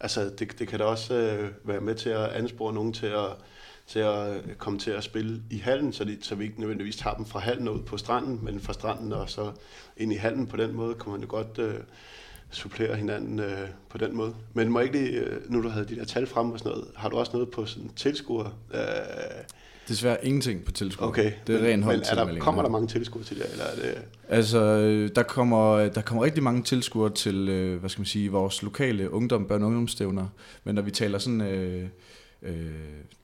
altså 0.00 0.30
det, 0.38 0.58
det 0.58 0.68
kan 0.68 0.78
da 0.78 0.84
også 0.84 1.14
øh, 1.14 1.50
være 1.64 1.80
med 1.80 1.94
til 1.94 2.10
at 2.10 2.28
anspore 2.28 2.72
nogen 2.72 2.92
til 2.92 3.06
at, 3.06 3.30
til 3.86 3.98
at 3.98 4.36
øh, 4.36 4.54
komme 4.54 4.78
til 4.78 4.90
at 4.90 5.04
spille 5.04 5.42
i 5.50 5.58
hallen, 5.58 5.92
så, 5.92 6.04
de, 6.04 6.18
så 6.20 6.34
vi 6.34 6.44
ikke 6.44 6.60
nødvendigvis 6.60 6.96
tager 6.96 7.16
dem 7.16 7.24
fra 7.24 7.38
hallen 7.38 7.68
ud 7.68 7.82
på 7.82 7.96
stranden, 7.96 8.40
men 8.42 8.60
fra 8.60 8.72
stranden 8.72 9.12
og 9.12 9.30
så 9.30 9.52
ind 9.96 10.12
i 10.12 10.16
hallen 10.16 10.46
på 10.46 10.56
den 10.56 10.72
måde, 10.72 10.94
kan 10.94 11.12
man 11.12 11.20
jo 11.20 11.26
godt 11.28 11.58
øh, 11.58 11.74
supplere 12.50 12.96
hinanden 12.96 13.38
øh, 13.38 13.68
på 13.88 13.98
den 13.98 14.16
måde. 14.16 14.34
Men 14.54 14.68
må 14.68 14.80
ikke 14.80 14.98
lige, 14.98 15.20
øh, 15.20 15.52
nu 15.52 15.62
du 15.62 15.68
havde 15.68 15.88
de 15.88 15.96
der 15.96 16.04
tal 16.04 16.26
frem 16.26 16.50
og 16.50 16.58
sådan 16.58 16.72
noget, 16.72 16.88
har 16.96 17.08
du 17.08 17.16
også 17.16 17.32
noget 17.32 17.50
på 17.50 17.66
sådan 17.66 17.90
tilskuer? 17.96 18.58
Øh, 18.74 18.80
Desværre 19.88 20.26
ingenting 20.26 20.64
på 20.64 20.72
tilskuer. 20.72 21.08
Okay. 21.08 21.32
Det 21.46 21.54
er 21.54 21.68
ren 21.68 21.80
Men 21.80 21.88
er 21.88 22.14
der, 22.14 22.38
kommer 22.38 22.62
der 22.62 22.68
mange 22.68 22.88
tilskuere 22.88 23.24
til 23.24 23.36
det, 23.36 23.46
eller 23.52 23.64
er 23.64 23.74
det... 23.74 24.02
Altså, 24.28 24.78
der 25.14 25.22
kommer, 25.22 25.88
der 25.88 26.00
kommer 26.00 26.24
rigtig 26.24 26.42
mange 26.42 26.62
tilskuere 26.62 27.10
til, 27.10 27.48
øh, 27.48 27.80
hvad 27.80 27.90
skal 27.90 28.00
man 28.00 28.06
sige, 28.06 28.30
vores 28.30 28.62
lokale 28.62 29.12
ungdom, 29.12 29.46
børn- 29.46 29.62
og 29.62 29.66
ungdomsstævner. 29.66 30.26
Men 30.64 30.74
når 30.74 30.82
vi 30.82 30.90
taler 30.90 31.18
sådan, 31.18 31.40
øh, 31.40 31.88
øh, 32.42 32.54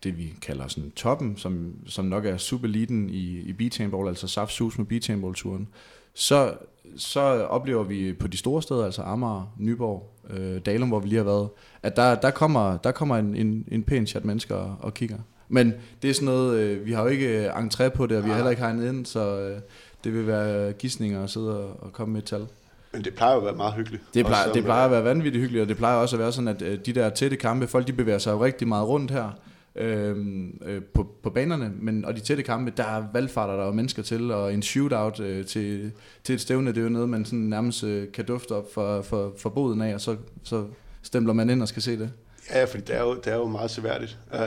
det 0.04 0.18
vi 0.18 0.34
kalder 0.42 0.68
sådan 0.68 0.90
toppen, 0.90 1.36
som, 1.36 1.74
som 1.86 2.04
nok 2.04 2.26
er 2.26 2.36
supereliten 2.36 3.10
i, 3.10 3.40
i 3.40 3.52
beach 3.52 3.80
handball, 3.80 4.08
altså 4.08 4.28
saft 4.28 4.52
sus 4.52 4.78
med 4.78 4.86
beach 4.86 5.10
handball-turen, 5.10 5.68
så, 6.14 6.54
så 6.96 7.20
oplever 7.46 7.82
vi 7.82 8.12
på 8.12 8.26
de 8.26 8.36
store 8.36 8.62
steder, 8.62 8.84
altså 8.84 9.02
Amager, 9.02 9.54
Nyborg, 9.58 10.12
øh, 10.30 10.60
Dalum, 10.66 10.88
hvor 10.88 11.00
vi 11.00 11.08
lige 11.08 11.16
har 11.16 11.24
været, 11.24 11.48
at 11.82 11.96
der, 11.96 12.14
der 12.14 12.30
kommer, 12.30 12.76
der 12.76 12.92
kommer 12.92 13.16
en, 13.16 13.36
en, 13.36 13.64
en 13.68 13.82
pæn 13.82 14.06
chat 14.06 14.24
mennesker 14.24 14.54
og, 14.54 14.76
og 14.80 14.94
kigger. 14.94 15.18
Men 15.48 15.74
det 16.02 16.10
er 16.10 16.14
sådan 16.14 16.26
noget, 16.26 16.58
øh, 16.58 16.86
vi 16.86 16.92
har 16.92 17.02
jo 17.02 17.08
ikke 17.08 17.46
øh, 17.46 17.52
entré 17.52 17.88
på 17.88 18.06
det, 18.06 18.16
og 18.16 18.24
vi 18.24 18.28
har 18.28 18.36
heller 18.36 18.50
ikke 18.50 18.62
hegnet 18.62 18.88
ind, 18.88 19.06
så 19.06 19.40
øh, 19.40 19.60
det 20.04 20.14
vil 20.14 20.26
være 20.26 20.72
gissninger 20.72 21.24
at 21.24 21.30
sidde 21.30 21.64
og, 21.64 21.82
og 21.82 21.92
komme 21.92 22.12
med 22.12 22.22
et 22.22 22.26
tal. 22.26 22.46
Men 22.92 23.04
det 23.04 23.14
plejer 23.14 23.32
jo 23.32 23.38
at 23.38 23.44
være 23.44 23.56
meget 23.56 23.74
hyggeligt. 23.74 24.02
Det 24.14 24.26
plejer, 24.26 24.52
det 24.52 24.64
plejer 24.64 24.84
at 24.84 24.90
være 24.90 25.04
vanvittigt 25.04 25.42
hyggeligt, 25.42 25.62
og 25.62 25.68
det 25.68 25.76
plejer 25.76 25.96
også 25.96 26.16
at 26.16 26.20
være 26.20 26.32
sådan, 26.32 26.48
at 26.48 26.62
øh, 26.62 26.78
de 26.86 26.92
der 26.92 27.10
tætte 27.10 27.36
kampe, 27.36 27.66
folk 27.66 27.86
de 27.86 27.92
bevæger 27.92 28.18
sig 28.18 28.32
jo 28.32 28.44
rigtig 28.44 28.68
meget 28.68 28.88
rundt 28.88 29.10
her 29.10 29.30
øh, 29.76 30.16
øh, 30.64 30.82
på, 30.82 31.06
på 31.22 31.30
banerne, 31.30 31.72
men, 31.80 32.04
og 32.04 32.16
de 32.16 32.20
tætte 32.20 32.42
kampe, 32.42 32.72
der 32.76 32.84
er 32.84 33.04
valgfarter, 33.12 33.56
der 33.56 33.68
er 33.68 33.72
mennesker 33.72 34.02
til, 34.02 34.30
og 34.30 34.54
en 34.54 34.62
shootout 34.62 35.20
øh, 35.20 35.46
til, 35.46 35.92
til 36.24 36.34
et 36.34 36.40
stævne, 36.40 36.70
det 36.70 36.78
er 36.78 36.82
jo 36.82 36.88
noget, 36.88 37.08
man 37.08 37.24
sådan 37.24 37.38
nærmest 37.38 37.84
øh, 37.84 38.12
kan 38.12 38.24
dufte 38.24 38.52
op 38.52 38.74
for, 38.74 39.02
for, 39.02 39.32
for 39.38 39.50
boden 39.50 39.82
af, 39.82 39.94
og 39.94 40.00
så, 40.00 40.16
så 40.42 40.66
stempler 41.02 41.32
man 41.32 41.50
ind 41.50 41.62
og 41.62 41.68
skal 41.68 41.82
se 41.82 41.98
det. 41.98 42.10
Ja, 42.50 42.64
fordi 42.64 42.82
det 42.82 42.96
er 42.96 43.02
jo, 43.02 43.14
det 43.14 43.26
er 43.26 43.36
jo 43.36 43.46
meget 43.46 43.70
seværdigt 43.70 44.18
uh, 44.34 44.38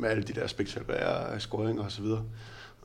med 0.00 0.08
alle 0.08 0.22
de 0.22 0.32
der 0.32 0.46
spektakulære 0.46 1.40
scoringer 1.40 1.84
og 1.84 1.92
så 1.92 2.02
videre. 2.02 2.24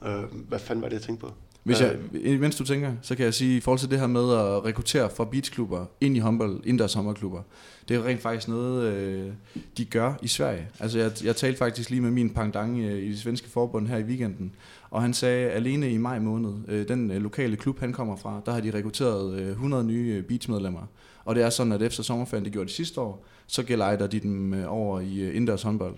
Uh, 0.01 0.39
hvad 0.47 0.59
fanden 0.59 0.81
var 0.81 0.89
det, 0.89 0.95
jeg 0.95 1.01
tænkte 1.01 1.25
på? 1.25 1.33
Hvis 1.63 1.81
jeg, 1.81 1.97
mens 2.39 2.55
du 2.55 2.63
tænker, 2.63 2.93
så 3.01 3.15
kan 3.15 3.25
jeg 3.25 3.33
sige, 3.33 3.57
i 3.57 3.59
forhold 3.59 3.79
til 3.79 3.89
det 3.89 3.99
her 3.99 4.07
med 4.07 4.33
at 4.33 4.65
rekruttere 4.65 5.09
fra 5.09 5.25
beachklubber 5.25 5.85
ind 6.01 6.15
i 6.17 6.19
håndbold, 6.19 6.59
indendørs 6.63 6.93
håndboldklubber, 6.93 7.41
det 7.87 7.95
er 7.95 7.99
jo 7.99 8.05
rent 8.05 8.21
faktisk 8.21 8.47
noget, 8.47 8.93
øh, 8.93 9.31
de 9.77 9.85
gør 9.85 10.13
i 10.21 10.27
Sverige. 10.27 10.67
Altså 10.79 10.99
jeg, 10.99 11.11
jeg 11.23 11.35
talte 11.35 11.57
faktisk 11.57 11.89
lige 11.89 12.01
med 12.01 12.11
min 12.11 12.29
pangdang 12.29 12.79
øh, 12.79 13.03
i 13.03 13.09
det 13.09 13.19
svenske 13.19 13.49
forbund 13.49 13.87
her 13.87 13.97
i 13.97 14.03
weekenden, 14.03 14.55
og 14.89 15.01
han 15.01 15.13
sagde, 15.13 15.49
alene 15.49 15.91
i 15.91 15.97
maj 15.97 16.19
måned, 16.19 16.53
øh, 16.67 16.87
den 16.87 17.11
øh, 17.11 17.21
lokale 17.21 17.55
klub, 17.55 17.79
han 17.79 17.93
kommer 17.93 18.15
fra, 18.15 18.41
der 18.45 18.51
har 18.51 18.61
de 18.61 18.71
rekrutteret 18.71 19.39
øh, 19.39 19.49
100 19.49 19.83
nye 19.83 20.15
øh, 20.17 20.23
beachmedlemmer. 20.23 20.87
Og 21.25 21.35
det 21.35 21.43
er 21.43 21.49
sådan, 21.49 21.73
at 21.73 21.81
efter 21.81 22.03
sommerferien, 22.03 22.45
det 22.45 22.53
gjorde 22.53 22.67
de 22.67 22.73
sidste 22.73 23.01
år, 23.01 23.25
så 23.49 23.63
gelejder 23.63 24.07
de 24.07 24.19
dem 24.19 24.53
øh, 24.53 24.73
over 24.73 24.99
i 24.99 25.19
øh, 25.19 25.27
indendørs 25.27 25.61
håndbold. 25.61 25.95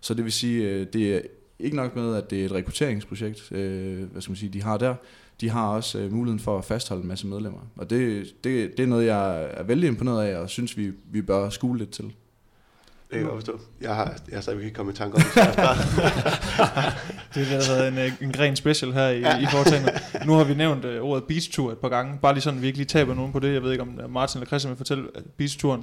Så 0.00 0.14
det 0.14 0.24
vil 0.24 0.32
sige, 0.32 0.70
øh, 0.70 0.86
det 0.92 1.16
er 1.16 1.20
ikke 1.58 1.76
nok 1.76 1.96
med, 1.96 2.16
at 2.16 2.30
det 2.30 2.40
er 2.40 2.44
et 2.44 2.52
rekrutteringsprojekt, 2.52 3.52
øh, 3.52 4.02
hvad 4.12 4.22
skal 4.22 4.30
man 4.30 4.36
sige, 4.36 4.48
de 4.52 4.62
har 4.62 4.76
der, 4.76 4.94
de 5.40 5.50
har 5.50 5.68
også 5.68 5.98
øh, 5.98 6.12
muligheden 6.12 6.40
for 6.40 6.58
at 6.58 6.64
fastholde 6.64 7.02
en 7.02 7.08
masse 7.08 7.26
medlemmer. 7.26 7.58
Og 7.76 7.90
det, 7.90 8.26
det, 8.44 8.76
det 8.76 8.82
er 8.82 8.86
noget, 8.86 9.06
jeg 9.06 9.48
er 9.54 9.62
vældig 9.62 9.88
imponeret 9.88 10.24
af, 10.24 10.36
og 10.36 10.50
synes, 10.50 10.76
vi, 10.76 10.92
vi 11.12 11.22
bør 11.22 11.48
skule 11.50 11.78
lidt 11.78 11.90
til. 11.90 12.04
Det 12.04 13.20
kan 13.20 13.28
jeg 13.28 13.34
forstå. 13.34 13.60
Jeg 13.80 13.94
har, 13.94 14.04
jeg 14.28 14.36
har 14.36 14.40
stadigvæk 14.40 14.64
ikke 14.64 14.76
kommet 14.76 14.92
i 14.92 14.96
tanke 14.96 15.16
om 15.16 15.22
det. 15.22 15.32
så 15.32 15.40
jeg 15.40 15.54
bare- 15.56 15.76
Det 17.34 17.46
har 17.46 17.74
været 17.76 18.08
en, 18.20 18.26
en 18.28 18.32
gren 18.32 18.56
special 18.56 18.92
her 18.92 19.08
i, 19.08 19.20
ja. 19.20 19.38
i 19.42 19.46
foretagendet. 19.50 19.92
Nu 20.26 20.32
har 20.32 20.44
vi 20.44 20.54
nævnt 20.54 20.84
uh, 20.84 20.90
ordet 20.90 21.24
beach 21.24 21.50
tour 21.52 21.72
et 21.72 21.78
par 21.78 21.88
gange. 21.88 22.18
Bare 22.22 22.32
lige 22.34 22.42
sådan, 22.42 22.62
vi 22.62 22.66
ikke 22.66 22.78
lige 22.78 22.86
taber 22.86 23.14
nogen 23.14 23.32
på 23.32 23.38
det. 23.38 23.54
Jeg 23.54 23.62
ved 23.62 23.72
ikke, 23.72 23.82
om 23.82 24.00
Martin 24.10 24.38
eller 24.38 24.46
Christian 24.46 24.70
vil 24.70 24.76
fortælle 24.76 25.04
beach 25.36 25.58
touren. 25.58 25.82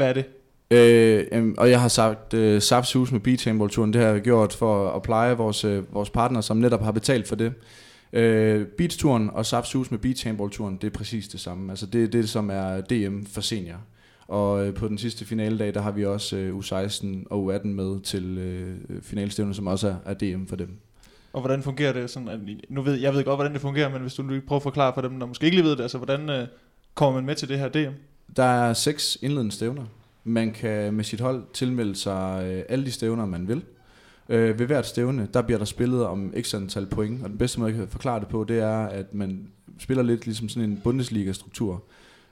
Hvad 0.00 0.08
er 0.08 0.12
det? 0.12 0.24
Øh, 0.70 1.26
jamen, 1.32 1.58
og 1.58 1.70
jeg 1.70 1.80
har 1.80 1.88
sagt 1.88 2.34
øh, 2.34 2.62
Saps 2.62 2.92
hus 2.92 3.12
med 3.12 3.68
Touren, 3.68 3.92
det 3.92 4.00
har 4.00 4.08
jeg 4.08 4.20
gjort 4.20 4.52
for 4.52 4.90
at 4.90 5.02
pleje 5.02 5.36
vores, 5.36 5.64
øh, 5.64 5.94
vores 5.94 6.10
partner, 6.10 6.40
som 6.40 6.56
netop 6.56 6.82
har 6.82 6.92
betalt 6.92 7.28
for 7.28 7.36
det. 7.36 7.52
Øh, 8.12 8.66
Beach 8.66 8.98
Touren 8.98 9.30
og 9.30 9.46
Saps 9.46 9.72
hus 9.72 9.90
med 9.90 10.50
Touren, 10.50 10.76
det 10.76 10.86
er 10.86 10.98
præcis 10.98 11.28
det 11.28 11.40
samme. 11.40 11.72
Altså 11.72 11.86
det 11.86 12.04
er 12.04 12.08
det, 12.08 12.28
som 12.28 12.50
er 12.50 12.80
DM 12.80 13.24
for 13.24 13.40
senior. 13.40 13.76
Og 14.28 14.66
øh, 14.66 14.74
på 14.74 14.88
den 14.88 14.98
sidste 14.98 15.24
finaledag, 15.24 15.74
der 15.74 15.80
har 15.80 15.90
vi 15.90 16.04
også 16.04 16.36
øh, 16.36 16.58
U16 16.58 17.06
og 17.30 17.54
U18 17.54 17.66
med 17.66 18.00
til 18.02 18.38
øh, 18.38 19.02
finalestævnet, 19.02 19.56
som 19.56 19.66
også 19.66 19.88
er, 19.88 19.94
er 20.04 20.14
DM 20.14 20.46
for 20.46 20.56
dem. 20.56 20.68
Og 21.32 21.40
hvordan 21.40 21.62
fungerer 21.62 21.92
det? 21.92 22.10
Sådan, 22.10 22.28
at, 22.28 22.40
nu 22.68 22.82
ved, 22.82 22.94
jeg 22.94 23.14
ved 23.14 23.24
godt, 23.24 23.36
hvordan 23.36 23.52
det 23.52 23.60
fungerer, 23.60 23.88
men 23.88 24.00
hvis 24.00 24.14
du 24.14 24.28
lige 24.28 24.40
prøver 24.40 24.58
at 24.58 24.62
forklare 24.62 24.92
for 24.94 25.00
dem, 25.00 25.18
der 25.18 25.26
måske 25.26 25.44
ikke 25.44 25.56
lige 25.56 25.64
ved 25.64 25.76
det, 25.76 25.82
altså 25.82 25.98
hvordan 25.98 26.28
uh, 26.28 26.46
kommer 26.94 27.20
man 27.20 27.26
med 27.26 27.34
til 27.34 27.48
det 27.48 27.58
her 27.58 27.68
DM? 27.68 27.94
Der 28.36 28.42
er 28.42 28.72
seks 28.72 29.18
indledende 29.22 29.52
stævner. 29.52 29.84
Man 30.24 30.52
kan 30.52 30.94
med 30.94 31.04
sit 31.04 31.20
hold 31.20 31.44
tilmelde 31.52 31.96
sig 31.96 32.44
øh, 32.44 32.64
alle 32.68 32.84
de 32.84 32.92
stævner, 32.92 33.26
man 33.26 33.48
vil. 33.48 33.64
Øh, 34.28 34.58
ved 34.58 34.66
hvert 34.66 34.86
stævne, 34.86 35.28
der 35.34 35.42
bliver 35.42 35.58
der 35.58 35.64
spillet 35.64 36.06
om 36.06 36.34
x 36.40 36.54
antal 36.54 36.86
point, 36.86 37.22
og 37.22 37.30
den 37.30 37.38
bedste 37.38 37.60
måde, 37.60 37.70
jeg 37.70 37.78
kan 37.78 37.88
forklare 37.88 38.20
det 38.20 38.28
på, 38.28 38.44
det 38.44 38.58
er, 38.58 38.86
at 38.86 39.14
man 39.14 39.48
spiller 39.78 40.02
lidt 40.02 40.26
ligesom 40.26 40.48
sådan 40.48 40.70
en 40.70 40.80
Bundesliga-struktur, 40.84 41.84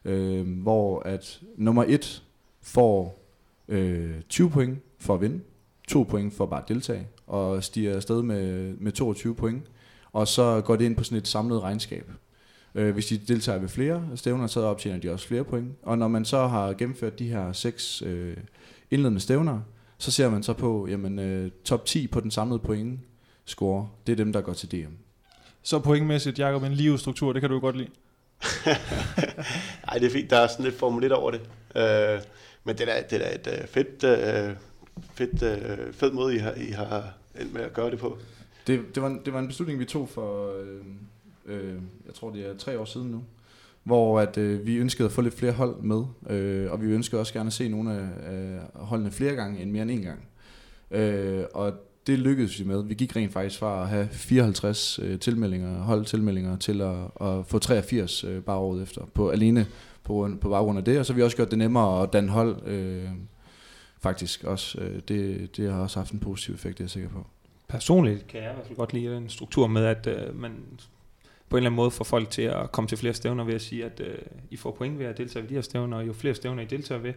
øh, 0.04 0.62
hvor 0.62 1.00
at 1.00 1.40
nummer 1.56 1.84
1 1.88 2.22
får 2.62 3.24
øh, 3.68 4.10
20 4.28 4.50
point 4.50 4.78
for 4.98 5.14
at 5.14 5.20
vinde, 5.20 5.40
2 5.88 6.02
point 6.02 6.34
for 6.34 6.46
bare 6.46 6.62
at 6.62 6.68
deltage, 6.68 7.06
og 7.26 7.64
stiger 7.64 7.96
afsted 7.96 8.22
med, 8.22 8.74
med 8.78 8.92
22 8.92 9.34
point, 9.34 9.62
og 10.12 10.28
så 10.28 10.60
går 10.60 10.76
det 10.76 10.84
ind 10.84 10.96
på 10.96 11.04
sådan 11.04 11.18
et 11.18 11.28
samlet 11.28 11.62
regnskab. 11.62 12.10
Øh, 12.78 12.94
hvis 12.94 13.06
de 13.06 13.18
deltager 13.18 13.58
ved 13.58 13.68
flere 13.68 14.08
stævner, 14.14 14.46
så 14.46 14.60
optjener 14.60 14.98
de 14.98 15.10
også 15.12 15.26
flere 15.26 15.44
point. 15.44 15.72
Og 15.82 15.98
når 15.98 16.08
man 16.08 16.24
så 16.24 16.46
har 16.46 16.72
gennemført 16.72 17.18
de 17.18 17.28
her 17.28 17.52
seks 17.52 18.02
øh, 18.02 18.36
indledende 18.90 19.20
stævner, 19.20 19.60
så 19.98 20.10
ser 20.10 20.30
man 20.30 20.42
så 20.42 20.52
på, 20.52 20.86
jamen 20.90 21.18
øh, 21.18 21.50
top 21.64 21.84
10 21.86 22.06
på 22.06 22.20
den 22.20 22.30
samlede 22.30 22.58
point 22.58 23.00
score, 23.44 23.88
det 24.06 24.12
er 24.12 24.16
dem, 24.16 24.32
der 24.32 24.40
går 24.40 24.52
til 24.52 24.70
DM. 24.72 24.92
Så 25.62 25.78
pointmæssigt, 25.78 26.38
Jacob, 26.38 26.62
en 26.62 26.72
livstruktur, 26.72 27.32
det 27.32 27.42
kan 27.42 27.48
du 27.50 27.54
jo 27.56 27.60
godt 27.60 27.76
lide. 27.76 27.88
Ej, 29.88 29.98
det 29.98 30.06
er 30.06 30.10
fint. 30.10 30.30
Der 30.30 30.36
er 30.38 30.46
sådan 30.46 30.64
lidt 30.64 30.74
Formel 30.78 31.04
1 31.04 31.12
over 31.12 31.30
det. 31.30 31.40
Øh, 31.76 32.20
men 32.64 32.78
det 32.78 32.88
er, 32.98 33.02
det 33.02 33.26
er 33.26 33.34
et 33.34 33.58
øh, 33.60 33.68
fedt, 33.68 34.04
øh, 34.04 34.56
fedt, 35.14 35.42
øh, 35.42 35.92
fed 35.92 36.10
måde, 36.12 36.34
I 36.34 36.38
har, 36.38 36.52
I 36.52 36.70
har 36.70 37.12
endt 37.40 37.54
med 37.54 37.62
at 37.62 37.72
gøre 37.72 37.90
det 37.90 37.98
på. 37.98 38.18
Det, 38.66 38.94
det, 38.94 39.02
var, 39.02 39.08
en- 39.08 39.20
det 39.24 39.32
var 39.32 39.38
en 39.38 39.46
beslutning, 39.48 39.78
vi 39.80 39.84
tog 39.84 40.08
for, 40.08 40.60
øh, 40.60 40.84
øh, 41.48 41.74
jeg 42.06 42.14
tror 42.14 42.30
det 42.30 42.46
er 42.46 42.56
tre 42.56 42.78
år 42.78 42.84
siden 42.84 43.10
nu, 43.10 43.22
hvor 43.82 44.20
at, 44.20 44.38
øh, 44.38 44.66
vi 44.66 44.76
ønskede 44.76 45.06
at 45.06 45.12
få 45.12 45.20
lidt 45.20 45.34
flere 45.34 45.52
hold 45.52 45.76
med, 45.82 46.04
øh, 46.30 46.72
og 46.72 46.82
vi 46.82 46.86
ønskede 46.86 47.20
også 47.20 47.32
gerne 47.32 47.46
at 47.46 47.52
se 47.52 47.68
nogle 47.68 47.92
af 47.92 48.32
øh, 48.32 48.58
holdene 48.74 49.10
flere 49.10 49.34
gange 49.34 49.62
end 49.62 49.70
mere 49.70 49.82
end 49.82 49.90
en 49.90 50.02
gang. 50.02 50.28
Øh, 50.90 51.44
og 51.54 51.72
det 52.06 52.18
lykkedes 52.18 52.60
vi 52.60 52.64
med. 52.64 52.84
Vi 52.84 52.94
gik 52.94 53.16
rent 53.16 53.32
faktisk 53.32 53.58
fra 53.58 53.82
at 53.82 53.88
have 53.88 54.08
54 54.08 54.98
øh, 55.02 55.18
tilmeldinger, 55.18 55.78
holdtilmeldinger, 55.78 56.56
til 56.56 56.80
at, 56.80 56.96
at 57.20 57.46
få 57.46 57.58
83 57.58 58.24
øh, 58.24 58.42
bare 58.42 58.56
året 58.56 58.82
efter, 58.82 59.02
på, 59.14 59.28
alene 59.30 59.66
på, 60.04 60.30
på 60.40 60.48
baggrund 60.48 60.78
af 60.78 60.84
det. 60.84 60.98
Og 60.98 61.06
så 61.06 61.12
har 61.12 61.16
vi 61.16 61.22
også 61.22 61.36
gjort 61.36 61.50
det 61.50 61.58
nemmere 61.58 62.02
at 62.02 62.12
danne 62.12 62.30
hold, 62.30 62.66
øh, 62.66 63.08
faktisk 64.00 64.44
også. 64.44 64.80
Øh, 64.80 65.00
det, 65.08 65.56
det 65.56 65.72
har 65.72 65.80
også 65.80 65.98
haft 65.98 66.12
en 66.12 66.20
positiv 66.20 66.54
effekt, 66.54 66.78
det 66.78 66.80
er 66.80 66.84
jeg 66.84 66.90
sikker 66.90 67.08
på. 67.08 67.26
Personligt 67.68 68.26
kan 68.26 68.42
jeg 68.42 68.50
i 68.50 68.54
hvert 68.54 68.66
fald 68.66 68.76
godt 68.76 68.92
lide 68.92 69.14
den 69.14 69.28
struktur 69.28 69.66
med, 69.66 69.84
at 69.84 70.06
øh, 70.06 70.40
man 70.40 70.52
på 71.48 71.56
en 71.56 71.58
eller 71.58 71.70
anden 71.70 71.76
måde 71.76 71.90
får 71.90 72.04
folk 72.04 72.30
til 72.30 72.42
at 72.42 72.72
komme 72.72 72.88
til 72.88 72.98
flere 72.98 73.14
stævner 73.14 73.44
ved 73.44 73.54
at 73.54 73.62
sige, 73.62 73.84
at 73.84 74.00
øh, 74.00 74.14
I 74.50 74.56
får 74.56 74.70
point 74.70 74.98
ved 74.98 75.06
at 75.06 75.18
deltage 75.18 75.42
ved 75.42 75.48
de 75.48 75.54
her 75.54 75.62
stævner, 75.62 75.96
og 75.96 76.06
jo 76.06 76.12
flere 76.12 76.34
stævner 76.34 76.62
I 76.62 76.66
deltager 76.66 77.00
ved, 77.00 77.12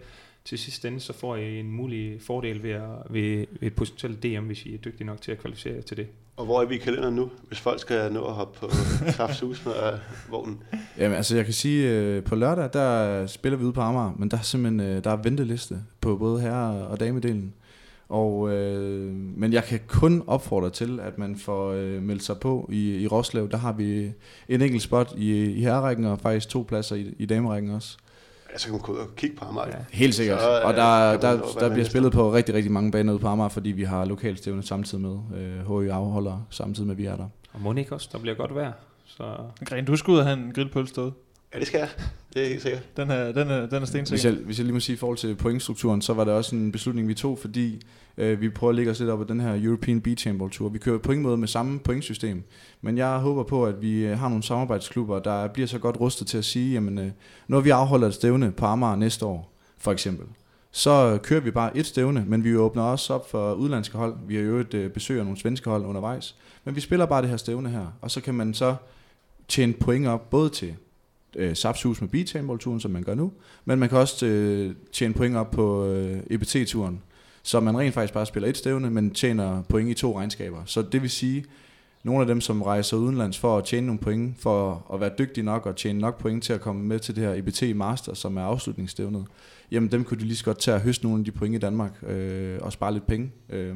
til 0.45 0.59
sidst 0.59 0.85
ende, 0.85 0.99
så 0.99 1.13
får 1.13 1.35
I 1.35 1.59
en 1.59 1.71
mulig 1.71 2.21
fordel 2.21 2.63
ved, 2.63 2.71
at, 2.71 2.81
ved, 3.09 3.45
ved 3.59 3.67
et 3.67 3.75
potentielt 3.75 4.23
DM, 4.23 4.45
hvis 4.45 4.65
I 4.65 4.73
er 4.73 4.77
dygtige 4.77 5.07
nok 5.07 5.21
til 5.21 5.31
at 5.31 5.39
kvalificere 5.39 5.75
jer 5.75 5.81
til 5.81 5.97
det. 5.97 6.07
Og 6.37 6.45
hvor 6.45 6.61
er 6.61 6.65
vi 6.65 6.75
i 6.75 6.77
kalenderen 6.77 7.15
nu, 7.15 7.29
hvis 7.47 7.59
folk 7.59 7.79
skal 7.79 8.13
nå 8.13 8.25
at 8.25 8.33
hoppe 8.33 8.59
på 8.59 8.69
Saftsus 9.17 9.65
med 9.65 9.73
øh, 9.73 9.99
vognen? 10.31 10.63
Jamen 10.97 11.17
altså 11.17 11.35
jeg 11.35 11.45
kan 11.45 11.53
sige, 11.53 11.89
øh, 11.89 12.23
på 12.23 12.35
lørdag, 12.35 12.69
der 12.73 13.27
spiller 13.27 13.57
vi 13.57 13.63
ude 13.63 13.73
på 13.73 13.81
Amager, 13.81 14.15
men 14.17 14.31
der 14.31 14.37
er 14.37 14.41
simpelthen 14.41 14.79
øh, 14.79 15.03
der 15.03 15.11
er 15.11 15.15
venteliste 15.15 15.75
på 16.01 16.17
både 16.17 16.41
herre- 16.41 16.87
og 16.87 16.99
damedelen. 16.99 17.53
Og, 18.11 18.53
øh, 18.53 19.13
men 19.13 19.53
jeg 19.53 19.63
kan 19.63 19.79
kun 19.87 20.23
opfordre 20.27 20.69
til, 20.69 20.99
at 20.99 21.17
man 21.17 21.35
får 21.35 21.71
øh, 21.71 22.03
meldt 22.03 22.23
sig 22.23 22.39
på 22.39 22.69
i, 22.71 22.95
i 22.95 23.07
Roslev. 23.07 23.49
Der 23.49 23.57
har 23.57 23.71
vi 23.71 24.11
en 24.49 24.61
enkelt 24.61 24.81
spot 24.81 25.13
i, 25.17 25.45
i 25.45 25.61
herrerækken, 25.61 26.05
og 26.05 26.19
faktisk 26.19 26.49
to 26.49 26.65
pladser 26.67 26.95
i, 26.95 27.15
i 27.17 27.25
damerækken 27.25 27.71
også. 27.71 27.97
Ja, 28.53 28.57
så 28.57 28.65
kan 28.65 28.71
man 28.73 28.81
gå 28.81 28.91
ud 28.91 28.97
og 28.97 29.07
kigge 29.15 29.35
på 29.35 29.45
Amager. 29.45 29.67
Ja. 29.67 29.75
Helt 29.91 30.15
sikkert. 30.15 30.41
Så, 30.41 30.59
øh, 30.59 30.67
og 30.67 30.73
der, 30.73 31.17
der, 31.17 31.31
der 31.31 31.61
man 31.61 31.71
bliver 31.71 31.85
spillet 31.85 32.11
på 32.11 32.33
rigtig, 32.33 32.55
rigtig 32.55 32.71
mange 32.71 32.91
baner 32.91 33.13
ude 33.13 33.21
på 33.21 33.27
Amager, 33.27 33.49
fordi 33.49 33.71
vi 33.71 33.83
har 33.83 34.05
lokalstævne 34.05 34.63
samtidig 34.63 35.03
med. 35.03 35.17
Øh, 35.37 35.81
HI 35.81 35.89
afholder 35.89 36.47
samtidig 36.49 36.87
med, 36.87 36.95
vi 36.95 37.05
er 37.05 37.15
der. 37.15 37.27
Og 37.53 37.61
må 37.61 37.73
ikke 37.73 37.93
også, 37.93 38.09
der 38.11 38.19
bliver 38.19 38.35
godt 38.35 38.55
vejr. 38.55 38.71
Så 39.05 39.23
Gren, 39.65 39.85
du 39.85 39.95
skal 39.95 40.11
ud 40.11 40.17
og 40.17 40.25
have 40.25 40.37
en 40.37 40.51
grillpølse 40.55 40.95
derude. 40.95 41.13
Ja, 41.53 41.59
det 41.59 41.67
skal 41.67 41.79
jeg. 41.79 41.89
Det 42.33 42.43
er 42.43 42.47
helt 42.47 42.61
sikkert. 42.61 42.97
Den 42.97 43.09
er, 43.11 43.31
den 43.31 43.47
er, 43.47 43.59
den 43.65 43.73
er 43.73 43.79
Hvis 43.79 43.89
stensikker. 43.89 44.29
jeg, 44.29 44.39
hvis 44.45 44.57
jeg 44.57 44.65
lige 44.65 44.73
må 44.73 44.79
sige 44.79 44.93
i 44.93 44.97
forhold 44.97 45.17
til 45.17 45.35
pointstrukturen, 45.35 46.01
så 46.01 46.13
var 46.13 46.23
det 46.23 46.33
også 46.33 46.55
en 46.55 46.71
beslutning, 46.71 47.07
vi 47.07 47.13
tog, 47.13 47.39
fordi 47.39 47.81
øh, 48.17 48.41
vi 48.41 48.49
prøver 48.49 48.69
at 48.69 48.75
lægge 48.75 48.91
os 48.91 48.99
lidt 48.99 49.09
op 49.09 49.21
ad 49.21 49.25
den 49.25 49.39
her 49.39 49.59
European 49.63 50.01
Beach 50.01 50.27
Handball 50.27 50.51
Tour. 50.51 50.69
Vi 50.69 50.77
kører 50.79 50.97
på 50.97 51.11
ingen 51.11 51.23
måde 51.23 51.37
med 51.37 51.47
samme 51.47 51.79
pointsystem, 51.79 52.43
men 52.81 52.97
jeg 52.97 53.17
håber 53.17 53.43
på, 53.43 53.65
at 53.65 53.81
vi 53.81 54.05
øh, 54.05 54.19
har 54.19 54.29
nogle 54.29 54.43
samarbejdsklubber, 54.43 55.19
der 55.19 55.47
bliver 55.47 55.67
så 55.67 55.79
godt 55.79 55.99
rustet 55.99 56.27
til 56.27 56.37
at 56.37 56.45
sige, 56.45 56.73
jamen, 56.73 56.97
øh, 56.97 57.11
når 57.47 57.59
vi 57.59 57.69
afholder 57.69 58.07
et 58.07 58.13
stævne 58.13 58.51
på 58.51 58.65
Amager 58.65 58.95
næste 58.95 59.25
år, 59.25 59.53
for 59.77 59.91
eksempel, 59.91 60.25
så 60.71 61.13
øh, 61.13 61.19
kører 61.19 61.41
vi 61.41 61.51
bare 61.51 61.77
et 61.77 61.85
stævne, 61.85 62.25
men 62.27 62.43
vi 62.43 62.55
åbner 62.55 62.83
også 62.83 63.13
op 63.13 63.29
for 63.29 63.53
udlandske 63.53 63.97
hold. 63.97 64.15
Vi 64.27 64.35
har 64.35 64.43
jo 64.43 64.57
et 64.59 64.73
øh, 64.73 64.91
besøg 64.91 65.19
af 65.19 65.25
nogle 65.25 65.39
svenske 65.39 65.69
hold 65.69 65.85
undervejs, 65.85 66.35
men 66.65 66.75
vi 66.75 66.81
spiller 66.81 67.05
bare 67.05 67.21
det 67.21 67.29
her 67.29 67.37
stævne 67.37 67.69
her, 67.69 67.85
og 68.01 68.11
så 68.11 68.21
kan 68.21 68.33
man 68.33 68.53
så 68.53 68.75
tjene 69.47 69.73
point 69.73 70.07
op, 70.07 70.29
både 70.29 70.49
til 70.49 70.75
øh, 71.35 71.55
Sapshus 71.55 72.01
med 72.01 72.09
Beach 72.09 72.35
Handball-turen, 72.35 72.79
som 72.79 72.91
man 72.91 73.03
gør 73.03 73.15
nu, 73.15 73.31
men 73.65 73.79
man 73.79 73.89
kan 73.89 73.97
også 73.97 74.25
øh, 74.25 74.75
tjene 74.91 75.13
point 75.13 75.35
op 75.35 75.51
på 75.51 75.85
øh, 75.85 76.19
EBT-turen, 76.29 77.01
så 77.43 77.59
man 77.59 77.77
rent 77.77 77.93
faktisk 77.93 78.13
bare 78.13 78.25
spiller 78.25 78.49
et 78.49 78.57
stævne, 78.57 78.89
men 78.89 79.11
tjener 79.11 79.61
point 79.69 79.89
i 79.89 79.93
to 79.93 80.17
regnskaber. 80.17 80.61
Så 80.65 80.81
det 80.81 81.01
vil 81.01 81.09
sige, 81.09 81.45
nogle 82.03 82.21
af 82.21 82.27
dem, 82.27 82.41
som 82.41 82.61
rejser 82.61 82.97
udenlands 82.97 83.37
for 83.37 83.57
at 83.57 83.63
tjene 83.63 83.87
nogle 83.87 83.99
point, 83.99 84.41
for 84.41 84.87
at 84.93 84.99
være 84.99 85.11
dygtige 85.19 85.43
nok 85.43 85.65
og 85.65 85.75
tjene 85.75 85.99
nok 85.99 86.19
point 86.19 86.43
til 86.43 86.53
at 86.53 86.61
komme 86.61 86.83
med 86.83 86.99
til 86.99 87.15
det 87.15 87.23
her 87.23 87.33
EBT 87.33 87.75
Master, 87.75 88.13
som 88.13 88.37
er 88.37 88.41
afslutningsstævnet, 88.41 89.25
jamen 89.71 89.91
dem 89.91 90.03
kunne 90.03 90.19
de 90.19 90.25
lige 90.25 90.35
så 90.35 90.45
godt 90.45 90.59
tage 90.59 90.75
at 90.75 90.81
høste 90.81 91.05
nogle 91.05 91.19
af 91.19 91.25
de 91.25 91.31
point 91.31 91.55
i 91.55 91.57
Danmark 91.57 92.03
øh, 92.07 92.59
og 92.61 92.73
spare 92.73 92.93
lidt 92.93 93.07
penge. 93.07 93.31
Øh, 93.49 93.75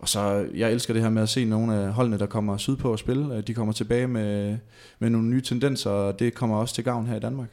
og 0.00 0.08
så, 0.08 0.48
jeg 0.54 0.72
elsker 0.72 0.94
det 0.94 1.02
her 1.02 1.10
med 1.10 1.22
at 1.22 1.28
se 1.28 1.44
nogle 1.44 1.74
af 1.74 1.92
holdene, 1.92 2.18
der 2.18 2.26
kommer 2.26 2.56
sydpå 2.56 2.92
at 2.92 2.98
spille. 2.98 3.36
øh, 3.36 3.42
De 3.42 3.54
kommer 3.54 3.72
tilbage 3.72 4.06
med, 4.08 4.58
med 4.98 5.10
nogle 5.10 5.28
nye 5.28 5.40
tendenser, 5.42 5.90
og 5.90 6.18
det 6.18 6.34
kommer 6.34 6.56
også 6.56 6.74
til 6.74 6.84
gavn 6.84 7.06
her 7.06 7.16
i 7.16 7.20
Danmark. 7.20 7.48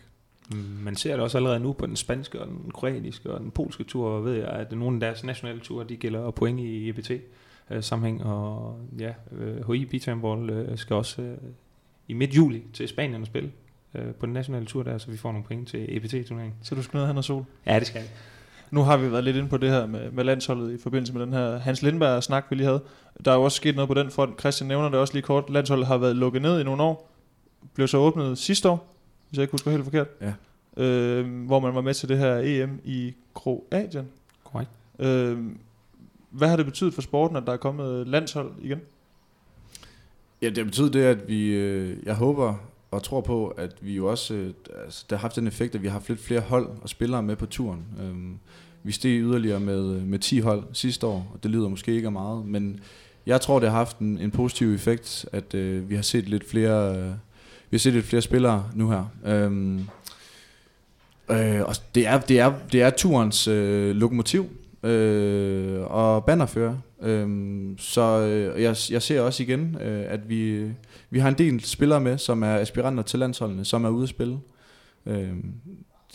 man 0.83 0.95
ser 0.95 1.11
det 1.11 1.19
også 1.23 1.37
allerede 1.37 1.59
nu 1.59 1.73
på 1.73 1.85
den 1.85 1.95
spanske 1.95 2.41
og 2.41 2.47
den 2.47 2.71
kroatiske 2.73 3.31
og 3.31 3.39
den 3.39 3.51
polske 3.51 3.83
tur, 3.83 4.19
ved 4.19 4.33
jeg, 4.33 4.47
at 4.47 4.71
nogle 4.71 4.95
af 4.95 4.99
deres 4.99 5.23
nationale 5.23 5.59
ture, 5.59 5.85
de 5.89 5.95
gælder 5.95 6.31
point 6.31 6.59
i 6.59 6.89
EBT 6.89 7.11
øh, 7.71 7.83
sammenhæng, 7.83 8.23
og 8.23 8.79
ja, 8.99 9.13
HI 9.67 9.85
Beach 9.85 10.09
Handball 10.09 10.49
øh, 10.49 10.77
skal 10.77 10.95
også 10.95 11.35
i 12.07 12.13
midt 12.13 12.35
juli 12.35 12.63
til 12.73 12.87
Spanien 12.87 13.21
at 13.21 13.27
spille 13.27 13.51
på 14.19 14.25
den 14.25 14.33
nationale 14.33 14.65
tur 14.65 14.83
der, 14.83 14.97
så 14.97 15.11
vi 15.11 15.17
får 15.17 15.31
nogle 15.31 15.45
point 15.45 15.67
til 15.67 15.97
EBT-turneringen. 15.97 16.53
Så 16.61 16.75
du 16.75 16.81
skal 16.83 16.97
ned 16.97 17.01
og 17.01 17.07
have 17.07 17.13
noget 17.13 17.25
sol. 17.25 17.45
Ja, 17.65 17.79
det 17.79 17.87
skal 17.87 17.99
jeg. 17.99 18.09
Nu 18.71 18.81
har 18.81 18.97
vi 18.97 19.11
været 19.11 19.23
lidt 19.23 19.35
inde 19.35 19.49
på 19.49 19.57
det 19.57 19.69
her 19.69 19.85
med, 19.85 20.11
med 20.11 20.23
landsholdet 20.23 20.71
i 20.71 20.77
forbindelse 20.77 21.13
med 21.13 21.21
den 21.21 21.33
her 21.33 21.57
Hans 21.57 21.81
Lindberg-snak, 21.81 22.45
vi 22.49 22.55
lige 22.55 22.65
havde. 22.65 22.81
Der 23.25 23.31
er 23.31 23.35
jo 23.35 23.43
også 23.43 23.55
sket 23.55 23.75
noget 23.75 23.87
på 23.87 23.93
den 23.93 24.11
front. 24.11 24.39
Christian 24.39 24.67
nævner 24.67 24.89
det 24.89 24.99
også 24.99 25.13
lige 25.13 25.23
kort. 25.23 25.49
Landsholdet 25.49 25.87
har 25.87 25.97
været 25.97 26.15
lukket 26.15 26.41
ned 26.41 26.59
i 26.59 26.63
nogle 26.63 26.83
år. 26.83 27.11
Blev 27.73 27.87
så 27.87 27.97
åbnet 27.97 28.37
sidste 28.37 28.69
år, 28.69 28.95
hvis 29.29 29.37
jeg 29.37 29.43
ikke 29.43 29.51
husker 29.51 29.71
helt 29.71 29.83
forkert. 29.83 30.07
Ja. 30.21 30.33
Øh, 30.83 31.45
hvor 31.45 31.59
man 31.59 31.75
var 31.75 31.81
med 31.81 31.93
til 31.93 32.09
det 32.09 32.17
her 32.17 32.37
EM 32.43 32.81
i 32.83 33.13
Kroatien. 33.33 34.07
Korrekt. 34.43 34.71
Øh, 34.99 35.37
hvad 36.29 36.47
har 36.47 36.55
det 36.55 36.65
betydet 36.65 36.93
for 36.93 37.01
sporten, 37.01 37.37
at 37.37 37.43
der 37.47 37.53
er 37.53 37.57
kommet 37.57 38.07
landshold 38.07 38.51
igen? 38.61 38.81
Ja, 40.41 40.49
det 40.49 40.65
betyder 40.65 40.91
det, 40.91 41.03
at 41.03 41.27
vi, 41.27 41.47
øh, 41.47 41.97
jeg 42.05 42.15
håber 42.15 42.53
og 42.95 43.03
tror 43.03 43.21
på, 43.21 43.47
at 43.47 43.75
vi 43.81 43.95
jo 43.95 44.07
også, 44.07 44.33
øh, 44.33 44.53
altså, 44.83 45.05
der 45.09 45.15
har 45.15 45.21
haft 45.21 45.35
den 45.35 45.47
effekt, 45.47 45.75
at 45.75 45.81
vi 45.81 45.87
har 45.87 45.93
haft 45.93 46.09
lidt 46.09 46.19
flere 46.19 46.41
hold 46.41 46.69
og 46.81 46.89
spillere 46.89 47.23
med 47.23 47.35
på 47.35 47.45
turen. 47.45 47.85
Øhm, 48.01 48.37
vi 48.83 48.91
steg 48.91 49.19
yderligere 49.21 49.59
med, 49.59 49.95
øh, 49.95 50.01
med 50.07 50.19
10 50.19 50.39
hold 50.39 50.63
sidste 50.73 51.07
år, 51.07 51.31
og 51.33 51.43
det 51.43 51.51
lyder 51.51 51.67
måske 51.67 51.95
ikke 51.95 52.05
af 52.05 52.11
meget, 52.11 52.45
men 52.45 52.79
jeg 53.25 53.41
tror, 53.41 53.59
det 53.59 53.69
har 53.69 53.77
haft 53.77 53.99
en, 53.99 54.17
en 54.17 54.31
positiv 54.31 54.73
effekt, 54.73 55.25
at 55.31 55.53
øh, 55.53 55.89
vi 55.89 55.95
har 55.95 56.01
set 56.01 56.29
lidt 56.29 56.49
flere, 56.49 56.97
øh, 56.97 57.09
vi 57.69 57.71
har 57.71 57.77
set 57.77 57.93
lidt 57.93 58.05
flere 58.05 58.21
spillere 58.21 58.69
nu 58.73 58.89
her. 58.89 59.05
Øhm, 59.25 59.79
øh, 61.29 61.61
og 61.61 61.75
det 61.95 62.07
er, 62.07 62.19
det 62.19 62.39
er, 62.39 62.53
det 62.71 62.81
er 62.81 62.89
turens 62.89 63.47
øh, 63.47 63.95
lokomotiv 63.95 64.49
øh, 64.85 65.81
og 65.81 66.25
bannerfører. 66.25 66.75
Øhm, 67.01 67.75
så 67.77 68.19
øh, 68.19 68.61
jeg, 68.61 68.75
jeg 68.91 69.01
ser 69.01 69.21
også 69.21 69.43
igen, 69.43 69.77
øh, 69.81 70.05
at 70.07 70.29
vi, 70.29 70.71
vi 71.09 71.19
har 71.19 71.29
en 71.29 71.37
del 71.37 71.65
spillere 71.65 71.99
med, 71.99 72.17
som 72.17 72.43
er 72.43 72.55
aspiranter 72.55 73.03
til 73.03 73.19
landsholdene, 73.19 73.65
som 73.65 73.85
er 73.85 73.89
ude 73.89 74.03
at 74.03 74.09
spille. 74.09 74.39
Øhm, 75.05 75.53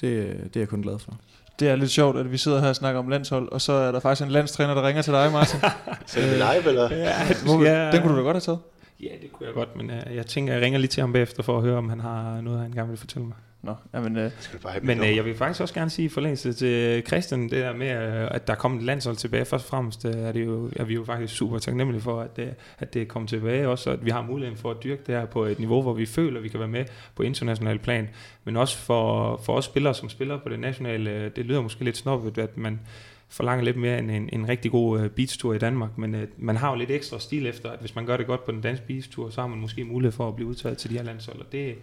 det, 0.01 0.37
det 0.45 0.57
er 0.57 0.61
jeg 0.61 0.69
kun 0.69 0.83
glad 0.83 0.99
for. 0.99 1.17
Det 1.61 1.69
er 1.69 1.77
lidt 1.77 1.91
sjovt, 1.91 2.19
at 2.19 2.33
vi 2.33 2.37
sidder 2.37 2.61
her 2.61 2.69
og 2.69 2.77
snakker 2.77 3.01
om 3.01 3.09
landshold, 3.09 3.53
og 3.53 3.61
så 3.61 3.73
er 3.73 3.93
der 3.93 4.01
faktisk 4.01 4.27
en 4.27 4.33
landstræner, 4.33 4.75
der 4.75 4.87
ringer 4.87 5.03
til 5.03 5.13
dig, 5.13 5.33
Martin. 5.33 5.61
Så 6.07 6.21
er 6.21 6.25
det 6.25 6.37
live, 6.37 6.69
eller? 6.69 6.97
Ja, 6.97 7.13
Hvor, 7.45 7.65
ja. 7.65 7.91
Den 7.93 8.03
kunne 8.03 8.13
du 8.13 8.19
da 8.19 8.23
godt 8.23 8.35
have 8.35 8.41
taget. 8.41 8.59
Ja, 9.01 9.09
det 9.23 9.33
kunne 9.33 9.47
jeg 9.47 9.55
godt, 9.55 9.77
men 9.77 9.91
uh, 9.91 10.17
jeg 10.17 10.27
tænker, 10.27 10.53
jeg 10.53 10.63
ringer 10.63 10.79
lige 10.79 10.89
til 10.89 11.01
ham 11.01 11.13
bagefter 11.13 11.43
for 11.43 11.57
at 11.57 11.63
høre, 11.63 11.77
om 11.77 11.89
han 11.89 12.01
har 12.01 12.41
noget, 12.41 12.61
han 12.61 12.73
gerne 12.73 12.89
vil 12.89 12.99
fortælle 12.99 13.27
mig. 13.27 13.37
Nå, 13.63 13.75
jamen, 13.95 14.17
øh, 14.17 14.31
bare 14.63 14.81
Men 14.83 15.01
øh, 15.01 15.17
jeg 15.17 15.25
vil 15.25 15.35
faktisk 15.35 15.61
også 15.61 15.75
gerne 15.75 15.91
sige 15.91 16.07
i 16.07 16.09
forlængelse 16.09 16.53
til 16.53 17.07
Christian, 17.07 17.43
det 17.43 17.51
der 17.51 17.77
med, 17.77 17.91
øh, 17.91 18.29
at 18.31 18.47
der 18.47 18.53
er 18.53 18.57
kommet 18.57 18.79
et 18.79 18.85
landshold 18.85 19.17
tilbage. 19.17 19.45
Først 19.45 19.65
og 19.65 19.69
fremmest 19.69 20.05
øh, 20.05 20.15
er, 20.15 20.33
det 20.33 20.47
jo, 20.47 20.71
er 20.77 20.85
vi 20.85 20.95
jo 20.95 21.05
faktisk 21.05 21.37
super 21.37 21.59
taknemmelige 21.59 22.03
for, 22.03 22.21
at, 22.21 22.39
øh, 22.39 22.49
at 22.79 22.95
det 22.95 23.03
er 23.03 23.07
kommet 23.07 23.29
tilbage 23.29 23.69
også, 23.69 23.91
og 23.91 23.95
at 23.95 24.05
vi 24.05 24.11
har 24.11 24.23
muligheden 24.23 24.59
for 24.59 24.71
at 24.71 24.77
dyrke 24.85 25.03
det 25.07 25.15
her 25.15 25.27
på 25.27 25.45
et 25.45 25.59
niveau, 25.59 25.83
hvor 25.83 25.93
vi 25.93 26.07
føler, 26.07 26.37
at 26.37 26.45
vi 26.45 26.49
kan 26.49 26.61
være 26.61 26.69
med 26.69 26.85
på 27.15 27.23
international 27.23 27.79
plan. 27.79 28.09
Men 28.45 28.57
også 28.57 28.79
for, 28.79 29.37
for 29.45 29.53
os 29.53 29.65
spillere, 29.65 29.95
som 29.95 30.09
spiller 30.09 30.39
på 30.39 30.49
det 30.49 30.61
nationale, 30.61 31.29
det 31.29 31.47
lyder 31.47 31.61
måske 31.61 31.85
lidt 31.85 31.97
snobbet, 31.97 32.39
at 32.39 32.57
man 32.57 32.81
forlanger 33.29 33.65
lidt 33.65 33.77
mere 33.77 33.99
end 33.99 34.11
en, 34.11 34.29
en 34.33 34.49
rigtig 34.49 34.71
god 34.71 35.09
beachtur 35.09 35.55
i 35.55 35.59
Danmark, 35.59 35.99
men 35.99 36.15
øh, 36.15 36.27
man 36.39 36.57
har 36.57 36.71
jo 36.71 36.77
lidt 36.77 36.91
ekstra 36.91 37.19
stil 37.19 37.47
efter, 37.47 37.71
at 37.71 37.81
hvis 37.81 37.95
man 37.95 38.07
gør 38.07 38.17
det 38.17 38.27
godt 38.27 38.45
på 38.45 38.53
den 38.53 38.61
danske 38.61 38.87
beachtur, 38.87 39.31
så 39.31 39.41
har 39.41 39.49
man 39.49 39.59
måske 39.59 39.85
mulighed 39.85 40.13
for 40.13 40.29
at 40.29 40.35
blive 40.35 40.49
udtaget 40.49 40.79
til 40.79 40.91
de 40.91 40.97
her 40.97 41.05
landshold, 41.05 41.39
og 41.39 41.53
det 41.53 41.75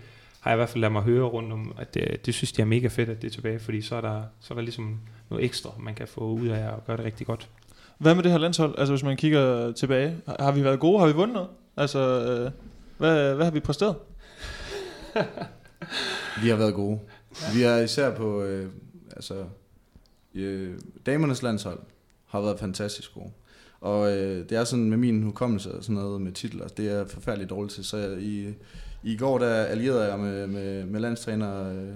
har 0.48 0.54
jeg 0.54 0.58
i 0.58 0.60
hvert 0.60 0.70
fald 0.70 0.82
ladet 0.82 0.91
mig 0.93 1.02
høre 1.02 1.24
rundt 1.26 1.54
om, 1.54 1.74
at 1.80 1.93
det, 1.93 2.26
det 2.26 2.34
synes 2.34 2.52
de 2.52 2.62
er 2.62 2.66
mega 2.66 2.88
fedt, 2.88 3.10
at 3.10 3.22
det 3.22 3.28
er 3.28 3.32
tilbage, 3.32 3.60
fordi 3.60 3.82
så 3.82 3.95
er 3.95 4.02
der, 4.02 4.24
så 4.39 4.54
er 4.54 4.56
der 4.56 4.62
ligesom 4.64 5.00
noget 5.30 5.45
ekstra, 5.45 5.70
man 5.80 5.95
kan 5.95 6.08
få 6.08 6.22
ud 6.32 6.48
af 6.48 6.68
at 6.74 6.86
gøre 6.86 6.98
det 6.98 7.06
rigtig 7.06 7.28
godt. 7.28 7.50
hvad 7.98 8.16
med 8.16 8.24
det 8.24 8.32
her 8.32 8.38
landshold? 8.38 8.76
Altså, 8.78 8.93
hvis 8.93 9.04
man 9.04 9.18
kigger 9.18 9.72
tilbage. 9.72 10.18
Har- 10.26 10.36
Har 10.39 10.52
vi 10.52 10.64
været 10.64 10.80
gode? 10.80 11.00
Har 11.00 11.08
vi 11.08 11.14
vundet 11.14 11.34
noget? 11.34 11.50
Altså, 11.78 12.00
øh, 12.00 12.52
hvad, 12.98 13.36
hvad 13.36 13.45
har 13.45 13.52
vi 13.52 13.60
præsteret? 13.60 13.95
Vi 16.43 16.50
har 16.50 16.56
været 16.56 16.74
gode. 16.74 17.00
Vi 17.56 17.64
er 17.64 17.78
især 17.78 18.16
på, 18.16 18.43
øh, 18.43 18.70
altså, 19.16 19.43
øh, 20.36 20.74
damernes 21.06 21.43
landshold 21.43 21.80
har 22.26 22.41
været 22.41 22.60
fantastisk 22.60 23.14
gode. 23.14 23.32
Og 23.82 24.12
øh, 24.18 24.50
det 24.50 24.58
er 24.58 24.64
sådan 24.64 24.89
med 24.89 24.98
min 24.98 25.24
hukommelse 25.24 25.72
og 25.78 25.84
sådan 25.84 25.95
noget 25.95 26.22
med 26.22 26.32
titler, 26.32 26.68
det 26.68 26.91
er 26.91 26.98
jeg 26.98 27.08
forfærdeligt 27.10 27.50
dårligt 27.50 27.74
til. 27.74 27.84
Så 27.86 27.98
jeg, 27.98 28.22
i, 28.22 28.54
i 29.08 29.16
går 29.16 29.38
der 29.38 29.53
allierede 29.53 30.12
jeg 30.12 30.20
med, 30.20 30.47
med, 30.47 30.86
med 30.86 30.99
landstræner 30.99 31.72
øh, 31.72 31.95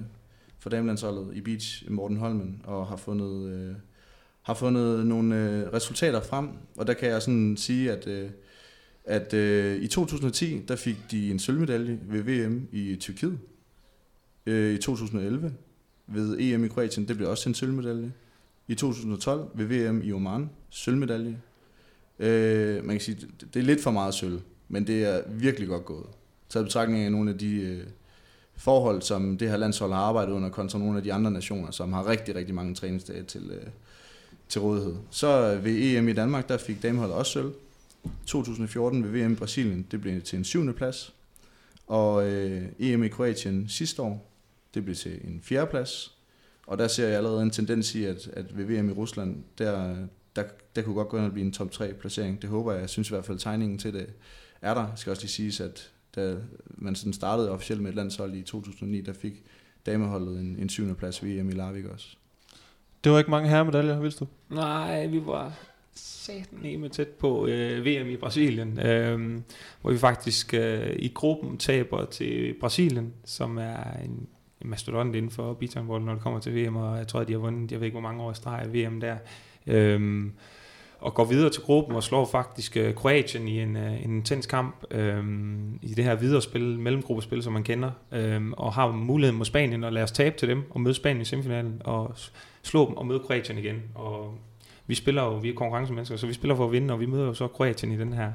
for 0.60 0.70
damelandsholdet 0.70 1.36
i 1.36 1.42
Beach, 1.42 1.92
Morten 1.92 2.18
Holmen, 2.18 2.62
og 2.64 2.88
har 2.88 2.96
fundet, 2.96 3.52
øh, 3.52 3.76
har 4.42 4.54
fundet 4.54 5.06
nogle 5.06 5.36
øh, 5.36 5.74
resultater 5.74 6.22
frem. 6.22 6.50
Og 6.78 6.88
der 6.88 6.94
kan 6.94 7.10
jeg 7.10 7.22
sådan 7.22 7.58
sige, 7.58 7.92
at, 7.92 8.08
øh, 8.08 8.30
at 9.06 9.34
øh, 9.34 9.82
i 9.82 9.88
2010, 9.88 10.62
der 10.68 10.76
fik 10.76 10.96
de 11.12 11.32
en 11.32 11.40
sølvmedalje 11.40 12.00
ved 12.04 12.22
VM 12.22 12.68
i 12.72 12.96
Tyrkiet. 12.96 13.40
Øh, 14.46 14.74
I 14.74 14.78
2011 14.78 15.54
ved 16.08 16.40
EM 16.40 16.66
i 16.66 16.68
Kroatien, 16.68 17.08
det 17.08 17.18
blev 17.18 17.30
også 17.30 17.50
en 17.50 17.56
sølvmedalje. 17.56 18.12
I 18.68 18.76
2012 18.76 19.50
ved 19.54 19.66
VM 19.66 20.02
i 20.04 20.12
Oman, 20.12 20.50
sølvmedalje. 20.70 21.38
Øh, 22.20 22.86
man 22.86 22.96
kan 22.96 23.02
sige, 23.02 23.18
det, 23.40 23.54
det 23.54 23.60
er 23.60 23.64
lidt 23.64 23.84
for 23.84 23.92
meget 23.92 24.14
sølv, 24.14 24.40
men 24.70 24.88
det 24.88 25.04
er 25.04 25.22
virkelig 25.28 25.68
godt 25.68 25.86
gået. 25.86 26.08
Taget 26.52 26.66
betragtning 26.66 27.04
af 27.04 27.12
nogle 27.12 27.32
af 27.32 27.38
de 27.38 27.56
øh, 27.56 27.88
forhold, 28.56 29.02
som 29.02 29.38
det 29.38 29.50
her 29.50 29.58
landshold 29.58 29.92
har 29.92 30.00
arbejdet 30.00 30.34
under, 30.34 30.50
kontra 30.50 30.80
nogle 30.80 30.98
af 30.98 31.04
de 31.04 31.14
andre 31.14 31.32
nationer, 31.32 31.72
som 31.72 31.94
har 31.94 32.08
rigtig, 32.08 32.36
rigtig 32.36 32.56
mange 32.56 32.76
træningsdage 32.76 33.24
til, 33.24 33.52
øh, 33.52 33.68
til 34.50 34.62
rådighed. 34.62 34.96
Så 35.10 35.54
øh, 35.54 35.66
ved 35.66 35.98
EM 35.98 36.08
i 36.08 36.14
Danmark, 36.14 36.50
der 36.50 36.58
fik 36.58 36.84
dameholdet 36.84 37.16
også 37.16 37.32
sølv. 37.32 37.52
2014 38.26 39.04
ved 39.04 39.10
VM 39.12 39.32
i 39.32 39.36
Brasilien, 39.36 39.88
det 39.92 40.02
blev 40.02 40.22
til 40.22 40.38
en 40.38 40.44
syvende 40.44 40.74
plads. 40.74 41.14
Og 41.88 42.28
øh, 42.30 42.64
EM 42.80 43.04
i 43.04 43.08
Kroatien 43.08 43.70
sidste 43.70 44.02
år, 44.02 44.32
det 44.74 44.84
blev 44.84 44.96
til 44.96 45.20
en 45.24 45.40
fjerde 45.44 45.68
plads. 45.68 46.16
Og 46.68 46.78
der 46.78 46.88
ser 46.88 47.08
jeg 47.08 47.18
allerede 47.18 47.42
en 47.42 47.52
tendens 47.52 47.96
i, 47.96 48.06
at, 48.06 48.28
at 48.34 48.58
ved 48.58 48.66
VM 48.66 48.90
i 48.90 48.94
Rusland, 48.94 49.44
der, 49.58 49.96
der, 50.36 50.44
der 50.76 50.82
kunne 50.82 50.96
godt 50.96 51.10
gå 51.10 51.18
ind 51.18 51.26
og 51.26 51.32
blive 51.32 51.46
en 51.46 51.52
top 51.52 51.72
3 51.72 51.94
placering. 51.94 52.42
Det 52.42 52.50
håber 52.50 52.72
jeg. 52.72 52.82
Jeg 52.82 52.90
synes 52.90 53.10
i 53.10 53.14
hvert 53.14 53.26
fald, 53.26 53.38
at 53.38 53.42
tegningen 53.42 53.80
til 53.80 53.94
det 53.94 54.08
er 54.62 54.74
der. 54.74 54.82
Jeg 54.82 54.98
skal 54.98 55.12
også 55.12 55.24
lige 55.24 55.32
siges, 55.32 55.60
at 55.60 55.92
da 56.16 56.36
man 56.66 56.96
sådan 56.96 57.14
startede 57.14 57.52
officielt 57.52 57.82
med 57.82 57.90
et 57.90 57.96
landshold 57.96 58.36
i 58.36 58.42
2009, 58.42 59.02
der 59.02 59.14
fik 59.14 59.44
dameholdet 59.86 60.40
en, 60.40 60.56
en 60.60 60.70
syvende 60.70 60.96
plads 60.96 61.24
ved 61.24 61.40
EM 61.40 61.50
i 61.50 61.54
Larvik 61.54 61.86
også. 61.86 62.16
Det 63.04 63.12
var 63.12 63.18
ikke 63.18 63.32
mange 63.32 63.50
herremedaljer, 63.50 64.00
vidste 64.00 64.26
du? 64.26 64.56
Nej, 64.56 65.08
vi 65.08 65.26
var 65.26 65.54
satan 65.94 66.80
med 66.80 66.90
tæt 66.90 67.08
på 67.08 67.48
øh, 67.48 67.86
VM 67.86 68.10
i 68.10 68.18
Brasilien, 68.18 68.80
øh, 68.80 69.42
hvor 69.82 69.92
vi 69.92 69.98
faktisk 69.98 70.54
øh, 70.54 70.96
i 71.00 71.08
gruppen 71.08 71.58
taber 71.58 72.06
til 72.06 72.56
Brasilien, 72.60 73.14
som 73.26 73.58
er 73.58 73.84
en, 74.04 74.28
en 74.62 74.70
mastodont 74.70 75.16
inden 75.16 75.32
for 75.32 75.54
beachhandball, 75.54 76.04
når 76.04 76.14
det 76.14 76.22
kommer 76.22 76.40
til 76.40 76.56
VM, 76.56 76.76
og 76.76 76.98
jeg 76.98 77.08
tror, 77.08 77.20
at 77.20 77.28
de 77.28 77.34
har 77.34 77.40
vundet, 77.40 77.72
jeg 77.72 77.80
ved 77.80 77.86
ikke, 77.86 77.94
hvor 77.96 78.10
mange 78.10 78.24
år 78.24 78.34
streg 78.34 78.74
VM 78.74 79.00
der. 79.00 79.18
Øh, 79.68 80.24
og 81.02 81.14
går 81.14 81.26
videre 81.26 81.50
til 81.50 81.62
gruppen 81.62 81.96
og 81.96 82.04
slår 82.04 82.26
faktisk 82.26 82.78
øh, 82.78 82.96
Kroatien 82.96 83.48
i 83.48 83.62
en, 83.62 83.76
øh, 83.76 84.06
en 84.06 84.16
intens 84.16 84.46
kamp 84.46 84.76
øh, 84.92 85.24
i 85.82 85.94
det 85.94 86.04
her 86.04 86.16
videre 86.16 86.42
spil, 86.42 86.80
mellemgruppespil, 86.80 87.44
som 87.44 87.54
man 87.54 87.64
kender, 87.64 87.92
øh, 88.12 88.42
og 88.52 88.74
har 88.74 88.92
muligheden 88.92 89.38
mod 89.38 89.46
Spanien 89.46 89.84
og 89.84 89.94
lade 89.94 90.04
os 90.04 90.12
tabe 90.12 90.38
til 90.38 90.48
dem, 90.48 90.64
og 90.70 90.82
møde 90.82 90.94
Spanien 90.94 91.22
i 91.22 91.26
semifinalen, 91.26 91.82
og 91.86 92.16
slå 92.64 92.88
dem 92.88 92.98
og 92.98 93.06
møde 93.06 93.20
Kroatien 93.20 93.58
igen. 93.58 93.82
Og 93.96 94.38
vi 94.88 94.96
spiller 94.96 95.24
jo, 95.24 95.38
vi 95.38 95.50
er 95.50 95.54
konkurrencemennesker, 95.54 96.18
så 96.18 96.28
vi 96.28 96.34
spiller 96.34 96.56
for 96.56 96.66
at 96.66 96.72
vinde, 96.72 96.94
og 96.94 97.00
vi 97.00 97.06
møder 97.06 97.26
jo 97.26 97.34
så 97.34 97.48
Kroatien 97.48 97.92
i 97.92 97.98
den 97.98 98.14
her 98.14 98.32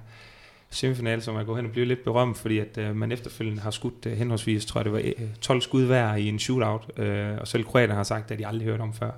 semifinale, 0.70 1.22
som 1.22 1.36
er 1.36 1.44
gået 1.44 1.56
hen 1.58 1.66
og 1.66 1.72
blevet 1.72 1.88
lidt 1.88 2.04
berømt, 2.04 2.38
fordi 2.38 2.58
at 2.58 2.78
øh, 2.78 2.96
man 2.96 3.12
efterfølgende 3.12 3.60
har 3.60 3.70
skudt 3.70 4.06
øh, 4.06 4.12
henholdsvis, 4.12 4.66
tror 4.66 4.80
jeg 4.80 4.84
det 4.84 4.92
var 4.92 5.00
øh, 5.04 5.28
12 5.40 5.60
skud 5.60 5.86
hver 5.86 6.14
i 6.14 6.28
en 6.28 6.38
shootout, 6.38 6.98
øh, 6.98 7.38
og 7.40 7.48
selv 7.48 7.64
kroaterne 7.64 7.94
har 7.94 8.02
sagt, 8.02 8.30
at 8.30 8.38
de 8.38 8.46
aldrig 8.46 8.68
hørt 8.68 8.80
om 8.80 8.94
før. 8.94 9.10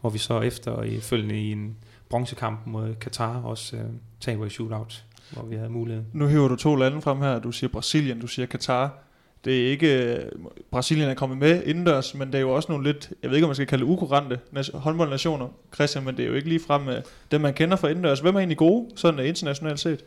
Hvor 0.00 0.10
vi 0.10 0.18
så 0.18 0.40
efter 0.40 0.82
i 0.82 1.00
følgende 1.00 1.40
i 1.40 1.52
en 1.52 1.76
bronzekamp 2.08 2.60
mod 2.66 2.94
Katar 2.94 3.42
også 3.42 3.76
øh, 3.76 3.82
taber 4.20 4.46
i 4.46 4.50
shootout, 4.50 5.04
hvor 5.30 5.42
vi 5.42 5.56
havde 5.56 5.70
mulighed. 5.70 6.04
Nu 6.12 6.26
hiver 6.26 6.48
du 6.48 6.56
to 6.56 6.74
lande 6.74 7.02
frem 7.02 7.18
her. 7.18 7.38
Du 7.38 7.52
siger 7.52 7.70
Brasilien, 7.70 8.20
du 8.20 8.26
siger 8.26 8.46
Katar. 8.46 8.98
Det 9.44 9.66
er 9.66 9.70
ikke... 9.70 10.14
øh, 10.14 10.32
Brasilien 10.70 11.08
er 11.08 11.14
kommet 11.14 11.38
med 11.38 11.62
indendørs, 11.64 12.14
men 12.14 12.28
det 12.28 12.34
er 12.34 12.40
jo 12.40 12.50
også 12.50 12.72
nogle 12.72 12.84
lidt... 12.84 13.12
Jeg 13.22 13.30
ved 13.30 13.36
ikke, 13.36 13.44
om 13.44 13.48
man 13.48 13.54
skal 13.54 13.66
kalde 13.66 13.84
det 13.84 13.90
ukurante 13.90 14.40
håndboldnationer, 14.74 15.48
Christian, 15.74 16.04
men 16.04 16.16
det 16.16 16.22
er 16.24 16.28
jo 16.28 16.34
ikke 16.34 16.48
lige 16.48 16.60
frem 16.60 16.88
øh, 16.88 17.02
dem, 17.30 17.40
man 17.40 17.54
kender 17.54 17.76
fra 17.76 17.88
indendørs. 17.88 18.20
Hvem 18.20 18.34
er 18.34 18.38
egentlig 18.38 18.58
gode, 18.58 18.90
sådan 18.96 19.20
øh, 19.20 19.28
internationalt 19.28 19.80
set? 19.80 20.04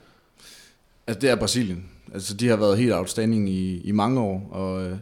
Altså 1.07 1.19
det 1.19 1.29
er 1.29 1.35
Brasilien. 1.35 1.85
Altså 2.13 2.33
de 2.33 2.47
har 2.47 2.55
været 2.55 2.77
helt 2.77 2.93
outstanding 2.93 3.49
i, 3.49 3.81
i 3.81 3.91
mange 3.91 4.21
år, 4.21 4.49
og 4.51 4.83
øh, 4.83 4.97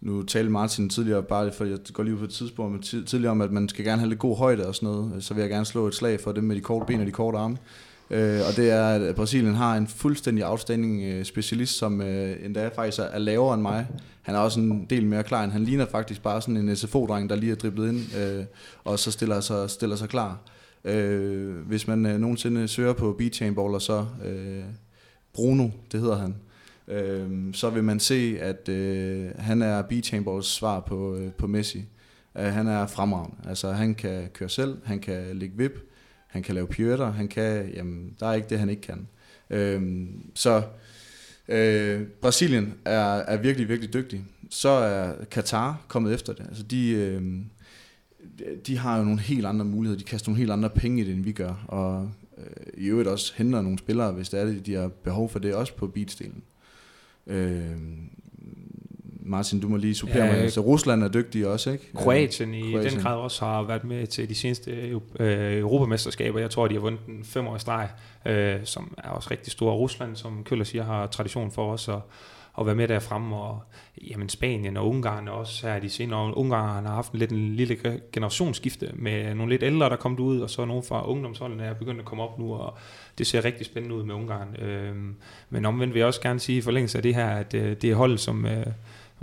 nu 0.00 0.22
talte 0.22 0.50
Martin 0.50 0.88
tidligere, 0.88 1.22
bare 1.22 1.52
for 1.52 1.64
jeg 1.64 1.78
går 1.92 2.02
lige 2.02 2.14
ud 2.14 2.18
på 2.18 2.24
et 2.24 2.30
tidspunkt, 2.30 2.72
men 2.72 3.04
tidligere 3.04 3.30
om, 3.30 3.40
at 3.40 3.52
man 3.52 3.68
skal 3.68 3.84
gerne 3.84 3.98
have 3.98 4.08
lidt 4.08 4.18
god 4.18 4.36
højde 4.36 4.66
og 4.66 4.74
sådan 4.74 4.88
noget, 4.88 5.12
øh, 5.16 5.22
så 5.22 5.34
vil 5.34 5.40
jeg 5.40 5.50
gerne 5.50 5.64
slå 5.64 5.86
et 5.86 5.94
slag 5.94 6.20
for 6.20 6.32
dem 6.32 6.44
med 6.44 6.56
de 6.56 6.60
korte 6.60 6.86
ben 6.86 7.00
og 7.00 7.06
de 7.06 7.12
korte 7.12 7.38
arme. 7.38 7.56
Øh, 8.10 8.40
og 8.48 8.56
det 8.56 8.70
er, 8.70 8.88
at 8.88 9.14
Brasilien 9.14 9.54
har 9.54 9.76
en 9.76 9.86
fuldstændig 9.86 10.46
outstanding 10.46 11.02
øh, 11.02 11.24
specialist, 11.24 11.78
som 11.78 12.00
øh, 12.00 12.36
endda 12.44 12.68
faktisk 12.68 12.98
er, 12.98 13.02
er 13.02 13.18
lavere 13.18 13.54
end 13.54 13.62
mig. 13.62 13.86
Han 14.22 14.34
er 14.34 14.38
også 14.38 14.60
en 14.60 14.86
del 14.90 15.06
mere 15.06 15.22
klar 15.22 15.44
end 15.44 15.52
han 15.52 15.64
ligner 15.64 15.86
faktisk 15.86 16.22
bare 16.22 16.42
sådan 16.42 16.56
en 16.56 16.76
SFO-dreng, 16.76 17.30
der 17.30 17.36
lige 17.36 17.52
er 17.52 17.56
driblet 17.56 17.88
ind, 17.88 18.16
øh, 18.18 18.44
og 18.84 18.98
så 18.98 19.10
stiller 19.10 19.40
sig, 19.40 19.70
stiller 19.70 19.96
sig 19.96 20.08
klar. 20.08 20.38
Øh, 20.84 21.56
hvis 21.66 21.86
man 21.86 22.06
øh, 22.06 22.20
nogensinde 22.20 22.68
søger 22.68 22.92
på 22.92 23.14
beach 23.18 23.42
handballer, 23.42 23.78
så 23.78 24.06
øh, 24.24 24.62
Bruno, 25.32 25.68
det 25.92 26.00
hedder 26.00 26.16
han, 26.16 26.34
øh, 26.88 27.54
så 27.54 27.70
vil 27.70 27.84
man 27.84 28.00
se, 28.00 28.36
at 28.40 28.68
øh, 28.68 29.30
han 29.38 29.62
er 29.62 29.82
beach 29.82 30.14
svar 30.42 30.80
på, 30.80 31.16
øh, 31.16 31.32
på 31.32 31.46
Messi. 31.46 31.84
Øh, 32.38 32.44
han 32.44 32.66
er 32.66 32.86
fremragende. 32.86 33.36
Altså 33.48 33.72
han 33.72 33.94
kan 33.94 34.28
køre 34.34 34.48
selv, 34.48 34.78
han 34.84 34.98
kan 34.98 35.36
ligge 35.36 35.56
vip, 35.56 35.90
han 36.26 36.42
kan 36.42 36.54
lave 36.54 36.66
pirouetter, 36.66 37.10
han 37.10 37.28
kan, 37.28 37.70
jamen, 37.74 38.16
der 38.20 38.26
er 38.26 38.34
ikke 38.34 38.48
det, 38.48 38.58
han 38.58 38.70
ikke 38.70 38.82
kan. 38.82 39.08
Øh, 39.50 40.06
så 40.34 40.62
øh, 41.48 42.02
Brasilien 42.02 42.74
er, 42.84 43.14
er 43.14 43.36
virkelig, 43.36 43.68
virkelig 43.68 43.92
dygtig. 43.92 44.24
Så 44.50 44.68
er 44.68 45.24
Katar 45.24 45.84
kommet 45.88 46.14
efter 46.14 46.32
det. 46.32 46.46
Altså 46.48 46.62
de, 46.62 46.90
øh, 46.90 47.22
de 48.66 48.78
har 48.78 48.98
jo 48.98 49.04
nogle 49.04 49.20
helt 49.20 49.46
andre 49.46 49.64
muligheder. 49.64 49.98
De 49.98 50.04
kaster 50.04 50.28
nogle 50.28 50.38
helt 50.38 50.50
andre 50.50 50.70
penge 50.70 51.02
i 51.02 51.04
det, 51.04 51.14
end 51.14 51.24
vi 51.24 51.32
gør. 51.32 51.64
Og 51.68 52.10
øh, 52.38 52.44
i 52.74 52.86
øvrigt 52.86 53.08
også 53.08 53.32
henter 53.36 53.62
nogle 53.62 53.78
spillere, 53.78 54.12
hvis 54.12 54.28
det 54.28 54.40
er 54.40 54.44
det, 54.44 54.66
de 54.66 54.74
har 54.74 54.88
behov 54.88 55.28
for 55.28 55.38
det, 55.38 55.54
også 55.54 55.74
på 55.74 55.86
beatstilen. 55.86 56.42
Øh, 57.28 57.70
Martin, 59.20 59.60
du 59.60 59.68
må 59.68 59.76
lige 59.76 59.94
supplere 59.94 60.24
Ja, 60.24 60.32
mig. 60.32 60.40
Altså, 60.40 60.60
Rusland 60.60 61.02
er 61.02 61.08
dygtige 61.08 61.48
også, 61.48 61.70
ikke? 61.70 61.92
Kroatien 61.94 62.54
i 62.54 62.60
Kroatien. 62.60 62.92
den 62.92 63.02
grad 63.02 63.16
også 63.16 63.44
har 63.44 63.62
været 63.62 63.84
med 63.84 64.06
til 64.06 64.28
de 64.28 64.34
seneste 64.34 64.70
øh, 65.20 65.58
europamesterskaber. 65.58 66.40
Jeg 66.40 66.50
tror, 66.50 66.68
de 66.68 66.74
har 66.74 66.80
vundet 66.80 67.00
den 67.06 67.24
fem 67.24 67.46
år 67.46 67.56
i 67.56 67.58
streg, 67.58 67.88
øh, 68.26 68.56
som 68.64 68.98
er 69.04 69.08
også 69.08 69.28
rigtig 69.30 69.52
stor. 69.52 69.72
Rusland, 69.72 70.16
som 70.16 70.44
Køller 70.44 70.64
siger, 70.64 70.84
har 70.84 71.06
tradition 71.06 71.50
for 71.50 71.72
os 71.72 71.88
at, 71.88 71.98
at 72.60 72.66
være 72.66 72.74
med 72.74 72.88
derfremme. 72.88 73.36
Og 73.36 73.62
jamen, 74.10 74.28
Spanien 74.28 74.76
og 74.76 74.88
Ungarn 74.88 75.28
også 75.28 75.68
her 75.68 75.80
de 75.80 75.90
senere. 75.90 76.36
Ungarn 76.36 76.86
har 76.86 76.94
haft 76.94 77.12
en 77.12 77.18
lidt 77.18 77.32
en 77.32 77.54
lille 77.54 77.76
generationsskifte 78.12 78.90
med 78.94 79.34
nogle 79.34 79.52
lidt 79.52 79.62
ældre, 79.62 79.90
der 79.90 79.96
kom 79.96 80.20
ud, 80.20 80.40
og 80.40 80.50
så 80.50 80.64
nogle 80.64 80.82
fra 80.82 81.08
ungdomsholdene 81.08 81.64
er 81.64 81.74
begyndt 81.74 82.00
at 82.00 82.06
komme 82.06 82.22
op 82.24 82.38
nu, 82.38 82.54
og 82.54 82.78
det 83.18 83.26
ser 83.26 83.44
rigtig 83.44 83.66
spændende 83.66 83.96
ud 83.96 84.02
med 84.02 84.14
Ungarn. 84.14 84.56
Øh, 84.62 84.96
men 85.50 85.64
omvendt 85.64 85.94
vil 85.94 86.00
jeg 86.00 86.06
også 86.06 86.20
gerne 86.20 86.40
sige 86.40 86.58
i 86.58 86.60
forlængelse 86.60 86.98
af 86.98 87.02
det 87.02 87.14
her, 87.14 87.28
at 87.28 87.54
øh, 87.54 87.76
det 87.76 87.90
er 87.90 87.94
hold 87.94 88.18
som 88.18 88.46
øh, 88.46 88.66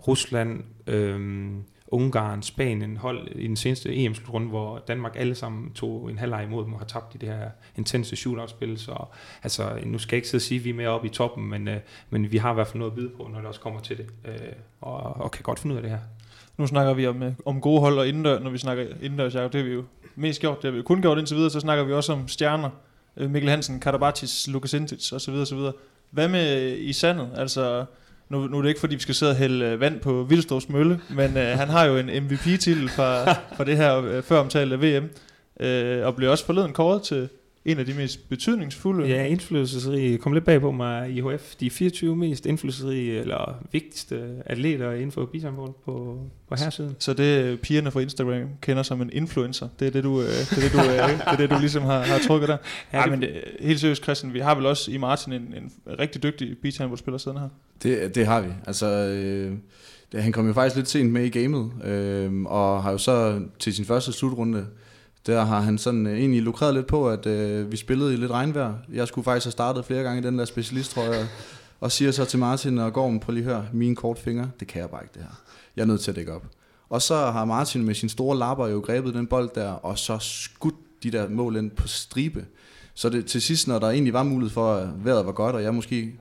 Rusland, 0.08 0.64
øh, 0.88 1.50
Ungarn, 1.88 2.42
Spanien 2.42 2.98
hold 2.98 3.28
i 3.36 3.48
den 3.48 3.56
seneste 3.56 3.96
EM-slutrunde, 3.96 4.48
hvor 4.48 4.84
Danmark 4.88 5.16
alle 5.16 5.36
sammen 5.36 5.74
tog 5.74 6.10
en 6.10 6.18
halvleg 6.18 6.44
imod 6.44 6.66
dem 6.66 6.74
og 6.74 6.80
har 6.80 6.86
tabt 6.86 7.16
i 7.16 7.18
det 7.18 7.30
her 7.30 7.50
intense 7.78 8.16
shootout-spil. 8.16 8.78
Så 8.78 9.06
altså, 9.44 9.80
nu 9.86 9.98
skal 9.98 10.16
jeg 10.16 10.18
ikke 10.18 10.28
sidde 10.28 10.42
og 10.42 10.44
sige, 10.44 10.60
at 10.60 10.66
vi 10.66 10.70
er 10.70 10.74
mere 10.74 10.90
oppe 10.90 11.08
i 11.08 11.10
toppen, 11.10 11.50
men, 11.50 11.68
øh, 11.68 11.78
men 12.10 12.32
vi 12.32 12.38
har 12.38 12.52
i 12.52 12.54
hvert 12.54 12.68
fald 12.68 12.80
noget 12.80 12.92
at 12.92 12.96
byde 12.96 13.10
på, 13.10 13.30
når 13.32 13.38
det 13.38 13.48
også 13.48 13.60
kommer 13.60 13.80
til 13.80 13.98
det, 13.98 14.06
øh, 14.26 14.34
og, 14.82 14.98
og 14.98 15.32
kan 15.32 15.44
godt 15.44 15.60
finde 15.60 15.74
ud 15.74 15.78
af 15.78 15.82
det 15.82 15.92
her. 15.92 16.00
Nu 16.58 16.68
snakker 16.68 16.94
vi 16.94 17.08
om, 17.08 17.24
øh, 17.24 17.34
om 17.46 17.62
gode 17.62 17.80
hold 17.80 18.00
og 18.00 18.08
indendør, 18.08 18.40
når 18.40 18.50
vi 18.50 18.58
snakker 18.58 18.84
indendørs, 19.02 19.36
Jacob. 19.36 19.54
Det 19.54 19.62
har 19.62 19.68
vi 19.70 19.74
jo 19.74 19.84
mest 20.16 20.42
gjort, 20.42 20.58
det 20.58 20.64
har 20.64 20.72
vi 20.72 20.78
jo 20.78 20.84
kun 20.84 21.02
gjort 21.02 21.18
indtil 21.18 21.38
videre. 21.38 21.52
Så 21.52 21.60
snakker 21.60 21.84
vi 21.84 21.94
også 21.94 22.14
om 22.14 22.28
stjerner. 22.28 22.70
Øh, 23.18 23.32
Mikkel 23.32 23.50
Hansen, 23.50 23.80
Karabatis, 23.80 24.48
Lukas 24.48 24.74
Intic 24.74 25.14
osv. 25.14 25.34
osv. 25.34 25.60
Hvad 26.10 26.28
med 26.28 26.62
øh, 26.62 26.80
i 26.80 26.94
sandet? 26.94 27.30
Altså, 27.36 27.86
nu, 28.30 28.48
nu 28.48 28.58
er 28.58 28.62
det 28.62 28.70
ikke 28.70 28.80
fordi, 28.80 28.96
vi 28.96 29.02
skal 29.02 29.16
sidde 29.16 29.32
og 29.32 29.36
hælde 29.36 29.66
øh, 29.66 29.80
vand 29.80 30.00
på 30.00 30.24
Vildstors 30.24 30.70
Mølle, 30.70 31.00
men 31.10 31.38
øh, 31.38 31.58
han 31.58 31.68
har 31.68 31.86
jo 31.86 31.98
en 31.98 32.24
MVP-titel 32.24 32.90
fra, 32.90 33.34
fra 33.34 33.64
det 33.64 33.78
her 33.78 34.02
øh, 34.02 34.24
før 34.24 34.40
omtalte 34.40 34.80
VM, 34.80 35.10
øh, 35.60 36.06
og 36.06 36.16
blev 36.16 36.32
også 36.32 36.46
forleden 36.46 36.74
kåret 36.74 37.02
til 37.02 37.30
en 37.66 37.80
af 37.80 37.86
de 37.86 37.94
mest 37.94 38.30
betydningsfulde. 38.30 39.08
Ja, 39.08 39.26
indflydelsesrige. 39.26 40.18
Kom 40.18 40.34
lidt 40.34 40.46
bag 40.46 40.62
på 40.62 40.72
mig 40.72 41.10
i 41.10 41.18
IHF. 41.18 41.56
De 41.56 41.70
24 41.70 42.16
mest 42.16 42.46
indflydelsesrige 42.46 43.20
eller 43.20 43.64
vigtigste 43.72 44.44
atleter 44.46 44.92
inden 44.92 45.12
for 45.12 45.26
bisambål 45.26 45.74
på, 45.86 46.20
på 46.50 46.56
hersiden. 46.56 46.96
Så 47.00 47.14
det 47.14 47.44
øh, 47.44 47.58
pigerne 47.58 47.92
fra 47.92 48.00
Instagram 48.00 48.50
kender 48.62 48.84
som 48.84 49.02
en 49.02 49.10
influencer. 49.14 49.68
Det 49.80 49.88
er 49.88 49.92
det, 49.92 50.04
du, 50.04 50.22
øh, 50.22 50.28
det, 50.28 50.58
er 50.58 50.62
det, 50.62 50.72
du, 50.72 50.78
det, 50.78 51.28
er 51.28 51.38
det, 51.38 51.50
du 51.50 51.60
ligesom 51.60 51.84
har, 51.84 52.02
har 52.02 52.20
trukket 52.28 52.50
der. 52.50 52.58
Ja, 52.94 52.98
Ej, 52.98 53.10
men 53.10 53.24
øh, 53.24 53.42
helt 53.60 53.80
seriøst, 53.80 54.04
Christian, 54.04 54.34
vi 54.34 54.40
har 54.40 54.56
vel 54.56 54.66
også 54.66 54.92
i 54.92 54.98
Martin 54.98 55.34
en, 55.34 55.42
en 55.42 55.72
rigtig 56.00 56.24
dygtig 56.24 56.58
beachhandballspiller 56.62 57.18
siden 57.18 57.38
her. 57.38 57.50
Det, 57.84 58.16
det 58.16 58.26
har 58.26 58.42
vi. 58.42 58.50
Altså, 58.68 58.86
øh, 58.88 59.58
det, 60.12 60.24
han 60.24 60.32
kom 60.32 60.48
jo 60.48 60.54
faktisk 60.54 60.76
lidt 60.76 60.90
sent 60.90 61.12
med 61.12 61.24
i 61.24 61.30
gamet, 61.30 61.72
øh, 61.84 62.44
og 62.44 62.84
har 62.84 62.92
jo 62.92 62.98
så 62.98 63.42
til 63.60 63.74
sin 63.74 63.86
første 63.86 64.12
slutrunde, 64.12 64.66
der 65.28 65.44
har 65.44 65.60
han 65.60 65.78
sådan 65.78 66.08
øh, 66.08 66.18
egentlig 66.18 66.42
lukreret 66.42 66.74
lidt 66.74 66.88
på, 66.88 67.10
at 67.10 67.26
øh, 67.26 67.72
vi 67.72 67.78
spillede 67.78 68.14
i 68.14 68.18
lidt 68.18 68.32
regnvejr. 68.32 68.74
Jeg 68.94 69.08
skulle 69.08 69.26
faktisk 69.26 69.46
have 69.46 69.52
startet 69.52 69.86
flere 69.86 70.04
gange 70.04 70.22
i 70.22 70.24
den 70.24 70.40
der 70.40 70.46
specialist, 70.46 70.92
tror 70.92 71.04
jeg, 71.04 71.28
og 71.80 71.92
siger 71.92 72.12
så 72.12 72.26
til 72.26 72.40
Martin 72.40 72.78
og 72.78 72.94
Gorm, 72.94 73.20
prøv 73.20 73.34
lige 73.34 73.44
hør, 73.44 73.62
mine 73.74 73.96
kort 73.96 74.20
fingre, 74.20 74.52
det 74.60 74.68
kan 74.68 74.82
jeg 74.82 74.90
bare 74.90 75.04
ikke 75.04 75.14
det 75.14 75.22
her. 75.22 75.42
Jeg 75.76 75.82
er 75.82 75.86
nødt 75.86 76.02
til 76.02 76.12
at 76.12 76.16
dække 76.16 76.34
op. 76.34 76.46
Og 76.90 77.02
så 77.02 77.16
har 77.16 77.46
Martin 77.46 77.84
med 77.86 77.96
sin 77.96 78.10
store 78.10 78.38
lapper 78.38 78.68
jo 78.68 78.80
grebet 78.80 79.14
den 79.14 79.28
bold 79.28 79.50
der, 79.56 79.70
og 79.70 79.98
så 79.98 80.18
skudt 80.20 80.76
de 81.04 81.12
der 81.12 81.30
mål 81.30 81.56
ind 81.56 81.72
på 81.72 81.88
stribe. 81.88 82.46
Så 82.94 83.10
det, 83.10 83.26
til 83.26 83.42
sidst, 83.42 83.68
når 83.68 83.80
der 83.80 83.90
egentlig 83.90 84.14
var 84.14 84.24
mulighed 84.24 84.54
for, 84.54 84.74
at 84.74 84.88
vejret 85.06 85.26
var 85.26 85.32
godt, 85.32 85.56
og 85.56 85.64
jeg 85.64 85.74
måske 85.74 86.14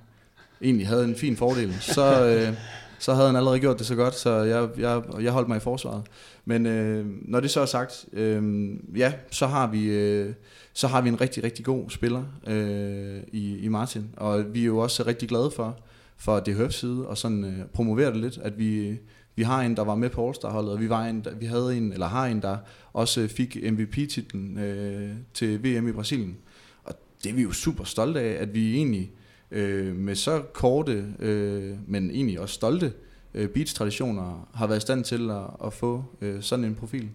egentlig 0.64 0.86
havde 0.86 1.04
en 1.04 1.16
fin 1.16 1.36
fordel, 1.36 1.74
så, 1.80 2.26
øh, 2.26 2.54
så 2.98 3.14
havde 3.14 3.26
han 3.26 3.36
allerede 3.36 3.60
gjort 3.60 3.78
det 3.78 3.86
så 3.86 3.94
godt, 3.94 4.14
så 4.14 4.30
jeg, 4.30 4.68
jeg, 4.78 5.02
jeg 5.20 5.32
holdt 5.32 5.48
mig 5.48 5.56
i 5.56 5.60
forsvaret. 5.60 6.02
Men 6.44 6.66
øh, 6.66 7.06
når 7.22 7.40
det 7.40 7.50
så 7.50 7.60
er 7.60 7.66
sagt, 7.66 8.04
øh, 8.12 8.70
ja, 8.96 9.12
så 9.30 9.46
har 9.46 9.66
vi 9.66 9.84
øh, 9.84 10.32
så 10.72 10.88
har 10.88 11.00
vi 11.00 11.08
en 11.08 11.20
rigtig 11.20 11.44
rigtig 11.44 11.64
god 11.64 11.90
spiller 11.90 12.24
øh, 12.46 13.20
i, 13.32 13.58
i 13.58 13.68
Martin, 13.68 14.10
og 14.16 14.54
vi 14.54 14.60
er 14.60 14.66
jo 14.66 14.78
også 14.78 15.02
rigtig 15.06 15.28
glade 15.28 15.50
for 15.50 15.78
for 16.16 16.40
DHF's 16.48 16.70
side 16.70 17.06
og 17.06 17.18
sådan 17.18 17.44
øh, 17.44 17.66
promovere 17.72 18.10
det 18.10 18.16
lidt, 18.16 18.38
at 18.38 18.58
vi 18.58 18.98
vi 19.36 19.42
har 19.42 19.62
en 19.62 19.76
der 19.76 19.84
var 19.84 19.94
med 19.94 20.10
på 20.10 20.30
All-Star 20.30 20.48
holdet, 20.48 20.72
og 20.72 20.80
vi 20.80 20.88
var 20.88 21.04
en 21.04 21.24
der, 21.24 21.34
vi 21.34 21.46
havde 21.46 21.76
en 21.76 21.92
eller 21.92 22.06
har 22.06 22.26
en 22.26 22.42
der 22.42 22.56
også 22.92 23.28
fik 23.28 23.56
MVP-titlen 23.72 24.58
øh, 24.58 25.10
til 25.34 25.64
VM 25.64 25.88
i 25.88 25.92
Brasilien. 25.92 26.36
Og 26.84 26.94
det 27.24 27.30
er 27.30 27.34
vi 27.34 27.42
jo 27.42 27.52
super 27.52 27.84
stolte 27.84 28.20
af, 28.20 28.42
at 28.42 28.54
vi 28.54 28.76
egentlig 28.76 29.10
øh, 29.54 29.96
med 29.96 30.14
så 30.14 30.42
korte, 30.52 31.04
øh, 31.18 31.76
men 31.86 32.10
egentlig 32.10 32.40
også 32.40 32.54
stolte 32.54 32.92
øh, 33.34 33.48
beats-traditioner 33.48 34.48
har 34.54 34.66
været 34.66 34.78
i 34.78 34.80
stand 34.80 35.04
til 35.04 35.30
at, 35.30 35.66
at 35.66 35.72
få 35.72 36.04
øh, 36.20 36.42
sådan 36.42 36.64
en 36.64 36.74
profil. 36.74 37.10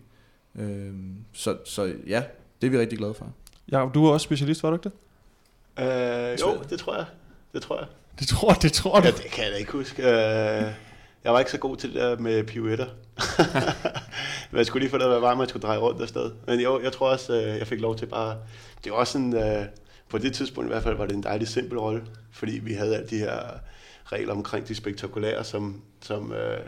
Øh, 0.55 0.93
så, 1.33 1.57
så 1.65 1.93
ja, 2.07 2.23
det 2.61 2.67
er 2.67 2.71
vi 2.71 2.79
rigtig 2.79 2.97
glade 2.97 3.13
for. 3.13 3.27
Ja, 3.71 3.89
du 3.93 4.05
er 4.05 4.11
også 4.11 4.23
specialist, 4.23 4.63
var 4.63 4.69
du 4.69 4.75
ikke 4.75 4.89
det? 4.89 4.93
Øh, 5.83 6.39
jo, 6.41 6.63
det 6.69 6.79
tror 6.79 6.95
jeg. 6.95 7.05
Det 7.53 7.61
tror 7.61 7.79
jeg. 7.79 7.87
Det 8.19 8.27
tror, 8.27 8.53
det 8.53 8.73
tror 8.73 8.99
du. 8.99 9.05
Ja, 9.05 9.11
det 9.11 9.31
kan 9.31 9.43
jeg 9.43 9.51
da 9.51 9.57
ikke 9.57 9.71
huske. 9.71 10.03
Øh, 10.03 10.71
jeg 11.23 11.33
var 11.33 11.39
ikke 11.39 11.51
så 11.51 11.57
god 11.57 11.77
til 11.77 11.93
det 11.93 12.01
der 12.01 12.17
med 12.17 12.43
pirouetter. 12.43 12.87
Men 14.51 14.57
jeg 14.57 14.65
skulle 14.65 14.83
lige 14.83 14.91
få 14.91 14.97
det, 14.97 15.07
hvad 15.07 15.19
var, 15.19 15.35
man 15.35 15.49
skulle 15.49 15.67
dreje 15.67 15.79
rundt 15.79 16.01
afsted. 16.01 16.31
Men 16.47 16.59
jo, 16.59 16.81
jeg 16.81 16.91
tror 16.91 17.09
også, 17.09 17.33
øh, 17.33 17.57
jeg 17.57 17.67
fik 17.67 17.79
lov 17.79 17.95
til 17.95 18.05
bare... 18.05 18.37
Det 18.83 18.91
var 18.91 18.97
også 18.97 19.13
sådan... 19.13 19.35
Øh, 19.35 19.65
på 20.09 20.17
det 20.17 20.33
tidspunkt 20.33 20.67
i 20.67 20.73
hvert 20.73 20.83
fald 20.83 20.97
var 20.97 21.05
det 21.05 21.15
en 21.15 21.23
dejlig 21.23 21.47
simpel 21.47 21.79
rolle, 21.79 22.03
fordi 22.31 22.59
vi 22.63 22.73
havde 22.73 22.95
alle 22.95 23.09
de 23.09 23.17
her 23.17 23.39
regler 24.05 24.33
omkring 24.33 24.67
de 24.67 24.75
spektakulære, 24.75 25.43
som, 25.43 25.81
som, 26.01 26.33
øh, 26.33 26.59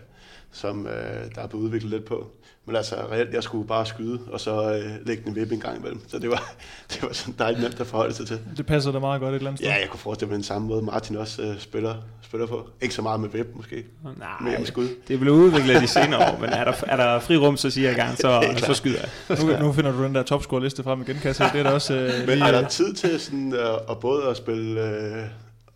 som 0.52 0.88
øh, 0.88 1.36
der 1.36 1.42
er 1.42 1.48
blevet 1.48 1.64
udviklet 1.64 1.92
lidt 1.92 2.06
på. 2.06 2.32
Men 2.72 2.76
altså 2.78 2.95
reelt, 3.11 3.34
jeg 3.34 3.43
skulle 3.43 3.67
bare 3.67 3.86
skyde, 3.86 4.19
og 4.32 4.39
så 4.39 4.74
øh, 4.74 5.07
lægge 5.07 5.24
den 5.26 5.36
vip 5.36 5.51
en 5.51 5.59
gang 5.59 5.78
imellem. 5.78 6.01
Så 6.07 6.19
det 6.19 6.30
var, 6.30 6.53
det 6.91 7.03
var 7.03 7.09
sådan 7.13 7.36
dejligt 7.39 7.61
nemt 7.63 7.80
at 7.80 7.88
forholde 7.88 8.13
sig 8.13 8.28
til. 8.28 8.39
Det 8.57 8.65
passer 8.65 8.91
da 8.91 8.99
meget 8.99 9.22
godt 9.22 9.32
et 9.32 9.36
eller 9.36 9.49
andet 9.49 9.59
sted. 9.59 9.69
Ja, 9.69 9.76
jeg 9.80 9.89
kunne 9.89 9.99
forestille 9.99 10.30
mig 10.30 10.36
den 10.36 10.43
samme 10.43 10.67
måde, 10.67 10.82
Martin 10.82 11.15
også 11.17 11.41
øh, 11.41 11.59
spiller, 11.59 11.95
spiller 12.22 12.47
på. 12.47 12.69
Ikke 12.82 12.95
så 12.95 13.01
meget 13.01 13.19
med 13.19 13.30
web 13.30 13.47
måske, 13.55 13.86
mere 14.03 14.13
Nej, 14.41 14.57
med 14.57 14.65
skud. 14.65 14.88
det 15.07 15.13
er 15.13 15.17
blevet 15.17 15.38
udviklet 15.38 15.82
de 15.82 15.88
senere 15.88 16.34
år, 16.34 16.38
men 16.39 16.49
er 16.49 16.63
der, 16.63 16.74
er 16.88 16.95
der 16.95 17.19
fri 17.19 17.38
rum, 17.38 17.57
så 17.57 17.69
siger 17.69 17.88
jeg 17.88 17.95
gerne, 17.97 18.17
så, 18.17 18.43
så 18.67 18.74
skyder 18.74 18.99
jeg. 19.30 19.38
Nu, 19.59 19.65
nu 19.65 19.74
finder 19.74 19.91
du 19.91 20.03
den 20.03 20.15
der 20.15 20.24
topscore-liste 20.24 20.84
frem 20.84 21.01
igen, 21.01 21.15
kan 21.15 21.26
jeg 21.28 21.36
se. 21.36 21.43
Det 21.43 21.59
er 21.59 21.63
da 21.63 21.69
også 21.69 21.93
øh, 21.93 22.28
Men 22.28 22.38
lige, 22.38 22.47
er 22.47 22.51
der 22.51 22.61
øh, 22.61 22.69
tid 22.69 22.93
til 22.93 23.19
sådan, 23.19 23.53
øh, 23.53 23.74
at 23.89 23.99
både 23.99 24.24
at 24.30 24.38
spille 24.38 24.82
øh, 24.82 25.24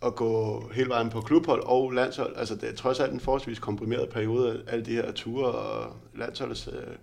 og 0.06 0.14
gå 0.14 0.62
hele 0.74 0.88
vejen 0.88 1.10
på 1.10 1.20
klubhold 1.20 1.62
og 1.66 1.92
landshold? 1.92 2.36
Altså 2.36 2.54
det 2.54 2.68
er 2.68 2.74
trods 2.74 3.00
alt 3.00 3.12
en 3.12 3.20
forholdsvis 3.20 3.58
komprimeret 3.58 4.08
periode 4.08 4.52
af 4.52 4.72
alle 4.72 4.84
de 4.84 4.90
her 4.90 5.12
ture 5.12 5.46
og 5.46 5.96
landsholdets 6.14 6.68
øh, 6.68 6.96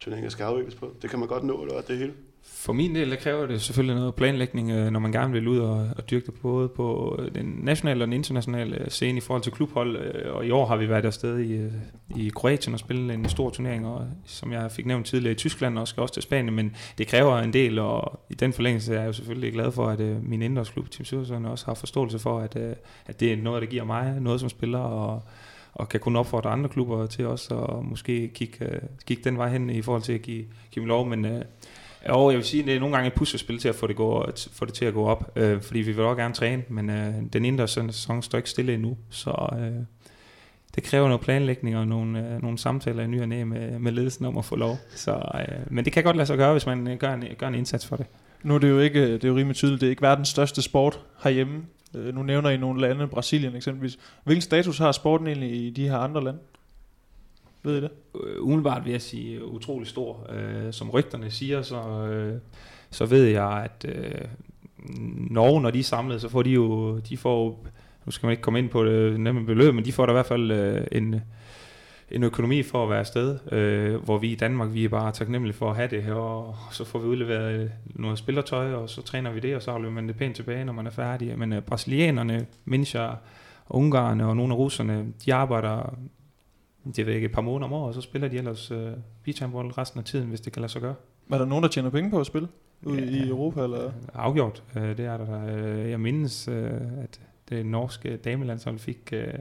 turneringer 0.00 0.30
skal 0.30 0.44
afvikles 0.44 0.74
på. 0.74 0.94
Det 1.02 1.10
kan 1.10 1.18
man 1.18 1.28
godt 1.28 1.44
nå, 1.44 1.62
eller 1.62 1.80
det 1.80 1.98
hele? 1.98 2.14
For 2.42 2.72
min 2.72 2.94
del, 2.94 3.10
der 3.10 3.16
kræver 3.16 3.46
det 3.46 3.62
selvfølgelig 3.62 3.96
noget 3.96 4.14
planlægning, 4.14 4.70
øh, 4.70 4.90
når 4.90 5.00
man 5.00 5.12
gerne 5.12 5.32
vil 5.32 5.48
ud 5.48 5.58
og, 5.58 5.88
og 5.96 6.10
dyrke 6.10 6.26
det 6.26 6.34
både 6.42 6.68
på 6.68 7.16
øh, 7.18 7.34
den 7.34 7.46
nationale 7.62 8.04
og 8.04 8.06
den 8.06 8.12
internationale 8.12 8.78
øh, 8.78 8.88
scene 8.88 9.18
i 9.18 9.20
forhold 9.20 9.42
til 9.42 9.52
klubhold. 9.52 9.96
Og 10.26 10.46
i 10.46 10.50
år 10.50 10.66
har 10.66 10.76
vi 10.76 10.88
været 10.88 11.04
afsted 11.04 11.38
i, 11.38 11.68
i 12.16 12.30
Kroatien 12.34 12.74
og 12.74 12.80
spillet 12.80 13.14
en 13.14 13.28
stor 13.28 13.50
turnering, 13.50 13.86
og 13.86 14.06
som 14.26 14.52
jeg 14.52 14.72
fik 14.72 14.86
nævnt 14.86 15.06
tidligere 15.06 15.32
i 15.32 15.36
Tyskland 15.36 15.78
og 15.78 15.88
skal 15.88 16.00
også 16.00 16.14
til 16.14 16.22
Spanien, 16.22 16.54
men 16.54 16.76
det 16.98 17.06
kræver 17.06 17.38
en 17.38 17.52
del, 17.52 17.78
og 17.78 18.20
i 18.30 18.34
den 18.34 18.52
forlængelse 18.52 18.94
er 18.94 18.98
jeg 18.98 19.06
jo 19.06 19.12
selvfølgelig 19.12 19.52
glad 19.52 19.72
for, 19.72 19.86
at 19.86 20.00
øh, 20.00 20.24
min 20.24 20.42
indendørsklub, 20.42 20.90
Team 20.90 21.04
Syrsøen, 21.04 21.46
også 21.46 21.66
har 21.66 21.74
forståelse 21.74 22.18
for, 22.18 22.40
at, 22.40 22.56
at 23.06 23.20
det 23.20 23.32
er 23.32 23.36
noget, 23.36 23.62
der 23.62 23.68
giver 23.68 23.84
mig 23.84 24.20
noget 24.20 24.40
som 24.40 24.48
spiller, 24.48 24.78
og, 24.78 25.22
og 25.72 25.88
kan 25.88 26.00
kun 26.00 26.16
opfordre 26.16 26.50
andre 26.50 26.68
klubber 26.68 27.06
til 27.06 27.26
også 27.26 27.58
at 27.58 27.84
måske 27.84 28.28
kigge, 28.28 28.64
øh, 28.64 28.80
kigge 29.06 29.24
den 29.24 29.38
vej 29.38 29.48
hen 29.48 29.70
i 29.70 29.82
forhold 29.82 30.02
til 30.02 30.12
at 30.12 30.22
give, 30.22 30.44
give 30.70 30.86
lov, 30.86 31.06
men 31.06 31.26
jo, 32.08 32.30
jeg 32.30 32.36
vil 32.36 32.44
sige, 32.44 32.60
at 32.60 32.66
det 32.66 32.76
er 32.76 32.80
nogle 32.80 32.94
gange 32.94 33.06
et 33.06 33.14
puslespil 33.14 33.58
til 33.58 33.68
at 33.68 33.74
få 33.74 33.86
det, 33.86 33.96
gå, 33.96 34.20
at 34.20 34.48
få 34.52 34.64
det 34.64 34.74
til 34.74 34.84
at 34.84 34.94
gå 34.94 35.06
op, 35.06 35.32
øh, 35.36 35.62
fordi 35.62 35.78
vi 35.78 35.92
vil 35.92 36.04
også 36.04 36.22
gerne 36.22 36.34
træne, 36.34 36.62
men 36.68 36.90
øh, 36.90 37.14
den 37.32 37.44
indre 37.44 37.68
sæson 37.68 38.22
står 38.22 38.36
ikke 38.36 38.50
stille 38.50 38.74
endnu, 38.74 38.96
så 39.10 39.48
øh, 39.60 39.84
det 40.74 40.82
kræver 40.82 41.08
noget 41.08 41.20
planlægning 41.20 41.76
og 41.76 41.88
nogle, 41.88 42.28
øh, 42.28 42.42
nogle 42.42 42.58
samtaler 42.58 43.02
i 43.02 43.06
ny 43.06 43.20
og 43.20 43.28
næ 43.28 43.44
med, 43.44 43.78
med 43.78 43.92
ledelsen 43.92 44.24
om 44.24 44.38
at 44.38 44.44
få 44.44 44.56
lov. 44.56 44.76
Så, 44.94 45.22
øh, 45.34 45.56
men 45.70 45.84
det 45.84 45.92
kan 45.92 46.04
godt 46.04 46.16
lade 46.16 46.26
sig 46.26 46.36
gøre, 46.36 46.52
hvis 46.52 46.66
man 46.66 46.88
øh, 46.88 46.98
gør 46.98 47.14
en, 47.14 47.24
gør 47.38 47.48
en 47.48 47.54
indsats 47.54 47.86
for 47.86 47.96
det. 47.96 48.06
Nu 48.42 48.54
er 48.54 48.58
det 48.58 48.70
jo 48.70 48.78
ikke, 48.78 49.12
det 49.12 49.24
er 49.24 49.28
jo 49.28 49.36
rimelig 49.36 49.56
tydeligt, 49.56 49.80
det 49.80 49.86
er 49.86 49.90
ikke 49.90 50.02
verdens 50.02 50.28
største 50.28 50.62
sport 50.62 51.00
herhjemme. 51.22 51.62
Øh, 51.94 52.14
Nu 52.14 52.22
nævner 52.22 52.50
I 52.50 52.56
nogle 52.56 52.80
lande, 52.80 53.06
Brasilien 53.06 53.56
eksempelvis. 53.56 53.98
Hvilken 54.24 54.42
status 54.42 54.78
har 54.78 54.92
sporten 54.92 55.26
egentlig 55.26 55.66
i 55.66 55.70
de 55.70 55.88
her 55.88 55.96
andre 55.96 56.24
lande? 56.24 56.38
Ved 57.62 57.78
I 57.78 57.80
det? 57.80 57.90
Øh, 58.24 58.42
umiddelbart 58.42 58.84
vil 58.84 58.90
jeg 58.90 59.02
sige 59.02 59.38
øh, 59.38 59.44
utrolig 59.44 59.88
stor. 59.88 60.26
Øh, 60.32 60.72
som 60.72 60.90
rygterne 60.90 61.30
siger, 61.30 61.62
så, 61.62 62.06
øh, 62.06 62.38
så 62.90 63.06
ved 63.06 63.24
jeg, 63.24 63.50
at 63.64 63.86
øh, 63.88 64.28
Norge, 65.30 65.60
når 65.60 65.70
de 65.70 65.78
er 65.78 65.82
samlet, 65.84 66.20
så 66.20 66.28
får 66.28 66.42
de 66.42 66.50
jo, 66.50 66.98
de 66.98 67.16
får, 67.16 67.66
nu 68.06 68.12
skal 68.12 68.26
man 68.26 68.32
ikke 68.32 68.42
komme 68.42 68.58
ind 68.58 68.68
på 68.68 68.84
det 68.84 69.20
nemme 69.20 69.46
beløb, 69.46 69.74
men 69.74 69.84
de 69.84 69.92
får 69.92 70.06
da 70.06 70.12
i 70.12 70.14
hvert 70.14 70.26
fald 70.26 70.50
øh, 70.50 70.86
en, 70.92 71.20
en 72.10 72.22
økonomi 72.22 72.62
for 72.62 72.82
at 72.82 72.90
være 72.90 72.98
afsted, 72.98 73.52
øh, 73.52 73.94
hvor 73.94 74.18
vi 74.18 74.32
i 74.32 74.34
Danmark, 74.34 74.74
vi 74.74 74.84
er 74.84 74.88
bare 74.88 75.12
taknemmelige 75.12 75.56
for 75.56 75.70
at 75.70 75.76
have 75.76 75.88
det 75.88 76.02
her, 76.02 76.14
og 76.14 76.56
så 76.70 76.84
får 76.84 76.98
vi 76.98 77.06
udleveret 77.06 77.60
øh, 77.60 77.70
noget 77.84 78.18
spillertøj, 78.18 78.72
og 78.72 78.90
så 78.90 79.02
træner 79.02 79.32
vi 79.32 79.40
det, 79.40 79.56
og 79.56 79.62
så 79.62 79.70
afleverer 79.70 79.94
man 79.94 80.08
det 80.08 80.16
pænt 80.16 80.36
tilbage, 80.36 80.64
når 80.64 80.72
man 80.72 80.86
er 80.86 80.90
færdig. 80.90 81.38
Men 81.38 81.52
øh, 81.52 81.62
brasilianerne, 81.62 82.46
mindes 82.64 82.96
ungarerne 83.68 84.26
og 84.26 84.36
nogle 84.36 84.54
af 84.54 84.58
russerne, 84.58 85.06
de 85.24 85.34
arbejder 85.34 85.94
det 86.96 87.06
ved 87.06 87.14
ikke, 87.14 87.24
et 87.24 87.32
par 87.32 87.40
måneder 87.40 87.66
om 87.66 87.72
året, 87.72 87.88
og 87.88 87.94
så 87.94 88.00
spiller 88.00 88.28
de 88.28 88.36
ellers 88.36 88.70
øh, 88.70 88.92
beach 89.24 89.42
handball 89.42 89.68
resten 89.68 89.98
af 89.98 90.04
tiden, 90.04 90.28
hvis 90.28 90.40
det 90.40 90.52
kan 90.52 90.60
lade 90.60 90.72
sig 90.72 90.82
gøre. 90.82 90.94
Er 91.30 91.38
der 91.38 91.44
nogen, 91.44 91.62
der 91.62 91.68
tjener 91.68 91.90
penge 91.90 92.10
på 92.10 92.20
at 92.20 92.26
spille 92.26 92.48
ude 92.82 93.06
i 93.06 93.28
Europa? 93.28 93.62
Eller? 93.62 93.92
Afgjort, 94.14 94.62
øh, 94.76 94.96
det 94.96 95.00
er 95.00 95.16
der. 95.16 95.56
Øh, 95.56 95.90
jeg 95.90 96.00
mindes, 96.00 96.48
øh, 96.48 96.72
at 97.02 97.20
det 97.48 97.66
norske 97.66 98.16
damelandshold 98.16 98.78
fik 98.78 99.12
øh, 99.12 99.34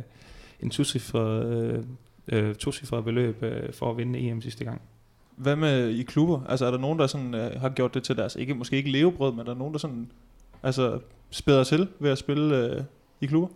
en 0.59 0.69
tocifret, 0.69 1.45
øh, 1.45 1.83
øh, 2.97 3.03
beløb 3.03 3.43
øh, 3.43 3.73
for 3.73 3.91
at 3.91 3.97
vinde 3.97 4.19
EM 4.19 4.41
sidste 4.41 4.65
gang. 4.65 4.81
Hvad 5.35 5.55
med 5.55 5.89
i 5.89 6.03
klubber? 6.03 6.41
Altså 6.49 6.65
er 6.65 6.71
der 6.71 6.77
nogen, 6.77 6.99
der 6.99 7.07
sådan, 7.07 7.35
øh, 7.35 7.61
har 7.61 7.69
gjort 7.69 7.93
det 7.93 8.03
til 8.03 8.17
deres, 8.17 8.35
ikke, 8.35 8.53
måske 8.53 8.75
ikke 8.75 8.91
levebrød, 8.91 9.31
men 9.31 9.39
er 9.39 9.43
der 9.43 9.55
nogen, 9.55 9.73
der 9.73 9.79
sådan, 9.79 10.11
altså 10.63 10.99
spæder 11.29 11.63
til 11.63 11.87
ved 11.99 12.11
at 12.11 12.17
spille 12.17 12.57
øh, 12.57 12.83
i 13.21 13.25
klubber? 13.25 13.49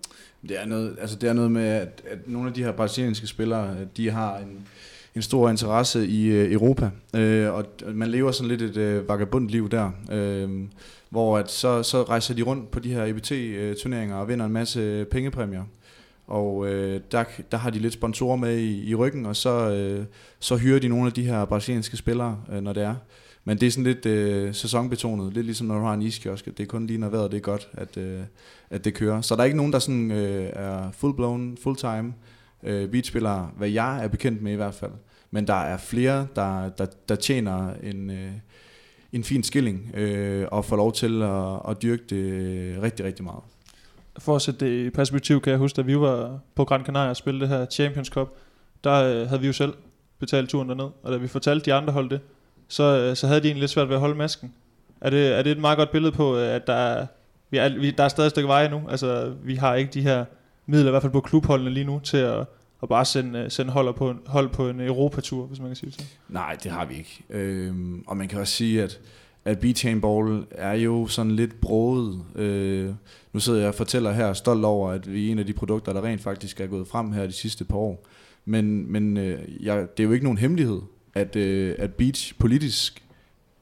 Det 0.48 0.62
er 0.62 0.66
noget, 0.66 0.96
altså 1.02 1.16
det 1.16 1.30
er 1.30 1.34
noget 1.34 1.52
med, 1.52 1.68
at, 1.68 2.02
at 2.10 2.18
nogle 2.28 2.48
af 2.48 2.54
de 2.54 2.64
her 2.64 2.72
brasilianske 2.72 3.28
spillere, 3.28 3.70
øh, 3.70 3.88
de 3.98 4.10
har 4.10 4.38
en, 4.38 4.68
en 5.16 5.22
stor 5.22 5.50
interesse 5.50 6.08
i 6.08 6.26
øh, 6.26 6.52
Europa, 6.52 6.89
øh, 7.16 7.54
og 7.54 7.66
man 7.94 8.10
lever 8.10 8.32
sådan 8.32 8.48
lidt 8.48 8.62
et 8.62 8.78
øh, 8.78 9.10
vagabundt 9.10 9.52
liv 9.52 9.70
der, 9.70 9.91
øh, 10.12 10.50
hvor 11.10 11.38
at 11.38 11.52
så, 11.52 11.84
så 11.84 12.04
rejser 12.04 12.34
de 12.34 12.41
rundt 12.41 12.72
på 12.72 12.80
de 12.80 12.94
her 12.94 13.06
EBT-turneringer 13.06 14.16
øh, 14.16 14.22
og 14.22 14.28
vinder 14.28 14.46
en 14.46 14.52
masse 14.52 15.06
pengepræmier. 15.12 15.64
Og 16.28 16.68
øh, 16.68 17.02
der, 17.12 17.24
der 17.52 17.58
har 17.58 17.70
de 17.70 17.80
lidt 17.80 17.94
sponsorer 17.94 18.36
med 18.36 18.58
i, 18.58 18.89
i 18.89 18.96
ryggen, 18.96 19.26
og 19.26 19.36
så, 19.36 19.70
øh, 19.70 20.06
så 20.39 20.56
hyrer 20.56 20.80
de 20.80 20.88
nogle 20.88 21.06
af 21.06 21.14
de 21.14 21.24
her 21.24 21.46
brasilianske 21.46 21.98
spillere, 21.98 22.41
øh, 22.52 22.62
når 22.62 22.74
det 22.74 22.84
er. 22.84 22.96
Men 23.46 23.58
det 23.58 23.68
er 23.68 23.72
sådan 23.72 23.84
lidt 23.84 24.06
øh, 24.06 24.54
sæsonbetonet, 24.54 25.34
lidt 25.34 25.46
ligesom 25.46 25.68
når 25.68 25.76
du 25.78 25.86
har 25.86 25.94
en 25.94 26.02
iskiosk. 26.02 26.46
Det 26.46 26.60
er 26.60 26.66
kun 26.66 26.88
lige 26.88 27.00
når 27.00 27.10
vejret 27.10 27.32
det 27.32 27.38
er 27.38 27.41
godt, 27.41 27.70
at, 27.74 27.98
øh, 27.98 28.22
at 28.70 28.86
det 28.86 28.94
kører. 28.94 29.22
Så 29.22 29.36
der 29.36 29.41
er 29.41 29.46
ikke 29.46 29.58
nogen, 29.58 29.74
der 29.74 29.80
sådan, 29.80 30.12
øh, 30.12 30.50
er 30.54 30.91
full-blown, 30.91 31.64
full-time 31.64 32.14
øh, 32.64 32.89
beatspillere, 32.89 33.50
hvad 33.58 33.70
jeg 33.70 34.04
er 34.04 34.08
bekendt 34.08 34.41
med 34.41 34.52
i 34.52 34.56
hvert 34.56 34.74
fald. 34.74 34.91
Men 35.32 35.48
der 35.48 35.54
er 35.54 35.78
flere, 35.78 36.28
der, 36.36 36.70
der, 36.70 36.86
der 37.10 37.16
tjener 37.16 37.74
en, 37.84 38.10
øh, 38.10 38.32
en 39.14 39.24
fin 39.24 39.44
skilling 39.44 39.91
øh, 39.96 40.48
og 40.52 40.66
får 40.66 40.76
lov 40.76 40.94
til 40.94 41.24
at, 41.24 41.60
at 41.70 41.82
dyrke 41.82 42.04
det 42.10 42.82
rigtig, 42.82 43.06
rigtig 43.06 43.26
meget. 43.26 43.44
For 44.20 44.36
at 44.36 44.41
sætte 44.41 44.66
det 44.66 44.86
i 44.86 44.89
perspektiv, 44.89 45.41
kan 45.41 45.52
jeg 45.52 45.60
huske, 45.60 45.80
at 45.80 45.88
vi 45.88 46.00
var 46.00 46.39
på 46.56 46.66
Gran 46.66 46.86
Canaria 46.86 47.10
og 47.10 47.16
spillede 47.16 47.41
det 47.41 47.50
her 47.50 47.66
Champions 47.66 48.08
Cup, 48.08 48.30
der 48.84 48.94
øh, 48.94 49.28
havde 49.28 49.41
vi 49.41 49.48
jo 49.48 49.54
selv 49.54 49.74
betalt 50.20 50.50
turen 50.50 50.70
derned, 50.70 50.89
og 51.04 51.12
da 51.12 51.18
vi 51.18 51.28
fortalte 51.28 51.66
de 51.66 51.74
andre 51.74 51.94
hold 51.94 52.10
det, 52.10 52.20
så, 52.74 52.84
øh, 52.84 53.15
så 53.15 53.28
havde 53.28 53.41
de 53.41 53.47
egentlig 53.47 53.59
lidt 53.59 53.71
svært 53.71 53.88
ved 53.88 53.95
at 53.95 53.99
holde 53.99 54.15
masken. 54.15 54.53
Er 55.01 55.09
det, 55.09 55.38
er 55.38 55.41
det 55.41 55.51
et 55.51 55.57
meget 55.57 55.78
godt 55.78 55.91
billede 55.91 56.11
på, 56.11 56.38
øh, 56.38 56.55
at 56.55 56.67
der 56.67 56.74
er, 56.74 57.05
vi 57.49 57.57
er, 57.57 57.80
vi, 57.80 57.91
der 57.91 58.03
er 58.03 58.07
stadig 58.07 58.28
et 58.28 58.32
stykke 58.32 58.47
vej 58.47 58.69
nu? 58.69 58.82
Altså, 58.89 59.34
vi 59.43 59.55
har 59.55 59.76
ikke 59.76 59.91
de 59.93 60.01
her 60.01 60.26
midler, 60.65 60.88
i 60.88 60.91
hvert 60.91 61.01
fald 61.01 61.11
på 61.11 61.21
klubholdene 61.21 61.69
lige 61.69 61.84
nu, 61.84 61.99
til 62.03 62.17
at, 62.17 62.39
at 62.84 62.89
bare 62.89 63.05
sende, 63.05 63.39
øh, 63.39 63.51
sende 63.51 63.71
hold, 63.71 63.93
på, 63.93 64.13
hold 64.26 64.49
på 64.49 64.69
en 64.69 64.82
Europatur, 64.82 65.45
hvis 65.45 65.59
man 65.59 65.69
kan 65.69 65.76
sige 65.76 65.88
det 65.88 65.93
sådan. 65.93 66.07
Nej, 66.30 66.57
det 66.63 66.71
har 66.71 66.86
vi 66.86 66.95
ikke. 66.95 67.24
Øhm, 67.30 68.03
og 68.07 68.17
man 68.17 68.28
kan 68.28 68.39
også 68.39 68.53
sige, 68.53 68.84
at, 68.84 68.99
at 69.45 69.59
beach 69.59 69.99
ball 70.01 70.45
er 70.51 70.74
jo 70.74 71.07
sådan 71.07 71.32
lidt 71.32 71.61
broet. 71.61 72.21
Øh, 72.36 72.89
nu 73.34 73.39
sidder 73.39 73.59
jeg 73.59 73.67
og 73.67 73.76
fortæller 73.76 74.11
her 74.11 74.34
stolt 74.34 74.65
over, 74.65 74.89
at 74.89 75.13
vi 75.13 75.28
er 75.28 75.32
en 75.32 75.39
af 75.39 75.45
de 75.45 75.53
produkter, 75.53 75.93
der 75.93 76.03
rent 76.03 76.21
faktisk 76.21 76.61
er 76.61 76.67
gået 76.67 76.88
frem 76.88 77.11
her 77.11 77.26
de 77.26 77.32
sidste 77.32 77.65
par 77.65 77.78
år. 77.78 78.07
Men, 78.45 78.91
men 78.91 79.17
øh, 79.17 79.39
jeg, 79.59 79.88
det 79.97 80.03
er 80.03 80.07
jo 80.07 80.11
ikke 80.11 80.26
nogen 80.26 80.38
hemmelighed, 80.38 80.82
at, 81.14 81.36
øh, 81.36 81.76
at 81.80 81.93
beach 81.93 82.36
politisk, 82.39 83.03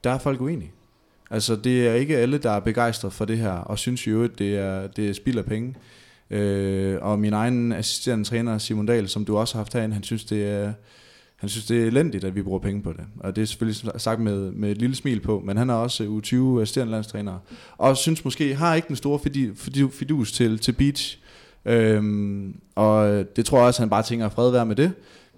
der 0.04 0.10
er 0.10 0.18
folk 0.18 0.42
uenige. 0.42 0.72
Altså 1.32 1.56
det 1.56 1.88
er 1.88 1.94
ikke 1.94 2.18
alle, 2.18 2.38
der 2.38 2.52
er 2.52 2.60
begejstret 2.60 3.14
for 3.14 3.26
det 3.26 3.38
her, 3.38 3.52
og 3.52 3.80
synes 3.80 4.08
jo, 4.08 4.24
at 4.24 4.40
det 4.40 4.58
er, 4.58 4.88
det 4.88 5.10
er 5.10 5.14
spild 5.14 5.38
af 5.38 5.46
penge. 5.46 5.76
Øh, 6.30 6.98
og 7.02 7.20
min 7.20 7.34
egen 7.34 7.72
assisterende 7.72 8.24
træner, 8.24 8.58
Simon 8.58 8.86
Dahl, 8.86 9.10
som 9.10 9.26
du 9.26 9.38
også 9.38 9.56
har 9.56 9.60
haft 9.60 9.74
herinde, 9.74 9.94
han 9.94 10.04
synes, 10.04 10.26
det 10.26 10.48
er, 10.48 10.74
han 11.36 11.50
synes, 11.50 11.66
det 11.66 11.84
er 11.84 11.88
elendigt, 11.88 12.24
at 12.24 12.36
vi 12.36 12.42
bruger 12.42 12.60
penge 12.60 12.82
på 12.82 12.94
det. 12.94 13.04
Og 13.20 13.36
det 13.36 13.42
er 13.42 13.46
selvfølgelig 13.46 14.02
sagt 14.02 14.20
med, 14.20 14.52
med 14.52 14.72
et 14.72 14.78
lille 14.78 14.96
smil 14.96 15.20
på, 15.20 15.42
men 15.46 15.58
han 15.58 15.70
er 15.70 15.74
også 15.74 16.04
U20 16.04 16.62
assisterende 16.62 16.92
landstræner. 16.92 17.38
Og 17.78 17.98
synes 17.98 18.26
måske, 18.26 18.56
har 18.56 18.76
ikke 18.76 18.88
den 18.88 18.96
store 18.96 19.20
fidus 19.92 20.32
til, 20.32 20.60
til 20.60 20.72
beach. 20.72 21.20
Øhm, 21.66 22.56
og 22.76 23.26
det 23.36 23.46
tror 23.46 23.58
jeg 23.58 23.68
også, 23.68 23.82
han 23.82 23.90
bare 23.90 24.04
tænker 24.04 24.30
fred 24.30 24.52
være 24.52 24.66
med 24.66 24.76
det. 24.76 24.92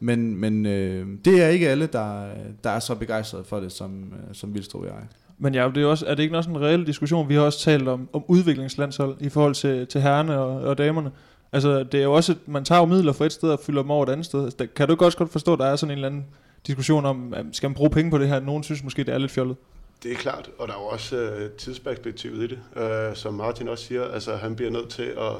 Men, 0.03 0.35
men 0.35 0.65
øh, 0.65 1.07
det 1.25 1.43
er 1.43 1.47
ikke 1.47 1.69
alle, 1.69 1.87
der, 1.87 2.25
der 2.63 2.69
er 2.69 2.79
så 2.79 2.95
begejstrede 2.95 3.43
for 3.43 3.59
det, 3.59 3.71
som, 3.71 4.03
øh, 4.03 4.35
som 4.35 4.53
Vildstrup 4.53 4.81
og 4.81 4.87
jeg. 4.87 4.95
Men 5.37 5.53
ja, 5.53 5.69
det 5.75 5.83
er, 5.83 5.87
også, 5.87 6.05
er 6.05 6.15
det 6.15 6.23
ikke 6.23 6.37
også 6.37 6.49
en 6.49 6.61
reel 6.61 6.87
diskussion? 6.87 7.29
Vi 7.29 7.35
har 7.35 7.41
også 7.41 7.59
talt 7.59 7.87
om, 7.87 8.09
om 8.13 8.23
udviklingslandshold 8.27 9.17
i 9.19 9.29
forhold 9.29 9.55
til, 9.55 9.87
til 9.87 10.01
herrene 10.01 10.39
og, 10.39 10.61
og 10.61 10.77
damerne. 10.77 11.11
Altså, 11.51 11.83
det 11.83 11.99
er 11.99 12.03
jo 12.03 12.13
også, 12.13 12.35
man 12.45 12.65
tager 12.65 12.79
jo 12.79 12.85
midler 12.85 13.13
fra 13.13 13.25
et 13.25 13.31
sted 13.31 13.49
og 13.49 13.59
fylder 13.59 13.81
dem 13.81 13.91
over 13.91 14.03
et 14.03 14.09
andet 14.09 14.25
sted. 14.25 14.43
Altså, 14.43 14.67
kan 14.75 14.87
du 14.87 14.95
godt 14.95 15.15
godt 15.15 15.31
forstå, 15.31 15.53
at 15.53 15.59
der 15.59 15.65
er 15.65 15.75
sådan 15.75 15.91
en 15.91 15.97
eller 15.97 16.07
anden 16.07 16.25
diskussion 16.67 17.05
om, 17.05 17.33
skal 17.51 17.69
man 17.69 17.75
bruge 17.75 17.89
penge 17.89 18.11
på 18.11 18.17
det 18.17 18.27
her? 18.27 18.39
Nogen 18.39 18.63
synes 18.63 18.83
måske, 18.83 19.03
det 19.03 19.13
er 19.13 19.17
lidt 19.17 19.31
fjollet. 19.31 19.55
Det 20.03 20.11
er 20.11 20.15
klart, 20.15 20.49
og 20.59 20.67
der 20.67 20.73
er 20.73 20.77
jo 20.77 20.85
også 20.85 21.15
øh, 21.15 21.51
tidsperspektivet 21.51 22.43
i 22.43 22.47
det. 22.47 22.59
Øh, 22.83 23.15
som 23.15 23.33
Martin 23.33 23.67
også 23.67 23.85
siger, 23.85 24.03
altså 24.03 24.35
han 24.35 24.55
bliver 24.55 24.71
nødt 24.71 24.89
til 24.89 25.03
at 25.03 25.33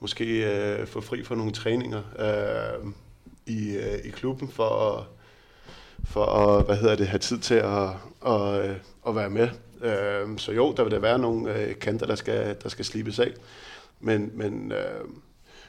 måske 0.00 0.24
øh, 0.24 0.86
få 0.86 1.00
fri 1.00 1.24
for 1.24 1.34
nogle 1.34 1.52
træninger. 1.52 2.02
Øh, 2.18 2.92
i, 3.50 3.76
øh, 3.76 3.98
i 4.04 4.10
klubben 4.10 4.48
for 4.48 4.68
at, 4.68 5.04
for 6.04 6.24
at 6.24 6.64
hvad 6.64 6.76
hedder 6.76 6.96
det, 6.96 7.08
have 7.08 7.18
tid 7.18 7.38
til 7.38 7.54
at, 7.54 7.88
at, 8.26 8.64
øh, 8.64 8.76
at 9.08 9.16
være 9.16 9.30
med. 9.30 9.48
Øh, 9.82 10.38
så 10.38 10.52
jo, 10.52 10.74
der 10.76 10.82
vil 10.82 10.92
der 10.92 10.98
være 10.98 11.18
nogle 11.18 11.54
øh, 11.54 11.78
kanter, 11.78 12.06
der 12.06 12.14
skal, 12.14 12.56
der 12.62 12.68
skal 12.68 12.84
slibes 12.84 13.18
af. 13.18 13.32
Men, 14.00 14.30
men 14.34 14.72
øh, 14.72 15.04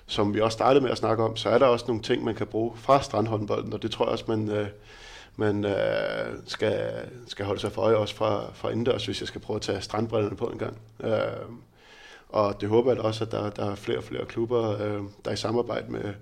som 0.06 0.34
vi 0.34 0.42
også 0.42 0.56
startede 0.56 0.84
med 0.84 0.92
at 0.92 0.98
snakke 0.98 1.24
om, 1.24 1.36
så 1.36 1.50
er 1.50 1.58
der 1.58 1.66
også 1.66 1.86
nogle 1.88 2.02
ting, 2.02 2.24
man 2.24 2.36
kan 2.36 2.48
bruge 2.48 2.72
fra 2.76 3.02
strandhåndbolden, 3.02 3.74
og 3.74 3.82
det 3.82 3.92
tror 3.92 4.06
jeg 4.06 4.12
også, 4.12 4.26
man, 4.28 4.50
øh, 4.50 4.68
man 5.36 5.66
øh, 5.66 6.36
skal, 6.46 6.92
skal 7.28 7.46
holde 7.46 7.62
sig 7.62 7.72
for 7.72 7.82
øje 7.82 7.96
også 7.96 8.16
fra, 8.16 8.46
fra 8.54 8.70
indendørs, 8.70 9.06
hvis 9.06 9.22
jeg 9.22 9.28
skal 9.28 9.42
prøve 9.42 9.56
at 9.56 9.62
tage 9.62 9.82
strandbrillerne 9.82 10.36
på 10.36 10.46
en 10.46 10.58
gang. 10.58 10.78
Øh, 11.04 11.16
og 12.30 12.62
det 12.62 12.70
håber 12.70 12.92
jeg 12.92 13.02
også, 13.02 13.24
at 13.24 13.32
der, 13.32 13.50
der 13.50 13.72
er 13.72 13.76
flere 13.76 13.98
og 13.98 14.04
flere 14.04 14.26
klubber, 14.26 14.82
øh, 14.82 15.02
der 15.26 15.30
er 15.30 15.32
i 15.32 15.38
samarbejde 15.38 15.92
med, 15.92 16.14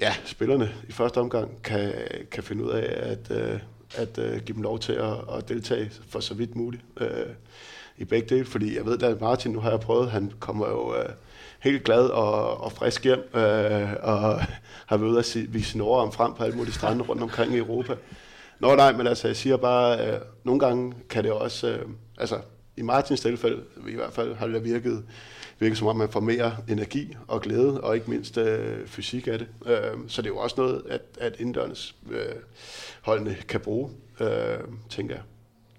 ja, 0.00 0.14
spillerne 0.24 0.70
i 0.88 0.92
første 0.92 1.18
omgang 1.18 1.62
kan, 1.62 1.92
kan 2.30 2.42
finde 2.42 2.64
ud 2.64 2.70
af 2.70 3.10
at, 3.10 3.30
øh, 3.30 3.60
at 3.94 4.18
øh, 4.18 4.40
give 4.40 4.54
dem 4.54 4.62
lov 4.62 4.78
til 4.78 4.92
at, 4.92 5.14
at 5.36 5.48
deltage 5.48 5.90
for 6.08 6.20
så 6.20 6.34
vidt 6.34 6.56
muligt 6.56 6.82
øh, 7.00 7.26
i 7.98 8.04
begge 8.04 8.34
dele. 8.34 8.44
Fordi 8.44 8.76
jeg 8.76 8.86
ved, 8.86 9.02
at 9.02 9.20
Martin, 9.20 9.52
nu 9.52 9.60
har 9.60 9.70
jeg 9.70 9.80
prøvet, 9.80 10.10
han 10.10 10.32
kommer 10.40 10.68
jo 10.68 10.94
øh, 10.96 11.08
helt 11.60 11.84
glad 11.84 12.06
og, 12.08 12.60
og 12.60 12.72
frisk 12.72 13.04
hjem 13.04 13.30
øh, 13.34 13.92
og 14.02 14.40
har 14.86 14.96
været 14.96 15.10
ude 15.10 15.18
at 15.18 15.36
vise 15.48 15.70
sin 15.70 15.80
om 15.80 16.12
frem 16.12 16.34
på 16.34 16.44
alle 16.44 16.56
mulige 16.56 16.74
strande 16.74 17.04
rundt 17.04 17.22
omkring 17.22 17.54
i 17.54 17.58
Europa. 17.58 17.94
Nå 18.60 18.74
nej, 18.74 18.92
men 18.92 19.06
altså 19.06 19.28
jeg 19.28 19.36
siger 19.36 19.56
bare, 19.56 20.06
øh, 20.06 20.20
nogle 20.44 20.60
gange 20.60 20.94
kan 21.08 21.24
det 21.24 21.32
også, 21.32 21.68
øh, 21.68 21.86
altså 22.18 22.40
i 22.76 22.82
Martins 22.82 23.20
tilfælde 23.20 23.62
i 23.88 23.94
hvert 23.94 24.12
fald 24.12 24.34
har 24.34 24.46
det 24.46 24.64
virket 24.64 25.04
virker 25.60 25.76
som 25.76 25.86
om, 25.86 25.96
man 25.96 26.08
får 26.08 26.20
mere 26.20 26.56
energi 26.68 27.16
og 27.28 27.42
glæde, 27.42 27.80
og 27.80 27.94
ikke 27.94 28.10
mindst 28.10 28.38
øh, 28.38 28.86
fysik 28.86 29.26
af 29.26 29.38
det. 29.38 29.48
Øh, 29.66 29.98
så 30.08 30.22
det 30.22 30.28
er 30.28 30.32
jo 30.32 30.38
også 30.38 30.54
noget, 30.58 30.82
at, 30.88 31.00
at 31.20 31.36
indendørs 31.38 31.96
øh, 32.10 32.18
holdene 33.02 33.36
kan 33.48 33.60
bruge, 33.60 33.90
øh, 34.20 34.58
tænker 34.88 35.14
jeg. 35.14 35.22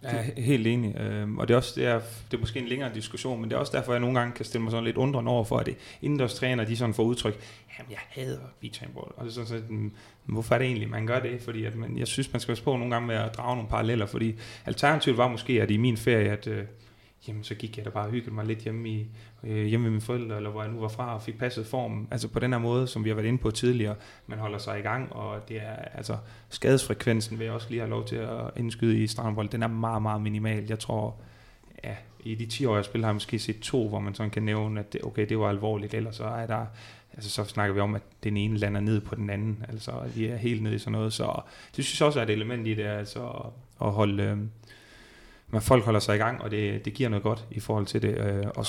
Jeg 0.04 0.34
er 0.36 0.42
helt 0.42 0.68
enig, 0.68 0.96
øhm, 1.00 1.38
og 1.38 1.48
det 1.48 1.54
er 1.54 1.58
også 1.58 1.74
det 1.76 1.86
er, 1.86 2.00
det 2.32 2.38
er 2.38 2.42
måske 2.42 2.60
en 2.60 2.68
længere 2.68 2.92
diskussion, 2.94 3.42
men 3.42 3.50
det 3.50 3.56
er 3.56 3.60
også 3.60 3.78
derfor, 3.78 3.94
jeg 3.94 4.00
nogle 4.00 4.20
gange 4.20 4.34
kan 4.34 4.46
stille 4.46 4.64
mig 4.64 4.72
sådan 4.72 4.84
lidt 4.84 4.98
undrende 4.98 5.32
over 5.32 5.44
for, 5.44 5.58
at 5.58 5.66
det 5.66 5.76
indendørs 6.02 6.34
træner, 6.34 6.66
de 6.66 6.78
sådan 6.78 6.94
får 6.94 7.04
udtryk, 7.04 7.40
jamen 7.78 7.92
jeg 7.92 8.00
hader 8.10 8.40
beach 8.62 8.82
handball, 8.82 9.08
og 9.18 9.26
det 9.26 9.30
er 9.30 9.34
sådan 9.34 9.48
sådan, 9.48 9.92
hvorfor 10.26 10.56
er 10.56 10.60
det 10.60 10.68
egentlig, 10.68 10.90
man 10.90 11.08
gør 11.08 11.20
det? 11.20 11.42
Fordi 11.42 11.66
at 11.66 11.76
man, 11.76 11.98
jeg 11.98 12.08
synes, 12.08 12.34
man 12.34 12.40
skal 12.40 12.52
passe 12.52 12.64
på 12.64 12.78
nogle 12.78 12.94
gange 12.94 13.08
med 13.08 13.16
at 13.16 13.38
drage 13.38 13.56
nogle 13.56 13.70
paralleller, 13.70 14.06
fordi 14.06 14.36
alternativet 14.66 15.18
var 15.18 15.28
måske, 15.28 15.62
at 15.62 15.72
i 15.72 15.78
min 15.78 15.98
ferie, 15.98 16.32
at 16.32 16.48
øh, 16.48 16.64
jamen 17.28 17.44
så 17.44 17.56
gik 17.56 17.78
jeg 17.78 17.86
da 17.86 17.90
bare 17.90 18.06
og 18.06 18.12
hyggede 18.12 18.36
mig 18.36 18.46
lidt 18.46 18.60
hjemme, 18.60 18.90
i, 18.90 19.08
øh, 19.44 19.66
hjemme 19.66 19.84
med 19.84 19.92
mine 19.92 20.02
forældre, 20.02 20.38
eller 20.38 20.50
hvor 20.50 20.64
jeg 20.64 20.72
nu 20.72 20.80
var 20.80 20.88
fra, 20.88 21.16
og 21.16 21.22
fik 21.22 21.38
passet 21.38 21.66
form. 21.66 22.08
Altså 22.12 22.28
på 22.28 22.40
den 22.40 22.52
her 22.52 22.60
måde, 22.60 22.88
som 22.88 23.04
vi 23.04 23.10
har 23.10 23.16
været 23.16 23.28
inde 23.28 23.40
på 23.40 23.52
tidligere, 23.52 23.96
man 24.28 24.40
holder 24.40 24.58
sig 24.58 24.80
i 24.80 24.82
gang, 24.82 25.14
og 25.14 25.50
det 25.50 25.58
er, 25.58 25.76
altså 25.94 26.18
skadesfrekvensen 26.50 27.40
vil 27.40 27.46
jeg 27.46 27.54
også 27.54 27.68
lige 27.70 27.80
have 27.80 27.90
lov 27.90 28.06
til 28.06 28.16
at 28.16 28.50
indskyde 28.56 29.04
i 29.04 29.08
strandbold, 29.08 29.50
den 29.50 29.64
er 29.64 29.68
meget, 29.68 30.02
meget 30.02 30.22
minimal. 30.22 30.66
Jeg 30.70 30.80
tror, 30.80 31.16
ja, 31.84 31.96
i 32.24 32.36
de 32.36 32.46
10 32.46 32.66
år, 32.66 32.76
jeg 32.76 32.86
spiller, 32.86 33.06
har 33.06 33.12
jeg 33.12 33.16
måske 33.16 33.40
set 33.40 33.60
to, 33.60 33.90
hvor 33.90 34.00
man 34.00 34.16
sådan 34.16 34.30
kan 34.30 34.44
nævne, 34.44 34.80
at 34.80 34.94
det, 34.94 35.04
okay, 35.04 35.30
det 35.30 35.40
var 35.40 35.50
alvorligt, 35.50 35.94
eller 35.94 36.12
så 36.12 36.24
er 36.24 36.48
der, 36.48 36.66
altså 37.14 37.30
så 37.30 37.44
snakker 37.44 37.74
vi 37.74 37.80
om, 37.80 37.96
at 37.96 38.02
den 38.24 38.38
ene 38.38 38.58
lander 38.58 38.82
ned 38.82 39.02
på 39.02 39.16
den 39.16 39.30
anden, 39.30 39.66
altså 39.70 39.92
vi 40.16 40.26
er 40.26 40.36
helt 40.36 40.64
nede 40.64 40.76
i 40.76 40.80
sådan 40.80 40.92
noget, 40.92 41.14
så 41.14 41.42
det 41.76 41.86
synes 41.86 42.00
jeg 42.00 42.08
også 42.08 42.20
er 42.20 42.24
et 42.24 42.30
element 42.30 42.68
i 42.68 42.74
det, 42.74 42.84
altså 42.84 43.52
at 43.82 43.92
holde, 43.92 44.24
øh, 44.24 44.38
men 45.52 45.62
folk 45.62 45.84
holder 45.84 46.00
sig 46.00 46.16
i 46.16 46.18
gang, 46.18 46.42
og 46.42 46.52
det, 46.52 46.86
det 46.86 46.94
giver 46.94 47.10
noget 47.10 47.24
godt 47.24 47.46
i 47.52 47.60
forhold 47.60 47.86
til 47.86 48.02
det. 48.02 48.18
Øh, 48.18 48.44
og, 48.46 48.58
og 48.58 48.66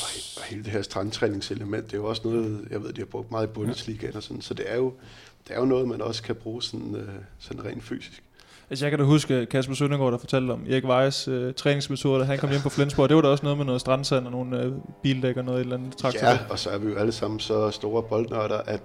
hele 0.48 0.64
det 0.64 0.72
her 0.72 0.82
strandtræningselement, 0.82 1.84
det 1.86 1.92
er 1.92 1.98
jo 1.98 2.04
også 2.04 2.22
noget, 2.24 2.68
jeg 2.70 2.82
ved, 2.82 2.92
de 2.92 3.00
har 3.00 3.06
brugt 3.06 3.30
meget 3.30 3.46
i 3.46 3.50
Bundesliga, 3.50 4.06
ja. 4.06 4.16
og 4.16 4.22
sådan, 4.22 4.42
så 4.42 4.54
det 4.54 4.64
er, 4.68 4.76
jo, 4.76 4.92
det 5.48 5.56
er 5.56 5.60
jo 5.60 5.66
noget, 5.66 5.88
man 5.88 6.02
også 6.02 6.22
kan 6.22 6.34
bruge 6.34 6.62
sådan, 6.62 6.96
øh, 6.96 7.08
sådan 7.38 7.64
rent 7.64 7.84
fysisk. 7.84 8.22
Altså 8.70 8.84
jeg 8.84 8.90
kan 8.90 8.98
da 8.98 9.04
huske 9.04 9.46
Kasper 9.46 9.74
Søndergaard, 9.74 10.12
der 10.12 10.18
fortalte 10.18 10.52
om 10.52 10.64
Erik 10.68 10.84
Weiss 10.84 11.28
øh, 11.28 11.54
træningsmetode, 11.54 12.20
da 12.20 12.24
han 12.24 12.38
kom 12.38 12.50
hjem 12.50 12.60
på 12.60 12.68
Flensborg. 12.68 13.08
Det 13.08 13.16
var 13.16 13.22
da 13.22 13.28
også 13.28 13.44
noget 13.44 13.58
med 13.58 13.66
noget 13.66 13.80
strandsand 13.80 14.26
og 14.26 14.32
nogle 14.32 14.62
øh, 14.62 14.72
bildæk 15.02 15.36
og 15.36 15.44
noget 15.44 15.58
et 15.58 15.64
eller 15.64 15.76
andet 15.76 15.96
traktor. 15.96 16.26
Ja, 16.26 16.38
og 16.50 16.58
så 16.58 16.70
er 16.70 16.78
vi 16.78 16.90
jo 16.90 16.96
alle 16.96 17.12
sammen 17.12 17.40
så 17.40 17.70
store 17.70 18.02
boldnørder, 18.02 18.58
at 18.58 18.82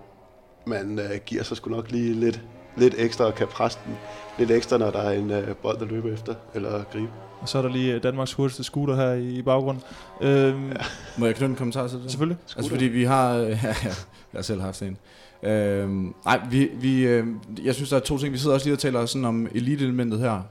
man 0.65 0.99
øh, 0.99 1.19
giver 1.25 1.43
sig 1.43 1.57
sgu 1.57 1.69
nok 1.69 1.91
lige 1.91 2.13
lidt 2.13 2.41
lidt 2.77 2.95
ekstra 2.97 3.25
og 3.25 3.35
kan 3.35 3.47
presse 3.47 3.79
den 3.85 3.97
lidt 4.39 4.51
ekstra, 4.51 4.77
når 4.77 4.91
der 4.91 4.99
er 4.99 5.11
en 5.11 5.31
øh, 5.31 5.55
bold, 5.55 5.79
der 5.79 5.85
løber 5.85 6.13
efter 6.13 6.35
eller 6.55 6.83
gribe. 6.83 7.11
Og 7.41 7.49
så 7.49 7.57
er 7.57 7.61
der 7.61 7.69
lige 7.69 7.93
øh, 7.93 8.03
Danmarks 8.03 8.33
hurtigste 8.33 8.63
scooter 8.63 8.95
her 8.95 9.13
i, 9.13 9.29
i 9.29 9.41
baggrunden. 9.41 9.83
Øhm, 10.21 10.69
ja. 10.69 10.75
Må 11.17 11.25
jeg 11.25 11.35
knytte 11.35 11.51
en 11.51 11.55
kommentar 11.55 11.87
til 11.87 11.99
det? 12.01 12.11
Selvfølgelig. 12.11 12.37
Scooter. 12.45 12.59
Altså 12.59 12.71
fordi 12.71 12.85
vi 12.85 13.03
har... 13.03 13.33
ja, 13.33 13.49
ja, 13.63 13.93
jeg 14.33 14.37
har 14.37 14.41
selv 14.41 14.61
haft 14.61 14.81
en. 14.81 14.97
Øhm, 15.43 16.13
nej, 16.25 16.41
vi, 16.51 16.69
vi, 16.81 17.07
øh, 17.07 17.27
jeg 17.63 17.75
synes, 17.75 17.89
der 17.89 17.95
er 17.95 18.01
to 18.01 18.17
ting. 18.17 18.33
Vi 18.33 18.37
sidder 18.37 18.53
også 18.53 18.65
lige 18.65 18.75
og 18.75 18.79
taler 18.79 19.05
sådan 19.05 19.25
om 19.25 19.47
elite-elementet 19.55 20.19
her. 20.19 20.41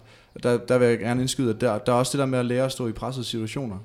Der, 0.43 0.59
der 0.59 0.78
vil 0.78 0.89
jeg 0.89 0.99
gerne 0.99 1.20
indskyde, 1.20 1.51
at 1.51 1.61
der, 1.61 1.78
der 1.78 1.93
er 1.93 1.97
også 1.97 2.12
det 2.12 2.18
der 2.18 2.26
med 2.26 2.39
at 2.39 2.47
lære 2.47 2.64
at 2.64 2.72
stå 2.72 2.89
i 2.89 2.93
pressede 2.93 3.24
situationer. 3.24 3.78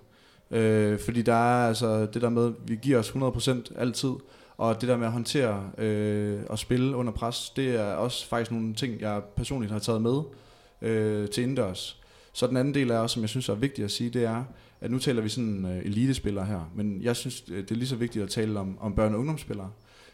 Øh, 0.51 0.99
fordi 0.99 1.21
der 1.21 1.33
er 1.33 1.67
altså 1.67 2.05
det 2.05 2.21
der 2.21 2.29
med, 2.29 2.45
at 2.45 2.53
vi 2.65 2.79
giver 2.81 2.99
os 2.99 3.09
100% 3.09 3.79
altid, 3.79 4.11
og 4.57 4.81
det 4.81 4.89
der 4.89 4.97
med 4.97 5.05
at 5.05 5.11
håndtere 5.11 5.63
øh, 5.77 6.39
og 6.49 6.59
spille 6.59 6.95
under 6.95 7.11
pres, 7.11 7.49
det 7.49 7.75
er 7.75 7.93
også 7.93 8.27
faktisk 8.27 8.51
nogle 8.51 8.73
ting, 8.73 9.01
jeg 9.01 9.21
personligt 9.35 9.71
har 9.71 9.79
taget 9.79 10.01
med 10.01 10.21
øh, 10.81 11.29
til 11.29 11.43
indendørs. 11.43 12.00
Så 12.33 12.47
den 12.47 12.57
anden 12.57 12.73
del 12.73 12.89
er 12.89 12.97
også, 12.97 13.13
som 13.13 13.21
jeg 13.21 13.29
synes 13.29 13.49
er 13.49 13.55
vigtigt 13.55 13.85
at 13.85 13.91
sige, 13.91 14.09
det 14.09 14.23
er, 14.23 14.43
at 14.81 14.91
nu 14.91 14.99
taler 14.99 15.21
vi 15.21 15.29
sådan 15.29 15.65
uh, 15.65 15.77
elitespillere 15.77 16.45
her, 16.45 16.71
men 16.75 17.01
jeg 17.01 17.15
synes, 17.15 17.43
øh, 17.51 17.57
det 17.57 17.71
er 17.71 17.75
lige 17.75 17.87
så 17.87 17.95
vigtigt 17.95 18.23
at 18.23 18.29
tale 18.29 18.59
om, 18.59 18.77
om 18.79 18.93
børne- 18.93 19.13
og 19.13 19.19
ungdomsspillere. 19.19 19.69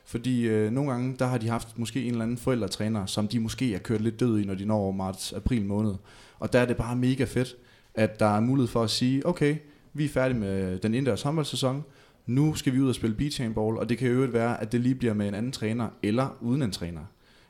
Fordi 0.06 0.48
øh, 0.48 0.72
nogle 0.72 0.92
gange, 0.92 1.16
der 1.20 1.26
har 1.26 1.38
de 1.38 1.50
haft 1.50 1.80
måske 1.80 2.04
en 2.04 2.12
eller 2.12 2.24
anden 2.24 2.38
forældretræner, 2.38 3.06
som 3.06 3.28
de 3.28 3.40
måske 3.40 3.72
har 3.72 3.80
kørt 3.80 4.02
lidt 4.02 4.20
død 4.20 4.40
i, 4.40 4.46
når 4.46 4.54
de 4.56 4.66
når 4.66 4.78
over 4.78 4.92
marts-april 4.92 5.66
måned. 5.66 5.94
Og 6.40 6.54
der 6.54 6.60
er 6.60 6.66
det 6.66 6.78
bare 6.78 6.96
mega 6.96 7.24
fedt, 7.24 7.56
at 7.96 8.20
der 8.20 8.26
er 8.26 8.40
mulighed 8.40 8.68
for 8.68 8.84
at 8.84 8.90
sige, 8.90 9.26
okay, 9.26 9.56
vi 9.94 10.06
er 10.06 10.10
færdige 10.10 10.40
med 10.40 10.80
den 10.80 10.94
indendørs 10.94 11.22
håndboldsæson, 11.22 11.84
nu 12.26 12.56
skal 12.56 12.74
vi 12.74 12.80
ud 12.80 12.90
og 12.90 12.96
spille 12.96 13.16
beach 13.16 13.42
handball, 13.42 13.78
og 13.78 13.90
det 13.90 13.98
kan 13.98 14.12
jo 14.12 14.20
være, 14.20 14.62
at 14.62 14.72
det 14.72 14.82
lige 14.82 14.96
bliver 14.96 15.14
med 15.14 15.28
en 15.28 15.34
anden 15.34 15.52
træner, 15.52 15.90
eller 16.04 16.38
uden 16.42 16.62
en 16.62 16.72
træner. 16.72 17.02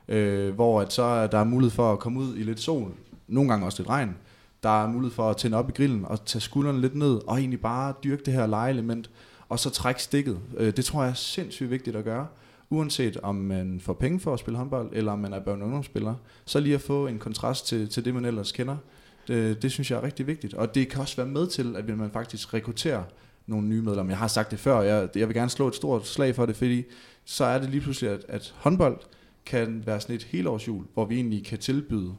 Øh, 0.08 0.54
hvor 0.54 0.80
at 0.80 0.92
så 0.92 1.26
der 1.26 1.38
er 1.38 1.44
mulighed 1.44 1.70
for 1.70 1.92
at 1.92 1.98
komme 1.98 2.20
ud 2.20 2.36
i 2.36 2.42
lidt 2.42 2.60
sol, 2.60 2.92
nogle 3.28 3.50
gange 3.50 3.66
også 3.66 3.82
lidt 3.82 3.88
regn. 3.88 4.16
Der 4.62 4.82
er 4.82 4.88
mulighed 4.88 5.14
for 5.14 5.30
at 5.30 5.36
tænde 5.36 5.56
op 5.56 5.68
i 5.68 5.72
grillen 5.72 6.04
og 6.04 6.24
tage 6.24 6.40
skuldrene 6.40 6.80
lidt 6.80 6.94
ned, 6.94 7.20
og 7.26 7.38
egentlig 7.38 7.60
bare 7.60 7.94
dyrke 8.04 8.22
det 8.26 8.34
her 8.34 8.46
legeelement, 8.46 9.10
og 9.48 9.58
så 9.58 9.70
trække 9.70 10.02
stikket. 10.02 10.38
Øh, 10.56 10.76
det 10.76 10.84
tror 10.84 11.02
jeg 11.02 11.10
er 11.10 11.14
sindssygt 11.14 11.70
vigtigt 11.70 11.96
at 11.96 12.04
gøre 12.04 12.26
uanset 12.70 13.16
om 13.22 13.34
man 13.34 13.80
får 13.80 13.92
penge 13.92 14.20
for 14.20 14.34
at 14.34 14.40
spille 14.40 14.58
håndbold, 14.58 14.90
eller 14.92 15.12
om 15.12 15.18
man 15.18 15.32
er 15.32 15.40
børn- 15.40 15.60
og 15.60 15.66
ungdomsspiller, 15.66 16.14
så 16.44 16.60
lige 16.60 16.74
at 16.74 16.80
få 16.80 17.06
en 17.06 17.18
kontrast 17.18 17.66
til, 17.66 17.88
til 17.88 18.04
det, 18.04 18.14
man 18.14 18.24
ellers 18.24 18.52
kender, 18.52 18.76
det, 19.28 19.62
det 19.62 19.72
synes 19.72 19.90
jeg 19.90 19.96
er 19.96 20.02
rigtig 20.02 20.26
vigtigt. 20.26 20.54
Og 20.54 20.74
det 20.74 20.88
kan 20.88 21.00
også 21.00 21.16
være 21.16 21.26
med 21.26 21.46
til, 21.46 21.76
at 21.76 21.98
man 21.98 22.10
faktisk 22.10 22.54
rekrutterer 22.54 23.02
nogle 23.46 23.68
nye 23.68 23.82
medlemmer. 23.82 24.12
Jeg 24.12 24.18
har 24.18 24.28
sagt 24.28 24.50
det 24.50 24.58
før, 24.58 24.80
jeg, 24.80 25.08
jeg 25.14 25.28
vil 25.28 25.36
gerne 25.36 25.50
slå 25.50 25.68
et 25.68 25.74
stort 25.74 26.06
slag 26.06 26.34
for 26.34 26.46
det, 26.46 26.56
fordi 26.56 26.84
så 27.24 27.44
er 27.44 27.58
det 27.58 27.70
lige 27.70 27.80
pludselig, 27.80 28.10
at, 28.10 28.24
at 28.28 28.54
håndbold 28.56 29.00
kan 29.46 29.82
være 29.86 30.00
sådan 30.00 30.16
et 30.16 30.22
helårsjul, 30.22 30.84
hvor 30.94 31.04
vi 31.04 31.14
egentlig 31.14 31.44
kan 31.44 31.58
tilbyde 31.58 32.14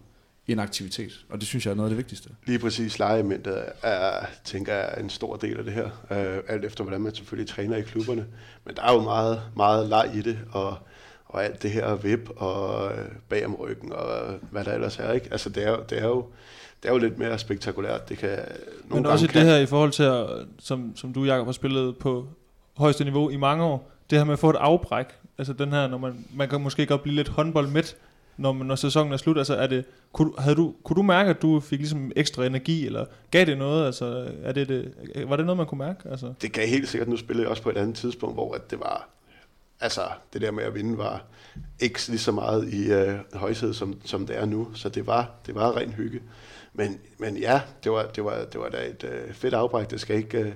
en 0.51 0.59
aktivitet, 0.59 1.25
og 1.29 1.39
det 1.39 1.47
synes 1.47 1.65
jeg 1.65 1.71
er 1.71 1.75
noget 1.75 1.87
af 1.87 1.89
det 1.89 1.97
vigtigste. 1.97 2.29
Lige 2.45 2.59
præcis 2.59 2.99
legeementet 2.99 3.63
er, 3.83 4.25
tænker 4.43 4.73
jeg, 4.73 4.89
er 4.91 5.01
en 5.01 5.09
stor 5.09 5.35
del 5.35 5.57
af 5.57 5.63
det 5.63 5.73
her, 5.73 5.85
øh, 6.11 6.43
alt 6.47 6.65
efter 6.65 6.83
hvordan 6.83 7.01
man 7.01 7.15
selvfølgelig 7.15 7.49
træner 7.49 7.77
i 7.77 7.81
klubberne. 7.81 8.25
Men 8.65 8.75
der 8.75 8.83
er 8.83 8.93
jo 8.93 9.01
meget, 9.01 9.41
meget 9.55 9.89
leg 9.89 10.11
i 10.15 10.21
det, 10.21 10.39
og, 10.51 10.77
og 11.25 11.43
alt 11.45 11.63
det 11.63 11.71
her 11.71 11.95
vip 11.95 12.29
og 12.35 12.91
øh, 12.91 13.05
bag 13.29 13.45
om 13.45 13.55
ryggen 13.55 13.93
og 13.93 14.33
hvad 14.51 14.65
der 14.65 14.73
ellers 14.73 14.99
er. 14.99 15.11
Ikke? 15.11 15.27
Altså 15.31 15.49
det 15.49 15.67
er, 15.67 15.77
det 15.77 15.99
er 15.99 16.07
jo 16.07 16.25
det 16.83 16.89
er 16.89 16.93
jo 16.93 16.99
lidt 16.99 17.17
mere 17.17 17.39
spektakulært. 17.39 18.09
Det 18.09 18.17
kan 18.17 18.29
nogle 18.29 19.03
Men 19.03 19.05
også 19.05 19.27
kan. 19.27 19.41
det 19.41 19.49
her 19.49 19.57
i 19.57 19.65
forhold 19.65 19.91
til, 19.91 20.03
at, 20.03 20.25
som, 20.59 20.91
som 20.95 21.13
du, 21.13 21.23
Jacob, 21.23 21.45
har 21.45 21.51
spillet 21.51 21.97
på 21.97 22.27
højeste 22.77 23.03
niveau 23.03 23.29
i 23.29 23.35
mange 23.37 23.63
år, 23.63 23.91
det 24.09 24.17
her 24.17 24.25
med 24.25 24.33
at 24.33 24.39
få 24.39 24.49
et 24.49 24.55
afbræk, 24.55 25.05
altså 25.37 25.53
den 25.53 25.71
her, 25.71 25.87
når 25.87 25.97
man, 25.97 26.25
man 26.33 26.49
kan 26.49 26.61
måske 26.61 26.85
godt 26.85 27.01
blive 27.03 27.15
lidt 27.15 27.29
håndboldmæt, 27.29 27.95
når, 28.39 28.53
når 28.53 28.75
sæsonen 28.75 29.13
er 29.13 29.17
slut? 29.17 29.37
Altså, 29.37 29.55
er 29.55 29.67
det, 29.67 29.85
kunne, 30.13 30.31
havde 30.37 30.55
du, 30.55 30.73
kunne 30.83 30.95
du 30.95 31.01
mærke, 31.01 31.29
at 31.29 31.41
du 31.41 31.59
fik 31.59 31.79
ligesom 31.79 32.11
ekstra 32.15 32.45
energi, 32.45 32.85
eller 32.85 33.05
gav 33.31 33.45
det 33.45 33.57
noget? 33.57 33.85
Altså, 33.85 34.31
er 34.43 34.51
det, 34.51 34.69
det, 34.69 34.93
var 35.27 35.35
det 35.35 35.45
noget, 35.45 35.57
man 35.57 35.67
kunne 35.67 35.77
mærke? 35.77 36.09
Altså? 36.09 36.33
Det 36.41 36.51
gav 36.51 36.67
helt 36.67 36.89
sikkert. 36.89 37.07
Nu 37.07 37.17
spillede 37.17 37.43
jeg 37.43 37.49
også 37.49 37.63
på 37.63 37.69
et 37.69 37.77
andet 37.77 37.95
tidspunkt, 37.95 38.35
hvor 38.35 38.53
at 38.53 38.71
det 38.71 38.79
var 38.79 39.09
altså 39.79 40.01
det 40.33 40.41
der 40.41 40.51
med 40.51 40.63
at 40.63 40.75
vinde 40.75 40.97
var 40.97 41.23
ikke 41.79 42.07
lige 42.07 42.19
så 42.19 42.31
meget 42.31 42.73
i 42.73 42.91
øh, 42.91 43.15
højsædet, 43.33 43.75
som, 43.75 44.01
som 44.05 44.27
det 44.27 44.37
er 44.37 44.45
nu. 44.45 44.67
Så 44.73 44.89
det 44.89 45.07
var, 45.07 45.31
det 45.45 45.55
var 45.55 45.77
ren 45.77 45.91
hygge. 45.91 46.21
Men, 46.73 46.99
men 47.17 47.37
ja, 47.37 47.61
det 47.83 47.91
var, 47.91 48.03
det 48.03 48.23
var, 48.23 48.45
det 48.45 48.59
var 48.59 48.69
da 48.69 48.77
et 48.77 49.03
øh, 49.03 49.33
fedt 49.33 49.53
afbræk. 49.53 49.89
Det 49.89 50.01
skal 50.01 50.15
ikke 50.15 50.37
øh, 50.37 50.51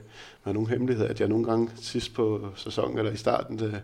være 0.46 0.54
nogen 0.54 0.70
hemmelighed, 0.70 1.06
at 1.06 1.20
jeg 1.20 1.28
nogle 1.28 1.46
gange 1.46 1.72
sidst 1.82 2.14
på 2.14 2.50
sæsonen 2.56 2.98
eller 2.98 3.12
i 3.12 3.18
starten, 3.18 3.60
det, 3.60 3.82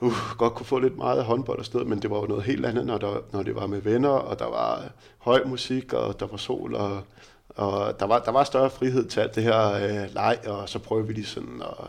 uh, 0.00 0.12
godt 0.38 0.54
kunne 0.54 0.66
få 0.66 0.78
lidt 0.78 0.96
meget 0.96 1.24
håndbold 1.24 1.58
og 1.58 1.64
sådan 1.64 1.78
noget, 1.78 1.88
men 1.88 2.02
det 2.02 2.10
var 2.10 2.20
jo 2.20 2.26
noget 2.26 2.44
helt 2.44 2.66
andet, 2.66 2.86
når, 2.86 2.98
der, 2.98 3.16
når 3.32 3.42
det 3.42 3.54
var 3.54 3.66
med 3.66 3.80
venner, 3.80 4.08
og 4.08 4.38
der 4.38 4.44
var 4.50 4.90
høj 5.18 5.44
musik, 5.44 5.92
og 5.92 6.20
der 6.20 6.26
var 6.26 6.36
sol, 6.36 6.74
og, 6.74 7.02
og 7.48 8.00
der, 8.00 8.06
var, 8.06 8.18
der 8.18 8.30
var 8.30 8.44
større 8.44 8.70
frihed 8.70 9.08
til 9.08 9.20
alt 9.20 9.34
det 9.34 9.42
her 9.42 9.72
øh, 9.72 10.14
leg, 10.14 10.38
og 10.46 10.68
så 10.68 10.78
prøvede 10.78 11.06
vi 11.06 11.12
lige 11.12 11.26
sådan 11.26 11.62
at, 11.62 11.86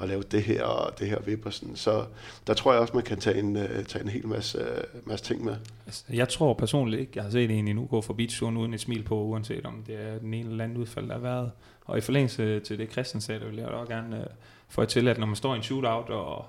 at 0.00 0.08
lave 0.08 0.22
det 0.22 0.42
her 0.42 0.64
og 0.64 0.98
det 0.98 1.08
her 1.08 1.20
vip 1.20 1.46
og 1.46 1.52
sådan. 1.52 1.76
Så 1.76 2.04
der 2.46 2.54
tror 2.54 2.72
jeg 2.72 2.80
også, 2.80 2.94
man 2.94 3.02
kan 3.02 3.18
tage 3.18 3.38
en, 3.38 3.56
øh, 3.56 3.84
tage 3.84 4.02
en 4.02 4.08
hel 4.08 4.26
masse, 4.26 4.58
øh, 4.58 4.84
masse 5.04 5.24
ting 5.24 5.44
med. 5.44 5.56
Altså, 5.86 6.04
jeg 6.12 6.28
tror 6.28 6.54
personligt 6.54 7.00
ikke, 7.00 7.12
jeg 7.14 7.24
har 7.24 7.30
set 7.30 7.50
en 7.50 7.68
endnu 7.68 7.86
gå 7.86 8.00
forbi 8.00 8.26
turen 8.26 8.56
uden 8.56 8.74
et 8.74 8.80
smil 8.80 9.02
på, 9.02 9.22
uanset 9.22 9.66
om 9.66 9.82
det 9.86 9.94
er 9.94 10.18
den 10.18 10.34
ene 10.34 10.50
eller 10.50 10.64
anden 10.64 10.78
udfald, 10.78 11.06
der 11.06 11.12
har 11.12 11.20
været. 11.20 11.50
Og 11.84 11.98
i 11.98 12.00
forlængelse 12.00 12.60
til 12.60 12.78
det, 12.78 12.92
Christian 12.92 13.20
sagde, 13.20 13.40
det 13.40 13.48
vil 13.48 13.56
jeg 13.56 13.68
også 13.68 13.92
gerne 13.92 14.20
øh, 14.20 14.26
få 14.68 14.84
til, 14.84 15.08
at 15.08 15.18
når 15.18 15.26
man 15.26 15.36
står 15.36 15.54
i 15.54 15.56
en 15.56 15.62
shootout 15.62 16.10
og 16.10 16.44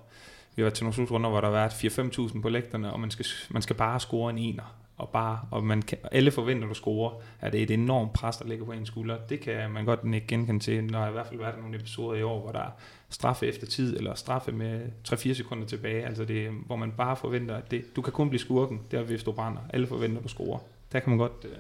vi 0.57 0.63
var 0.63 0.69
til 0.69 0.83
nogle 0.83 0.93
slutrunder, 0.93 1.29
hvor 1.29 1.41
der 1.41 1.47
har 1.47 1.69
været 1.69 2.31
4-5.000 2.33 2.41
på 2.41 2.49
lægterne, 2.49 2.93
og 2.93 2.99
man 2.99 3.11
skal, 3.11 3.25
man 3.49 3.61
skal 3.61 3.75
bare 3.75 3.99
score 3.99 4.29
en 4.29 4.37
ener. 4.37 4.75
Og, 4.97 5.09
bare, 5.09 5.39
og 5.51 5.63
man 5.63 5.81
kan, 5.81 5.97
alle 6.11 6.31
forventer, 6.31 6.63
at 6.63 6.69
du 6.69 6.73
scorer, 6.73 7.11
at 7.41 7.53
det 7.53 7.59
er 7.59 7.63
et 7.63 7.71
enormt 7.71 8.13
pres, 8.13 8.37
der 8.37 8.47
ligger 8.47 8.65
på 8.65 8.71
ens 8.71 8.87
skulder. 8.87 9.17
Det 9.29 9.39
kan 9.39 9.71
man 9.71 9.85
godt 9.85 9.99
ikke 10.13 10.27
genkende 10.27 10.59
til, 10.59 10.83
når 10.83 11.01
der 11.01 11.07
i 11.07 11.11
hvert 11.11 11.27
fald 11.27 11.39
været 11.39 11.59
nogle 11.59 11.75
episoder 11.75 12.19
i 12.19 12.23
år, 12.23 12.41
hvor 12.41 12.51
der 12.51 12.59
er 12.59 12.69
straffe 13.09 13.47
efter 13.47 13.67
tid, 13.67 13.97
eller 13.97 14.13
straffe 14.13 14.51
med 14.51 14.81
3-4 15.07 15.33
sekunder 15.33 15.67
tilbage. 15.67 16.05
Altså 16.05 16.25
det, 16.25 16.51
hvor 16.51 16.75
man 16.75 16.91
bare 16.91 17.15
forventer, 17.15 17.55
at 17.55 17.71
det, 17.71 17.95
du 17.95 18.01
kan 18.01 18.13
kun 18.13 18.29
blive 18.29 18.39
skurken, 18.39 18.81
der 18.91 19.03
hvis 19.03 19.23
du 19.23 19.31
brænder. 19.31 19.61
Alle 19.69 19.87
forventer, 19.87 20.17
at 20.17 20.23
du 20.23 20.29
scorer. 20.29 20.59
Der 20.91 20.99
kan 20.99 21.09
man 21.09 21.19
godt, 21.19 21.45
øh, 21.45 21.57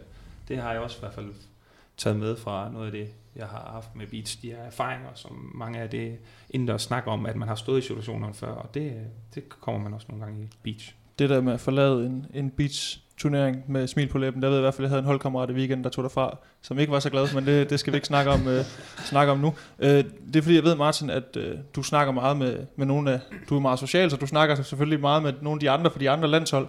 det 0.47 0.57
har 0.57 0.71
jeg 0.71 0.81
også 0.81 0.97
i 0.97 0.99
hvert 0.99 1.13
fald 1.13 1.33
taget 1.97 2.19
med 2.19 2.35
fra 2.35 2.69
noget 2.71 2.85
af 2.85 2.91
det, 2.91 3.07
jeg 3.35 3.45
har 3.45 3.69
haft 3.73 3.95
med 3.95 4.07
beats, 4.07 4.35
de 4.35 4.47
her 4.47 4.57
erfaringer, 4.57 5.09
som 5.15 5.51
mange 5.55 5.79
af 5.79 5.89
det 5.89 6.17
indendørs 6.49 6.81
snakker 6.81 7.11
om, 7.11 7.25
at 7.25 7.35
man 7.35 7.47
har 7.47 7.55
stået 7.55 7.83
i 7.83 7.87
situationerne 7.87 8.33
før, 8.33 8.51
og 8.51 8.73
det, 8.73 8.93
det 9.35 9.49
kommer 9.49 9.81
man 9.81 9.93
også 9.93 10.07
nogle 10.09 10.25
gange 10.25 10.43
i 10.43 10.47
beach. 10.63 10.95
Det 11.19 11.29
der 11.29 11.41
med 11.41 11.53
at 11.53 11.59
forlade 11.59 12.05
en, 12.05 12.25
en 12.33 12.49
beach 12.49 12.99
turnering 13.17 13.63
med 13.67 13.87
smil 13.87 14.07
på 14.07 14.17
læben. 14.17 14.41
Der 14.41 14.47
ved 14.47 14.55
jeg 14.55 14.61
i 14.61 14.63
hvert 14.63 14.73
fald, 14.73 14.85
at 14.85 14.89
jeg 14.89 14.89
havde 14.89 14.99
en 14.99 15.05
holdkammerat 15.05 15.49
i 15.49 15.53
weekenden, 15.53 15.83
der 15.83 15.89
tog 15.89 16.03
derfra, 16.03 16.37
som 16.61 16.79
ikke 16.79 16.91
var 16.91 16.99
så 16.99 17.09
glad, 17.09 17.33
men 17.33 17.45
det, 17.45 17.69
det 17.69 17.79
skal 17.79 17.93
vi 17.93 17.97
ikke 17.97 18.07
snakke 18.07 18.31
om, 18.31 18.47
uh, 18.47 18.53
snakke 19.05 19.31
om 19.31 19.39
nu. 19.39 19.47
Uh, 19.47 19.87
det 19.87 20.35
er 20.35 20.41
fordi, 20.41 20.55
jeg 20.55 20.63
ved, 20.63 20.75
Martin, 20.75 21.09
at 21.09 21.37
uh, 21.37 21.43
du 21.75 21.83
snakker 21.83 22.13
meget 22.13 22.37
med, 22.37 22.65
med 22.75 22.85
nogle 22.85 23.11
af, 23.11 23.19
du 23.49 23.55
er 23.55 23.59
meget 23.59 23.79
social, 23.79 24.11
så 24.11 24.17
du 24.17 24.27
snakker 24.27 24.55
selvfølgelig 24.55 24.99
meget 24.99 25.23
med 25.23 25.33
nogle 25.41 25.57
af 25.57 25.59
de 25.59 25.69
andre 25.69 25.91
for 25.91 25.99
de 25.99 26.09
andre 26.09 26.27
landshold. 26.27 26.67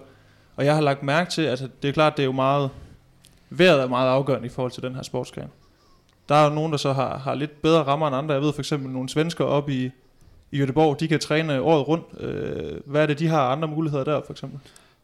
Og 0.55 0.65
jeg 0.65 0.75
har 0.75 0.81
lagt 0.81 1.03
mærke 1.03 1.31
til, 1.31 1.41
at 1.41 1.63
det 1.81 1.87
er 1.87 1.91
klart, 1.91 2.17
det 2.17 2.23
er 2.23 2.27
jo 2.27 2.31
meget, 2.31 2.69
vejret 3.49 3.81
er 3.81 3.87
meget 3.87 4.09
afgørende 4.09 4.45
i 4.45 4.49
forhold 4.49 4.71
til 4.71 4.83
den 4.83 4.95
her 4.95 5.01
sportsgren. 5.01 5.49
Der 6.29 6.35
er 6.35 6.49
jo 6.49 6.55
nogen, 6.55 6.71
der 6.71 6.77
så 6.77 6.93
har, 6.93 7.17
har 7.17 7.35
lidt 7.35 7.61
bedre 7.61 7.83
rammer 7.83 8.07
end 8.07 8.15
andre. 8.15 8.33
Jeg 8.33 8.41
ved 8.41 8.53
for 8.53 8.61
eksempel 8.61 8.91
nogle 8.91 9.09
svensker 9.09 9.45
op 9.45 9.69
i, 9.69 9.91
i 10.51 10.63
Göteborg, 10.63 10.99
de 10.99 11.07
kan 11.07 11.19
træne 11.19 11.61
året 11.61 11.87
rundt. 11.87 12.05
Øh, 12.19 12.81
hvad 12.85 13.01
er 13.01 13.05
det, 13.05 13.19
de 13.19 13.27
har 13.27 13.49
andre 13.49 13.67
muligheder 13.67 14.03
der 14.03 14.21
for 14.25 14.33
eksempel? 14.33 14.59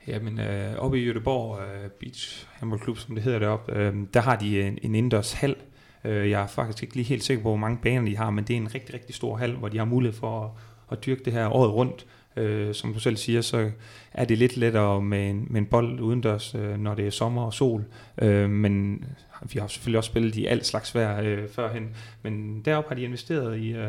Jamen, 0.07 0.39
øh, 0.39 0.75
oppe 0.77 1.01
i 1.01 1.11
Göteborg 1.11 1.61
øh, 1.61 1.89
Beach 1.99 2.47
Handball 2.51 2.81
Club, 2.81 2.97
som 2.97 3.15
det 3.15 3.23
hedder 3.23 3.39
deroppe, 3.39 3.73
øh, 3.73 3.93
der 4.13 4.19
har 4.19 4.35
de 4.35 4.61
en, 4.61 4.67
en 4.67 4.95
indendørs 4.95 5.33
hal. 5.33 5.55
Øh, 6.03 6.29
jeg 6.29 6.41
er 6.41 6.47
faktisk 6.47 6.83
ikke 6.83 6.95
lige 6.95 7.05
helt 7.05 7.23
sikker 7.23 7.43
på, 7.43 7.49
hvor 7.49 7.57
mange 7.57 7.77
baner 7.83 8.05
de 8.05 8.17
har, 8.17 8.29
men 8.29 8.43
det 8.43 8.53
er 8.53 8.57
en 8.57 8.75
rigtig, 8.75 8.93
rigtig 8.93 9.15
stor 9.15 9.37
hal, 9.37 9.51
hvor 9.51 9.67
de 9.67 9.77
har 9.77 9.85
mulighed 9.85 10.19
for 10.19 10.43
at, 10.43 10.49
at 10.97 11.05
dyrke 11.05 11.21
det 11.25 11.33
her 11.33 11.55
året 11.55 11.73
rundt. 11.73 12.05
Øh, 12.37 12.73
som 12.73 12.93
du 12.93 12.99
selv 12.99 13.17
siger, 13.17 13.41
så 13.41 13.71
er 14.13 14.25
det 14.25 14.37
lidt 14.37 14.57
lettere 14.57 15.01
med 15.01 15.29
en, 15.29 15.47
med 15.49 15.61
en 15.61 15.65
bold 15.65 15.99
udendørs, 15.99 16.55
øh, 16.55 16.79
når 16.79 16.95
det 16.95 17.07
er 17.07 17.11
sommer 17.11 17.41
og 17.45 17.53
sol. 17.53 17.85
Øh, 18.21 18.49
men 18.49 19.05
vi 19.53 19.59
har 19.59 19.67
selvfølgelig 19.67 19.97
også 19.97 20.07
spillet 20.07 20.35
i 20.35 20.45
alt 20.45 20.65
slags 20.65 20.95
vejr 20.95 21.21
øh, 21.21 21.49
førhen. 21.49 21.89
Men 22.23 22.61
deroppe 22.65 22.87
har 22.87 22.95
de 22.95 23.01
investeret 23.01 23.57
i, 23.57 23.69
øh, 23.69 23.87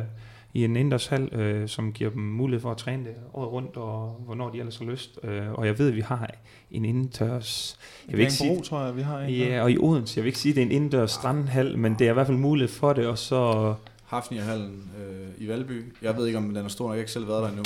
i 0.54 0.64
en 0.64 0.76
indendørshal, 0.76 1.34
øh, 1.34 1.68
som 1.68 1.92
giver 1.92 2.10
dem 2.10 2.22
mulighed 2.22 2.60
for 2.60 2.70
at 2.70 2.76
træne 2.76 3.04
det 3.04 3.14
året 3.34 3.52
rundt, 3.52 3.76
og 3.76 4.22
hvornår 4.24 4.50
de 4.50 4.58
ellers 4.58 4.76
har 4.76 4.84
lyst. 4.84 5.18
Øh, 5.22 5.52
og 5.52 5.66
jeg 5.66 5.78
ved, 5.78 5.88
at 5.88 5.96
vi 5.96 6.00
har 6.00 6.30
en 6.70 6.84
indendørs... 6.84 7.78
Jeg 8.08 8.12
vil 8.12 8.20
ikke 8.20 8.32
sige, 8.32 8.60
tror 8.60 8.84
jeg, 8.84 8.96
vi 8.96 9.02
har 9.02 9.20
en. 9.20 9.34
Ja, 9.34 9.62
og 9.62 9.70
i 9.70 9.78
Odense. 9.78 10.18
Jeg 10.18 10.24
vil 10.24 10.28
ikke 10.28 10.38
sige, 10.38 10.52
at 10.52 10.56
det 10.56 10.62
er 10.62 10.66
en 10.66 10.72
indendørs 10.72 11.10
strandhal, 11.10 11.78
men 11.78 11.94
det 11.98 12.06
er 12.06 12.10
i 12.10 12.14
hvert 12.14 12.26
fald 12.26 12.38
mulighed 12.38 12.74
for 12.74 12.92
det, 12.92 13.06
og 13.06 13.18
så... 13.18 13.74
Hafnirhallen 14.04 14.90
øh, 14.98 15.44
i 15.44 15.48
Valby. 15.48 15.92
Jeg 16.02 16.16
ved 16.16 16.26
ikke, 16.26 16.38
om 16.38 16.48
den 16.48 16.56
er 16.56 16.68
stor 16.68 16.84
nok. 16.84 16.92
Jeg 16.92 16.96
har 16.96 17.00
ikke 17.00 17.12
selv 17.12 17.28
været 17.28 17.42
der 17.42 17.48
endnu. 17.48 17.64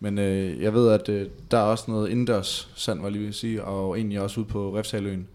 Men 0.00 0.18
øh, 0.18 0.62
jeg 0.62 0.74
ved, 0.74 0.90
at 0.90 1.08
øh, 1.08 1.28
der 1.50 1.58
er 1.58 1.62
også 1.62 1.84
noget 1.88 2.08
indendørs 2.08 2.72
sand, 2.76 3.00
var 3.00 3.08
lige 3.08 3.24
vil 3.24 3.34
sige, 3.34 3.64
og 3.64 3.98
egentlig 3.98 4.20
også 4.20 4.40
ude 4.40 4.48
på 4.48 4.78
Refshaløen. 4.78 5.28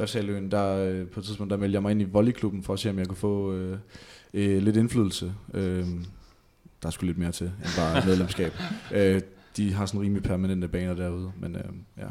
Refshaløen, 0.00 0.50
der 0.50 0.76
øh, 0.76 1.06
på 1.06 1.20
et 1.20 1.26
tidspunkt, 1.26 1.50
der 1.50 1.56
meldte 1.56 1.74
jeg 1.74 1.82
mig 1.82 1.90
ind 1.90 2.02
i 2.02 2.04
volleyklubben 2.04 2.62
for 2.62 2.72
at 2.72 2.78
se, 2.78 2.90
om 2.90 2.98
jeg 2.98 3.06
kunne 3.06 3.16
få 3.16 3.52
øh, 3.52 3.78
øh, 4.34 4.62
lidt 4.62 4.76
indflydelse. 4.76 5.32
Øh, 5.54 5.86
der 6.82 6.86
er 6.86 6.90
sgu 6.90 7.06
lidt 7.06 7.18
mere 7.18 7.32
til 7.32 7.46
end 7.46 7.76
bare 7.76 8.02
medlemskab. 8.08 8.52
øh, 8.92 9.20
de 9.56 9.72
har 9.72 9.86
sådan 9.86 10.00
rimelig 10.00 10.22
permanente 10.22 10.68
baner 10.68 10.94
derude, 10.94 11.32
men 11.40 11.56
øh, 11.56 11.62
ja. 11.98 12.06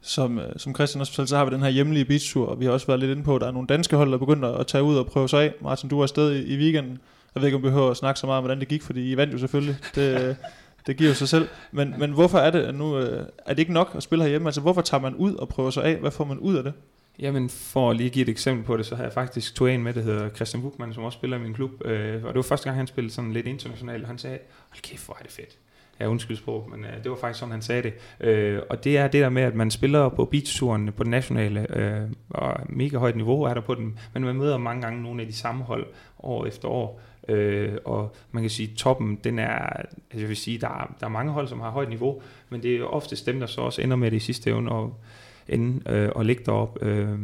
som, 0.00 0.38
øh, 0.38 0.52
som 0.56 0.74
Christian 0.74 1.00
også 1.00 1.12
fortalte, 1.12 1.30
så 1.30 1.36
har 1.36 1.44
vi 1.44 1.54
den 1.54 1.62
her 1.62 1.68
hjemlige 1.68 2.04
beachtur, 2.04 2.46
og 2.46 2.60
vi 2.60 2.64
har 2.64 2.72
også 2.72 2.86
været 2.86 3.00
lidt 3.00 3.10
inde 3.10 3.22
på, 3.22 3.34
at 3.34 3.40
der 3.40 3.46
er 3.46 3.52
nogle 3.52 3.66
danske 3.66 3.96
hold, 3.96 4.12
der 4.12 4.18
begynder 4.18 4.52
at 4.52 4.66
tage 4.66 4.84
ud 4.84 4.96
og 4.96 5.06
prøve 5.06 5.28
sig 5.28 5.42
af. 5.42 5.54
Martin, 5.62 5.90
du 5.90 5.98
er 5.98 6.02
afsted 6.02 6.32
i, 6.32 6.54
i 6.54 6.56
weekenden. 6.56 6.98
Jeg 7.34 7.42
ved 7.42 7.46
ikke, 7.46 7.56
om 7.56 7.62
vi 7.62 7.68
behøver 7.68 7.90
at 7.90 7.96
snakke 7.96 8.20
så 8.20 8.26
meget 8.26 8.38
om, 8.38 8.44
hvordan 8.44 8.60
det 8.60 8.68
gik, 8.68 8.82
fordi 8.82 9.12
I 9.12 9.16
vandt 9.16 9.32
jo 9.32 9.38
selvfølgelig. 9.38 9.76
Det, 9.94 10.36
det 10.86 10.96
giver 10.96 11.10
jo 11.10 11.14
sig 11.14 11.28
selv. 11.28 11.48
Men, 11.72 11.94
men 11.98 12.12
hvorfor 12.12 12.38
er 12.38 12.50
det 12.50 12.62
at 12.62 12.74
nu, 12.74 12.98
øh, 12.98 13.26
er 13.46 13.54
det 13.54 13.58
ikke 13.58 13.72
nok 13.72 13.92
at 13.96 14.02
spille 14.02 14.22
herhjemme? 14.22 14.48
Altså, 14.48 14.60
hvorfor 14.60 14.80
tager 14.80 15.00
man 15.00 15.14
ud 15.14 15.34
og 15.34 15.48
prøver 15.48 15.70
sig 15.70 15.84
af? 15.84 15.96
Hvad 15.96 16.10
får 16.10 16.24
man 16.24 16.38
ud 16.38 16.56
af 16.56 16.62
det? 16.62 16.72
Jamen, 17.18 17.48
for 17.48 17.90
at 17.90 17.96
lige 17.96 18.10
give 18.10 18.22
et 18.22 18.28
eksempel 18.28 18.64
på 18.64 18.76
det, 18.76 18.86
så 18.86 18.96
har 18.96 19.02
jeg 19.02 19.12
faktisk 19.12 19.54
tog 19.54 19.70
en 19.72 19.82
med, 19.82 19.94
der 19.94 20.00
hedder 20.00 20.28
Christian 20.28 20.62
Buchmann, 20.62 20.94
som 20.94 21.04
også 21.04 21.16
spiller 21.16 21.36
i 21.36 21.40
min 21.40 21.54
klub. 21.54 21.70
Øh, 21.84 22.24
og 22.24 22.28
det 22.28 22.36
var 22.36 22.42
første 22.42 22.64
gang, 22.64 22.76
han 22.76 22.86
spillede 22.86 23.14
sådan 23.14 23.32
lidt 23.32 23.46
internationalt, 23.46 24.02
og 24.02 24.08
han 24.08 24.18
sagde, 24.18 24.38
hold 24.68 24.82
kæft, 24.82 25.06
hvor 25.06 25.16
er 25.20 25.22
det 25.22 25.32
fedt. 25.32 25.58
Ja, 26.00 26.06
undskyld 26.06 26.36
sprog, 26.36 26.68
men 26.70 26.84
øh, 26.84 27.02
det 27.02 27.10
var 27.10 27.16
faktisk 27.16 27.40
sådan, 27.40 27.52
han 27.52 27.62
sagde 27.62 27.82
det. 27.82 27.92
Øh, 28.20 28.60
og 28.70 28.84
det 28.84 28.98
er 28.98 29.08
det 29.08 29.20
der 29.20 29.28
med, 29.28 29.42
at 29.42 29.54
man 29.54 29.70
spiller 29.70 30.08
på 30.08 30.24
beachturen 30.24 30.92
på 30.92 31.02
den 31.02 31.10
nationale, 31.10 31.76
øh, 31.78 32.10
og 32.30 32.60
mega 32.68 32.98
højt 32.98 33.16
niveau 33.16 33.42
er 33.42 33.54
der 33.54 33.60
på 33.60 33.74
den, 33.74 33.98
men 34.14 34.24
man 34.24 34.36
møder 34.36 34.58
mange 34.58 34.82
gange 34.82 35.02
nogle 35.02 35.22
af 35.22 35.26
de 35.26 35.32
samme 35.32 35.64
hold 35.64 35.86
år 36.18 36.46
efter 36.46 36.68
år. 36.68 37.00
Øh, 37.28 37.72
og 37.84 38.14
man 38.32 38.42
kan 38.42 38.50
sige, 38.50 38.70
at 38.72 38.76
toppen, 38.76 39.18
den 39.24 39.38
er, 39.38 39.48
altså 39.48 39.88
jeg 40.14 40.28
vil 40.28 40.36
sige, 40.36 40.58
der 40.58 40.68
er, 40.68 40.94
der 41.00 41.06
er 41.06 41.10
mange 41.10 41.32
hold, 41.32 41.48
som 41.48 41.60
har 41.60 41.70
højt 41.70 41.88
niveau, 41.88 42.22
men 42.50 42.62
det 42.62 42.74
er 42.74 42.78
jo 42.78 42.86
oftest 42.86 43.26
dem, 43.26 43.40
der 43.40 43.46
så 43.46 43.60
også 43.60 43.82
ender 43.82 43.96
med 43.96 44.10
det 44.10 44.16
i 44.16 44.20
sidste 44.20 44.50
evne, 44.50 44.70
og, 44.70 45.00
ende, 45.48 45.90
øh, 45.92 46.08
og 46.14 46.24
ligge 46.24 46.42
derop. 46.46 46.78
Øh, 46.82 47.18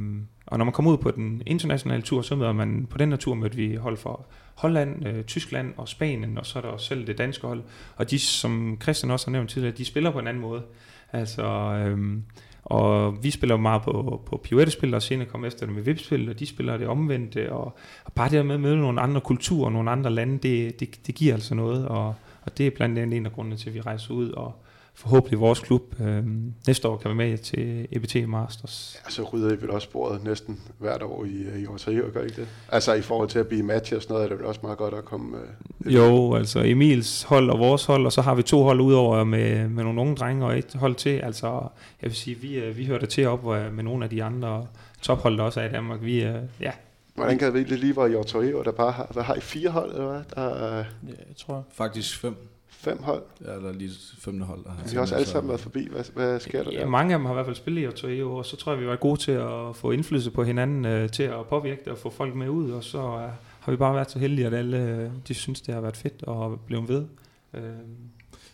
og 0.47 0.59
når 0.59 0.65
man 0.65 0.73
kommer 0.73 0.93
ud 0.93 0.99
på 0.99 1.11
den 1.11 1.43
internationale 1.47 2.03
tur, 2.03 2.23
så 2.23 2.37
møder 2.37 2.53
man, 2.53 2.87
på 2.91 2.99
den 2.99 3.11
her 3.11 3.17
tur 3.17 3.35
mødte 3.35 3.57
vi 3.57 3.75
hold 3.75 3.97
fra 3.97 4.21
Holland, 4.55 5.07
øh, 5.07 5.25
Tyskland 5.25 5.75
og 5.77 5.89
Spanien, 5.89 6.39
og 6.39 6.47
så 6.47 6.59
er 6.59 6.63
der 6.63 6.69
også 6.69 6.87
selv 6.87 7.07
det 7.07 7.19
danske 7.19 7.47
hold. 7.47 7.63
Og 7.97 8.11
de, 8.11 8.19
som 8.19 8.79
Christian 8.83 9.11
også 9.11 9.27
har 9.27 9.33
nævnt 9.33 9.51
tidligere, 9.51 9.77
de 9.77 9.85
spiller 9.85 10.11
på 10.11 10.19
en 10.19 10.27
anden 10.27 10.41
måde. 10.41 10.63
Altså, 11.13 11.45
øh, 11.45 11.99
og 12.65 13.25
vi 13.25 13.31
spiller 13.31 13.57
meget 13.57 13.83
på, 13.83 14.23
på 14.27 14.37
pirouettespil, 14.37 14.95
og 14.95 15.03
senere 15.03 15.29
kommer 15.29 15.47
efter 15.47 15.67
det 15.67 15.75
med 15.75 15.83
vipspil, 15.83 16.29
og 16.29 16.39
de 16.39 16.47
spiller 16.47 16.77
det 16.77 16.87
omvendte, 16.87 17.53
og, 17.53 17.77
og 18.05 18.13
bare 18.13 18.31
det 18.31 18.47
med 18.47 18.55
at 18.55 18.61
møde 18.61 18.77
nogle 18.77 19.01
andre 19.01 19.21
kulturer, 19.21 19.71
nogle 19.71 19.91
andre 19.91 20.11
lande, 20.11 20.39
det, 20.39 20.81
det, 20.81 21.07
det 21.07 21.15
giver 21.15 21.35
altså 21.35 21.55
noget, 21.55 21.89
og, 21.89 22.15
og 22.43 22.59
det 22.59 22.67
er 22.67 22.71
blandt 22.71 22.99
andet 22.99 23.17
en 23.17 23.27
af 23.27 23.33
grundene 23.33 23.57
til, 23.57 23.69
at 23.69 23.75
vi 23.75 23.81
rejser 23.81 24.15
ud, 24.15 24.31
og, 24.31 24.62
forhåbentlig 24.95 25.41
vores 25.41 25.61
klub. 25.61 26.01
Øh, 26.01 26.25
næste 26.67 26.89
år 26.89 26.97
kan 26.97 27.11
vi 27.11 27.15
med 27.15 27.39
til 27.39 27.89
EBT 27.93 28.29
Masters. 28.29 29.01
Ja, 29.05 29.11
så 29.11 29.23
rydder 29.23 29.53
I 29.53 29.61
vel 29.61 29.71
også 29.71 29.91
bordet 29.91 30.25
næsten 30.25 30.61
hvert 30.79 31.03
år 31.03 31.25
i, 31.25 31.63
i 31.63 31.67
Rosario, 31.67 32.05
gør 32.13 32.21
I 32.21 32.25
ikke 32.25 32.41
det? 32.41 32.49
Altså 32.69 32.93
i 32.93 33.03
forhold 33.03 33.29
til 33.29 33.39
at 33.39 33.47
blive 33.47 33.63
match 33.63 33.95
og 33.95 34.03
sådan 34.03 34.15
noget, 34.15 34.25
er 34.25 34.29
det 34.29 34.39
vel 34.39 34.47
også 34.47 34.61
meget 34.63 34.79
godt 34.79 34.95
at 34.95 35.05
komme... 35.05 35.39
Øh, 35.85 35.95
jo, 35.95 36.35
altså 36.35 36.63
Emils 36.65 37.23
hold 37.23 37.51
og 37.51 37.59
vores 37.59 37.85
hold, 37.85 38.07
og 38.07 38.13
så 38.13 38.23
har 38.23 38.35
vi 38.35 38.43
to 38.43 38.63
hold 38.63 38.81
udover 38.81 39.25
med, 39.25 39.69
med 39.69 39.85
nogle 39.85 40.01
unge 40.01 40.17
drenge 40.17 40.47
og 40.47 40.59
et 40.59 40.75
hold 40.75 40.95
til. 40.95 41.19
Altså, 41.19 41.47
jeg 42.03 42.11
vil 42.11 42.17
sige, 42.17 42.37
vi, 42.37 42.55
øh, 42.55 42.77
vi 42.77 42.87
hører 42.87 42.99
det 42.99 43.09
til 43.09 43.27
op 43.27 43.45
med 43.45 43.83
nogle 43.83 44.05
af 44.05 44.11
de 44.11 44.25
andre 44.25 44.67
tophold, 45.03 45.39
der 45.39 45.45
også 45.45 45.61
er 45.61 45.69
i 45.69 45.73
Danmark. 45.73 46.03
Vi, 46.03 46.25
øh, 46.25 46.35
ja, 46.61 46.73
Hvordan 47.15 47.39
kan 47.39 47.55
det 47.55 47.79
lige 47.79 47.97
være 47.97 48.13
i 48.13 48.17
Rosario, 48.17 48.63
der 48.63 48.73
bare 48.73 48.93
har, 48.93 49.11
hvad 49.13 49.23
har 49.23 49.35
I 49.35 49.41
fire 49.41 49.71
hold, 49.71 49.91
eller 49.91 50.09
hvad? 50.09 50.21
Der, 50.35 50.77
ja, 50.79 50.85
jeg 51.07 51.37
tror. 51.37 51.65
Faktisk 51.73 52.21
fem 52.21 52.52
fem 52.83 53.03
hold? 53.03 53.23
Ja, 53.45 53.55
eller 53.55 53.73
lige 53.73 53.91
femte 54.19 54.45
hold. 54.45 54.65
Der 54.65 54.71
har 54.71 54.85
vi 54.85 54.95
har 54.95 55.01
også 55.01 55.15
alle 55.15 55.27
sammen 55.27 55.49
været 55.49 55.61
forbi. 55.61 55.89
Hvad, 55.91 56.05
hvad 56.15 56.41
sker 56.41 56.63
der 56.63 56.73
ja, 56.73 56.81
der? 56.81 56.87
mange 56.87 57.15
af 57.15 57.19
dem 57.19 57.27
har 57.27 57.33
i 57.33 57.35
hvert 57.35 57.47
fald 57.47 57.57
spillet 57.57 57.83
i 57.83 57.87
Otto 57.87 58.37
og 58.37 58.47
så 58.47 58.57
tror 58.57 58.73
jeg, 58.73 58.81
vi 58.81 58.87
var 58.87 58.97
gode 58.97 59.21
til 59.21 59.33
at 59.33 59.77
få 59.77 59.91
indflydelse 59.91 60.31
på 60.31 60.45
hinanden, 60.45 60.85
øh, 60.85 61.11
til 61.11 61.23
at 61.23 61.47
påvirke 61.49 61.81
det 61.85 61.93
og 61.93 61.99
få 61.99 62.11
folk 62.11 62.35
med 62.35 62.49
ud, 62.49 62.71
og 62.71 62.85
så 62.85 62.99
øh, 62.99 63.31
har 63.61 63.73
vi 63.73 63.77
bare 63.77 63.95
været 63.95 64.11
så 64.11 64.19
heldige, 64.19 64.47
at 64.47 64.55
alle 64.55 64.79
øh, 64.79 65.11
de 65.29 65.35
synes, 65.35 65.61
det 65.61 65.75
har 65.75 65.81
været 65.81 65.97
fedt 65.97 66.23
og 66.23 66.61
blevet 66.61 66.89
ved. 66.89 67.05
Øh. 67.55 67.63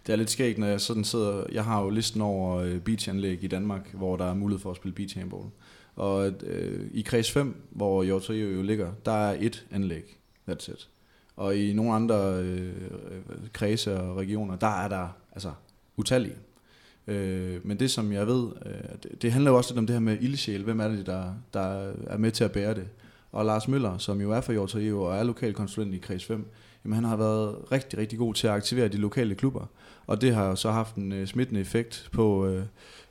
Det 0.07 0.13
er 0.13 0.17
lidt 0.17 0.31
skægt, 0.31 0.59
når 0.59 0.67
jeg 0.67 0.81
sådan 0.81 1.05
sidder... 1.05 1.45
Jeg 1.53 1.65
har 1.65 1.83
jo 1.83 1.91
listen 1.91 2.21
over 2.21 2.57
øh, 2.57 2.79
beachanlæg 2.81 3.45
i 3.45 3.47
Danmark, 3.47 3.95
hvor 3.95 4.17
der 4.17 4.25
er 4.25 4.35
mulighed 4.35 4.61
for 4.61 4.71
at 4.71 4.77
spille 4.77 4.95
beach 4.95 5.19
handball. 5.19 5.45
Og 5.97 6.33
øh, 6.43 6.87
i 6.93 7.03
kreds 7.03 7.31
5, 7.31 7.57
hvor 7.71 8.03
Hjortøj 8.03 8.37
jo 8.37 8.63
ligger, 8.63 8.93
der 9.05 9.13
er 9.13 9.37
et 9.41 9.67
anlæg. 9.71 10.19
That's 10.49 10.73
it. 10.73 10.89
Og 11.39 11.57
i 11.57 11.73
nogle 11.73 11.93
andre 11.93 12.43
øh, 12.43 12.73
kredse 13.53 14.01
og 14.01 14.17
regioner, 14.17 14.57
der 14.57 14.83
er 14.83 14.89
der 14.89 15.09
altså 15.33 15.53
utallige. 15.97 16.35
Øh, 17.07 17.67
men 17.67 17.81
det 17.81 17.91
som 17.91 18.13
jeg 18.13 18.27
ved, 18.27 18.49
øh, 18.67 18.73
det, 19.03 19.23
det 19.23 19.33
handler 19.33 19.51
jo 19.51 19.57
også 19.57 19.71
lidt 19.71 19.79
om 19.79 19.87
det 19.87 19.95
her 19.95 20.01
med 20.01 20.19
ildsjæl. 20.21 20.63
Hvem 20.63 20.81
er 20.81 20.89
det, 20.89 21.07
der, 21.07 21.35
der 21.55 21.93
er 22.07 22.17
med 22.17 22.31
til 22.31 22.45
at 22.45 22.53
bære 22.53 22.75
det? 22.75 22.89
Og 23.33 23.45
Lars 23.45 23.69
Møller, 23.69 23.99
som 23.99 24.21
jo 24.21 24.33
er 24.33 24.41
fra 24.41 24.53
Jortrio 24.53 25.03
og 25.03 25.17
er 25.17 25.23
lokal 25.23 25.55
konsulent 25.55 25.95
i 25.95 25.99
kreds 25.99 26.25
5, 26.25 26.47
jamen 26.85 26.95
han 26.95 27.05
har 27.05 27.17
været 27.17 27.73
rigtig, 27.73 27.99
rigtig 27.99 28.19
god 28.19 28.35
til 28.35 28.47
at 28.47 28.53
aktivere 28.53 28.89
de 28.89 28.97
lokale 28.97 29.35
klubber. 29.35 29.67
Og 30.07 30.21
det 30.21 30.35
har 30.35 30.55
så 30.55 30.71
haft 30.71 30.95
en 30.95 31.13
øh, 31.13 31.27
smittende 31.27 31.61
effekt 31.61 32.09
på 32.13 32.47
øh, 32.47 32.63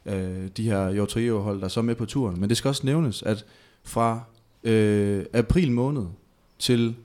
øh, 0.05 0.47
de 0.57 0.63
her 0.63 0.89
Jortrio-hold, 0.89 1.59
der 1.59 1.65
er 1.65 1.69
så 1.69 1.81
med 1.81 1.95
på 1.95 2.05
turen. 2.05 2.39
Men 2.39 2.49
det 2.49 2.57
skal 2.57 2.69
også 2.69 2.85
nævnes, 2.85 3.23
at 3.23 3.45
fra 3.83 4.21
øh, 4.63 5.25
april 5.33 5.71
måned 5.71 6.05
til 6.59 6.95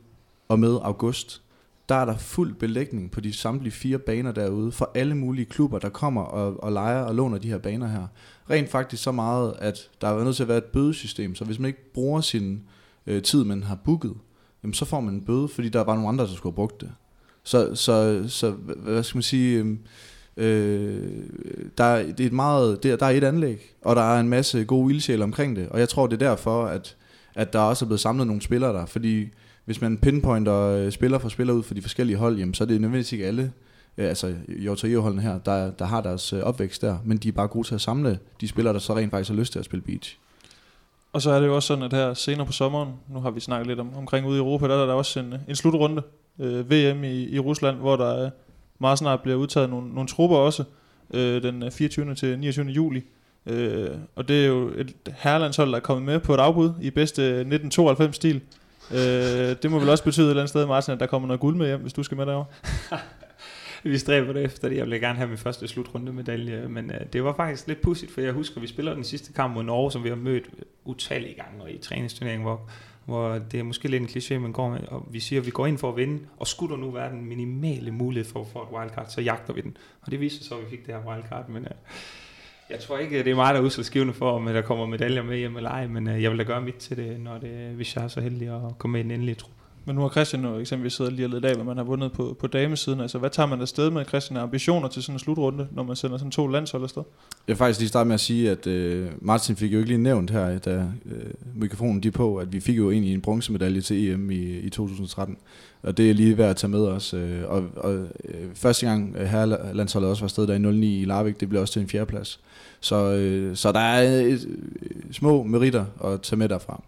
og 0.52 0.58
med 0.58 0.78
august, 0.82 1.42
der 1.88 1.94
er 1.94 2.04
der 2.04 2.16
fuld 2.16 2.54
belægning 2.54 3.10
på 3.10 3.20
de 3.20 3.32
samtlige 3.32 3.72
fire 3.72 3.98
baner 3.98 4.32
derude 4.32 4.72
for 4.72 4.90
alle 4.94 5.14
mulige 5.14 5.44
klubber, 5.44 5.78
der 5.78 5.88
kommer 5.88 6.22
og, 6.22 6.62
og 6.62 6.72
leger 6.72 7.00
og 7.02 7.14
låner 7.14 7.38
de 7.38 7.48
her 7.48 7.58
baner 7.58 7.86
her. 7.86 8.06
Rent 8.50 8.70
faktisk 8.70 9.02
så 9.02 9.12
meget, 9.12 9.54
at 9.58 9.90
der 10.00 10.08
er 10.08 10.24
nødt 10.24 10.36
til 10.36 10.42
at 10.42 10.48
være 10.48 10.58
et 10.58 10.64
bødesystem, 10.64 11.34
så 11.34 11.44
hvis 11.44 11.58
man 11.58 11.68
ikke 11.68 11.92
bruger 11.92 12.20
sin 12.20 12.62
øh, 13.06 13.22
tid, 13.22 13.44
man 13.44 13.62
har 13.62 13.78
booket, 13.84 14.14
jamen 14.62 14.74
så 14.74 14.84
får 14.84 15.00
man 15.00 15.14
en 15.14 15.24
bøde, 15.24 15.48
fordi 15.48 15.68
der 15.68 15.84
var 15.84 15.94
nogle 15.94 16.08
andre, 16.08 16.26
der 16.26 16.34
skulle 16.34 16.52
have 16.52 16.56
brugt 16.56 16.80
det. 16.80 16.90
Så, 17.44 17.74
så, 17.74 18.24
så 18.28 18.50
hvad 18.50 19.02
skal 19.02 19.16
man 19.16 19.22
sige, 19.22 19.58
øhm, 19.58 19.78
øh, 20.36 21.10
der, 21.78 22.02
det 22.02 22.20
er 22.20 22.26
et 22.26 22.32
meget, 22.32 22.82
der, 22.82 22.96
der 22.96 23.06
er 23.06 23.10
et 23.10 23.24
anlæg, 23.24 23.74
og 23.82 23.96
der 23.96 24.02
er 24.02 24.20
en 24.20 24.28
masse 24.28 24.64
gode 24.64 24.94
ildsjæle 24.94 25.24
omkring 25.24 25.56
det, 25.56 25.68
og 25.68 25.78
jeg 25.80 25.88
tror, 25.88 26.06
det 26.06 26.22
er 26.22 26.28
derfor, 26.28 26.64
at, 26.64 26.96
at 27.34 27.52
der 27.52 27.58
også 27.58 27.84
er 27.84 27.86
blevet 27.86 28.00
samlet 28.00 28.26
nogle 28.26 28.42
spillere 28.42 28.72
der, 28.72 28.86
fordi 28.86 29.28
hvis 29.64 29.80
man 29.80 29.98
pinpointer 29.98 30.58
øh, 30.58 30.92
spiller 30.92 31.18
for 31.18 31.28
spiller 31.28 31.54
ud 31.54 31.62
for 31.62 31.74
de 31.74 31.82
forskellige 31.82 32.16
hold, 32.16 32.38
jamen, 32.38 32.54
så 32.54 32.64
er 32.64 32.68
det 32.68 32.80
nødvendigvis 32.80 33.12
ikke 33.12 33.26
alle, 33.26 33.52
øh, 33.98 34.08
altså 34.08 34.34
Jorto 34.48 34.86
her, 35.18 35.38
der, 35.38 35.70
der 35.70 35.84
har 35.84 36.00
deres 36.00 36.32
øh, 36.32 36.40
opvækst 36.40 36.82
der, 36.82 36.98
men 37.04 37.18
de 37.18 37.28
er 37.28 37.32
bare 37.32 37.48
gode 37.48 37.66
til 37.66 37.74
at 37.74 37.80
samle 37.80 38.18
de 38.40 38.48
spillere, 38.48 38.74
der 38.74 38.80
så 38.80 38.96
rent 38.96 39.10
faktisk 39.10 39.30
har 39.30 39.36
lyst 39.36 39.52
til 39.52 39.58
at 39.58 39.64
spille 39.64 39.82
beach. 39.82 40.18
Og 41.12 41.22
så 41.22 41.30
er 41.30 41.40
det 41.40 41.46
jo 41.46 41.54
også 41.54 41.66
sådan, 41.66 41.84
at 41.84 41.92
her 41.92 42.14
senere 42.14 42.46
på 42.46 42.52
sommeren, 42.52 42.92
nu 43.08 43.20
har 43.20 43.30
vi 43.30 43.40
snakket 43.40 43.66
lidt 43.66 43.80
om, 43.80 43.94
omkring 43.96 44.26
ude 44.26 44.36
i 44.36 44.38
Europa, 44.38 44.68
der 44.68 44.82
er 44.82 44.86
der 44.86 44.94
også 44.94 45.20
en, 45.20 45.34
en 45.48 45.56
slutrunde, 45.56 46.02
øh, 46.38 46.70
VM 46.70 47.04
i, 47.04 47.28
i 47.28 47.38
Rusland, 47.38 47.76
hvor 47.76 47.96
der 47.96 48.24
øh, 48.24 48.30
meget 48.78 48.98
snart 48.98 49.20
bliver 49.20 49.36
udtaget 49.36 49.70
nogle, 49.70 49.94
nogle 49.94 50.08
trupper 50.08 50.36
også, 50.36 50.64
øh, 51.14 51.42
den 51.42 51.62
øh, 51.62 51.70
24. 51.70 52.14
til 52.14 52.38
29. 52.38 52.66
juli. 52.66 53.02
Øh, 53.46 53.90
og 54.16 54.28
det 54.28 54.42
er 54.42 54.46
jo 54.46 54.68
et 54.68 54.94
herrelandshold, 55.16 55.70
der 55.70 55.76
er 55.76 55.80
kommet 55.80 56.06
med 56.06 56.20
på 56.20 56.34
et 56.34 56.38
afbud 56.38 56.70
i 56.80 56.90
bedste 56.90 57.42
1992-stil 57.42 58.40
øh, 58.92 59.56
det 59.62 59.70
må 59.70 59.78
vel 59.78 59.88
også 59.88 60.04
betyde 60.04 60.26
et 60.26 60.30
eller 60.30 60.42
andet 60.42 60.50
sted, 60.50 60.66
Martin, 60.66 60.94
at 60.94 61.00
der 61.00 61.06
kommer 61.06 61.28
noget 61.28 61.40
guld 61.40 61.56
med 61.56 61.66
hjem, 61.66 61.80
hvis 61.80 61.92
du 61.92 62.02
skal 62.02 62.16
med 62.16 62.26
derovre. 62.26 62.46
vi 63.90 63.98
stræber 63.98 64.32
det 64.32 64.44
efter 64.44 64.68
det. 64.68 64.76
Jeg 64.76 64.86
vil 64.86 65.00
gerne 65.00 65.18
have 65.18 65.28
min 65.28 65.38
første 65.38 65.68
slutrunde 65.68 66.12
medalje, 66.12 66.68
men 66.68 66.90
øh, 66.90 67.00
det 67.12 67.24
var 67.24 67.34
faktisk 67.34 67.66
lidt 67.66 67.80
pudsigt, 67.80 68.12
for 68.12 68.20
jeg 68.20 68.32
husker, 68.32 68.56
at 68.56 68.62
vi 68.62 68.66
spiller 68.66 68.94
den 68.94 69.04
sidste 69.04 69.32
kamp 69.32 69.54
mod 69.54 69.62
Norge, 69.62 69.92
som 69.92 70.04
vi 70.04 70.08
har 70.08 70.16
mødt 70.16 70.50
utallige 70.84 71.34
gange 71.34 71.72
i 71.72 71.78
træningsturneringen, 71.78 72.44
hvor, 72.44 72.70
hvor 73.04 73.38
det 73.38 73.60
er 73.60 73.64
måske 73.64 73.88
lidt 73.88 74.02
en 74.02 74.08
kliché, 74.08 74.38
man 74.38 74.52
går 74.52 74.70
med, 74.70 74.80
og 74.88 75.08
vi 75.10 75.20
siger, 75.20 75.40
at 75.40 75.46
vi 75.46 75.50
går 75.50 75.66
ind 75.66 75.78
for 75.78 75.88
at 75.88 75.96
vinde, 75.96 76.20
og 76.36 76.46
skulle 76.46 76.74
der 76.74 76.80
nu 76.80 76.90
være 76.90 77.10
den 77.10 77.24
minimale 77.24 77.90
mulighed 77.90 78.32
for 78.32 78.40
at 78.40 78.46
få 78.46 78.62
et 78.62 78.68
wildcard, 78.78 79.06
så 79.08 79.20
jagter 79.20 79.52
vi 79.52 79.60
den. 79.60 79.76
Og 80.02 80.10
det 80.10 80.20
viste 80.20 80.38
sig 80.38 80.46
så, 80.46 80.54
at 80.54 80.64
vi 80.64 80.70
fik 80.70 80.86
det 80.86 80.94
her 80.94 81.06
wildcard, 81.06 81.48
men 81.48 81.64
øh, 81.64 81.70
jeg 82.72 82.80
tror 82.80 82.98
ikke, 82.98 83.18
det 83.18 83.30
er 83.30 83.34
mig, 83.34 83.54
der 83.54 83.60
er 83.60 83.64
udslagsgivende 83.64 84.12
for, 84.12 84.30
om 84.30 84.46
der 84.46 84.62
kommer 84.62 84.86
medaljer 84.86 85.22
med 85.22 85.38
hjem 85.38 85.56
eller 85.56 85.70
ej, 85.70 85.86
men 85.86 86.08
øh, 86.08 86.22
jeg 86.22 86.30
vil 86.30 86.38
da 86.38 86.44
gøre 86.44 86.60
mit 86.60 86.74
til 86.74 86.96
det, 86.96 87.20
når 87.20 87.38
det, 87.38 87.50
hvis 87.50 87.96
jeg 87.96 88.04
er 88.04 88.08
så 88.08 88.20
heldig 88.20 88.48
at 88.48 88.78
komme 88.78 88.92
med 88.92 89.00
i 89.00 89.02
den 89.02 89.10
endelige 89.10 89.34
trup. 89.34 89.61
Men 89.84 89.96
nu 89.96 90.02
har 90.02 90.08
Christian 90.08 90.44
jo 90.44 90.58
eksempelvis 90.58 90.92
siddet 90.92 91.12
lige 91.12 91.26
og 91.26 91.30
lidt 91.30 91.44
af, 91.44 91.54
hvad 91.54 91.64
man 91.64 91.76
har 91.76 91.84
vundet 91.84 92.12
på, 92.12 92.36
på 92.40 92.46
damesiden. 92.46 93.00
Altså, 93.00 93.18
hvad 93.18 93.30
tager 93.30 93.46
man 93.46 93.60
afsted 93.60 93.90
med, 93.90 94.04
Christian? 94.04 94.36
Ambitioner 94.40 94.88
til 94.88 95.02
sådan 95.02 95.14
en 95.14 95.18
slutrunde, 95.18 95.68
når 95.70 95.82
man 95.82 95.96
sender 95.96 96.18
sådan 96.18 96.30
to 96.30 96.46
landshold 96.46 96.82
afsted? 96.82 97.02
Jeg 97.48 97.52
vil 97.52 97.56
faktisk 97.56 97.80
lige 97.80 97.88
starte 97.88 98.08
med 98.08 98.14
at 98.14 98.20
sige, 98.20 98.50
at 98.50 98.66
øh, 98.66 99.08
Martin 99.20 99.56
fik 99.56 99.72
jo 99.72 99.78
ikke 99.78 99.88
lige 99.88 100.02
nævnt 100.02 100.30
her, 100.30 100.58
da 100.58 100.86
øh, 101.06 101.30
mikrofonen 101.54 102.02
de 102.02 102.10
på, 102.10 102.36
at 102.36 102.52
vi 102.52 102.60
fik 102.60 102.76
jo 102.76 102.90
egentlig 102.90 103.14
en 103.14 103.20
bronzemedalje 103.20 103.80
til 103.80 104.10
EM 104.10 104.30
i, 104.30 104.58
i 104.58 104.70
2013. 104.70 105.36
Og 105.82 105.96
det 105.96 106.10
er 106.10 106.14
lige 106.14 106.38
værd 106.38 106.50
at 106.50 106.56
tage 106.56 106.70
med 106.70 106.86
os. 106.86 107.14
Øh, 107.14 107.40
og, 107.46 107.64
og 107.76 107.94
øh, 107.94 108.54
første 108.54 108.86
gang 108.86 109.16
øh, 109.16 109.26
her 109.26 109.72
landsholdet 109.72 110.10
også 110.10 110.22
var 110.22 110.26
afsted 110.26 110.46
der 110.46 110.54
i 110.54 110.58
09 110.58 111.00
i 111.00 111.04
Larvik, 111.04 111.40
det 111.40 111.48
blev 111.48 111.60
også 111.60 111.72
til 111.72 111.82
en 111.82 111.88
fjerdeplads. 111.88 112.40
Så, 112.80 112.96
øh, 112.96 113.56
så 113.56 113.72
der 113.72 113.80
er 113.80 114.20
et, 114.20 114.48
øh, 114.82 115.12
små 115.12 115.42
meritter 115.42 115.84
at 116.04 116.22
tage 116.22 116.38
med 116.38 116.48
derfra. 116.48 116.82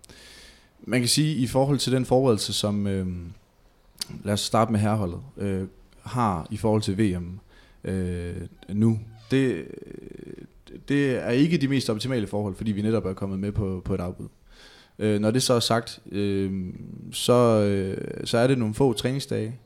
Man 0.87 1.01
kan 1.01 1.09
sige, 1.09 1.35
i 1.35 1.47
forhold 1.47 1.79
til 1.79 1.93
den 1.93 2.05
forberedelse, 2.05 2.53
som, 2.53 2.87
øh, 2.87 3.07
lad 4.25 4.33
os 4.33 4.41
starte 4.41 4.73
med 4.73 4.81
herholdet, 4.81 5.21
øh, 5.37 5.63
har 6.03 6.47
i 6.51 6.57
forhold 6.57 6.83
til 6.83 6.99
VM 6.99 7.41
øh, 7.85 8.35
nu, 8.69 8.99
det, 9.31 9.65
det 10.89 11.11
er 11.11 11.31
ikke 11.31 11.59
de 11.59 11.69
mest 11.69 11.91
optimale 11.91 12.27
forhold, 12.27 12.55
fordi 12.55 12.73
vi 12.73 12.83
netop 12.83 13.07
er 13.07 13.13
kommet 13.13 13.39
med 13.39 13.53
på, 13.53 13.83
på 13.85 13.95
et 13.95 14.01
afbud. 14.01 14.29
Øh, 14.99 15.21
når 15.21 15.31
det 15.31 15.43
så 15.43 15.55
er 15.55 15.61
sagt, 15.61 16.01
øh, 16.13 16.73
så, 17.13 17.61
øh, 17.61 18.27
så 18.27 18.39
er 18.39 18.47
det 18.47 18.59
nogle 18.59 18.75
få 18.75 18.93
træningsdage, 18.93 19.57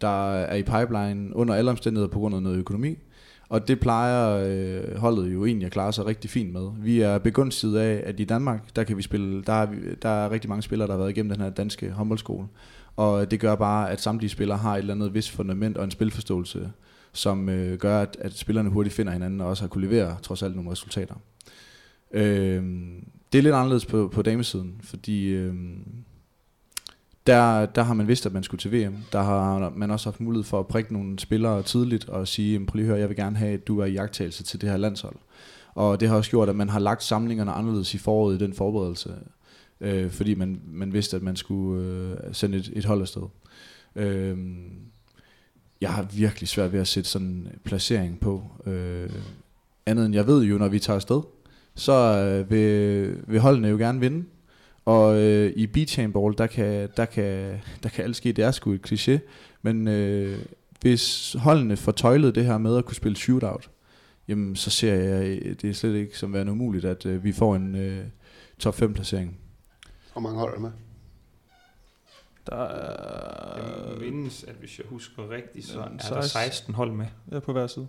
der 0.00 0.32
er 0.32 0.54
i 0.54 0.62
pipeline 0.62 1.36
under 1.36 1.54
alle 1.54 1.70
omstændigheder 1.70 2.12
på 2.12 2.18
grund 2.18 2.34
af 2.34 2.42
noget 2.42 2.58
økonomi. 2.58 2.98
Og 3.50 3.68
det 3.68 3.80
plejer 3.80 4.44
øh, 4.46 4.96
holdet 4.96 5.32
jo 5.32 5.44
egentlig 5.44 5.66
at 5.66 5.72
klare 5.72 5.92
sig 5.92 6.06
rigtig 6.06 6.30
fint 6.30 6.52
med. 6.52 6.68
Vi 6.78 7.00
er 7.00 7.18
begunstiget 7.18 7.78
af, 7.78 8.02
at 8.06 8.20
i 8.20 8.24
Danmark, 8.24 8.76
der 8.76 8.84
kan 8.84 8.96
vi 8.96 9.02
spille, 9.02 9.42
der 9.42 9.52
er, 9.52 9.66
vi- 9.66 9.94
der 10.02 10.08
er 10.08 10.30
rigtig 10.30 10.48
mange 10.48 10.62
spillere, 10.62 10.86
der 10.88 10.92
har 10.92 10.98
været 10.98 11.10
igennem 11.10 11.32
den 11.32 11.40
her 11.42 11.50
danske 11.50 11.90
håndboldskole. 11.90 12.46
Og 12.96 13.30
det 13.30 13.40
gør 13.40 13.54
bare, 13.54 13.90
at 13.90 14.00
samtlige 14.00 14.30
spillere 14.30 14.58
har 14.58 14.74
et 14.74 14.78
eller 14.78 14.94
andet 14.94 15.14
vis 15.14 15.30
fundament 15.30 15.76
og 15.76 15.84
en 15.84 15.90
spilforståelse, 15.90 16.70
som 17.12 17.48
øh, 17.48 17.78
gør, 17.78 18.02
at, 18.02 18.16
at 18.20 18.32
spillerne 18.38 18.70
hurtigt 18.70 18.94
finder 18.94 19.12
hinanden 19.12 19.40
og 19.40 19.46
også 19.46 19.62
har 19.62 19.68
kunne 19.68 19.86
levere 19.86 20.16
trods 20.22 20.42
alt 20.42 20.56
nogle 20.56 20.70
resultater. 20.70 21.14
Øh, 22.12 22.62
det 23.32 23.38
er 23.38 23.42
lidt 23.42 23.54
anderledes 23.54 23.86
på, 23.86 24.08
på 24.14 24.22
damesiden, 24.22 24.74
fordi 24.82 25.26
øh, 25.28 25.54
der, 27.26 27.66
der 27.66 27.82
har 27.82 27.94
man 27.94 28.08
vidst, 28.08 28.26
at 28.26 28.32
man 28.32 28.42
skulle 28.42 28.60
til 28.60 28.72
VM. 28.72 28.96
Der 29.12 29.22
har 29.22 29.72
man 29.76 29.90
også 29.90 30.10
haft 30.10 30.20
mulighed 30.20 30.44
for 30.44 30.60
at 30.60 30.66
prikke 30.66 30.92
nogle 30.92 31.18
spillere 31.18 31.62
tidligt 31.62 32.08
og 32.08 32.28
sige, 32.28 32.66
prøv 32.66 32.76
lige 32.76 32.84
at 32.84 32.88
høre, 32.88 33.00
jeg 33.00 33.08
vil 33.08 33.16
gerne 33.16 33.36
have, 33.36 33.52
at 33.52 33.66
du 33.66 33.78
er 33.78 33.84
i 33.84 33.92
jagttagelse 33.92 34.42
til 34.42 34.60
det 34.60 34.68
her 34.68 34.76
landshold. 34.76 35.16
Og 35.74 36.00
det 36.00 36.08
har 36.08 36.16
også 36.16 36.30
gjort, 36.30 36.48
at 36.48 36.56
man 36.56 36.68
har 36.68 36.78
lagt 36.78 37.02
samlingerne 37.02 37.52
anderledes 37.52 37.94
i 37.94 37.98
foråret 37.98 38.34
i 38.34 38.44
den 38.44 38.54
forberedelse, 38.54 39.14
øh, 39.80 40.10
fordi 40.10 40.34
man, 40.34 40.60
man 40.66 40.92
vidste, 40.92 41.16
at 41.16 41.22
man 41.22 41.36
skulle 41.36 41.84
øh, 41.84 42.16
sende 42.32 42.58
et, 42.58 42.70
et 42.72 42.84
hold 42.84 43.00
afsted. 43.00 43.22
Øh, 43.96 44.38
jeg 45.80 45.92
har 45.92 46.02
virkelig 46.02 46.48
svært 46.48 46.72
ved 46.72 46.80
at 46.80 46.88
sætte 46.88 47.10
sådan 47.10 47.26
en 47.26 47.48
placering 47.64 48.20
på. 48.20 48.44
Øh, 48.66 49.10
andet 49.86 50.06
end 50.06 50.14
jeg 50.14 50.26
ved 50.26 50.42
jo, 50.42 50.58
når 50.58 50.68
vi 50.68 50.78
tager 50.78 50.96
afsted, 50.96 51.20
så 51.74 51.92
øh, 51.92 52.50
vil, 52.50 53.16
vil 53.26 53.40
holdene 53.40 53.68
jo 53.68 53.76
gerne 53.76 54.00
vinde. 54.00 54.24
Og 54.84 55.16
øh, 55.20 55.52
i 55.56 55.66
beach 55.66 56.00
handball, 56.00 56.38
der 56.38 56.46
kan, 56.46 56.88
der, 56.96 57.04
kan, 57.04 57.60
der 57.82 57.88
kan 57.88 58.04
alt 58.04 58.16
ske. 58.16 58.32
Det 58.32 58.44
er 58.44 58.50
sgu 58.50 58.72
et 58.72 58.92
kliché. 58.92 59.18
Men 59.62 59.88
øh, 59.88 60.38
hvis 60.80 61.36
holdene 61.38 61.76
får 61.76 61.92
tøjlet 61.92 62.34
det 62.34 62.44
her 62.44 62.58
med 62.58 62.76
at 62.76 62.84
kunne 62.84 62.94
spille 62.94 63.16
shootout, 63.16 63.70
jamen 64.28 64.56
så 64.56 64.70
ser 64.70 64.94
jeg 64.94 65.38
øh, 65.42 65.56
det 65.62 65.70
er 65.70 65.74
slet 65.74 65.94
ikke 65.94 66.18
som 66.18 66.32
værende 66.32 66.52
umuligt, 66.52 66.84
at 66.84 67.06
øh, 67.06 67.24
vi 67.24 67.32
får 67.32 67.56
en 67.56 67.74
øh, 67.76 68.04
top 68.58 68.74
5 68.74 68.94
placering. 68.94 69.38
Hvor 70.12 70.20
mange 70.20 70.38
hold 70.38 70.56
er 70.56 70.60
med? 70.60 70.70
Der 72.46 72.56
er, 72.56 73.90
Jeg 73.92 74.00
mindes, 74.12 74.44
at 74.44 74.54
hvis 74.60 74.78
jeg 74.78 74.86
husker 74.88 75.30
rigtigt, 75.30 75.66
så 75.66 75.78
Ja, 75.78 75.84
er 75.84 75.88
der 75.88 76.20
16 76.20 76.22
16 76.30 76.74
hold 76.74 76.92
med. 76.92 77.06
ja, 77.32 77.38
på 77.40 77.52
hver 77.52 77.66
side. 77.66 77.86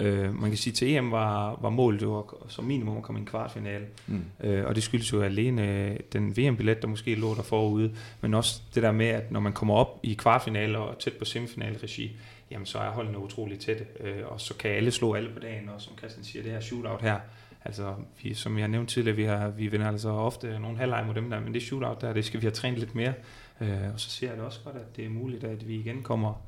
Øh, 0.00 0.40
man 0.40 0.50
kan 0.50 0.56
sige, 0.56 0.72
at 0.72 0.76
til 0.76 0.96
EM 0.96 1.10
var, 1.10 1.58
var 1.62 1.70
målet 1.70 2.02
jo 2.02 2.26
som 2.48 2.64
minimum 2.64 2.96
at 2.96 3.02
komme 3.02 3.18
i 3.18 3.22
en 3.22 3.26
kvartfinale. 3.26 3.86
Mm. 4.06 4.22
Øh, 4.40 4.66
og 4.66 4.74
det 4.74 4.82
skyldes 4.82 5.12
jo 5.12 5.22
alene 5.22 5.62
øh, 5.62 5.96
den 6.12 6.36
VM-billet, 6.36 6.82
der 6.82 6.88
måske 6.88 7.14
lå 7.14 7.34
der 7.34 7.42
forude, 7.42 7.94
men 8.20 8.34
også 8.34 8.60
det 8.74 8.82
der 8.82 8.92
med, 8.92 9.06
at 9.06 9.32
når 9.32 9.40
man 9.40 9.52
kommer 9.52 9.74
op 9.74 10.00
i 10.02 10.14
kvartfinale 10.14 10.78
og 10.78 10.98
tæt 10.98 11.12
på 11.12 11.24
semifinale-regi, 11.24 12.16
jamen 12.50 12.66
så 12.66 12.78
er 12.78 12.90
holdene 12.90 13.18
utroligt 13.18 13.60
tætte, 13.60 13.84
øh, 14.00 14.26
og 14.26 14.40
så 14.40 14.54
kan 14.54 14.70
alle 14.70 14.90
slå 14.90 15.14
alle 15.14 15.30
på 15.30 15.38
dagen, 15.38 15.68
og 15.68 15.80
som 15.80 15.98
Christian 15.98 16.24
siger, 16.24 16.42
det 16.42 16.52
her 16.52 16.60
shootout 16.60 17.02
her, 17.02 17.18
altså 17.64 17.94
vi, 18.22 18.34
som 18.34 18.56
jeg 18.56 18.62
har 18.62 18.68
nævnt 18.68 18.88
tidligere, 18.88 19.16
vi, 19.16 19.24
har, 19.24 19.48
vi 19.48 19.66
vinder 19.66 19.88
altså 19.88 20.08
ofte 20.08 20.58
nogle 20.58 20.78
halvleg 20.78 21.04
mod 21.06 21.14
dem 21.14 21.30
der, 21.30 21.40
men 21.40 21.54
det 21.54 21.62
shootout 21.62 22.00
der, 22.00 22.12
det 22.12 22.24
skal 22.24 22.40
vi 22.40 22.44
have 22.44 22.52
trænet 22.52 22.78
lidt 22.78 22.94
mere, 22.94 23.12
øh, 23.60 23.92
og 23.94 24.00
så 24.00 24.10
ser 24.10 24.28
jeg 24.28 24.36
det 24.36 24.44
også 24.44 24.60
godt, 24.64 24.76
at 24.76 24.96
det 24.96 25.04
er 25.04 25.10
muligt, 25.10 25.44
at 25.44 25.68
vi 25.68 25.74
igen 25.74 26.02
kommer, 26.02 26.42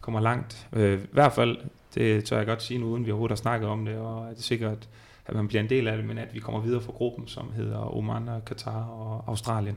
kommer 0.00 0.20
langt. 0.20 0.68
Øh, 0.72 1.02
I 1.02 1.06
hvert 1.12 1.32
fald, 1.32 1.58
det 1.96 2.24
tør 2.24 2.36
jeg 2.36 2.46
godt 2.46 2.62
sige 2.62 2.80
nu, 2.80 2.86
uden 2.86 3.06
vi 3.06 3.10
overhovedet 3.10 3.32
har 3.32 3.42
snakket 3.42 3.68
om 3.68 3.84
det, 3.84 3.96
og 3.96 4.30
det 4.30 4.38
er 4.38 4.42
sikkert, 4.42 4.88
at 5.26 5.34
man 5.34 5.48
bliver 5.48 5.62
en 5.62 5.70
del 5.70 5.88
af 5.88 5.96
det, 5.96 6.06
men 6.06 6.18
at 6.18 6.34
vi 6.34 6.40
kommer 6.40 6.60
videre 6.60 6.80
fra 6.80 6.92
gruppen, 6.92 7.28
som 7.28 7.52
hedder 7.56 7.96
Oman, 7.96 8.28
og 8.28 8.44
Katar 8.44 8.84
og 8.84 9.24
Australien. 9.26 9.76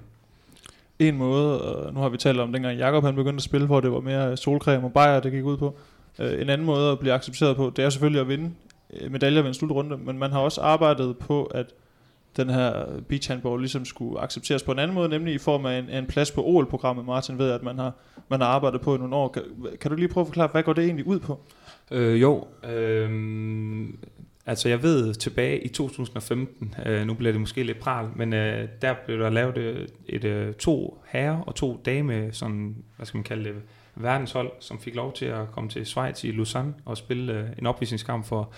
En 0.99 1.17
måde, 1.17 1.61
og 1.61 1.93
nu 1.93 1.99
har 1.99 2.09
vi 2.09 2.17
talt 2.17 2.39
om 2.39 2.53
dengang 2.53 2.77
Jakob 2.77 3.03
han 3.03 3.15
begyndte 3.15 3.37
at 3.37 3.43
spille, 3.43 3.67
hvor 3.67 3.79
det 3.79 3.91
var 3.91 3.99
mere 3.99 4.37
solcreme 4.37 4.85
og 4.85 4.93
bajer, 4.93 5.19
det 5.19 5.31
gik 5.31 5.43
ud 5.43 5.57
på. 5.57 5.77
Øh, 6.19 6.41
en 6.41 6.49
anden 6.49 6.65
måde 6.65 6.91
at 6.91 6.99
blive 6.99 7.13
accepteret 7.13 7.55
på, 7.55 7.71
det 7.75 7.85
er 7.85 7.89
selvfølgelig 7.89 8.21
at 8.21 8.27
vinde 8.27 8.51
øh, 8.93 9.11
medaljer 9.11 9.41
ved 9.41 9.49
en 9.49 9.53
slutrunde, 9.53 9.97
men 9.97 10.19
man 10.19 10.31
har 10.31 10.39
også 10.39 10.61
arbejdet 10.61 11.17
på, 11.17 11.43
at 11.43 11.65
den 12.37 12.49
her 12.49 12.85
beach 13.07 13.29
handball 13.29 13.59
ligesom 13.59 13.85
skulle 13.85 14.19
accepteres 14.19 14.63
på 14.63 14.71
en 14.71 14.79
anden 14.79 14.95
måde, 14.95 15.09
nemlig 15.09 15.33
i 15.33 15.37
form 15.37 15.65
af 15.65 15.79
en, 15.79 15.89
en 15.89 16.05
plads 16.05 16.31
på 16.31 16.43
OL-programmet. 16.43 17.05
Martin 17.05 17.37
ved, 17.37 17.51
at 17.51 17.63
man 17.63 17.77
har, 17.77 17.91
man 18.29 18.41
har 18.41 18.47
arbejdet 18.47 18.81
på 18.81 18.95
i 18.95 18.97
nogle 18.97 19.15
år. 19.15 19.27
Kan, 19.27 19.43
kan 19.81 19.91
du 19.91 19.97
lige 19.97 20.07
prøve 20.07 20.21
at 20.21 20.27
forklare, 20.27 20.49
hvad 20.51 20.63
går 20.63 20.73
det 20.73 20.83
egentlig 20.83 21.07
ud 21.07 21.19
på? 21.19 21.39
Øh, 21.91 22.21
jo, 22.21 22.47
øh, 22.69 23.09
altså 24.45 24.69
jeg 24.69 24.83
ved 24.83 25.13
tilbage 25.13 25.59
i 25.59 25.67
2015, 25.67 26.75
øh, 26.85 27.07
nu 27.07 27.13
bliver 27.13 27.31
det 27.31 27.41
måske 27.41 27.63
lidt 27.63 27.79
pral, 27.79 28.09
men 28.15 28.33
øh, 28.33 28.67
der 28.81 28.95
blev 29.05 29.19
der 29.19 29.29
lavet 29.29 29.57
et, 29.57 29.93
et 30.05 30.23
øh, 30.23 30.53
to 30.53 31.03
herre 31.07 31.43
og 31.47 31.55
to 31.55 31.81
dame, 31.85 32.29
sådan, 32.31 32.75
hvad 32.95 33.05
skal 33.05 33.17
man 33.17 33.23
kalde 33.23 33.43
det, 33.43 33.55
verdenshold, 33.95 34.51
som 34.59 34.79
fik 34.79 34.95
lov 34.95 35.13
til 35.13 35.25
at 35.25 35.51
komme 35.51 35.69
til 35.69 35.85
Schweiz 35.85 36.23
i 36.23 36.31
Lausanne 36.31 36.73
og 36.85 36.97
spille 36.97 37.33
øh, 37.33 37.49
en 37.57 37.65
opvisningskamp 37.65 38.25
for 38.25 38.51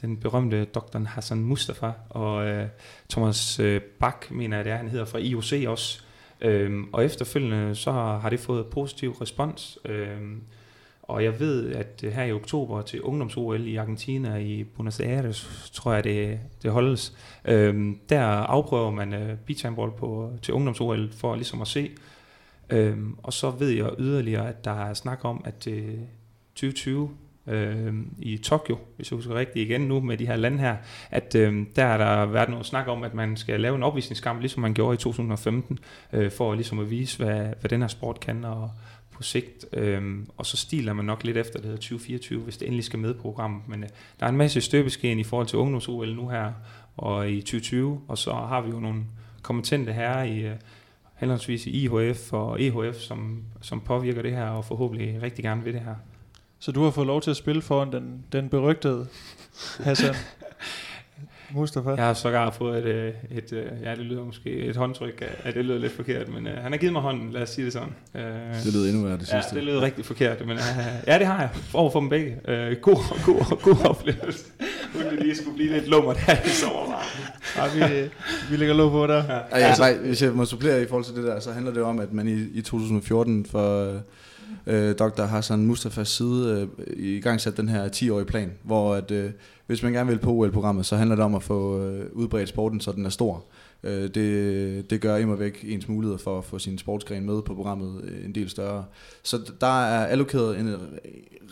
den 0.00 0.16
berømte 0.16 0.64
Dr. 0.64 0.98
Hassan 0.98 1.38
Mustafa 1.38 1.90
og 2.10 2.46
øh, 2.46 2.66
Thomas 3.10 3.60
øh, 3.60 3.80
Bak, 3.80 4.30
mener 4.30 4.56
jeg 4.56 4.64
det 4.64 4.72
er, 4.72 4.76
han 4.76 4.88
hedder 4.88 5.04
fra 5.04 5.18
IOC 5.18 5.52
også. 5.66 6.02
Øhm, 6.40 6.88
og 6.92 7.04
efterfølgende 7.04 7.74
så 7.74 7.92
har, 7.92 8.18
har 8.18 8.30
det 8.30 8.40
fået 8.40 8.66
positiv 8.66 9.10
respons. 9.10 9.78
Øhm, 9.84 10.42
og 11.08 11.24
jeg 11.24 11.40
ved, 11.40 11.72
at 11.72 12.00
øh, 12.04 12.12
her 12.12 12.24
i 12.24 12.32
oktober 12.32 12.82
til 12.82 13.02
ungdoms-OL 13.02 13.66
i 13.66 13.76
Argentina 13.76 14.36
i 14.36 14.64
Buenos 14.64 15.00
Aires, 15.00 15.70
tror 15.74 15.92
jeg 15.92 16.04
det, 16.04 16.40
det 16.62 16.70
holdes, 16.70 17.16
øhm, 17.44 17.98
der 18.08 18.22
afprøver 18.24 18.90
man 18.90 19.12
øh, 19.12 19.36
beach 19.46 19.64
handball 19.64 19.90
på, 19.98 20.32
til 20.42 20.54
ungdoms-OL 20.54 21.12
for 21.12 21.34
ligesom 21.34 21.60
at 21.60 21.68
se. 21.68 21.90
Øhm, 22.70 23.16
og 23.22 23.32
så 23.32 23.50
ved 23.50 23.70
jeg 23.70 23.90
yderligere, 23.98 24.48
at 24.48 24.64
der 24.64 24.84
er 24.84 24.94
snak 24.94 25.24
om, 25.24 25.42
at 25.44 25.66
øh, 25.66 25.94
2020 26.54 27.10
øh, 27.46 27.94
i 28.18 28.38
Tokyo, 28.38 28.78
hvis 28.96 29.10
jeg 29.10 29.16
husker 29.16 29.34
rigtigt 29.34 29.70
igen 29.70 29.80
nu 29.80 30.00
med 30.00 30.16
de 30.16 30.26
her 30.26 30.36
lande 30.36 30.58
her, 30.58 30.76
at 31.10 31.34
øh, 31.34 31.66
der 31.76 31.86
har 31.86 31.96
der 31.96 32.26
været 32.26 32.48
noget 32.48 32.66
snak 32.66 32.88
om, 32.88 33.02
at 33.02 33.14
man 33.14 33.36
skal 33.36 33.60
lave 33.60 33.76
en 33.76 33.82
opvisningskamp, 33.82 34.40
ligesom 34.40 34.62
man 34.62 34.74
gjorde 34.74 34.94
i 34.94 34.98
2015, 34.98 35.78
øh, 36.12 36.30
for 36.30 36.54
ligesom 36.54 36.78
at 36.78 36.90
vise, 36.90 37.24
hvad, 37.24 37.40
hvad 37.60 37.70
den 37.70 37.80
her 37.80 37.88
sport 37.88 38.20
kan, 38.20 38.44
og 38.44 38.70
på 39.18 39.22
sigt. 39.22 39.66
Øh, 39.72 40.18
og 40.36 40.46
så 40.46 40.56
stiler 40.56 40.92
man 40.92 41.04
nok 41.04 41.24
lidt 41.24 41.36
efter 41.36 41.58
det 41.58 41.64
hedder 41.64 41.76
2024, 41.76 42.40
hvis 42.40 42.56
det 42.56 42.66
endelig 42.66 42.84
skal 42.84 42.98
med 42.98 43.14
programmet. 43.14 43.68
Men 43.68 43.82
øh, 43.82 43.88
der 44.20 44.26
er 44.26 44.30
en 44.30 44.36
masse 44.36 44.60
støbeskeen 44.60 45.18
i 45.18 45.24
forhold 45.24 45.46
til 45.46 45.58
ungdoms-OL 45.58 46.14
nu 46.14 46.28
her, 46.28 46.52
og 46.96 47.30
i 47.30 47.40
2020, 47.40 48.00
og 48.08 48.18
så 48.18 48.32
har 48.32 48.60
vi 48.60 48.70
jo 48.70 48.80
nogle 48.80 49.04
kompetente 49.42 49.92
herrer 49.92 50.24
i 50.24 50.40
øh, 50.40 50.54
henholdsvis 51.14 51.66
i 51.66 51.70
IHF 51.70 52.32
og 52.32 52.62
EHF, 52.62 52.96
som, 52.96 53.42
som 53.60 53.80
påvirker 53.80 54.22
det 54.22 54.32
her, 54.32 54.48
og 54.48 54.64
forhåbentlig 54.64 55.22
rigtig 55.22 55.44
gerne 55.44 55.64
vil 55.64 55.74
det 55.74 55.82
her. 55.82 55.94
Så 56.58 56.72
du 56.72 56.82
har 56.82 56.90
fået 56.90 57.06
lov 57.06 57.20
til 57.20 57.30
at 57.30 57.36
spille 57.36 57.62
foran 57.62 57.92
den, 57.92 58.24
den 58.32 58.48
berygtede 58.48 59.06
Hassan 59.80 60.14
Mustafa. 61.54 61.90
Jeg 61.90 62.04
har 62.04 62.14
sågar 62.14 62.50
fået 62.50 62.78
et, 62.78 62.84
øh, 62.84 63.12
et, 63.30 63.52
et 63.52 63.70
ja, 63.84 63.90
det 63.90 63.98
lyder 63.98 64.24
måske 64.24 64.50
et 64.50 64.76
håndtryk, 64.76 65.24
at 65.44 65.54
det 65.54 65.64
lyder 65.64 65.78
lidt 65.78 65.92
forkert, 65.92 66.28
men 66.28 66.46
uh, 66.46 66.52
han 66.52 66.72
har 66.72 66.78
givet 66.78 66.92
mig 66.92 67.02
hånden, 67.02 67.32
lad 67.32 67.42
os 67.42 67.48
sige 67.48 67.64
det 67.64 67.72
sådan. 67.72 67.88
Uh, 68.14 68.20
Det 68.64 68.74
lød 68.74 68.88
endnu 68.88 69.02
værre 69.04 69.18
det 69.18 69.32
Ja, 69.32 69.40
sidste. 69.40 69.56
det 69.56 69.64
lyder 69.64 69.80
rigtig 69.80 70.04
forkert, 70.04 70.40
men 70.46 70.56
uh, 70.56 70.62
ja, 71.06 71.18
det 71.18 71.26
har 71.26 71.40
jeg 71.40 71.48
over 71.74 71.90
for 71.90 72.00
dem 72.00 72.08
begge. 72.08 72.36
Uh, 72.48 72.54
god, 72.82 73.24
god, 73.26 73.62
god 73.62 73.84
oplevelse. 73.90 74.44
Uden 74.96 75.10
det 75.10 75.22
lige 75.22 75.36
skulle 75.36 75.54
blive 75.54 75.72
lidt 75.72 75.88
lummer 75.88 76.12
der 76.12 76.32
i 76.46 76.48
sommervarmen. 76.48 77.80
Ja, 77.80 78.02
vi, 78.02 78.10
vi 78.50 78.56
lægger 78.56 78.74
lov 78.74 78.90
på 78.90 79.06
der. 79.06 79.14
Ja. 79.16 79.22
Ej, 79.38 79.60
jeg, 79.60 79.74
nej, 79.78 79.96
hvis 79.98 80.22
jeg 80.22 80.32
må 80.32 80.44
supplere 80.44 80.82
i 80.82 80.86
forhold 80.86 81.04
til 81.04 81.14
det 81.14 81.24
der, 81.24 81.40
så 81.40 81.52
handler 81.52 81.72
det 81.72 81.82
om, 81.82 81.98
at 82.00 82.12
man 82.12 82.28
i, 82.28 82.58
i 82.58 82.62
2014 82.62 83.46
for 83.46 83.92
øh, 84.66 84.94
Dr. 84.94 85.22
Hassan 85.22 85.58
Mustafas 85.66 86.08
side 86.08 86.68
øh, 86.78 86.96
i 86.96 87.20
gang 87.20 87.40
sat 87.40 87.56
den 87.56 87.68
her 87.68 87.88
10-årige 87.88 88.26
plan, 88.26 88.52
hvor 88.62 88.94
at, 88.94 89.10
øh, 89.10 89.30
hvis 89.68 89.82
man 89.82 89.92
gerne 89.92 90.10
vil 90.10 90.18
på 90.18 90.30
OL-programmet, 90.30 90.86
så 90.86 90.96
handler 90.96 91.16
det 91.16 91.24
om 91.24 91.34
at 91.34 91.42
få 91.42 91.82
øh, 91.82 92.06
udbredt 92.12 92.48
sporten, 92.48 92.80
så 92.80 92.92
den 92.92 93.06
er 93.06 93.10
stor. 93.10 93.44
Øh, 93.82 94.08
det, 94.14 94.90
det 94.90 95.00
gør 95.00 95.16
imod 95.16 95.36
væk 95.36 95.64
ens 95.68 95.88
muligheder 95.88 96.18
for 96.18 96.38
at 96.38 96.44
få 96.44 96.58
sin 96.58 96.78
sportsgren 96.78 97.26
med 97.26 97.42
på 97.42 97.54
programmet 97.54 98.04
øh, 98.04 98.24
en 98.24 98.34
del 98.34 98.50
større. 98.50 98.84
Så 99.22 99.52
der 99.60 99.82
er 99.84 100.06
allokeret 100.06 100.60
en, 100.60 100.68
øh, 100.68 100.78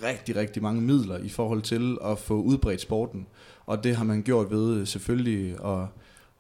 rigtig, 0.03 0.37
rigtig 0.37 0.63
mange 0.63 0.83
midler 0.83 1.19
i 1.19 1.29
forhold 1.29 1.63
til 1.63 1.99
at 2.05 2.19
få 2.19 2.43
udbredt 2.43 2.81
sporten. 2.81 3.27
Og 3.67 3.85
det 3.85 3.97
har 3.97 4.05
man 4.05 4.23
gjort 4.23 4.51
ved 4.51 4.75
øh, 4.75 4.87
selvfølgelig 4.87 5.53
at 5.65 5.87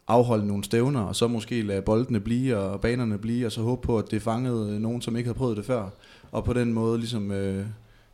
afholde 0.08 0.46
nogle 0.46 0.64
stævner, 0.64 1.00
og 1.00 1.16
så 1.16 1.28
måske 1.28 1.62
lade 1.62 1.82
boldene 1.82 2.20
blive, 2.20 2.56
og 2.56 2.80
banerne 2.80 3.18
blive, 3.18 3.46
og 3.46 3.52
så 3.52 3.62
håbe 3.62 3.82
på, 3.82 3.98
at 3.98 4.10
det 4.10 4.22
fangede 4.22 4.70
øh, 4.70 4.80
nogen, 4.80 5.02
som 5.02 5.16
ikke 5.16 5.28
havde 5.28 5.38
prøvet 5.38 5.56
det 5.56 5.64
før. 5.64 5.88
Og 6.32 6.44
på 6.44 6.52
den 6.52 6.72
måde 6.72 6.98
ligesom, 6.98 7.30
øh, 7.30 7.66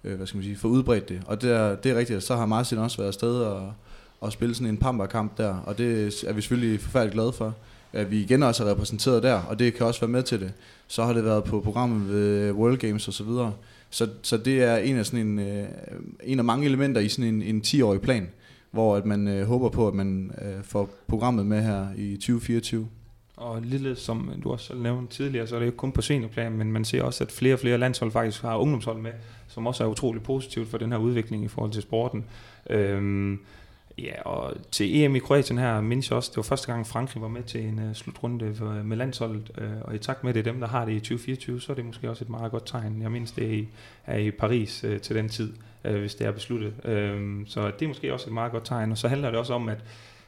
øh, 0.05 0.17
hvad 0.17 0.27
skal 0.27 0.39
man 0.39 0.45
sige, 0.45 0.57
få 0.57 0.69
udbredt 0.69 1.09
det. 1.09 1.23
Og 1.27 1.43
det 1.43 1.53
er, 1.53 1.75
det 1.77 1.93
er 1.93 1.97
rigtigt, 1.97 2.17
at 2.17 2.23
så 2.23 2.37
har 2.37 2.47
Martin 2.47 2.79
også 2.79 2.97
været 2.97 3.09
afsted 3.09 3.35
og, 3.35 3.73
og 4.21 4.33
spille 4.33 4.55
sådan 4.55 4.69
en 4.69 4.77
pamperkamp 4.77 5.39
der, 5.39 5.55
og 5.55 5.79
det 5.79 6.25
er 6.27 6.33
vi 6.33 6.41
selvfølgelig 6.41 6.81
forfærdeligt 6.81 7.15
glade 7.15 7.33
for. 7.33 7.55
At 7.93 8.11
vi 8.11 8.21
igen 8.21 8.43
også 8.43 8.65
er 8.65 8.71
repræsenteret 8.71 9.23
der, 9.23 9.35
og 9.35 9.59
det 9.59 9.75
kan 9.75 9.87
også 9.87 10.01
være 10.01 10.11
med 10.11 10.23
til 10.23 10.41
det. 10.41 10.53
Så 10.87 11.05
har 11.05 11.13
det 11.13 11.25
været 11.25 11.45
på 11.45 11.61
programmet 11.61 12.09
ved 12.09 12.53
World 12.53 12.79
Games 12.79 13.09
og 13.09 13.15
så 13.15 13.25
videre. 13.25 13.53
Så, 13.91 14.09
så 14.23 14.37
det 14.37 14.63
er 14.63 14.77
en 14.77 14.97
af, 14.97 15.07
sådan 15.07 15.27
en, 15.27 15.39
øh, 15.39 15.65
en 16.25 16.39
af 16.39 16.45
mange 16.45 16.67
elementer 16.67 17.01
i 17.01 17.09
sådan 17.09 17.35
en, 17.35 17.43
en 17.43 17.63
10-årig 17.67 18.01
plan, 18.01 18.29
hvor 18.71 18.97
at 18.97 19.07
man 19.07 19.29
øh, 19.29 19.47
håber 19.47 19.69
på, 19.69 19.89
at 19.89 19.95
man 19.95 20.31
øh, 20.43 20.65
får 20.65 20.91
programmet 21.09 21.47
med 21.47 21.63
her 21.63 21.87
i 21.97 22.17
2024. 22.17 22.89
Og 23.43 23.63
lille, 23.63 23.97
som 23.97 24.33
du 24.43 24.53
også 24.53 24.75
nævnte 24.75 25.15
tidligere, 25.15 25.47
så 25.47 25.55
er 25.55 25.59
det 25.59 25.67
jo 25.67 25.73
kun 25.77 25.93
på 25.93 26.03
seniorplan, 26.03 26.53
men 26.53 26.73
man 26.73 26.85
ser 26.85 27.03
også, 27.03 27.25
at 27.25 27.33
flere 27.33 27.55
og 27.55 27.61
flere 27.61 27.79
landshold 27.79 28.11
faktisk 28.11 28.43
har 28.43 28.57
ungdomshold 28.57 28.99
med, 28.99 29.13
som 29.49 29.67
også 29.67 29.85
er 29.85 29.89
utrolig 29.89 30.23
positivt 30.23 30.69
for 30.69 30.79
den 30.79 30.93
her 30.93 30.99
udvikling 30.99 31.45
i 31.45 31.49
forhold 31.49 31.73
til 31.73 31.83
sporten. 31.83 32.25
Øhm, 32.71 33.41
ja, 33.99 34.23
og 34.23 34.55
til 34.71 35.03
EM 35.03 35.17
i 35.17 35.19
Kroatien 35.19 35.59
her 35.59 35.81
mindes 35.81 36.11
jeg 36.11 36.17
også, 36.17 36.31
det 36.31 36.37
var 36.37 36.43
første 36.43 36.73
gang 36.73 36.87
Frankrig 36.87 37.23
var 37.23 37.29
med 37.29 37.43
til 37.43 37.65
en 37.65 37.79
uh, 37.79 37.95
slutrunde 37.95 38.55
for, 38.55 38.65
med 38.65 38.97
landsholdet, 38.97 39.51
uh, 39.59 39.83
og 39.83 39.95
i 39.95 39.99
takt 39.99 40.25
med, 40.25 40.31
at 40.31 40.35
det 40.35 40.47
er 40.47 40.53
dem, 40.53 40.61
der 40.61 40.69
har 40.69 40.85
det 40.85 40.93
i 40.93 40.99
2024, 40.99 41.61
så 41.61 41.73
er 41.73 41.77
det 41.77 41.85
måske 41.85 42.11
også 42.11 42.25
et 42.25 42.31
meget 42.31 42.51
godt 42.51 42.67
tegn. 42.67 43.03
Jeg 43.03 43.13
mindes, 43.13 43.33
det 43.33 43.47
er 43.47 43.53
i, 43.53 43.69
er 44.07 44.19
i 44.19 44.31
Paris 44.31 44.85
uh, 44.85 44.97
til 44.97 45.17
den 45.17 45.29
tid, 45.29 45.53
uh, 45.85 45.95
hvis 45.95 46.15
det 46.15 46.27
er 46.27 46.31
besluttet. 46.31 46.73
Uh, 46.85 47.47
så 47.47 47.71
det 47.79 47.85
er 47.85 47.89
måske 47.89 48.13
også 48.13 48.27
et 48.27 48.35
meget 48.35 48.53
godt 48.53 48.65
tegn, 48.65 48.93
og 48.93 48.99
så 48.99 49.09
handler 49.09 49.31
det 49.31 49.39
også 49.39 49.55
om, 49.55 49.69
at 49.69 49.79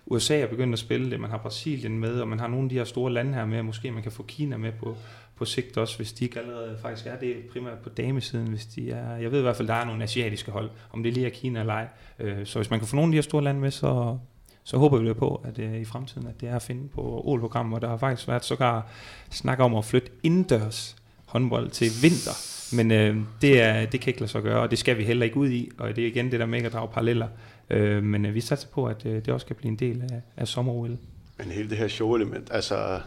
USA 0.07 0.41
er 0.41 0.47
begyndt 0.47 0.73
at 0.73 0.79
spille 0.79 1.11
det, 1.11 1.21
man 1.21 1.31
har 1.31 1.39
Brasilien 1.39 1.99
med, 1.99 2.21
og 2.21 2.29
man 2.29 2.41
har 2.41 2.49
nogle 2.49 2.65
af 2.65 2.69
de 2.69 2.75
her 2.75 2.85
store 2.85 3.13
lande 3.13 3.35
her 3.35 3.47
med, 3.47 3.59
og 3.59 3.65
måske 3.65 3.91
man 3.91 4.03
kan 4.03 4.13
få 4.13 4.23
Kina 4.23 4.57
med 4.57 4.73
på, 4.73 4.97
på 5.37 5.45
sigt 5.45 5.77
også, 5.77 5.97
hvis 5.97 6.13
de 6.13 6.25
ikke 6.25 6.41
allerede 6.41 6.79
faktisk 6.83 7.07
er 7.07 7.17
det 7.17 7.37
primært 7.53 7.79
på 7.79 7.89
damesiden, 7.89 8.47
hvis 8.47 8.67
de 8.67 8.91
er, 8.91 9.17
jeg 9.17 9.33
ved 9.33 9.39
i 9.39 9.43
hvert 9.43 9.57
fald, 9.57 9.69
der 9.69 9.75
er 9.75 9.85
nogle 9.85 10.03
asiatiske 10.03 10.51
hold, 10.51 10.71
om 10.93 11.03
det 11.03 11.13
lige 11.13 11.27
er 11.27 11.31
Kina 11.31 11.61
eller 11.61 11.75
ej. 11.75 11.89
Øh, 12.19 12.47
så 12.47 12.59
hvis 12.59 12.71
man 12.71 12.79
kan 12.79 12.89
få 12.89 12.97
nogle 12.97 13.09
af 13.09 13.13
de 13.13 13.17
her 13.17 13.23
store 13.23 13.45
lande 13.45 13.61
med, 13.61 13.71
så, 13.71 14.19
så 14.65 14.77
håber 14.77 14.99
vi 14.99 15.13
på, 15.13 15.41
at 15.45 15.59
øh, 15.59 15.81
i 15.81 15.85
fremtiden, 15.85 16.27
at 16.27 16.41
det 16.41 16.49
er 16.49 16.57
at 16.57 16.63
finde 16.63 16.89
på 16.89 17.23
OL-program, 17.25 17.73
og 17.73 17.81
der 17.81 17.89
har 17.89 17.97
faktisk 17.97 18.29
været 18.29 18.45
sågar 18.45 18.87
snak 19.31 19.61
om 19.61 19.75
at 19.75 19.85
flytte 19.85 20.11
indendørs 20.23 20.97
håndbold 21.27 21.71
til 21.71 21.89
vinter. 22.03 22.55
Men 22.77 22.91
øh, 22.91 23.17
det, 23.41 23.63
er, 23.63 23.87
det 23.87 24.01
kan 24.01 24.11
ikke 24.11 24.21
lade 24.21 24.31
sig 24.31 24.43
gøre, 24.43 24.61
og 24.61 24.71
det 24.71 24.79
skal 24.79 24.99
vi 24.99 25.05
heller 25.05 25.25
ikke 25.25 25.37
ud 25.37 25.51
i, 25.51 25.71
og 25.79 25.97
det 25.97 26.05
er 26.05 26.09
igen 26.09 26.31
det 26.31 26.41
der 26.41 26.47
med 26.47 26.63
at 26.63 26.73
drage 26.73 26.89
paralleller. 26.89 27.29
Øh, 27.71 28.03
men 28.03 28.27
øh, 28.27 28.35
vi 28.35 28.41
satser 28.41 28.69
på, 28.69 28.87
at 28.87 29.07
øh, 29.07 29.15
det 29.15 29.29
også 29.29 29.47
kan 29.47 29.57
blive 29.57 29.71
en 29.71 29.77
del 29.77 30.03
af, 30.13 30.21
af 30.37 30.49
sommer-OL. 30.49 30.99
Men 31.39 31.47
hele 31.47 31.71
det 31.71 31.79
her 31.79 31.89
show-element, 31.89 32.49
altså 32.53 33.01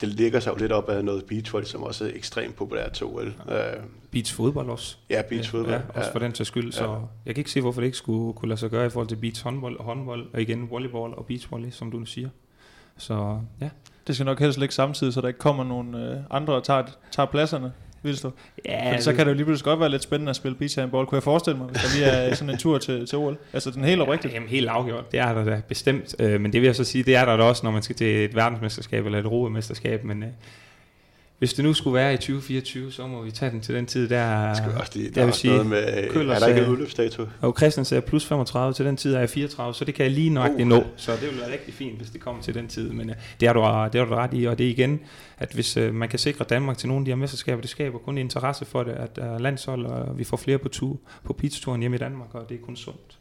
det 0.00 0.08
ligger 0.08 0.40
sig 0.40 0.50
jo 0.50 0.56
lidt 0.56 0.72
op 0.72 0.88
af 0.88 1.04
noget 1.04 1.24
beachvolley, 1.24 1.66
som 1.66 1.82
også 1.82 2.04
er 2.04 2.10
ekstremt 2.14 2.56
populært 2.56 2.92
til 2.92 3.06
OL. 3.06 3.34
Ja. 3.48 3.76
Uh, 3.76 3.84
beach 4.10 4.34
fodbold 4.34 4.70
også. 4.70 4.96
Ja, 5.10 5.22
beach 5.28 5.50
fodbold. 5.50 5.74
Ja, 5.74 5.80
også 5.88 6.08
ja. 6.08 6.14
for 6.14 6.18
den 6.18 6.32
til 6.32 6.46
skyld. 6.46 6.72
Så 6.72 6.84
ja. 6.84 6.98
jeg 7.26 7.34
kan 7.34 7.40
ikke 7.40 7.50
se, 7.50 7.60
hvorfor 7.60 7.80
det 7.80 7.86
ikke 7.86 7.98
skulle 7.98 8.32
kunne 8.32 8.48
lade 8.48 8.60
sig 8.60 8.70
gøre 8.70 8.86
i 8.86 8.90
forhold 8.90 9.08
til 9.08 9.16
beach 9.16 9.44
håndbold 9.44 9.78
og 9.78 9.84
håndbold, 9.84 10.26
og 10.32 10.42
igen 10.42 10.70
volleyball 10.70 11.14
og 11.14 11.26
beach 11.26 11.50
volley, 11.50 11.70
som 11.70 11.90
du 11.90 12.04
siger. 12.04 12.28
Så 12.96 13.40
ja. 13.60 13.70
Det 14.06 14.14
skal 14.14 14.24
nok 14.24 14.38
helst 14.38 14.58
ligge 14.58 14.74
samtidig, 14.74 15.12
så 15.12 15.20
der 15.20 15.28
ikke 15.28 15.38
kommer 15.38 15.64
nogen 15.64 15.94
øh, 15.94 16.20
andre 16.30 16.54
og 16.54 16.64
tager, 16.64 16.84
tager 17.10 17.26
pladserne. 17.26 17.72
Vildt 18.02 18.26
Ja, 18.64 18.90
Fordi 18.90 19.02
så 19.02 19.12
kan 19.12 19.26
det 19.26 19.32
jo 19.32 19.36
lige 19.36 19.44
pludselig 19.44 19.64
godt 19.64 19.80
være 19.80 19.88
lidt 19.88 20.02
spændende 20.02 20.30
at 20.30 20.36
spille 20.36 20.54
beach 20.56 20.78
handball, 20.78 21.06
kunne 21.06 21.16
jeg 21.16 21.22
forestille 21.22 21.58
mig, 21.58 21.66
hvis 21.66 21.82
der 21.82 21.88
lige 21.98 22.04
er 22.06 22.34
sådan 22.40 22.50
en 22.50 22.58
tur 22.58 22.78
til, 22.78 23.06
til 23.06 23.18
OL. 23.18 23.36
Altså 23.52 23.70
den 23.70 23.84
helt 23.84 24.00
oprigtigt. 24.00 24.32
Ja, 24.32 24.36
jamen 24.36 24.48
helt 24.48 24.68
afgjort, 24.68 25.12
det 25.12 25.20
er 25.20 25.34
der 25.34 25.44
da 25.44 25.62
bestemt. 25.68 26.14
Øh, 26.18 26.40
men 26.40 26.52
det 26.52 26.60
vil 26.60 26.66
jeg 26.66 26.76
så 26.76 26.84
sige, 26.84 27.04
det 27.04 27.16
er 27.16 27.24
der 27.24 27.36
da 27.36 27.42
også, 27.42 27.60
når 27.64 27.70
man 27.70 27.82
skal 27.82 27.96
til 27.96 28.24
et 28.24 28.34
verdensmesterskab 28.34 29.06
eller 29.06 29.18
et 29.18 29.24
europamesterskab. 29.24 30.04
Men 30.04 30.22
øh, 30.22 30.28
hvis 31.40 31.54
det 31.54 31.64
nu 31.64 31.74
skulle 31.74 31.94
være 31.94 32.14
i 32.14 32.16
2024, 32.16 32.92
så 32.92 33.06
må 33.06 33.22
vi 33.22 33.30
tage 33.30 33.50
den 33.50 33.60
til 33.60 33.74
den 33.74 33.86
tid, 33.86 34.08
der, 34.08 34.54
skal 34.54 34.70
også 34.80 34.92
lige, 34.94 35.08
der, 35.08 35.14
der 35.14 35.22
er 35.22 35.26
også 35.26 35.40
sige, 35.40 35.52
noget 35.52 35.66
med, 35.66 36.10
Køller 36.10 36.34
er 36.34 36.38
der 36.38 36.46
ikke 36.46 36.60
en 36.60 36.68
udløbsdato? 36.68 37.26
Og 37.40 37.54
Christian 37.58 37.84
sagde 37.84 38.00
plus 38.00 38.24
35, 38.24 38.74
til 38.74 38.86
den 38.86 38.96
tid 38.96 39.14
er 39.14 39.18
jeg 39.18 39.30
34, 39.30 39.74
så 39.74 39.84
det 39.84 39.94
kan 39.94 40.04
jeg 40.04 40.12
lige 40.12 40.30
nok 40.30 40.50
uh. 40.50 40.66
nå. 40.66 40.84
Så 40.96 41.12
det 41.12 41.22
vil 41.22 41.40
være 41.40 41.52
rigtig 41.52 41.74
fint, 41.74 41.96
hvis 41.96 42.10
det 42.10 42.20
kommer 42.20 42.42
til 42.42 42.54
den 42.54 42.68
tid. 42.68 42.90
Men 42.90 43.10
uh, 43.10 43.16
det 43.40 43.48
har 43.48 43.52
du, 43.52 43.60
det 43.92 44.00
har 44.00 44.08
du 44.08 44.14
ret 44.14 44.30
i, 44.34 44.44
og 44.44 44.58
det 44.58 44.66
er 44.66 44.70
igen, 44.70 45.00
at 45.38 45.52
hvis 45.52 45.76
uh, 45.76 45.94
man 45.94 46.08
kan 46.08 46.18
sikre 46.18 46.44
Danmark 46.44 46.78
til 46.78 46.88
nogle 46.88 47.00
af 47.00 47.04
de 47.04 47.10
her 47.10 47.16
mesterskaber, 47.16 47.60
det 47.60 47.70
skaber 47.70 47.98
kun 47.98 48.18
interesse 48.18 48.64
for 48.64 48.82
det, 48.82 48.92
at 48.92 49.18
uh, 49.18 49.40
landshold, 49.40 49.86
og 49.86 50.18
vi 50.18 50.24
får 50.24 50.36
flere 50.36 50.58
på, 50.58 50.68
tur, 50.68 51.00
på 51.24 51.32
pitsturen 51.32 51.80
hjemme 51.80 51.94
i 51.94 52.00
Danmark, 52.00 52.34
og 52.34 52.48
det 52.48 52.54
er 52.54 52.64
kun 52.64 52.76
sundt. 52.76 53.19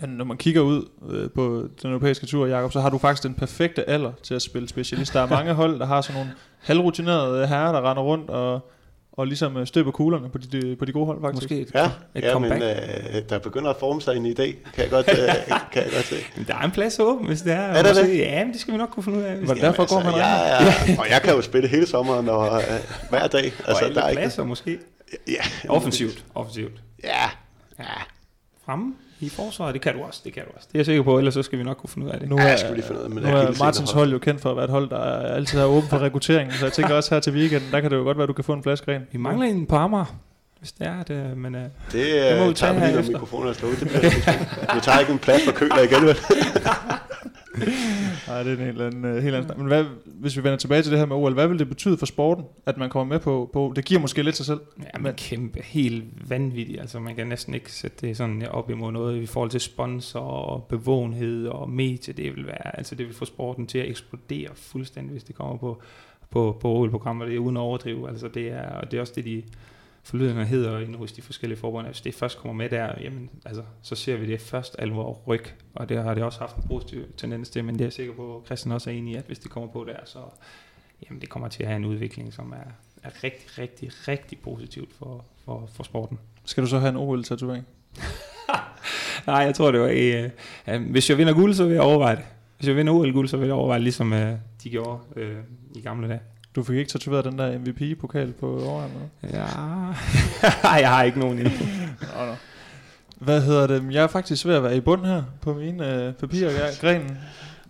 Når 0.00 0.24
man 0.24 0.36
kigger 0.36 0.60
ud 0.60 0.88
øh, 1.10 1.30
på 1.30 1.68
den 1.82 1.90
europæiske 1.90 2.26
tur, 2.26 2.46
Jakob, 2.46 2.72
så 2.72 2.80
har 2.80 2.90
du 2.90 2.98
faktisk 2.98 3.22
den 3.22 3.34
perfekte 3.34 3.88
alder 3.90 4.12
til 4.22 4.34
at 4.34 4.42
spille 4.42 4.68
specialist. 4.68 5.12
Der 5.12 5.20
er 5.20 5.26
mange 5.26 5.52
hold, 5.62 5.78
der 5.78 5.86
har 5.86 6.00
sådan 6.00 6.20
nogle 6.20 6.34
halvrutinerede 6.58 7.46
herrer, 7.46 7.72
der 7.72 7.90
render 7.90 8.02
rundt 8.02 8.30
og, 8.30 8.70
og 9.12 9.26
ligesom 9.26 9.56
øh, 9.56 9.66
støber 9.66 9.90
kuglerne 9.90 10.28
på 10.28 10.38
de, 10.38 10.76
på 10.76 10.84
de 10.84 10.92
gode 10.92 11.06
hold, 11.06 11.20
faktisk. 11.20 11.42
Måske 11.42 11.60
et, 11.60 11.70
ja, 11.74 11.90
et 12.14 12.22
ja 12.24 12.38
men 12.38 12.52
øh, 12.52 13.22
der 13.28 13.38
begynder 13.38 13.70
at 13.70 13.76
forme 13.80 14.00
sig 14.00 14.16
en 14.16 14.26
idé, 14.26 14.72
kan 14.72 14.82
jeg 14.82 14.90
godt, 14.90 15.08
øh, 15.08 15.16
kan 15.72 15.82
jeg 15.82 15.92
godt 15.92 16.04
se. 16.04 16.16
Men 16.36 16.46
der 16.46 16.54
er 16.54 16.62
en 16.62 16.70
plads 16.70 16.98
åben, 16.98 17.26
hvis 17.26 17.42
det 17.42 17.52
er. 17.52 17.58
Er 17.58 17.82
der 17.82 18.02
det? 18.02 18.18
Ja, 18.18 18.44
men 18.44 18.52
det 18.52 18.60
skal 18.60 18.72
vi 18.72 18.78
nok 18.78 18.88
kunne 18.88 19.02
finde 19.02 19.18
ud 19.18 19.22
af. 19.22 19.36
Det 19.36 19.48
derfor 19.48 19.82
altså, 19.82 19.96
går 19.96 20.04
man 20.04 20.14
ja, 20.14 20.64
ja, 20.64 20.74
og 20.98 21.06
jeg 21.10 21.22
kan 21.24 21.34
jo 21.34 21.42
spille 21.42 21.68
hele 21.68 21.86
sommeren 21.86 22.28
og 22.28 22.60
øh, 22.60 22.64
hver 23.10 23.26
dag. 23.26 23.44
Altså, 23.44 23.84
og 23.88 23.94
der 23.94 24.02
er 24.02 24.12
pladser 24.12 24.42
ikke... 24.42 24.48
måske. 24.48 24.78
Ja. 25.28 25.68
Offensivt. 25.68 26.24
Offensivt. 26.34 26.82
Ja. 27.04 27.30
Ja. 27.78 27.84
Fremme 28.64 28.94
i 29.24 29.28
forsvaret, 29.28 29.74
det 29.74 29.82
kan 29.82 29.94
du 29.94 30.02
også, 30.02 30.20
det 30.24 30.32
kan 30.32 30.42
du 30.44 30.50
også. 30.56 30.68
Det 30.68 30.74
er 30.74 30.78
jeg 30.78 30.86
sikker 30.86 31.02
på, 31.02 31.18
ellers 31.18 31.34
så 31.34 31.42
skal 31.42 31.58
vi 31.58 31.64
nok 31.64 31.76
kunne 31.76 31.90
finde 31.90 32.06
ud 32.06 32.12
af 32.12 32.20
det. 32.20 32.28
Nu 32.28 32.36
er, 32.36 32.42
ja, 32.42 32.56
skal 32.56 32.70
vi 32.70 32.76
lige 32.76 32.86
finde 32.86 33.00
ud 33.00 33.04
af, 33.04 33.10
men 33.10 33.22
nu 33.22 33.28
er 33.28 33.58
Martins 33.58 33.92
hold 33.92 34.12
jo 34.12 34.18
kendt 34.18 34.40
for 34.40 34.50
at 34.50 34.56
være 34.56 34.64
et 34.64 34.70
hold, 34.70 34.90
der 34.90 34.98
altid 35.34 35.58
er 35.58 35.64
åben 35.64 35.88
for 35.88 35.98
rekruttering, 35.98 36.52
så 36.52 36.64
jeg 36.66 36.72
tænker 36.72 36.94
også 36.98 37.14
her 37.14 37.20
til 37.20 37.32
weekenden, 37.32 37.70
der 37.72 37.80
kan 37.80 37.90
det 37.90 37.96
jo 37.96 38.02
godt 38.02 38.16
være, 38.16 38.22
at 38.22 38.28
du 38.28 38.32
kan 38.32 38.44
få 38.44 38.52
en 38.52 38.62
flaskegren. 38.62 39.02
Vi 39.12 39.18
mangler 39.18 39.46
en 39.46 39.66
på 39.66 39.76
Amager, 39.76 40.16
hvis 40.64 40.72
det 40.72 40.86
er 40.86 41.02
det, 41.02 41.36
men 41.36 41.54
uh, 41.54 41.60
det, 41.60 41.70
det 41.92 42.38
må 42.38 42.48
vi 42.48 42.54
tage 42.54 42.80
her 42.80 42.98
efter. 42.98 43.12
mikrofonen 43.12 43.48
er 43.48 43.52
slået. 43.52 43.80
Det 43.80 43.88
bliver, 43.88 44.74
vi 44.74 44.80
tager 44.80 44.98
ikke 44.98 45.12
en 45.12 45.18
plads 45.18 45.44
for 45.44 45.52
køler 45.52 45.80
igen, 45.80 46.06
vel? 46.06 46.16
Nej, 48.28 48.42
det 48.42 48.52
er 48.52 48.56
en 48.56 48.64
helt 48.64 48.82
anden, 48.82 49.04
uh, 49.04 49.22
helt 49.22 49.34
anden 49.34 49.58
Men 49.58 49.66
hvad, 49.66 49.84
hvis 50.04 50.36
vi 50.36 50.44
vender 50.44 50.56
tilbage 50.56 50.82
til 50.82 50.90
det 50.90 50.98
her 50.98 51.06
med 51.06 51.16
OL, 51.16 51.32
hvad 51.32 51.48
vil 51.48 51.58
det 51.58 51.68
betyde 51.68 51.98
for 51.98 52.06
sporten, 52.06 52.44
at 52.66 52.76
man 52.76 52.90
kommer 52.90 53.14
med 53.14 53.20
på, 53.20 53.50
på 53.52 53.72
det 53.76 53.84
giver 53.84 54.00
måske 54.00 54.22
lidt 54.22 54.36
sig 54.36 54.46
selv? 54.46 54.60
Ja, 54.94 54.98
men 54.98 55.14
kæmpe, 55.14 55.60
helt 55.64 56.30
vanvittigt. 56.30 56.80
Altså, 56.80 56.98
man 56.98 57.16
kan 57.16 57.26
næsten 57.26 57.54
ikke 57.54 57.72
sætte 57.72 58.06
det 58.06 58.16
sådan 58.16 58.46
op 58.50 58.70
imod 58.70 58.92
noget 58.92 59.22
i 59.22 59.26
forhold 59.26 59.50
til 59.50 59.60
sponsor 59.60 60.20
og 60.20 60.64
bevågenhed 60.64 61.46
og 61.46 61.70
medie. 61.70 62.14
Det 62.14 62.36
vil 62.36 62.46
være, 62.46 62.76
altså 62.76 62.94
det 62.94 63.06
vil 63.06 63.14
få 63.14 63.24
sporten 63.24 63.66
til 63.66 63.78
at 63.78 63.88
eksplodere 63.88 64.48
fuldstændig, 64.54 65.12
hvis 65.12 65.24
det 65.24 65.34
kommer 65.34 65.56
på, 65.56 65.82
på, 66.30 66.58
på 66.60 66.68
OL-programmer. 66.68 67.24
Det 67.24 67.34
er 67.34 67.38
uden 67.38 67.56
at 67.56 67.60
overdrive. 67.60 68.08
Altså, 68.08 68.28
det 68.28 68.52
er, 68.52 68.68
og 68.68 68.90
det 68.90 68.96
er 68.96 69.00
også 69.00 69.12
det, 69.16 69.24
de 69.24 69.42
forlydende 70.04 70.44
hedder 70.44 70.78
inde 70.78 70.98
hos 70.98 71.12
de 71.12 71.22
forskellige 71.22 71.58
forbund. 71.58 71.86
Hvis 71.86 72.00
det 72.00 72.14
først 72.14 72.38
kommer 72.38 72.54
med 72.54 72.70
der, 72.70 72.92
jamen, 73.00 73.30
altså, 73.44 73.62
så 73.82 73.94
ser 73.94 74.16
vi 74.16 74.26
det 74.26 74.40
først 74.40 74.76
alvor 74.78 75.22
ryg, 75.26 75.44
og 75.74 75.88
det 75.88 76.02
har 76.02 76.14
det 76.14 76.22
også 76.22 76.38
haft 76.38 76.56
en 76.56 76.62
positiv 76.68 77.04
tendens 77.16 77.50
til, 77.50 77.64
men 77.64 77.74
det 77.74 77.80
er 77.80 77.84
jeg 77.84 77.92
sikker 77.92 78.14
på, 78.14 78.36
at 78.36 78.46
Christian 78.46 78.72
også 78.72 78.90
er 78.90 78.94
enig 78.94 79.14
i, 79.14 79.16
at 79.16 79.24
hvis 79.26 79.38
det 79.38 79.50
kommer 79.50 79.70
på 79.70 79.84
der, 79.84 79.96
så 80.04 80.18
jamen, 81.06 81.20
det 81.20 81.28
kommer 81.28 81.48
til 81.48 81.62
at 81.62 81.68
have 81.68 81.76
en 81.76 81.84
udvikling, 81.84 82.32
som 82.32 82.52
er, 82.52 82.70
er 83.02 83.24
rigtig, 83.24 83.58
rigtig, 83.58 83.90
rigtig 84.08 84.38
positivt 84.38 84.92
for, 84.92 85.24
for, 85.44 85.70
for 85.72 85.82
sporten. 85.82 86.18
Skal 86.44 86.62
du 86.62 86.68
så 86.68 86.78
have 86.78 86.88
en 86.88 86.96
OL-tatovering? 86.96 87.66
Nej, 89.26 89.36
jeg 89.36 89.54
tror, 89.54 89.70
det 89.70 89.80
var... 89.80 89.88
Øh, 89.88 90.30
øh, 90.68 90.90
hvis 90.90 91.10
jeg 91.10 91.18
vinder 91.18 91.34
guld, 91.34 91.54
så 91.54 91.64
vil 91.64 91.72
jeg 91.72 91.82
overveje 91.82 92.16
det. 92.16 92.24
Hvis 92.56 92.68
jeg 92.68 92.76
vinder 92.76 92.92
OL-guld, 92.92 93.28
så 93.28 93.36
vil 93.36 93.46
jeg 93.46 93.54
overveje 93.54 93.78
det, 93.78 93.82
ligesom 93.82 94.12
øh, 94.12 94.36
de 94.64 94.70
gjorde 94.70 94.98
øh, 95.16 95.36
i 95.74 95.80
gamle 95.80 96.08
dage. 96.08 96.20
Du 96.56 96.62
fik 96.62 96.76
ikke 96.76 96.90
tatoveret 96.90 97.24
den 97.24 97.38
der 97.38 97.58
MVP-pokal 97.58 98.32
på 98.32 98.64
overarmen? 98.66 99.10
Ja, 99.22 99.46
jeg 100.80 100.90
har 100.90 101.02
ikke 101.02 101.18
nogen 101.18 101.38
endnu. 101.38 101.52
nå, 102.00 102.26
nå. 102.26 102.34
Hvad 103.18 103.40
hedder 103.40 103.66
det? 103.66 103.86
Jeg 103.90 104.02
er 104.02 104.06
faktisk 104.06 104.46
ved 104.46 104.54
at 104.54 104.62
være 104.62 104.76
i 104.76 104.80
bund 104.80 105.04
her 105.04 105.22
på 105.40 105.54
mine 105.54 105.94
øh, 105.94 106.12
papirer. 106.12 106.50
Grenen. 106.80 107.18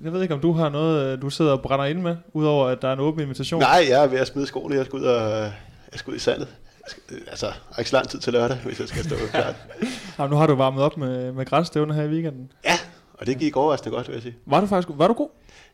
Jeg 0.04 0.12
ved 0.12 0.22
ikke, 0.22 0.34
om 0.34 0.40
du 0.40 0.52
har 0.52 0.68
noget, 0.68 1.12
øh, 1.12 1.22
du 1.22 1.30
sidder 1.30 1.52
og 1.52 1.62
brænder 1.62 1.84
ind 1.84 2.00
med, 2.00 2.16
udover 2.32 2.68
at 2.68 2.82
der 2.82 2.88
er 2.88 2.92
en 2.92 3.00
åben 3.00 3.20
invitation. 3.20 3.60
Nej, 3.60 3.86
jeg 3.88 4.04
er 4.04 4.06
ved 4.06 4.18
at 4.18 4.26
smide 4.26 4.46
skoene. 4.46 4.76
Jeg 4.76 4.86
skal 4.86 4.98
ud, 4.98 5.04
og, 5.04 5.42
jeg 5.42 5.52
skal 5.94 6.10
ud 6.10 6.16
i 6.16 6.20
sandet. 6.20 6.48
Skal, 6.88 7.02
øh, 7.10 7.20
altså, 7.28 7.46
jeg 7.46 7.54
har 7.72 7.78
ikke 7.78 7.90
så 7.90 7.96
lang 7.96 8.08
tid 8.08 8.18
til 8.18 8.32
lørdag, 8.32 8.56
hvis 8.64 8.80
jeg 8.80 8.88
skal 8.88 9.04
stå 9.04 9.14
klart. 9.30 9.54
Jamen, 10.18 10.30
nu 10.30 10.36
har 10.36 10.46
du 10.46 10.54
varmet 10.54 10.82
op 10.82 10.96
med, 10.96 11.32
med 11.32 11.46
græsstævne 11.46 11.94
her 11.94 12.02
i 12.02 12.08
weekenden. 12.08 12.52
Ja, 12.64 12.74
og 13.14 13.26
det 13.26 13.38
gik 13.38 13.56
overraskende 13.56 13.96
godt, 13.96 14.08
vil 14.08 14.14
jeg 14.14 14.22
sige. 14.22 14.36
Var 14.46 14.60
du 14.60 14.66
faktisk 14.66 14.88
var 14.98 15.08
du 15.08 15.14
god? 15.14 15.28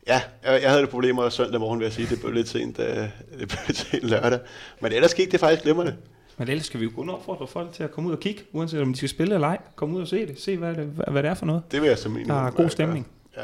Ja, 0.06 0.20
jeg, 0.44 0.62
jeg 0.62 0.70
havde 0.70 0.82
det 0.82 0.90
problemer 0.90 1.28
søndag 1.28 1.60
morgen, 1.60 1.78
vil 1.78 1.84
jeg 1.84 1.92
sige. 1.92 2.08
Det 2.10 2.20
blev 2.20 2.32
lidt 2.32 2.48
sent, 2.48 2.78
uh, 2.78 2.84
det 2.84 3.10
blev 3.30 3.58
lidt 3.66 3.78
sent 3.78 4.02
lørdag. 4.02 4.38
Men 4.80 4.92
ellers 4.92 5.14
gik 5.14 5.32
det 5.32 5.40
faktisk 5.40 5.62
glimrende. 5.62 5.96
Men 6.38 6.48
ellers 6.48 6.66
skal 6.66 6.80
vi 6.80 6.84
jo 6.84 6.90
kun 6.90 7.10
opfordre 7.10 7.46
folk 7.46 7.72
til 7.72 7.82
at 7.82 7.90
komme 7.90 8.08
ud 8.08 8.14
og 8.14 8.20
kigge, 8.20 8.42
uanset 8.52 8.80
om 8.80 8.92
de 8.92 8.96
skal 8.96 9.08
spille 9.08 9.34
eller 9.34 9.48
ej. 9.48 9.58
Kom 9.76 9.94
ud 9.94 10.00
og 10.00 10.08
se 10.08 10.26
det. 10.26 10.40
Se, 10.40 10.56
hvad 10.56 10.74
det, 10.74 10.84
hvad 10.84 11.22
det 11.22 11.30
er 11.30 11.34
for 11.34 11.46
noget. 11.46 11.62
Det 11.72 11.80
vil 11.80 11.88
jeg 11.88 11.98
som 11.98 12.18
Der 12.26 12.46
er 12.46 12.50
god 12.50 12.68
stemning. 12.68 13.06
Ja. 13.36 13.42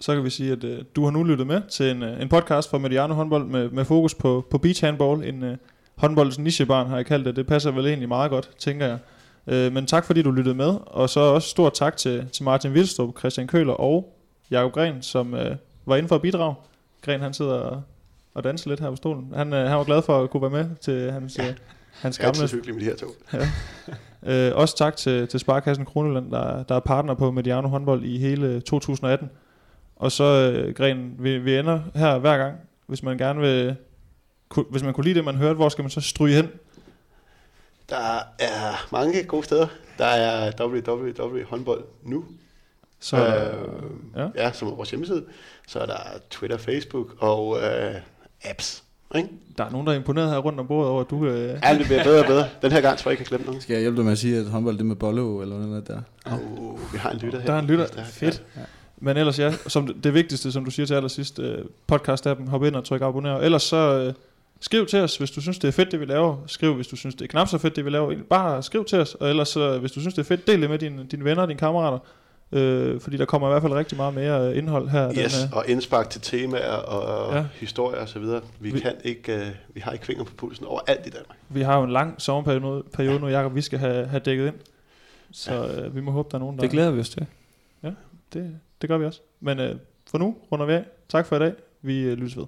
Så 0.00 0.14
kan 0.14 0.24
vi 0.24 0.30
sige, 0.30 0.52
at 0.52 0.64
uh, 0.64 0.78
du 0.96 1.04
har 1.04 1.10
nu 1.10 1.24
lyttet 1.24 1.46
med 1.46 1.62
til 1.68 1.90
en, 1.90 2.02
uh, 2.02 2.22
en 2.22 2.28
podcast 2.28 2.70
fra 2.70 2.78
Mediano 2.78 3.14
håndbold 3.14 3.44
med, 3.44 3.70
med 3.70 3.84
fokus 3.84 4.14
på, 4.14 4.46
på 4.50 4.58
beach 4.58 4.84
handball. 4.84 5.24
En 5.24 5.42
uh, 5.42 5.56
håndboldens 5.96 6.38
nichebarn 6.38 6.86
har 6.86 6.96
jeg 6.96 7.06
kaldt 7.06 7.26
det. 7.26 7.36
Det 7.36 7.46
passer 7.46 7.70
vel 7.70 7.86
egentlig 7.86 8.08
meget 8.08 8.30
godt, 8.30 8.50
tænker 8.58 8.86
jeg. 8.86 8.98
Uh, 9.46 9.72
men 9.72 9.86
tak 9.86 10.04
fordi 10.04 10.22
du 10.22 10.30
lyttede 10.30 10.54
med. 10.54 10.76
Og 10.86 11.10
så 11.10 11.20
også 11.20 11.48
stort 11.48 11.74
tak 11.74 11.96
til, 11.96 12.28
til 12.32 12.44
Martin 12.44 12.74
Vildstrup, 12.74 13.18
Christian 13.18 13.46
Køler 13.46 13.72
og 13.72 14.16
Jakob 14.50 14.72
Gren, 14.72 15.02
som 15.02 15.32
uh, 15.32 15.40
var 15.86 15.96
inde 15.96 16.08
for 16.08 16.14
at 16.14 16.22
bidrage. 16.22 16.54
Gren 17.02 17.20
han 17.20 17.34
sidder 17.34 17.54
og, 17.54 17.82
og 18.34 18.44
danser 18.44 18.70
lidt 18.70 18.80
her 18.80 18.90
på 18.90 18.96
stolen. 18.96 19.32
Han, 19.34 19.52
øh, 19.52 19.68
han 19.68 19.78
var 19.78 19.84
glad 19.84 20.02
for 20.02 20.22
at 20.22 20.30
kunne 20.30 20.42
være 20.42 20.64
med 20.64 20.76
til 20.80 21.12
hans, 21.12 21.38
øh, 21.38 21.44
hans 21.92 22.18
gamle... 22.18 22.34
Det 22.34 22.52
er 22.52 22.56
hyggeligt 22.56 22.76
med 22.76 22.84
de 22.84 22.90
her 22.90 22.96
to. 22.96 23.06
ja. 24.22 24.48
øh, 24.50 24.56
også 24.56 24.76
tak 24.76 24.96
til, 24.96 25.28
til 25.28 25.40
Sparkassen 25.40 25.84
Kroneland, 25.84 26.30
der, 26.30 26.62
der 26.62 26.74
er 26.74 26.80
partner 26.80 27.14
på 27.14 27.30
Mediano 27.30 27.68
håndbold 27.68 28.04
i 28.04 28.18
hele 28.18 28.60
2018. 28.60 29.30
Og 29.96 30.12
så, 30.12 30.24
øh, 30.24 30.74
Gren, 30.74 31.14
vi, 31.18 31.38
vi 31.38 31.58
ender 31.58 31.80
her 31.94 32.18
hver 32.18 32.38
gang, 32.38 32.56
hvis 32.86 33.02
man 33.02 33.18
gerne 33.18 33.40
vil... 33.40 33.76
Ku, 34.48 34.64
hvis 34.70 34.82
man 34.82 34.94
kunne 34.94 35.04
lide 35.04 35.14
det, 35.14 35.24
man 35.24 35.36
hørte, 35.36 35.54
hvor 35.54 35.68
skal 35.68 35.82
man 35.82 35.90
så 35.90 36.00
stryge 36.00 36.36
hen? 36.36 36.48
Der 37.90 38.18
er 38.38 38.88
mange 38.92 39.22
gode 39.22 39.44
steder. 39.44 39.66
Der 39.98 40.04
er 40.04 40.52
www.håndbold 40.66 41.84
nu 42.02 42.24
Så 43.00 43.16
øh, 43.16 43.80
ja. 44.16 44.28
ja, 44.44 44.52
som 44.52 44.68
er 44.68 44.74
vores 44.74 44.90
hjemmeside. 44.90 45.24
Så 45.68 45.78
er 45.78 45.86
der 45.86 45.98
Twitter, 46.30 46.56
Facebook 46.58 47.06
og 47.18 47.58
øh, 47.62 47.94
apps. 48.44 48.84
Ikke? 49.14 49.28
der 49.58 49.64
er 49.64 49.70
nogen, 49.70 49.86
der 49.86 49.92
er 49.92 49.96
imponeret 49.96 50.30
her 50.30 50.38
rundt 50.38 50.60
om 50.60 50.66
bordet 50.66 50.90
over, 50.90 51.00
at 51.00 51.10
du... 51.10 51.26
Øh, 51.26 51.58
Ja, 51.62 51.78
det 51.78 51.86
bliver 51.86 52.04
bedre 52.04 52.20
og 52.20 52.26
bedre. 52.26 52.48
Den 52.62 52.72
her 52.72 52.80
gang 52.80 52.98
tror 52.98 53.10
jeg 53.10 53.12
ikke, 53.12 53.20
jeg 53.20 53.26
kan 53.26 53.36
glemme 53.36 53.46
nogen. 53.46 53.60
Skal 53.60 53.74
jeg 53.74 53.80
hjælpe 53.80 53.96
dig 53.96 54.04
med 54.04 54.12
at 54.12 54.18
sige, 54.18 54.38
at 54.38 54.46
håndbold 54.46 54.74
det 54.74 54.80
er 54.80 54.84
med 54.84 54.96
Bollo 54.96 55.40
eller 55.40 55.58
noget 55.58 55.88
der? 55.88 56.00
Oh, 56.26 56.92
vi 56.92 56.98
har 56.98 57.10
en 57.10 57.18
lytter 57.18 57.38
her. 57.38 57.46
Der 57.46 57.52
er 57.52 57.58
en 57.58 57.66
lytter. 57.66 57.86
Fedt. 58.04 58.42
Men 58.98 59.16
ellers 59.16 59.38
ja, 59.38 59.52
som 59.66 59.86
det, 59.86 60.04
det 60.04 60.14
vigtigste, 60.14 60.52
som 60.52 60.64
du 60.64 60.70
siger 60.70 60.86
til 60.86 60.94
allersidst, 60.94 61.38
øh, 61.38 61.64
podcast-appen, 61.92 62.50
hop 62.50 62.64
ind 62.64 62.76
og 62.76 62.84
tryk 62.84 63.02
abonner. 63.02 63.38
Ellers 63.38 63.62
så 63.62 63.76
øh, 63.76 64.14
skriv 64.60 64.86
til 64.86 64.98
os, 64.98 65.16
hvis 65.16 65.30
du 65.30 65.40
synes, 65.40 65.58
det 65.58 65.68
er 65.68 65.72
fedt, 65.72 65.92
det 65.92 66.00
vi 66.00 66.04
laver. 66.04 66.36
Skriv, 66.46 66.74
hvis 66.74 66.86
du 66.88 66.96
synes, 66.96 67.14
det 67.14 67.22
er 67.24 67.28
knap 67.28 67.48
så 67.48 67.58
fedt, 67.58 67.76
det 67.76 67.84
vi 67.84 67.90
laver. 67.90 68.14
Bare 68.30 68.62
skriv 68.62 68.84
til 68.84 68.98
os, 68.98 69.14
og 69.14 69.28
ellers 69.30 69.48
så, 69.48 69.78
hvis 69.78 69.92
du 69.92 70.00
synes, 70.00 70.14
det 70.14 70.20
er 70.22 70.26
fedt, 70.26 70.46
del 70.46 70.60
det 70.62 70.70
med 70.70 70.78
dine, 70.78 71.06
dine 71.10 71.24
venner 71.24 71.42
og 71.42 71.48
dine 71.48 71.58
kammerater. 71.58 71.98
Øh, 72.52 73.00
fordi 73.00 73.16
der 73.16 73.24
kommer 73.24 73.48
i 73.48 73.50
hvert 73.50 73.62
fald 73.62 73.72
rigtig 73.72 73.96
meget 73.96 74.14
mere 74.14 74.50
øh, 74.50 74.58
indhold 74.58 74.88
her. 74.88 75.02
Ja. 75.02 75.24
Yes, 75.24 75.34
Den, 75.34 75.48
øh, 75.50 75.56
og 75.56 75.64
indspark 75.68 76.10
til 76.10 76.20
temaer 76.20 76.72
og 76.72 77.32
Ja. 77.32 77.38
ja. 77.38 77.46
historier 77.54 78.00
og 78.00 78.08
så 78.08 78.18
videre. 78.18 78.40
Vi, 78.60 78.70
Vi- 78.70 78.80
kan 78.80 78.92
ikke, 79.04 79.34
uh, 79.34 79.74
vi 79.74 79.80
har 79.80 79.92
ikke 79.92 80.06
fingre 80.06 80.24
på 80.24 80.34
pulsen 80.34 80.66
overalt 80.66 81.06
i 81.06 81.10
Danmark. 81.10 81.38
vi 81.48 81.60
har 81.62 81.78
jo 81.78 81.84
en 81.84 81.90
lang 81.90 82.14
sommerperiode 82.22 82.82
periode 82.92 83.20
nu, 83.20 83.28
Jacob, 83.28 83.54
vi 83.54 83.60
skal 83.62 83.78
have, 83.78 84.06
have 84.06 84.20
dækket 84.20 84.46
ind. 84.46 84.54
Så 85.32 85.66
øh, 85.66 85.96
vi 85.96 86.00
må 86.00 86.10
håbe, 86.10 86.28
der 86.30 86.36
er 86.36 86.40
nogen, 86.40 86.56
der... 86.56 86.60
Det 86.62 86.70
glæder 86.70 86.90
vi 86.90 87.00
os 87.00 87.08
til. 87.10 87.26
Det, 88.32 88.56
det 88.80 88.88
gør 88.88 88.98
vi 88.98 89.04
også. 89.04 89.20
Men 89.40 89.58
øh, 89.58 89.76
for 90.10 90.18
nu 90.18 90.36
runder 90.52 90.66
vi 90.66 90.72
af. 90.72 90.84
Tak 91.08 91.26
for 91.26 91.36
i 91.36 91.38
dag. 91.38 91.52
Vi 91.82 92.00
øh, 92.00 92.16
lyttes 92.18 92.36
ved. 92.36 92.44